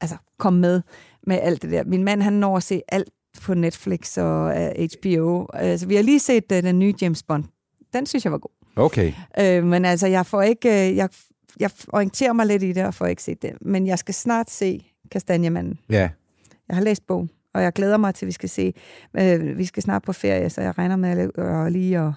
altså 0.00 0.16
komme 0.38 0.60
med 0.60 0.82
med 1.26 1.38
alt 1.42 1.62
det 1.62 1.70
der. 1.70 1.84
Min 1.84 2.04
mand, 2.04 2.22
han 2.22 2.32
når 2.32 2.56
at 2.56 2.62
se 2.62 2.82
alt 2.88 3.10
på 3.42 3.54
Netflix 3.54 4.18
og 4.18 4.44
uh, 4.46 4.86
HBO. 4.98 5.46
Altså, 5.54 5.86
vi 5.86 5.94
har 5.94 6.02
lige 6.02 6.20
set 6.20 6.44
uh, 6.52 6.58
den 6.58 6.78
nye 6.78 6.94
James 7.02 7.22
Bond. 7.22 7.44
Den 7.92 8.06
synes 8.06 8.24
jeg 8.24 8.32
var 8.32 8.38
god. 8.38 8.50
Okay. 8.76 9.12
Øh, 9.40 9.64
men 9.64 9.84
altså, 9.84 10.06
jeg 10.06 10.26
får 10.26 10.42
ikke... 10.42 10.68
Øh, 10.68 10.96
jeg, 10.96 11.08
jeg 11.60 11.70
orienterer 11.88 12.32
mig 12.32 12.46
lidt 12.46 12.62
i 12.62 12.72
det, 12.72 12.86
og 12.86 12.94
får 12.94 13.06
ikke 13.06 13.22
set 13.22 13.42
det. 13.42 13.52
Men 13.60 13.86
jeg 13.86 13.98
skal 13.98 14.14
snart 14.14 14.50
se 14.50 14.92
Kastanjemanden. 15.10 15.78
Ja. 15.90 16.10
Jeg 16.68 16.76
har 16.76 16.82
læst 16.84 17.06
bogen, 17.06 17.30
og 17.54 17.62
jeg 17.62 17.72
glæder 17.72 17.96
mig 17.96 18.14
til, 18.14 18.24
at 18.24 18.26
vi 18.26 18.32
skal 18.32 18.48
se. 18.48 18.74
Øh, 19.14 19.58
vi 19.58 19.64
skal 19.64 19.82
snart 19.82 20.02
på 20.02 20.12
ferie, 20.12 20.50
så 20.50 20.60
jeg 20.60 20.78
regner 20.78 20.96
med 20.96 21.30
at, 21.38 21.72
lige 21.72 21.98
at, 21.98 22.12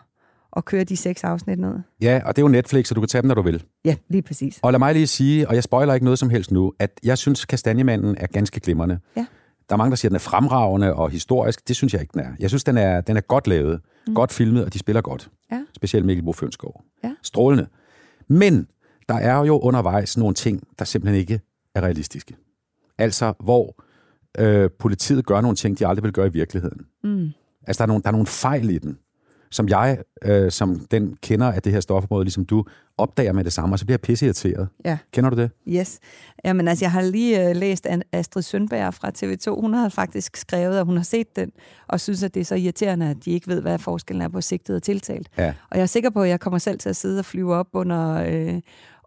at 0.55 0.65
køre 0.65 0.83
de 0.83 0.97
seks 0.97 1.23
afsnit 1.23 1.59
ned. 1.59 1.79
Ja, 2.01 2.21
og 2.25 2.36
det 2.36 2.41
er 2.41 2.43
jo 2.43 2.47
Netflix, 2.47 2.88
så 2.88 2.93
du 2.93 3.01
kan 3.01 3.07
tage 3.07 3.21
dem, 3.21 3.27
når 3.27 3.36
du 3.36 3.41
vil. 3.41 3.63
Ja, 3.86 3.95
lige 4.09 4.21
præcis. 4.21 4.59
Og 4.61 4.71
lad 4.71 4.79
mig 4.79 4.93
lige 4.93 5.07
sige, 5.07 5.47
og 5.47 5.55
jeg 5.55 5.63
spoiler 5.63 5.93
ikke 5.93 6.03
noget 6.03 6.19
som 6.19 6.29
helst 6.29 6.51
nu, 6.51 6.73
at 6.79 6.91
jeg 7.03 7.17
synes, 7.17 7.45
Kastanjemanden 7.45 8.15
er 8.19 8.27
ganske 8.27 8.59
glimrende. 8.59 8.99
Ja. 9.17 9.25
Der 9.69 9.75
er 9.75 9.77
mange, 9.77 9.89
der 9.89 9.95
siger, 9.95 10.09
at 10.09 10.11
den 10.11 10.15
er 10.15 10.19
fremragende 10.19 10.93
og 10.93 11.09
historisk. 11.09 11.67
Det 11.67 11.75
synes 11.75 11.93
jeg 11.93 12.01
ikke, 12.01 12.11
den 12.13 12.21
er. 12.21 12.31
Jeg 12.39 12.49
synes, 12.49 12.63
den 12.63 12.77
er, 12.77 13.01
den 13.01 13.17
er 13.17 13.21
godt 13.21 13.47
lavet, 13.47 13.81
mm. 14.07 14.15
godt 14.15 14.33
filmet, 14.33 14.65
og 14.65 14.73
de 14.73 14.79
spiller 14.79 15.01
godt. 15.01 15.29
Ja. 15.51 15.61
Specielt 15.75 16.05
Mikkel 16.05 16.25
Bo 16.25 16.33
Fønsgaard. 16.33 16.83
Ja. 17.03 17.11
Strålende. 17.21 17.67
Men 18.27 18.67
der 19.10 19.16
er 19.16 19.45
jo 19.45 19.60
undervejs 19.60 20.18
nogle 20.18 20.34
ting, 20.34 20.68
der 20.80 20.86
simpelthen 20.86 21.20
ikke 21.20 21.39
er 21.76 21.82
realistiske. 21.82 22.36
Altså, 22.97 23.34
hvor 23.39 23.76
øh, 24.38 24.70
politiet 24.80 25.26
gør 25.26 25.41
nogle 25.41 25.56
ting, 25.56 25.80
de 25.80 25.88
aldrig 25.88 26.03
vil 26.03 26.14
gøre 26.14 26.28
i 26.28 26.32
virkeligheden. 26.32 26.86
Mm. 27.03 27.30
Altså, 27.68 27.78
der 27.78 27.84
er 27.84 27.88
nogle, 27.88 28.03
der 28.03 28.08
er 28.10 28.12
nogle 28.12 28.28
fejl 28.28 28.70
i 28.70 28.78
den, 28.78 28.97
som 29.51 29.70
jeg, 29.70 29.97
øh, 30.24 30.51
som 30.51 30.80
den 30.91 31.18
kender 31.22 31.51
af 31.51 31.62
det 31.62 31.72
her 31.72 31.80
stofområde, 31.80 32.24
ligesom 32.24 32.45
du, 32.45 32.66
opdager 32.97 33.34
med 33.34 33.43
det 33.43 33.53
samme, 33.53 33.76
og 33.76 33.80
så 33.80 33.86
bliver 33.86 33.93
jeg 33.93 34.01
pisseirriteret. 34.01 34.68
Ja. 34.86 34.97
Kender 35.12 35.30
du 35.30 35.36
det? 35.36 35.51
Yes. 35.68 35.99
Jamen 36.45 36.68
altså, 36.68 36.86
jeg 36.86 36.91
har 36.91 37.01
lige 37.01 37.49
øh, 37.49 37.56
læst 37.56 37.86
An- 37.86 38.03
Astrid 38.12 38.41
Sønberg 38.41 38.93
fra 38.93 39.12
TV2. 39.18 39.62
Hun 39.62 39.74
har 39.74 39.89
faktisk 39.89 40.38
skrevet, 40.38 40.78
at 40.78 40.86
hun 40.86 40.95
har 40.95 41.03
set 41.03 41.36
den, 41.36 41.51
og 41.88 41.99
synes, 41.99 42.24
at 42.24 42.34
det 42.34 42.39
er 42.39 42.45
så 42.45 42.56
irriterende, 42.56 43.10
at 43.10 43.26
de 43.26 43.32
ikke 43.32 43.47
ved, 43.47 43.62
hvad 43.62 43.80
forskellen 43.80 44.22
er 44.22 44.28
på 44.28 44.41
sigtet 44.41 44.76
og 44.76 44.84
tiltalt. 44.84 45.30
Ja. 45.38 45.53
Og 45.72 45.78
jeg 45.78 45.82
er 45.82 45.86
sikker 45.86 46.10
på, 46.10 46.22
at 46.22 46.30
jeg 46.30 46.39
kommer 46.39 46.58
selv 46.58 46.80
til 46.80 46.89
at 46.89 46.95
sidde 46.95 47.20
og 47.20 47.26
flyve 47.26 47.56
op 47.56 47.68
under, 47.74 48.26
øh, 48.28 48.62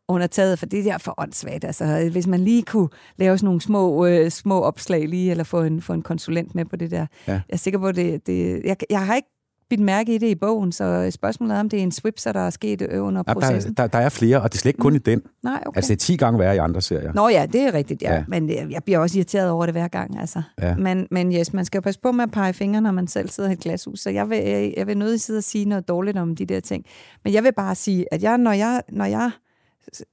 under 0.08 0.26
taget, 0.26 0.58
for 0.58 0.66
det 0.66 0.84
der 0.84 0.94
er 0.94 0.98
for 0.98 1.14
åndssvagt. 1.18 1.64
Altså, 1.64 2.08
hvis 2.12 2.26
man 2.26 2.40
lige 2.40 2.62
kunne 2.62 2.88
lave 3.16 3.38
sådan 3.38 3.44
nogle 3.46 3.60
små, 3.60 4.06
øh, 4.06 4.30
små 4.30 4.60
opslag 4.60 5.08
lige, 5.08 5.30
eller 5.30 5.44
få 5.44 5.62
en, 5.62 5.82
få 5.82 5.92
en 5.92 6.02
konsulent 6.02 6.54
med 6.54 6.64
på 6.64 6.76
det 6.76 6.90
der. 6.90 7.06
Ja. 7.26 7.32
Jeg 7.32 7.42
er 7.48 7.56
sikker 7.56 7.78
på, 7.78 7.92
det, 7.92 8.26
det 8.26 8.60
jeg, 8.64 8.76
jeg 8.90 9.06
har 9.06 9.14
ikke 9.14 9.28
bidt 9.70 9.80
mærke 9.80 10.14
i 10.14 10.18
det 10.18 10.26
i 10.26 10.34
bogen, 10.34 10.72
så 10.72 11.10
spørgsmålet 11.10 11.56
er, 11.56 11.60
om 11.60 11.68
det 11.68 11.78
er 11.78 11.82
en 11.82 11.92
swipser, 11.92 12.32
der 12.32 12.40
er 12.40 12.50
sket 12.50 12.82
øh, 12.90 13.04
under 13.04 13.22
Ja, 13.26 13.32
der, 13.34 13.40
processen. 13.40 13.74
der, 13.74 13.86
der 13.86 13.98
er 13.98 14.08
flere, 14.08 14.42
og 14.42 14.52
det 14.52 14.58
er 14.58 14.60
slet 14.60 14.68
ikke 14.70 14.78
kun 14.78 14.94
i 14.94 14.98
den. 14.98 15.22
Nej, 15.42 15.62
okay. 15.66 15.76
Altså, 15.78 15.88
det 15.88 15.96
er 16.00 16.04
10 16.04 16.16
gange 16.16 16.38
værre 16.38 16.54
i 16.54 16.58
andre 16.58 16.80
serier. 16.82 17.12
Nå 17.12 17.28
ja, 17.28 17.46
det 17.52 17.60
er 17.60 17.74
rigtigt, 17.74 18.02
ja. 18.02 18.14
Ja. 18.14 18.24
Men 18.28 18.48
jeg, 18.48 18.66
jeg 18.70 18.82
bliver 18.84 18.98
også 18.98 19.18
irriteret 19.18 19.50
over 19.50 19.66
det 19.66 19.74
hver 19.74 19.88
gang, 19.88 20.20
altså. 20.20 20.42
Ja. 20.62 20.76
Men, 20.76 21.06
men 21.10 21.32
yes, 21.34 21.52
man 21.52 21.64
skal 21.64 21.78
jo 21.78 21.82
passe 21.82 22.00
på 22.00 22.12
med 22.12 22.24
at 22.24 22.30
pege 22.30 22.52
fingre, 22.52 22.80
når 22.80 22.90
man 22.90 23.06
selv 23.08 23.28
sidder 23.28 23.50
i 23.50 23.52
et 23.52 23.58
glashus. 23.60 24.00
Så 24.00 24.10
jeg 24.10 24.30
vil, 24.30 24.38
jeg, 24.38 24.74
jeg 24.76 24.86
vil 24.86 24.98
nødt 24.98 25.20
sidde 25.20 25.38
og 25.38 25.44
sige 25.44 25.64
noget 25.64 25.88
dårligt 25.88 26.18
om 26.18 26.36
de 26.36 26.46
der 26.46 26.60
ting. 26.60 26.84
Men 27.24 27.32
jeg 27.32 27.44
vil 27.44 27.52
bare 27.52 27.74
sige, 27.74 28.14
at 28.14 28.22
jeg, 28.22 28.38
når 28.38 28.52
jeg, 28.52 28.82
når 28.92 29.04
jeg 29.04 29.30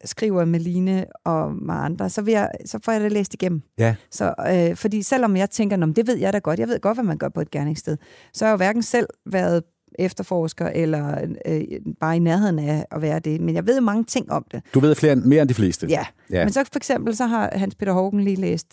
skriver 0.06 0.46
med 0.46 0.60
Line 0.60 1.06
og 1.24 1.56
med 1.56 1.74
andre, 1.76 2.10
så, 2.10 2.22
vil 2.22 2.32
jeg, 2.32 2.50
så 2.66 2.80
får 2.84 2.92
jeg 2.92 3.02
det 3.02 3.12
læst 3.12 3.34
igennem. 3.34 3.62
Ja. 3.78 3.96
Så, 4.12 4.34
øh, 4.52 4.76
fordi 4.76 5.02
selvom 5.02 5.38
jeg 5.38 5.50
tænker, 5.50 5.78
"Nå, 5.78 5.86
det 5.86 6.08
ved 6.08 6.18
jeg 6.18 6.34
da 6.34 6.40
godt, 6.40 6.60
jeg 6.60 6.68
ved 6.68 6.80
godt, 6.80 6.98
hvad 6.98 7.06
man 7.06 7.18
gør 7.18 7.30
på 7.30 7.42
et 7.42 7.52
gerningssted, 7.52 7.98
så 8.34 8.46
har 8.46 8.50
jeg 8.50 8.54
jo 8.54 8.58
hverken 8.58 8.84
selv 8.84 9.08
været 9.26 9.64
efterforsker, 10.00 10.68
eller 10.68 11.28
øh, 11.46 11.62
bare 12.00 12.16
i 12.16 12.20
nærheden 12.20 12.60
af 12.60 12.86
at 12.92 13.02
være 13.02 13.20
det. 13.20 13.42
Men 13.42 13.56
jeg 13.56 13.68
ved 13.68 13.82
mange 13.82 14.04
ting 14.04 14.32
om 14.32 14.46
det. 14.52 14.62
Du 14.74 14.80
ved 14.80 14.96
flere, 14.96 15.16
mere 15.16 15.42
end 15.42 15.50
de 15.50 15.54
fleste. 15.54 15.88
Ja. 15.88 16.06
Ja. 16.32 16.38
ja. 16.40 16.46
Men 16.46 16.54
så 16.54 16.64
for 16.64 16.78
eksempel, 16.80 17.16
så 17.16 17.26
har 17.26 17.50
Hans 17.54 17.76
Peter 17.76 17.94
Hågen 17.94 18.22
lige 18.24 18.36
læst 18.36 18.68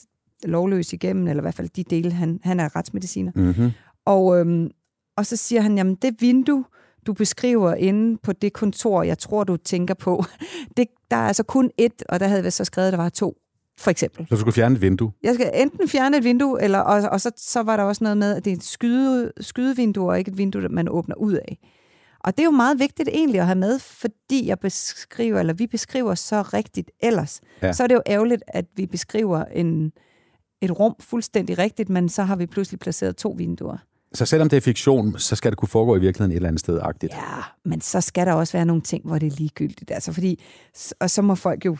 lovløs 0.45 0.93
igennem, 0.93 1.29
eller 1.29 1.41
i 1.41 1.45
hvert 1.45 1.55
fald 1.55 1.69
de 1.69 1.85
dele, 1.85 2.13
han, 2.13 2.41
han 2.43 2.61
er 2.61 2.77
retsmediciner. 2.77 3.33
Mm-hmm. 3.35 3.71
Og, 4.05 4.39
øhm, 4.39 4.71
og 5.17 5.27
så 5.27 5.37
siger 5.37 5.61
han, 5.61 5.77
jamen 5.77 5.95
det 5.95 6.17
vindue, 6.21 6.65
du 7.07 7.13
beskriver 7.13 7.75
inde 7.75 8.19
på 8.23 8.33
det 8.33 8.53
kontor, 8.53 9.03
jeg 9.03 9.19
tror, 9.19 9.45
du 9.45 9.57
tænker 9.57 9.95
på, 9.95 10.25
det, 10.77 10.87
der 11.11 11.17
er 11.17 11.27
altså 11.27 11.43
kun 11.43 11.71
et, 11.79 12.03
og 12.09 12.21
der 12.21 12.27
havde 12.27 12.43
vi 12.43 12.51
så 12.51 12.65
skrevet, 12.65 12.89
at 12.89 12.93
der 12.93 12.99
var 12.99 13.09
to, 13.09 13.37
for 13.79 13.91
eksempel. 13.91 14.27
Så 14.29 14.35
du 14.35 14.41
skulle 14.41 14.55
fjerne 14.55 14.75
et 14.75 14.81
vindue. 14.83 15.13
Jeg 15.23 15.35
skal 15.35 15.51
enten 15.55 15.89
fjerne 15.89 16.17
et 16.17 16.25
vindue, 16.25 16.63
eller, 16.63 16.79
og, 16.79 17.11
og 17.11 17.21
så, 17.21 17.31
så 17.37 17.63
var 17.63 17.77
der 17.77 17.85
også 17.85 18.05
noget 18.05 18.19
med, 18.19 18.37
at 18.37 18.45
det 18.45 18.53
er 18.53 18.57
et 18.57 18.65
skyde, 18.65 19.33
skydevindue, 19.41 20.11
og 20.11 20.19
ikke 20.19 20.31
et 20.31 20.39
vindue, 20.39 20.69
man 20.69 20.89
åbner 20.89 21.15
ud 21.15 21.33
af. 21.33 21.59
Og 22.25 22.37
det 22.37 22.43
er 22.43 22.45
jo 22.45 22.51
meget 22.51 22.79
vigtigt 22.79 23.09
egentlig 23.09 23.41
at 23.41 23.47
have 23.47 23.59
med, 23.59 23.79
fordi 23.79 24.47
jeg 24.47 24.59
beskriver, 24.59 25.41
eller 25.41 25.53
vi 25.53 25.67
beskriver 25.67 26.15
så 26.15 26.43
rigtigt 26.43 26.91
ellers. 27.01 27.41
Ja. 27.63 27.73
Så 27.73 27.83
er 27.83 27.87
det 27.87 27.95
jo 27.95 28.03
ærgerligt, 28.07 28.43
at 28.49 28.65
vi 28.77 28.87
beskriver 28.87 29.45
en, 29.45 29.93
et 30.61 30.79
rum 30.81 30.95
fuldstændig 31.01 31.59
rigtigt, 31.59 31.89
men 31.89 32.09
så 32.09 32.23
har 32.23 32.37
vi 32.37 32.47
pludselig 32.47 32.81
placeret 32.81 33.17
to 33.17 33.35
vinduer. 33.39 33.77
Så 34.15 34.27
selvom 34.27 34.49
det 34.49 34.57
er 34.57 34.61
fiktion, 34.61 35.19
så 35.19 35.37
skal 35.37 35.51
det 35.51 35.59
kunne 35.59 35.69
foregå 35.69 35.97
i 35.97 36.01
virkeligheden 36.01 36.33
et 36.33 36.37
eller 36.37 36.49
andet 36.49 36.61
sted 36.61 36.79
agtigt. 36.83 37.13
Ja, 37.13 37.43
men 37.65 37.81
så 37.81 38.01
skal 38.01 38.27
der 38.27 38.33
også 38.33 38.53
være 38.53 38.67
nogle 38.67 38.83
ting, 38.83 39.07
hvor 39.07 39.19
det 39.19 39.33
er 39.33 39.37
ligegyldigt. 39.37 39.91
Altså 39.91 40.13
fordi, 40.13 40.43
og 41.01 41.11
så 41.11 41.23
må 41.23 41.35
folk 41.35 41.65
jo 41.65 41.77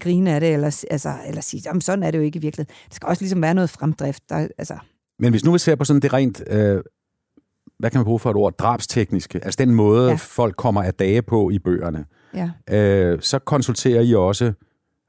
grine 0.00 0.34
af 0.34 0.40
det, 0.40 0.52
eller, 0.52 0.84
altså, 0.90 1.14
eller 1.26 1.40
sige, 1.42 1.62
jamen, 1.66 1.80
sådan 1.80 2.02
er 2.02 2.10
det 2.10 2.18
jo 2.18 2.22
ikke 2.22 2.36
i 2.36 2.42
virkeligheden. 2.42 2.74
Det 2.86 2.94
skal 2.94 3.08
også 3.08 3.22
ligesom 3.22 3.42
være 3.42 3.54
noget 3.54 3.70
fremdrift. 3.70 4.22
Der, 4.28 4.48
altså, 4.58 4.74
Men 5.18 5.30
hvis 5.30 5.44
nu 5.44 5.52
vi 5.52 5.58
ser 5.58 5.74
på 5.74 5.84
sådan 5.84 6.02
det 6.02 6.12
rent, 6.12 6.42
øh, 6.46 6.80
hvad 7.78 7.90
kan 7.90 7.98
man 7.98 8.04
bruge 8.04 8.18
for 8.18 8.30
et 8.30 8.36
ord, 8.36 8.58
drabstekniske, 8.58 9.44
altså 9.44 9.58
den 9.58 9.74
måde, 9.74 10.10
ja. 10.10 10.14
Folk 10.14 10.56
kommer 10.56 10.82
af 10.82 10.94
dage 10.94 11.22
på 11.22 11.50
i 11.50 11.58
bøgerne, 11.58 12.04
ja. 12.34 12.50
øh, 12.70 13.18
så 13.22 13.38
konsulterer 13.38 14.00
I 14.00 14.14
også 14.14 14.52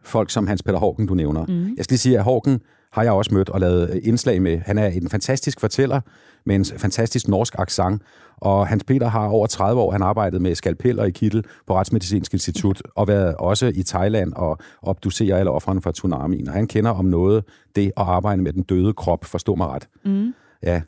folk 0.04 0.30
som 0.30 0.48
Hans 0.48 0.64
Peter 0.64 0.80
Hågen, 0.80 1.08
du 1.08 1.14
nævner. 1.14 1.46
Mm. 1.46 1.74
Jeg 1.78 1.84
skal 1.84 1.94
lige 1.94 2.00
sige, 2.00 2.18
at 2.18 2.24
Hågen 2.24 2.60
har 2.92 3.04
jeg 3.04 3.12
også 3.12 3.34
mødt 3.34 3.50
og 3.50 3.60
lavet 3.60 4.00
indslag 4.04 4.42
med. 4.42 4.58
Han 4.58 4.78
er 4.78 4.88
en 4.88 5.10
fantastisk 5.10 5.60
fortæller 5.60 6.02
med 6.46 6.56
en 6.56 6.66
fantastisk 6.66 7.28
norsk 7.28 7.56
accent, 7.58 8.02
og 8.38 8.68
Hans 8.68 8.84
Peter 8.84 9.08
har 9.08 9.28
over 9.28 9.48
30 9.48 9.82
år, 9.82 9.92
han 9.92 10.02
arbejdet 10.02 10.42
med 10.42 10.56
skalpeller 10.56 11.04
i 11.04 11.12
Kittel 11.12 11.46
på 11.68 11.76
Retsmedicinsk 11.76 12.34
Institut, 12.34 12.82
og 12.96 13.08
været 13.08 13.36
også 13.36 13.72
i 13.76 13.84
Thailand 13.84 14.34
og 14.34 14.58
obducerer 14.82 15.38
alle 15.38 15.52
offrene 15.52 15.82
fra 15.82 15.92
tsunamien. 15.92 16.48
Og 16.48 16.54
han 16.54 16.68
kender 16.68 16.92
om 16.92 17.06
noget 17.06 17.44
det 17.76 17.86
at 17.86 17.92
arbejde 17.98 18.42
med 18.42 18.54
den 18.54 18.64
døde 18.64 18.94
krop, 18.94 19.26
forstå 19.26 19.56
mig 19.56 19.68
ret. 19.68 19.88
Mm. 20.06 20.34
Ja. 20.64 20.82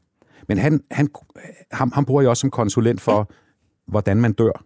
Men 0.48 0.58
han, 0.58 0.82
han, 0.92 1.10
ham, 1.72 1.92
ham 1.92 2.06
bruger 2.06 2.22
jeg 2.22 2.30
også 2.30 2.42
som 2.42 2.50
konsulent 2.50 3.02
for, 3.02 3.32
hvordan 3.88 4.18
man 4.18 4.34
dør. 4.34 4.64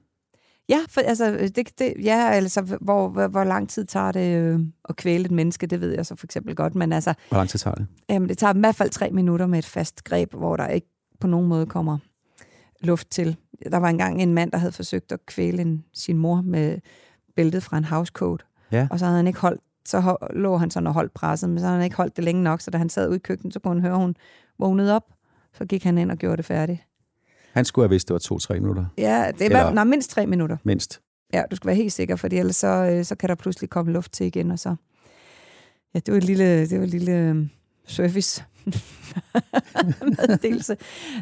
Ja, 0.70 0.80
for, 0.89 1.01
altså, 1.01 1.32
det, 1.55 1.80
det, 1.80 1.93
ja, 2.03 2.30
altså, 2.32 2.61
hvor, 2.82 3.07
hvor, 3.09 3.28
hvor 3.28 3.43
lang 3.43 3.70
tid 3.70 3.86
tager 3.86 4.11
det 4.11 4.38
øh, 4.38 4.59
at 4.89 4.95
kvæle 4.95 5.26
et 5.26 5.32
menneske, 5.32 5.67
det 5.67 5.82
ved 5.82 5.91
jeg 5.95 6.05
så 6.05 6.15
for 6.15 6.28
eksempel 6.28 6.55
godt, 6.55 6.76
men 6.76 6.93
altså, 6.93 7.13
Hvor 7.30 7.38
lang 7.38 7.49
tid 7.49 7.59
tager 7.59 7.76
det? 7.76 7.88
jamen, 8.09 8.30
det 8.30 8.38
tager 8.38 8.53
i 8.53 8.59
hvert 8.59 8.76
fald 8.76 8.89
tre 8.89 9.09
minutter 9.11 9.45
med 9.47 9.59
et 9.59 9.65
fast 9.65 10.03
greb, 10.03 10.34
hvor 10.34 10.57
der 10.57 10.67
ikke 10.67 10.88
på 11.20 11.28
nogen 11.28 11.47
måde 11.47 11.65
kommer 11.65 11.97
luft 12.82 13.09
til. 13.11 13.36
Der 13.72 13.78
var 13.78 13.89
engang 13.89 14.22
en 14.22 14.34
mand, 14.34 14.51
der 14.51 14.57
havde 14.57 14.72
forsøgt 14.72 15.11
at 15.11 15.26
kvæle 15.26 15.61
en, 15.61 15.84
sin 15.93 16.17
mor 16.17 16.41
med 16.41 16.78
bæltet 17.36 17.63
fra 17.63 17.78
en 17.78 17.84
housecoat, 17.86 18.45
Ja. 18.72 18.88
og 18.91 18.99
så 18.99 19.05
havde 19.05 19.17
han 19.17 19.28
ikke 19.28 19.39
holdt, 19.39 19.61
så 19.86 19.99
ho- 19.99 20.34
lå 20.38 20.57
han 20.57 20.72
sådan 20.72 20.88
og 20.88 20.93
holdt 20.93 21.13
presset, 21.13 21.49
men 21.49 21.59
så 21.59 21.65
havde 21.65 21.78
han 21.78 21.84
ikke 21.86 21.95
holdt 21.97 22.15
det 22.15 22.24
længe 22.24 22.43
nok, 22.43 22.61
så 22.61 22.72
da 22.72 22.78
han 22.78 22.89
sad 22.89 23.07
ude 23.07 23.15
i 23.15 23.20
køkkenet, 23.20 23.53
så 23.53 23.59
kunne 23.59 23.74
han 23.74 23.82
høre, 23.82 23.97
hun 23.97 24.15
vågnede 24.59 24.95
op, 24.95 25.03
så 25.57 25.65
gik 25.65 25.84
han 25.84 25.97
ind 25.97 26.11
og 26.11 26.17
gjorde 26.17 26.38
det 26.38 26.45
færdigt. 26.45 26.80
Han 27.54 27.66
skulle 27.66 27.84
have 27.84 27.89
vidst, 27.89 28.08
det 28.08 28.14
var 28.14 28.20
to-tre 28.20 28.60
minutter. 28.60 28.86
Ja, 28.97 29.32
det 29.39 29.54
var 29.54 29.72
nej, 29.74 29.84
mindst 29.84 30.10
tre 30.10 30.26
minutter. 30.28 30.58
Mindst. 30.64 31.02
Ja, 31.34 31.43
du 31.52 31.56
skal 31.56 31.68
være 31.68 31.76
helt 31.76 31.93
sikker, 31.93 32.16
for 32.16 32.28
ellers 32.32 32.56
så, 32.56 32.68
øh, 32.68 33.06
så 33.06 33.16
kan 33.16 33.30
der 33.30 33.36
pludselig 33.36 33.70
komme 33.70 33.91
luft 33.91 34.12
til 34.14 34.26
igen, 34.26 34.52
og 34.52 34.60
så... 34.60 34.76
Ja, 35.93 36.00
det 36.00 36.12
var 36.12 36.18
et 36.18 36.24
lille, 36.24 36.70
det 36.70 36.78
var 36.78 36.84
et 36.84 36.89
lille 36.89 37.12
øh, 37.12 37.36
service 37.88 38.43
meddelelse. 40.30 40.78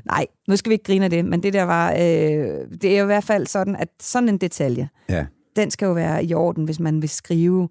Nej, 0.06 0.26
nu 0.48 0.56
skal 0.56 0.70
vi 0.70 0.74
ikke 0.74 0.84
grine 0.86 1.04
af 1.06 1.10
det, 1.10 1.26
men 1.26 1.44
det 1.44 1.54
der 1.54 1.64
var... 1.64 1.92
Øh, 1.92 1.98
det 2.82 2.84
er 2.84 2.98
jo 2.98 3.04
i 3.04 3.06
hvert 3.06 3.24
fald 3.24 3.48
sådan, 3.48 3.76
at 3.76 3.90
sådan 4.02 4.30
en 4.30 4.38
detalje, 4.38 4.90
Ja. 5.10 5.26
den 5.56 5.72
skal 5.72 5.86
jo 5.86 5.92
være 5.94 6.26
i 6.26 6.34
orden, 6.34 6.66
hvis 6.66 6.80
man 6.80 7.02
vil 7.02 7.10
skrive, 7.10 7.70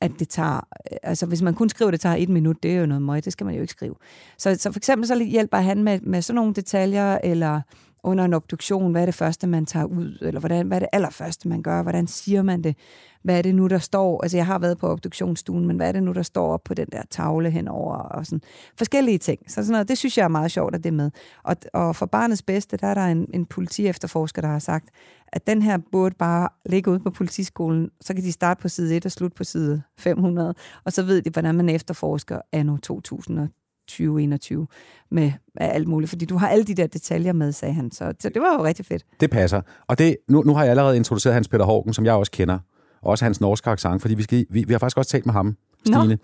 at 0.00 0.10
det 0.18 0.28
tager... 0.28 0.56
øh, 0.92 0.96
Altså, 1.02 1.26
hvis 1.26 1.42
man 1.42 1.54
kun 1.54 1.68
skriver, 1.68 1.88
at 1.88 1.92
det 1.92 2.00
tager 2.00 2.16
et 2.16 2.28
minut, 2.28 2.56
det 2.62 2.70
er 2.74 2.80
jo 2.80 2.86
noget 2.86 3.02
møg, 3.02 3.24
det 3.24 3.32
skal 3.32 3.44
man 3.46 3.54
jo 3.54 3.60
ikke 3.60 3.70
skrive. 3.70 3.94
Så, 4.38 4.54
så 4.54 4.72
for 4.72 4.78
eksempel 4.78 5.08
så 5.08 5.24
hjælper 5.24 5.58
han 5.58 5.82
med, 5.82 6.00
med 6.00 6.22
sådan 6.22 6.34
nogle 6.36 6.54
detaljer, 6.54 7.18
eller 7.24 7.60
under 8.04 8.24
en 8.24 8.34
obduktion, 8.34 8.92
hvad 8.92 9.02
er 9.02 9.06
det 9.06 9.14
første, 9.14 9.46
man 9.46 9.66
tager 9.66 9.86
ud, 9.86 10.18
eller 10.20 10.40
hvordan, 10.40 10.66
hvad 10.66 10.76
er 10.76 10.80
det 10.80 10.88
allerførste, 10.92 11.48
man 11.48 11.62
gør, 11.62 11.82
hvordan 11.82 12.06
siger 12.06 12.42
man 12.42 12.64
det, 12.64 12.76
hvad 13.22 13.38
er 13.38 13.42
det 13.42 13.54
nu, 13.54 13.66
der 13.66 13.78
står, 13.78 14.22
altså 14.22 14.36
jeg 14.36 14.46
har 14.46 14.58
været 14.58 14.78
på 14.78 14.88
obduktionsstuen, 14.88 15.66
men 15.66 15.76
hvad 15.76 15.88
er 15.88 15.92
det 15.92 16.02
nu, 16.02 16.12
der 16.12 16.22
står 16.22 16.52
op 16.52 16.64
på 16.64 16.74
den 16.74 16.86
der 16.92 17.02
tavle 17.10 17.50
henover, 17.50 17.96
og 17.96 18.26
sådan 18.26 18.40
forskellige 18.78 19.18
ting. 19.18 19.40
Så 19.48 19.54
sådan 19.54 19.72
noget, 19.72 19.88
det 19.88 19.98
synes 19.98 20.18
jeg 20.18 20.24
er 20.24 20.28
meget 20.28 20.50
sjovt, 20.50 20.74
at 20.74 20.84
det 20.84 20.88
er 20.88 20.94
med. 20.94 21.10
Og, 21.42 21.56
og 21.74 21.96
for 21.96 22.06
barnets 22.06 22.42
bedste, 22.42 22.76
der 22.76 22.86
er 22.86 22.94
der 22.94 23.04
en, 23.06 23.26
en 23.34 23.46
politi-efterforsker, 23.46 24.42
der 24.42 24.48
har 24.48 24.58
sagt, 24.58 24.88
at 25.26 25.46
den 25.46 25.62
her 25.62 25.78
burde 25.92 26.14
bare 26.18 26.48
ligge 26.66 26.90
ude 26.90 27.00
på 27.00 27.10
politiskolen, 27.10 27.90
så 28.00 28.14
kan 28.14 28.24
de 28.24 28.32
starte 28.32 28.62
på 28.62 28.68
side 28.68 28.96
1 28.96 29.04
og 29.04 29.12
slutte 29.12 29.34
på 29.34 29.44
side 29.44 29.82
500, 29.98 30.54
og 30.84 30.92
så 30.92 31.02
ved 31.02 31.22
de, 31.22 31.30
hvordan 31.30 31.54
man 31.54 31.68
efterforsker 31.68 32.40
anno 32.52 32.76
2000. 32.76 33.48
2021 33.88 34.66
med 35.10 35.32
med 35.60 35.66
alt 35.68 35.88
muligt, 35.88 36.08
fordi 36.08 36.24
du 36.24 36.36
har 36.36 36.48
alle 36.48 36.64
de 36.64 36.74
der 36.74 36.86
detaljer 36.86 37.32
med, 37.32 37.52
sagde 37.52 37.74
han. 37.74 37.90
Så, 37.90 38.14
så 38.20 38.28
det 38.28 38.42
var 38.42 38.54
jo 38.58 38.64
rigtig 38.64 38.86
fedt. 38.86 39.04
Det 39.20 39.30
passer. 39.30 39.60
Og 39.86 39.98
det, 39.98 40.16
nu, 40.28 40.42
nu 40.42 40.54
har 40.54 40.62
jeg 40.62 40.70
allerede 40.70 40.96
introduceret 40.96 41.34
Hans 41.34 41.48
Peter 41.48 41.64
Hågen, 41.64 41.92
som 41.92 42.04
jeg 42.04 42.14
også 42.14 42.32
kender, 42.32 42.58
og 43.02 43.10
også 43.10 43.24
hans 43.24 43.40
norske 43.40 43.70
accent, 43.70 44.02
fordi 44.02 44.14
vi, 44.14 44.22
skal, 44.22 44.46
vi, 44.50 44.64
vi 44.64 44.72
har 44.72 44.78
faktisk 44.78 44.98
også 44.98 45.10
talt 45.10 45.26
med 45.26 45.32
ham, 45.34 45.56
Stine. 45.86 46.18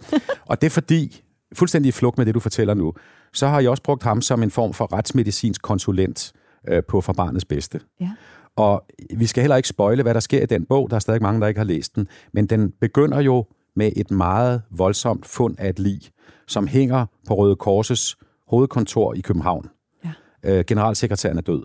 og 0.48 0.60
det 0.60 0.66
er 0.66 0.70
fordi, 0.70 1.22
fuldstændig 1.54 1.88
i 1.88 1.92
flugt 1.92 2.18
med 2.18 2.26
det, 2.26 2.34
du 2.34 2.40
fortæller 2.40 2.74
nu, 2.74 2.92
så 3.32 3.48
har 3.48 3.60
jeg 3.60 3.70
også 3.70 3.82
brugt 3.82 4.02
ham 4.02 4.22
som 4.22 4.42
en 4.42 4.50
form 4.50 4.72
for 4.72 4.92
retsmedicinsk 4.92 5.62
konsulent 5.62 6.32
øh, 6.68 6.82
på 6.88 7.00
For 7.00 7.12
Barnets 7.12 7.44
Bedste. 7.44 7.80
Ja. 8.00 8.10
Og 8.56 8.84
vi 9.16 9.26
skal 9.26 9.42
heller 9.42 9.56
ikke 9.56 9.68
spøjle, 9.68 10.02
hvad 10.02 10.14
der 10.14 10.20
sker 10.20 10.42
i 10.42 10.46
den 10.46 10.64
bog. 10.66 10.90
Der 10.90 10.96
er 10.96 11.00
stadig 11.00 11.22
mange, 11.22 11.40
der 11.40 11.46
ikke 11.46 11.60
har 11.60 11.64
læst 11.64 11.96
den. 11.96 12.08
Men 12.32 12.46
den 12.46 12.72
begynder 12.80 13.20
jo 13.20 13.44
med 13.80 13.92
et 13.96 14.10
meget 14.10 14.62
voldsomt 14.70 15.26
fund 15.26 15.54
af 15.58 15.68
et 15.68 15.78
lig, 15.78 16.00
som 16.46 16.66
hænger 16.66 17.06
på 17.28 17.34
Røde 17.34 17.56
Korses 17.56 18.16
hovedkontor 18.48 19.14
i 19.14 19.20
København. 19.20 19.66
Ja. 20.04 20.12
Øh, 20.48 20.64
generalsekretæren 20.64 21.38
er 21.38 21.42
død. 21.42 21.62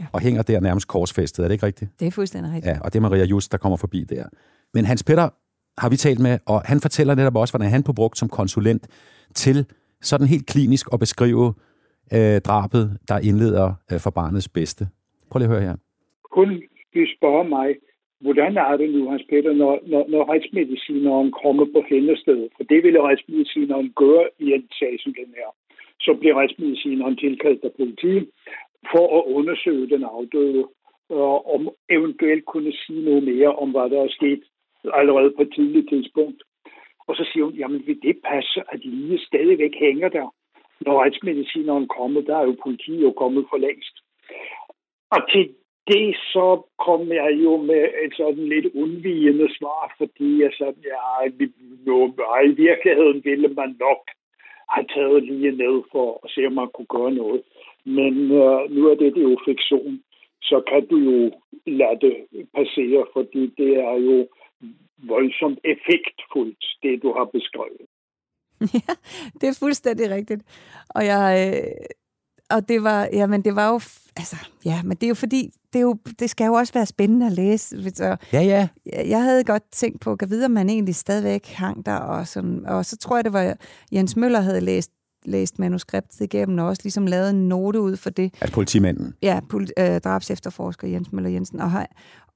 Ja. 0.00 0.06
Og 0.12 0.20
hænger 0.20 0.42
der 0.42 0.60
nærmest 0.60 0.88
korsfæstet. 0.88 1.44
Er 1.44 1.48
det 1.48 1.54
ikke 1.54 1.66
rigtigt? 1.66 1.90
Det 2.00 2.06
er 2.06 2.10
fuldstændig 2.10 2.52
rigtigt. 2.52 2.74
Ja, 2.74 2.80
og 2.80 2.92
det 2.92 2.98
er 2.98 3.02
Maria 3.02 3.24
Just, 3.24 3.52
der 3.52 3.58
kommer 3.58 3.76
forbi 3.76 4.04
der. 4.04 4.24
Men 4.74 4.84
Hans 4.84 5.02
Peter 5.02 5.28
har 5.78 5.88
vi 5.88 5.96
talt 5.96 6.20
med, 6.20 6.38
og 6.46 6.62
han 6.64 6.80
fortæller 6.80 7.14
netop 7.14 7.36
også, 7.36 7.52
hvordan 7.52 7.70
han 7.70 7.82
blev 7.82 7.94
brugt 7.94 8.18
som 8.18 8.28
konsulent 8.28 8.86
til 9.34 9.66
sådan 10.02 10.26
helt 10.26 10.46
klinisk 10.46 10.86
at 10.92 10.98
beskrive 11.00 11.54
øh, 12.12 12.40
drabet, 12.40 12.98
der 13.08 13.18
indleder 13.18 13.74
øh, 13.92 14.00
for 14.00 14.10
barnets 14.10 14.48
bedste. 14.48 14.88
Prøv 15.30 15.38
lige 15.38 15.48
at 15.48 15.54
høre 15.54 15.62
her. 15.68 15.76
Hun 16.36 16.48
vil 16.94 17.06
spørge 17.18 17.48
mig, 17.48 17.68
hvordan 18.20 18.56
er 18.56 18.76
det 18.76 18.90
nu, 18.90 19.10
Hans 19.10 19.24
Peter, 19.28 19.52
når, 19.52 19.80
når, 19.86 20.04
når 20.08 20.32
retsmedicineren 20.32 21.32
kommer 21.32 21.64
på 21.64 21.84
hændestedet? 21.88 22.48
For 22.56 22.64
det 22.64 22.82
ville 22.84 23.02
retsmedicineren 23.02 23.92
gøre 23.96 24.28
i 24.38 24.52
en 24.52 24.68
sag 24.78 25.00
som 25.00 25.14
den 25.14 25.30
her. 25.36 25.48
Så 26.00 26.14
bliver 26.20 26.34
retsmedicineren 26.34 27.16
tilkaldt 27.16 27.64
af 27.64 27.72
politiet 27.76 28.28
for 28.92 29.06
at 29.18 29.32
undersøge 29.36 29.90
den 29.90 30.04
afdøde, 30.04 30.64
og 31.08 31.54
om 31.54 31.70
eventuelt 31.88 32.44
kunne 32.44 32.72
sige 32.72 33.04
noget 33.04 33.22
mere 33.22 33.54
om, 33.54 33.70
hvad 33.70 33.90
der 33.90 34.00
er 34.02 34.08
sket 34.08 34.42
allerede 34.94 35.30
på 35.36 35.42
et 35.42 35.52
tidligt 35.54 35.88
tidspunkt. 35.88 36.42
Og 37.08 37.16
så 37.16 37.30
siger 37.32 37.44
hun, 37.44 37.54
jamen 37.54 37.86
vil 37.86 38.02
det 38.02 38.16
passe, 38.24 38.62
at 38.72 38.84
lige 38.84 39.18
stadigvæk 39.18 39.74
hænger 39.78 40.08
der? 40.08 40.34
Når 40.80 41.04
retsmedicineren 41.04 41.88
kommer, 41.88 42.20
der 42.20 42.36
er 42.36 42.44
jo 42.44 42.56
politiet 42.62 43.02
jo 43.02 43.12
kommet 43.12 43.46
for 43.50 43.56
længst. 43.56 43.96
Og 45.10 45.30
til 45.32 45.54
det 45.88 46.16
så 46.32 46.46
kom 46.86 47.12
jeg 47.12 47.30
jo 47.44 47.56
med 47.56 47.84
et 48.04 48.12
sådan 48.16 48.48
lidt 48.48 48.66
undvigende 48.74 49.48
svar, 49.58 49.94
fordi 49.98 50.42
jeg 50.42 50.50
sagde, 50.58 50.74
ja, 50.92 51.28
nu, 51.86 52.14
i 52.48 52.52
virkeligheden 52.66 53.24
ville 53.24 53.48
man 53.48 53.76
nok 53.80 54.02
have 54.74 54.86
taget 54.94 55.22
lige 55.24 55.50
ned 55.50 55.76
for 55.92 56.20
at 56.24 56.30
se, 56.30 56.46
om 56.46 56.52
man 56.52 56.68
kunne 56.74 56.92
gøre 56.96 57.12
noget. 57.12 57.42
Men 57.84 58.14
øh, 58.42 58.60
nu 58.74 58.80
er 58.90 58.94
det, 58.94 59.14
det 59.14 59.22
jo 59.22 59.36
fiktion, 59.44 60.02
så 60.42 60.62
kan 60.70 60.86
du 60.86 60.96
jo 60.96 61.32
lade 61.66 61.98
det 62.00 62.16
passere, 62.56 63.06
fordi 63.12 63.42
det 63.58 63.72
er 63.76 63.96
jo 64.08 64.28
voldsomt 65.12 65.58
effektfuldt, 65.64 66.64
det 66.82 67.02
du 67.02 67.12
har 67.12 67.24
beskrevet. 67.24 67.84
ja, 68.86 68.94
det 69.40 69.46
er 69.48 69.58
fuldstændig 69.60 70.10
rigtigt. 70.10 70.42
Og 70.94 71.02
jeg... 71.06 71.28
Øh, 71.46 71.97
og 72.50 72.68
det 72.68 72.82
var, 72.82 73.08
jamen 73.12 73.42
det 73.42 73.56
var 73.56 73.68
jo, 73.68 73.80
altså, 74.16 74.36
ja, 74.64 74.82
men 74.82 74.96
det 74.96 75.02
er 75.02 75.08
jo 75.08 75.14
fordi, 75.14 75.50
det, 75.72 75.78
er 75.78 75.82
jo, 75.82 75.96
det 76.18 76.30
skal 76.30 76.44
jo 76.46 76.52
også 76.52 76.72
være 76.72 76.86
spændende 76.86 77.26
at 77.26 77.32
læse. 77.32 77.90
Så 77.94 78.16
Ja, 78.32 78.40
ja. 78.42 78.68
jeg 79.08 79.22
havde 79.22 79.44
godt 79.44 79.62
tænkt 79.72 80.00
på, 80.00 80.16
at 80.20 80.30
vide, 80.30 80.44
om 80.44 80.50
man 80.50 80.68
egentlig 80.70 80.94
stadigvæk 80.94 81.46
hang 81.46 81.86
der, 81.86 81.94
og, 81.94 82.26
sådan, 82.28 82.66
og 82.66 82.86
så 82.86 82.96
tror 82.96 83.16
jeg, 83.16 83.24
det 83.24 83.32
var 83.32 83.54
Jens 83.92 84.16
Møller 84.16 84.40
havde 84.40 84.60
læst, 84.60 84.90
læst 85.24 85.58
manuskriptet 85.58 86.20
igennem, 86.20 86.58
og 86.58 86.66
også 86.66 86.80
ligesom 86.84 87.06
lavet 87.06 87.30
en 87.30 87.48
note 87.48 87.80
ud 87.80 87.96
for 87.96 88.10
det. 88.10 88.34
Altså 88.40 88.54
politimanden. 88.54 89.14
Ja, 89.22 89.40
pol- 89.52 89.72
øh, 89.82 90.00
drabsefterforsker 90.00 90.88
Jens 90.88 91.12
Møller 91.12 91.30
Jensen. 91.30 91.60
Og, 91.60 91.70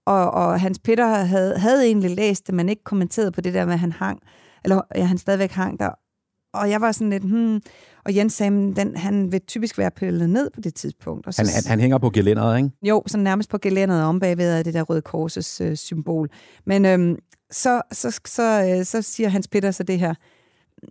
og, 0.06 0.30
og 0.30 0.60
Hans 0.60 0.78
Peter 0.78 1.06
havde, 1.06 1.58
havde 1.58 1.86
egentlig 1.86 2.10
læst 2.10 2.46
det, 2.46 2.54
men 2.54 2.68
ikke 2.68 2.84
kommenteret 2.84 3.32
på 3.32 3.40
det 3.40 3.54
der 3.54 3.64
med, 3.64 3.72
at 3.72 3.80
han 3.80 3.92
hang, 3.92 4.20
eller 4.64 4.80
ja, 4.94 5.04
han 5.04 5.18
stadigvæk 5.18 5.50
hang 5.50 5.78
der. 5.78 5.90
Og 6.52 6.70
jeg 6.70 6.80
var 6.80 6.92
sådan 6.92 7.10
lidt, 7.10 7.22
hmm, 7.22 7.60
og 8.04 8.16
Jens 8.16 8.32
sagde, 8.32 8.74
den, 8.74 8.96
han 8.96 9.32
vil 9.32 9.40
typisk 9.40 9.78
være 9.78 9.90
pillet 9.90 10.30
ned 10.30 10.50
på 10.54 10.60
det 10.60 10.74
tidspunkt. 10.74 11.26
Og 11.26 11.34
så, 11.34 11.42
Han, 11.42 11.48
han, 11.54 11.64
han 11.66 11.80
hænger 11.80 11.98
på 11.98 12.10
gelænderet, 12.10 12.56
ikke? 12.58 12.70
jo, 12.82 13.02
sådan 13.06 13.24
nærmest 13.24 13.50
på 13.50 13.58
gelænderet 13.58 14.02
om 14.02 14.20
bagved 14.20 14.52
af 14.52 14.64
det 14.64 14.74
der 14.74 14.82
Røde 14.82 15.02
Korses 15.02 15.60
øh, 15.60 15.76
symbol. 15.76 16.28
Men 16.66 16.84
øhm, 16.84 17.16
så, 17.50 17.82
så, 17.92 18.20
så, 18.26 18.76
øh, 18.78 18.84
så 18.84 19.02
siger 19.02 19.28
Hans 19.28 19.48
Peter 19.48 19.70
så 19.70 19.82
det 19.82 19.98
her, 19.98 20.14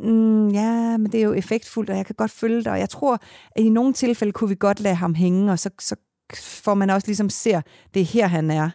mm, 0.01 0.47
ja, 0.49 0.97
men 0.97 1.12
det 1.12 1.20
er 1.20 1.24
jo 1.24 1.34
effektfuldt, 1.34 1.89
og 1.89 1.97
jeg 1.97 2.05
kan 2.05 2.16
godt 2.18 2.32
følge 2.32 2.57
det, 2.57 2.68
og 2.68 2.80
jeg 2.80 2.89
tror, 2.89 3.14
at 3.55 3.64
i 3.64 3.70
nogle 3.70 3.93
tilfælde 3.93 4.32
kunne 4.34 4.49
vi 4.49 4.55
godt 4.59 4.80
lade 4.80 4.95
ham 4.95 5.16
hænge, 5.16 5.51
og 5.51 5.59
så, 5.59 5.70
så 5.80 5.95
får 6.36 6.74
man 6.74 6.89
også 6.89 7.07
ligesom 7.07 7.30
ser, 7.30 7.62
det 7.93 8.01
er 8.01 8.05
her, 8.05 8.28
han 8.28 8.51
er. 8.51 8.70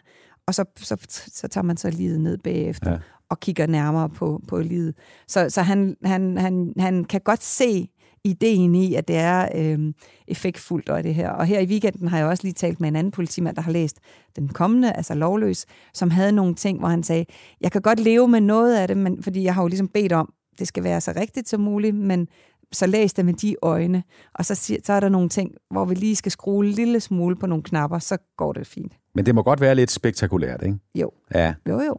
Og 0.47 0.55
så, 0.55 0.65
så, 0.79 0.97
så 1.09 1.47
tager 1.47 1.63
man 1.63 1.77
så 1.77 1.89
livet 1.89 2.21
ned 2.21 2.37
bagefter, 2.37 2.91
Ja. 2.91 2.97
Og 3.29 3.39
kigger 3.39 3.67
nærmere 3.67 4.09
på, 4.09 4.41
på 4.47 4.59
livet. 4.59 4.95
Så, 5.27 5.49
så 5.49 5.61
han, 5.61 5.95
han, 6.03 6.37
han, 6.37 6.73
han 6.79 7.03
kan 7.03 7.21
godt 7.21 7.43
se 7.43 7.89
ideen 8.23 8.75
i, 8.75 8.95
at 8.95 9.07
det 9.07 9.15
er 9.15 9.47
øhm, 9.55 9.93
effektfuldt 10.27 10.89
og 10.89 11.03
det 11.03 11.15
her. 11.15 11.29
Og 11.29 11.45
her 11.45 11.59
i 11.59 11.65
weekenden 11.65 12.07
har 12.07 12.17
jeg 12.17 12.27
også 12.27 12.43
lige 12.43 12.53
talt 12.53 12.79
med 12.79 12.89
en 12.89 12.95
anden 12.95 13.11
politimand, 13.11 13.55
der 13.55 13.61
har 13.61 13.71
læst 13.71 13.99
den 14.35 14.47
kommende, 14.47 14.93
altså 14.93 15.13
lovløs, 15.13 15.65
som 15.93 16.09
havde 16.11 16.31
nogle 16.31 16.55
ting, 16.55 16.79
hvor 16.79 16.87
han 16.87 17.03
sagde, 17.03 17.25
jeg 17.61 17.71
kan 17.71 17.81
godt 17.81 17.99
leve 17.99 18.27
med 18.27 18.41
noget 18.41 18.75
af 18.77 18.87
det, 18.87 18.97
men, 18.97 19.23
fordi 19.23 19.43
jeg 19.43 19.55
har 19.55 19.61
jo 19.61 19.67
ligesom 19.67 19.87
bedt 19.87 20.11
om, 20.11 20.33
det 20.59 20.67
skal 20.67 20.83
være 20.83 21.01
så 21.01 21.13
rigtigt 21.15 21.49
som 21.49 21.61
muligt, 21.61 21.95
men 21.95 22.27
så 22.71 22.87
læs 22.87 23.13
det 23.13 23.25
med 23.25 23.33
de 23.33 23.55
øjne. 23.61 24.03
Og 24.33 24.45
så, 24.45 24.55
siger, 24.55 24.79
så 24.83 24.93
er 24.93 24.99
der 24.99 25.09
nogle 25.09 25.29
ting, 25.29 25.51
hvor 25.71 25.85
vi 25.85 25.95
lige 25.95 26.15
skal 26.15 26.31
skrue 26.31 26.65
en 26.65 26.71
lille 26.71 26.99
smule 26.99 27.35
på 27.35 27.47
nogle 27.47 27.63
knapper, 27.63 27.99
så 27.99 28.17
går 28.37 28.53
det 28.53 28.67
fint. 28.67 28.93
Men 29.15 29.25
det 29.25 29.35
må 29.35 29.43
godt 29.43 29.61
være 29.61 29.75
lidt 29.75 29.91
spektakulært, 29.91 30.63
ikke? 30.63 30.77
Jo, 30.95 31.11
Ja, 31.33 31.53
jo, 31.69 31.81
jo. 31.81 31.97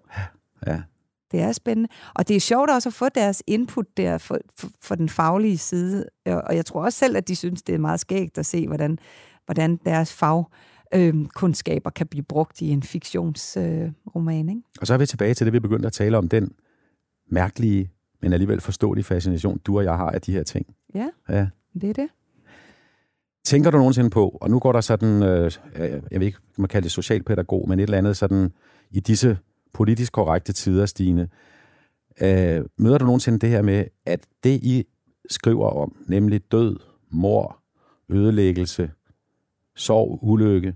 ja. 0.67 0.81
Det 1.33 1.41
er 1.41 1.53
spændende. 1.53 1.89
Og 2.15 2.29
det 2.29 2.37
er 2.37 2.41
sjovt 2.41 2.71
også 2.71 2.89
at 2.89 2.93
få 2.93 3.09
deres 3.09 3.43
input 3.47 3.87
der 3.97 4.19
for, 4.19 4.39
for, 4.57 4.69
for 4.83 4.95
den 4.95 5.09
faglige 5.09 5.59
side. 5.59 6.07
Og 6.27 6.43
og 6.47 6.57
jeg 6.57 6.67
tror 6.67 6.85
også 6.85 6.99
selv, 6.99 7.17
at 7.17 7.29
de 7.29 7.37
synes, 7.37 7.63
det 7.63 7.75
er 7.75 7.79
meget 7.79 8.01
skægt 8.01 8.39
at 8.39 8.47
se, 8.47 8.67
hvordan, 8.67 8.99
hvordan 9.47 9.77
deres 9.85 10.13
fagkundskaber 10.13 11.91
kan 11.91 12.07
blive 12.07 12.25
brugt 12.25 12.61
i 12.61 12.69
en 12.71 12.83
fiktionsroman. 12.83 14.49
Øh, 14.49 14.55
ikke? 14.55 14.63
Og 14.81 14.87
så 14.87 14.95
er 14.95 14.99
vi 14.99 15.07
tilbage 15.07 15.35
til 15.35 15.47
det, 15.47 15.53
vi 15.53 15.61
begyndte 15.61 15.87
at 15.87 15.93
tale 15.93 16.19
om, 16.19 16.29
den 16.29 16.53
mærkelige, 17.31 17.91
men 18.23 18.33
alligevel 18.33 18.61
forståelige 18.61 19.05
fascination, 19.05 19.59
du 19.59 19.77
og 19.79 19.85
jeg 19.85 19.97
har 19.97 20.11
af 20.11 20.21
de 20.21 20.33
her 20.33 20.43
ting. 20.43 20.67
Ja, 20.95 21.09
Ja. 21.29 21.47
det 21.75 21.91
er 21.91 21.95
det. 21.95 22.09
Tænker 23.45 23.71
du 23.71 23.79
nogensinde 23.79 24.11
på, 24.11 24.39
og 24.41 24.51
nu 24.51 24.59
går 24.59 24.73
der 24.73 24.81
sådan, 24.81 25.23
øh, 25.23 25.53
jeg 26.11 26.21
ved 26.21 26.27
ikke, 26.27 26.39
man 26.57 26.69
kan 26.69 26.69
kalde 26.69 26.85
det 26.85 26.93
socialpædagog, 26.93 27.69
men 27.69 27.79
et 27.79 27.83
eller 27.83 27.99
andet 27.99 28.17
sådan, 28.17 28.53
i 28.91 29.01
disse 29.01 29.39
politisk 29.73 30.13
korrekte 30.13 30.53
tider, 30.53 30.87
Stine, 30.87 31.29
øh, 32.21 32.65
møder 32.79 32.99
du 32.99 33.05
nogensinde 33.05 33.39
det 33.39 33.49
her 33.51 33.63
med, 33.63 33.85
at 34.07 34.27
det 34.45 34.61
I 34.63 34.85
skriver 35.31 35.71
om, 35.71 35.97
nemlig 36.07 36.53
død, 36.53 36.77
mor, 37.11 37.59
ødelæggelse, 38.09 38.91
sorg, 39.77 40.19
ulykke, 40.23 40.75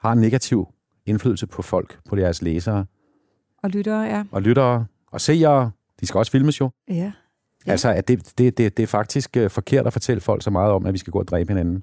har 0.00 0.12
en 0.12 0.18
negativ 0.18 0.68
indflydelse 1.06 1.46
på 1.46 1.62
folk, 1.62 1.98
på 2.08 2.16
deres 2.16 2.42
læsere 2.42 2.86
Og 3.62 3.70
lyttere, 3.70 4.02
ja. 4.02 4.24
og 4.32 4.42
lyttere 4.42 4.86
og 5.06 5.20
seere. 5.20 5.70
De 6.00 6.06
skal 6.06 6.18
også 6.18 6.32
filmes 6.32 6.60
jo. 6.60 6.70
Ja. 6.88 7.12
Ja. 7.66 7.70
Altså, 7.70 7.88
at 7.88 8.08
det, 8.08 8.38
det, 8.38 8.58
det, 8.58 8.76
det 8.76 8.82
er 8.82 8.86
faktisk 8.86 9.36
øh, 9.36 9.50
forkert 9.50 9.86
at 9.86 9.92
fortælle 9.92 10.20
folk 10.20 10.42
så 10.42 10.50
meget 10.50 10.72
om, 10.72 10.86
at 10.86 10.92
vi 10.92 10.98
skal 10.98 11.10
gå 11.10 11.18
og 11.18 11.28
dræbe 11.28 11.50
hinanden. 11.50 11.82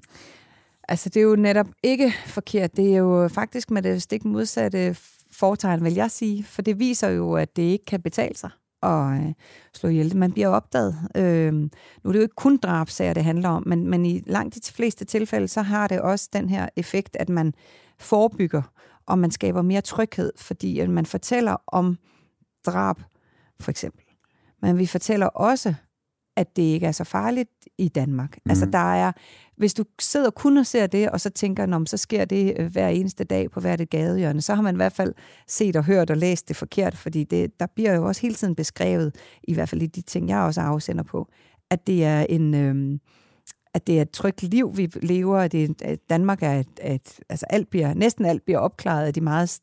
Altså, 0.88 1.08
det 1.08 1.20
er 1.20 1.24
jo 1.24 1.36
netop 1.36 1.66
ikke 1.82 2.12
forkert. 2.26 2.76
Det 2.76 2.92
er 2.94 2.98
jo 2.98 3.28
faktisk 3.28 3.70
med 3.70 3.82
det 3.82 4.02
stik 4.02 4.24
modsatte 4.24 4.96
fortegn, 5.38 5.84
vil 5.84 5.94
jeg 5.94 6.10
sige. 6.10 6.44
For 6.44 6.62
det 6.62 6.78
viser 6.78 7.08
jo, 7.08 7.34
at 7.34 7.56
det 7.56 7.62
ikke 7.62 7.84
kan 7.84 8.02
betale 8.02 8.36
sig 8.36 8.50
at 8.82 9.20
øh, 9.20 9.32
slå 9.74 9.88
ihjel. 9.88 10.16
Man 10.16 10.32
bliver 10.32 10.48
opdaget. 10.48 10.96
Øh, 11.16 11.52
nu 11.54 11.70
er 12.04 12.12
det 12.12 12.18
jo 12.18 12.22
ikke 12.22 12.34
kun 12.34 12.56
drabsager, 12.56 13.14
det 13.14 13.24
handler 13.24 13.48
om, 13.48 13.62
men, 13.66 13.88
men 13.88 14.06
i 14.06 14.22
langt 14.26 14.54
de 14.54 14.72
fleste 14.72 15.04
tilfælde, 15.04 15.48
så 15.48 15.62
har 15.62 15.88
det 15.88 16.00
også 16.00 16.28
den 16.32 16.48
her 16.48 16.68
effekt, 16.76 17.16
at 17.20 17.28
man 17.28 17.54
forebygger, 17.98 18.62
og 19.06 19.18
man 19.18 19.30
skaber 19.30 19.62
mere 19.62 19.80
tryghed, 19.80 20.32
fordi 20.36 20.78
at 20.78 20.90
man 20.90 21.06
fortæller 21.06 21.56
om 21.66 21.98
drab, 22.66 22.96
for 23.60 23.70
eksempel. 23.70 24.04
Men 24.62 24.78
vi 24.78 24.86
fortæller 24.86 25.26
også, 25.26 25.74
at 26.38 26.56
det 26.56 26.62
ikke 26.62 26.86
er 26.86 26.92
så 26.92 27.04
farligt 27.04 27.50
i 27.78 27.88
Danmark. 27.88 28.38
Mm. 28.44 28.50
Altså 28.50 28.66
der 28.66 28.94
er, 28.94 29.12
hvis 29.56 29.74
du 29.74 29.84
sidder 30.00 30.30
kun 30.30 30.56
og 30.56 30.66
ser 30.66 30.86
det, 30.86 31.10
og 31.10 31.20
så 31.20 31.30
tænker, 31.30 31.66
men 31.66 31.86
så 31.86 31.96
sker 31.96 32.24
det 32.24 32.54
øh, 32.58 32.72
hver 32.72 32.88
eneste 32.88 33.24
dag 33.24 33.50
på 33.50 33.60
hvert 33.60 33.80
et 33.80 33.90
gadehjørne, 33.90 34.40
så 34.40 34.54
har 34.54 34.62
man 34.62 34.74
i 34.74 34.76
hvert 34.76 34.92
fald 34.92 35.14
set 35.48 35.76
og 35.76 35.84
hørt 35.84 36.10
og 36.10 36.16
læst 36.16 36.48
det 36.48 36.56
forkert, 36.56 36.96
fordi 36.96 37.24
det, 37.24 37.60
der 37.60 37.66
bliver 37.74 37.94
jo 37.94 38.06
også 38.06 38.22
hele 38.22 38.34
tiden 38.34 38.54
beskrevet, 38.54 39.14
i 39.42 39.54
hvert 39.54 39.68
fald 39.68 39.82
i 39.82 39.86
de 39.86 40.00
ting, 40.00 40.28
jeg 40.28 40.38
også 40.38 40.60
afsender 40.60 41.02
på, 41.02 41.28
at 41.70 41.86
det 41.86 42.04
er 42.04 42.26
en... 42.28 42.54
Øh, 42.54 42.98
at 43.74 43.86
det 43.86 43.98
er 43.98 44.02
et 44.02 44.10
trygt 44.10 44.42
liv, 44.42 44.76
vi 44.76 44.90
lever, 45.02 45.38
at, 45.38 45.52
det, 45.52 45.82
at 45.82 45.98
Danmark 46.10 46.42
er 46.42 46.52
et, 46.52 46.80
et, 46.84 47.20
altså 47.28 47.46
alt 47.50 47.70
bliver, 47.70 47.94
næsten 47.94 48.24
alt 48.24 48.44
bliver 48.44 48.58
opklaret 48.58 49.06
af 49.06 49.14
de 49.14 49.20
meget 49.20 49.60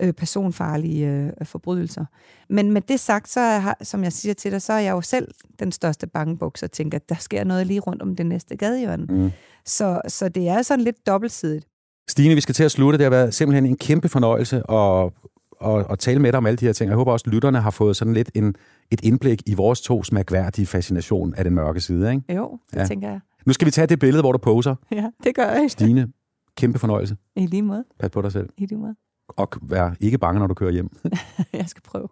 øh, 0.00 0.12
personfarlige 0.12 1.08
øh, 1.08 1.46
forbrydelser. 1.46 2.04
Men 2.48 2.72
med 2.72 2.80
det 2.80 3.00
sagt, 3.00 3.28
så 3.28 3.40
er, 3.40 3.74
som 3.82 4.04
jeg 4.04 4.12
siger 4.12 4.34
til 4.34 4.52
dig, 4.52 4.62
så 4.62 4.72
er 4.72 4.78
jeg 4.78 4.92
jo 4.92 5.00
selv 5.00 5.28
den 5.58 5.72
største 5.72 6.06
bangebuks 6.06 6.62
og 6.62 6.72
tænker, 6.72 6.98
at 6.98 7.08
der 7.08 7.14
sker 7.14 7.44
noget 7.44 7.66
lige 7.66 7.80
rundt 7.80 8.02
om 8.02 8.16
det 8.16 8.26
næste 8.26 8.56
gadehjørne. 8.56 9.04
Mm. 9.04 9.30
Så, 9.64 10.00
så 10.08 10.28
det 10.28 10.48
er 10.48 10.62
sådan 10.62 10.84
lidt 10.84 11.06
dobbeltsidigt. 11.06 11.66
Stine, 12.08 12.34
vi 12.34 12.40
skal 12.40 12.54
til 12.54 12.64
at 12.64 12.70
slutte. 12.70 12.98
Det 12.98 13.04
har 13.04 13.10
været 13.10 13.34
simpelthen 13.34 13.66
en 13.66 13.76
kæmpe 13.76 14.08
fornøjelse 14.08 14.62
at, 14.70 15.10
at, 15.64 15.86
at 15.90 15.98
tale 15.98 16.20
med 16.20 16.32
dig 16.32 16.38
om 16.38 16.46
alle 16.46 16.56
de 16.56 16.66
her 16.66 16.72
ting. 16.72 16.88
Jeg 16.88 16.96
håber 16.96 17.12
også, 17.12 17.24
at 17.26 17.32
lytterne 17.32 17.60
har 17.60 17.70
fået 17.70 17.96
sådan 17.96 18.14
lidt 18.14 18.30
en, 18.34 18.54
et 18.90 19.00
indblik 19.04 19.42
i 19.46 19.54
vores 19.54 19.80
tos 19.80 20.12
mærkværdige 20.12 20.66
fascination 20.66 21.34
af 21.34 21.44
den 21.44 21.54
mørke 21.54 21.80
side. 21.80 22.10
Ikke? 22.14 22.34
Jo, 22.34 22.58
det 22.70 22.80
ja. 22.80 22.86
tænker 22.86 23.08
jeg. 23.08 23.20
Nu 23.46 23.52
skal 23.52 23.66
vi 23.66 23.70
tage 23.70 23.86
det 23.86 23.98
billede, 23.98 24.22
hvor 24.22 24.32
du 24.32 24.38
poser. 24.38 24.74
Ja, 24.92 25.10
det 25.24 25.34
gør 25.34 25.50
jeg. 25.50 25.70
Stine, 25.70 26.08
kæmpe 26.56 26.78
fornøjelse. 26.78 27.16
I 27.36 27.46
lige 27.46 27.62
måde. 27.62 27.84
Pas 28.00 28.10
på 28.10 28.22
dig 28.22 28.32
selv. 28.32 28.48
I 28.58 28.66
lige 28.66 28.78
måde. 28.78 28.94
Og 29.28 29.48
vær 29.62 29.90
ikke 30.00 30.18
bange, 30.18 30.40
når 30.40 30.46
du 30.46 30.54
kører 30.54 30.72
hjem. 30.72 30.88
jeg 31.52 31.68
skal 31.68 31.82
prøve. 31.82 32.08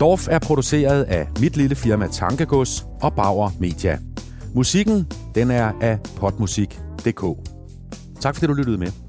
Dorf 0.00 0.28
er 0.30 0.38
produceret 0.38 1.02
af 1.02 1.28
mit 1.40 1.56
lille 1.56 1.76
firma 1.76 2.06
Tankegods 2.06 2.86
og 3.02 3.14
Bauer 3.14 3.50
Media. 3.60 3.98
Musikken, 4.54 5.06
den 5.34 5.50
er 5.50 5.72
af 5.80 5.98
potmusik.dk. 6.16 7.24
Tak 8.20 8.34
fordi 8.34 8.46
du 8.46 8.52
lyttede 8.52 8.78
med. 8.78 9.05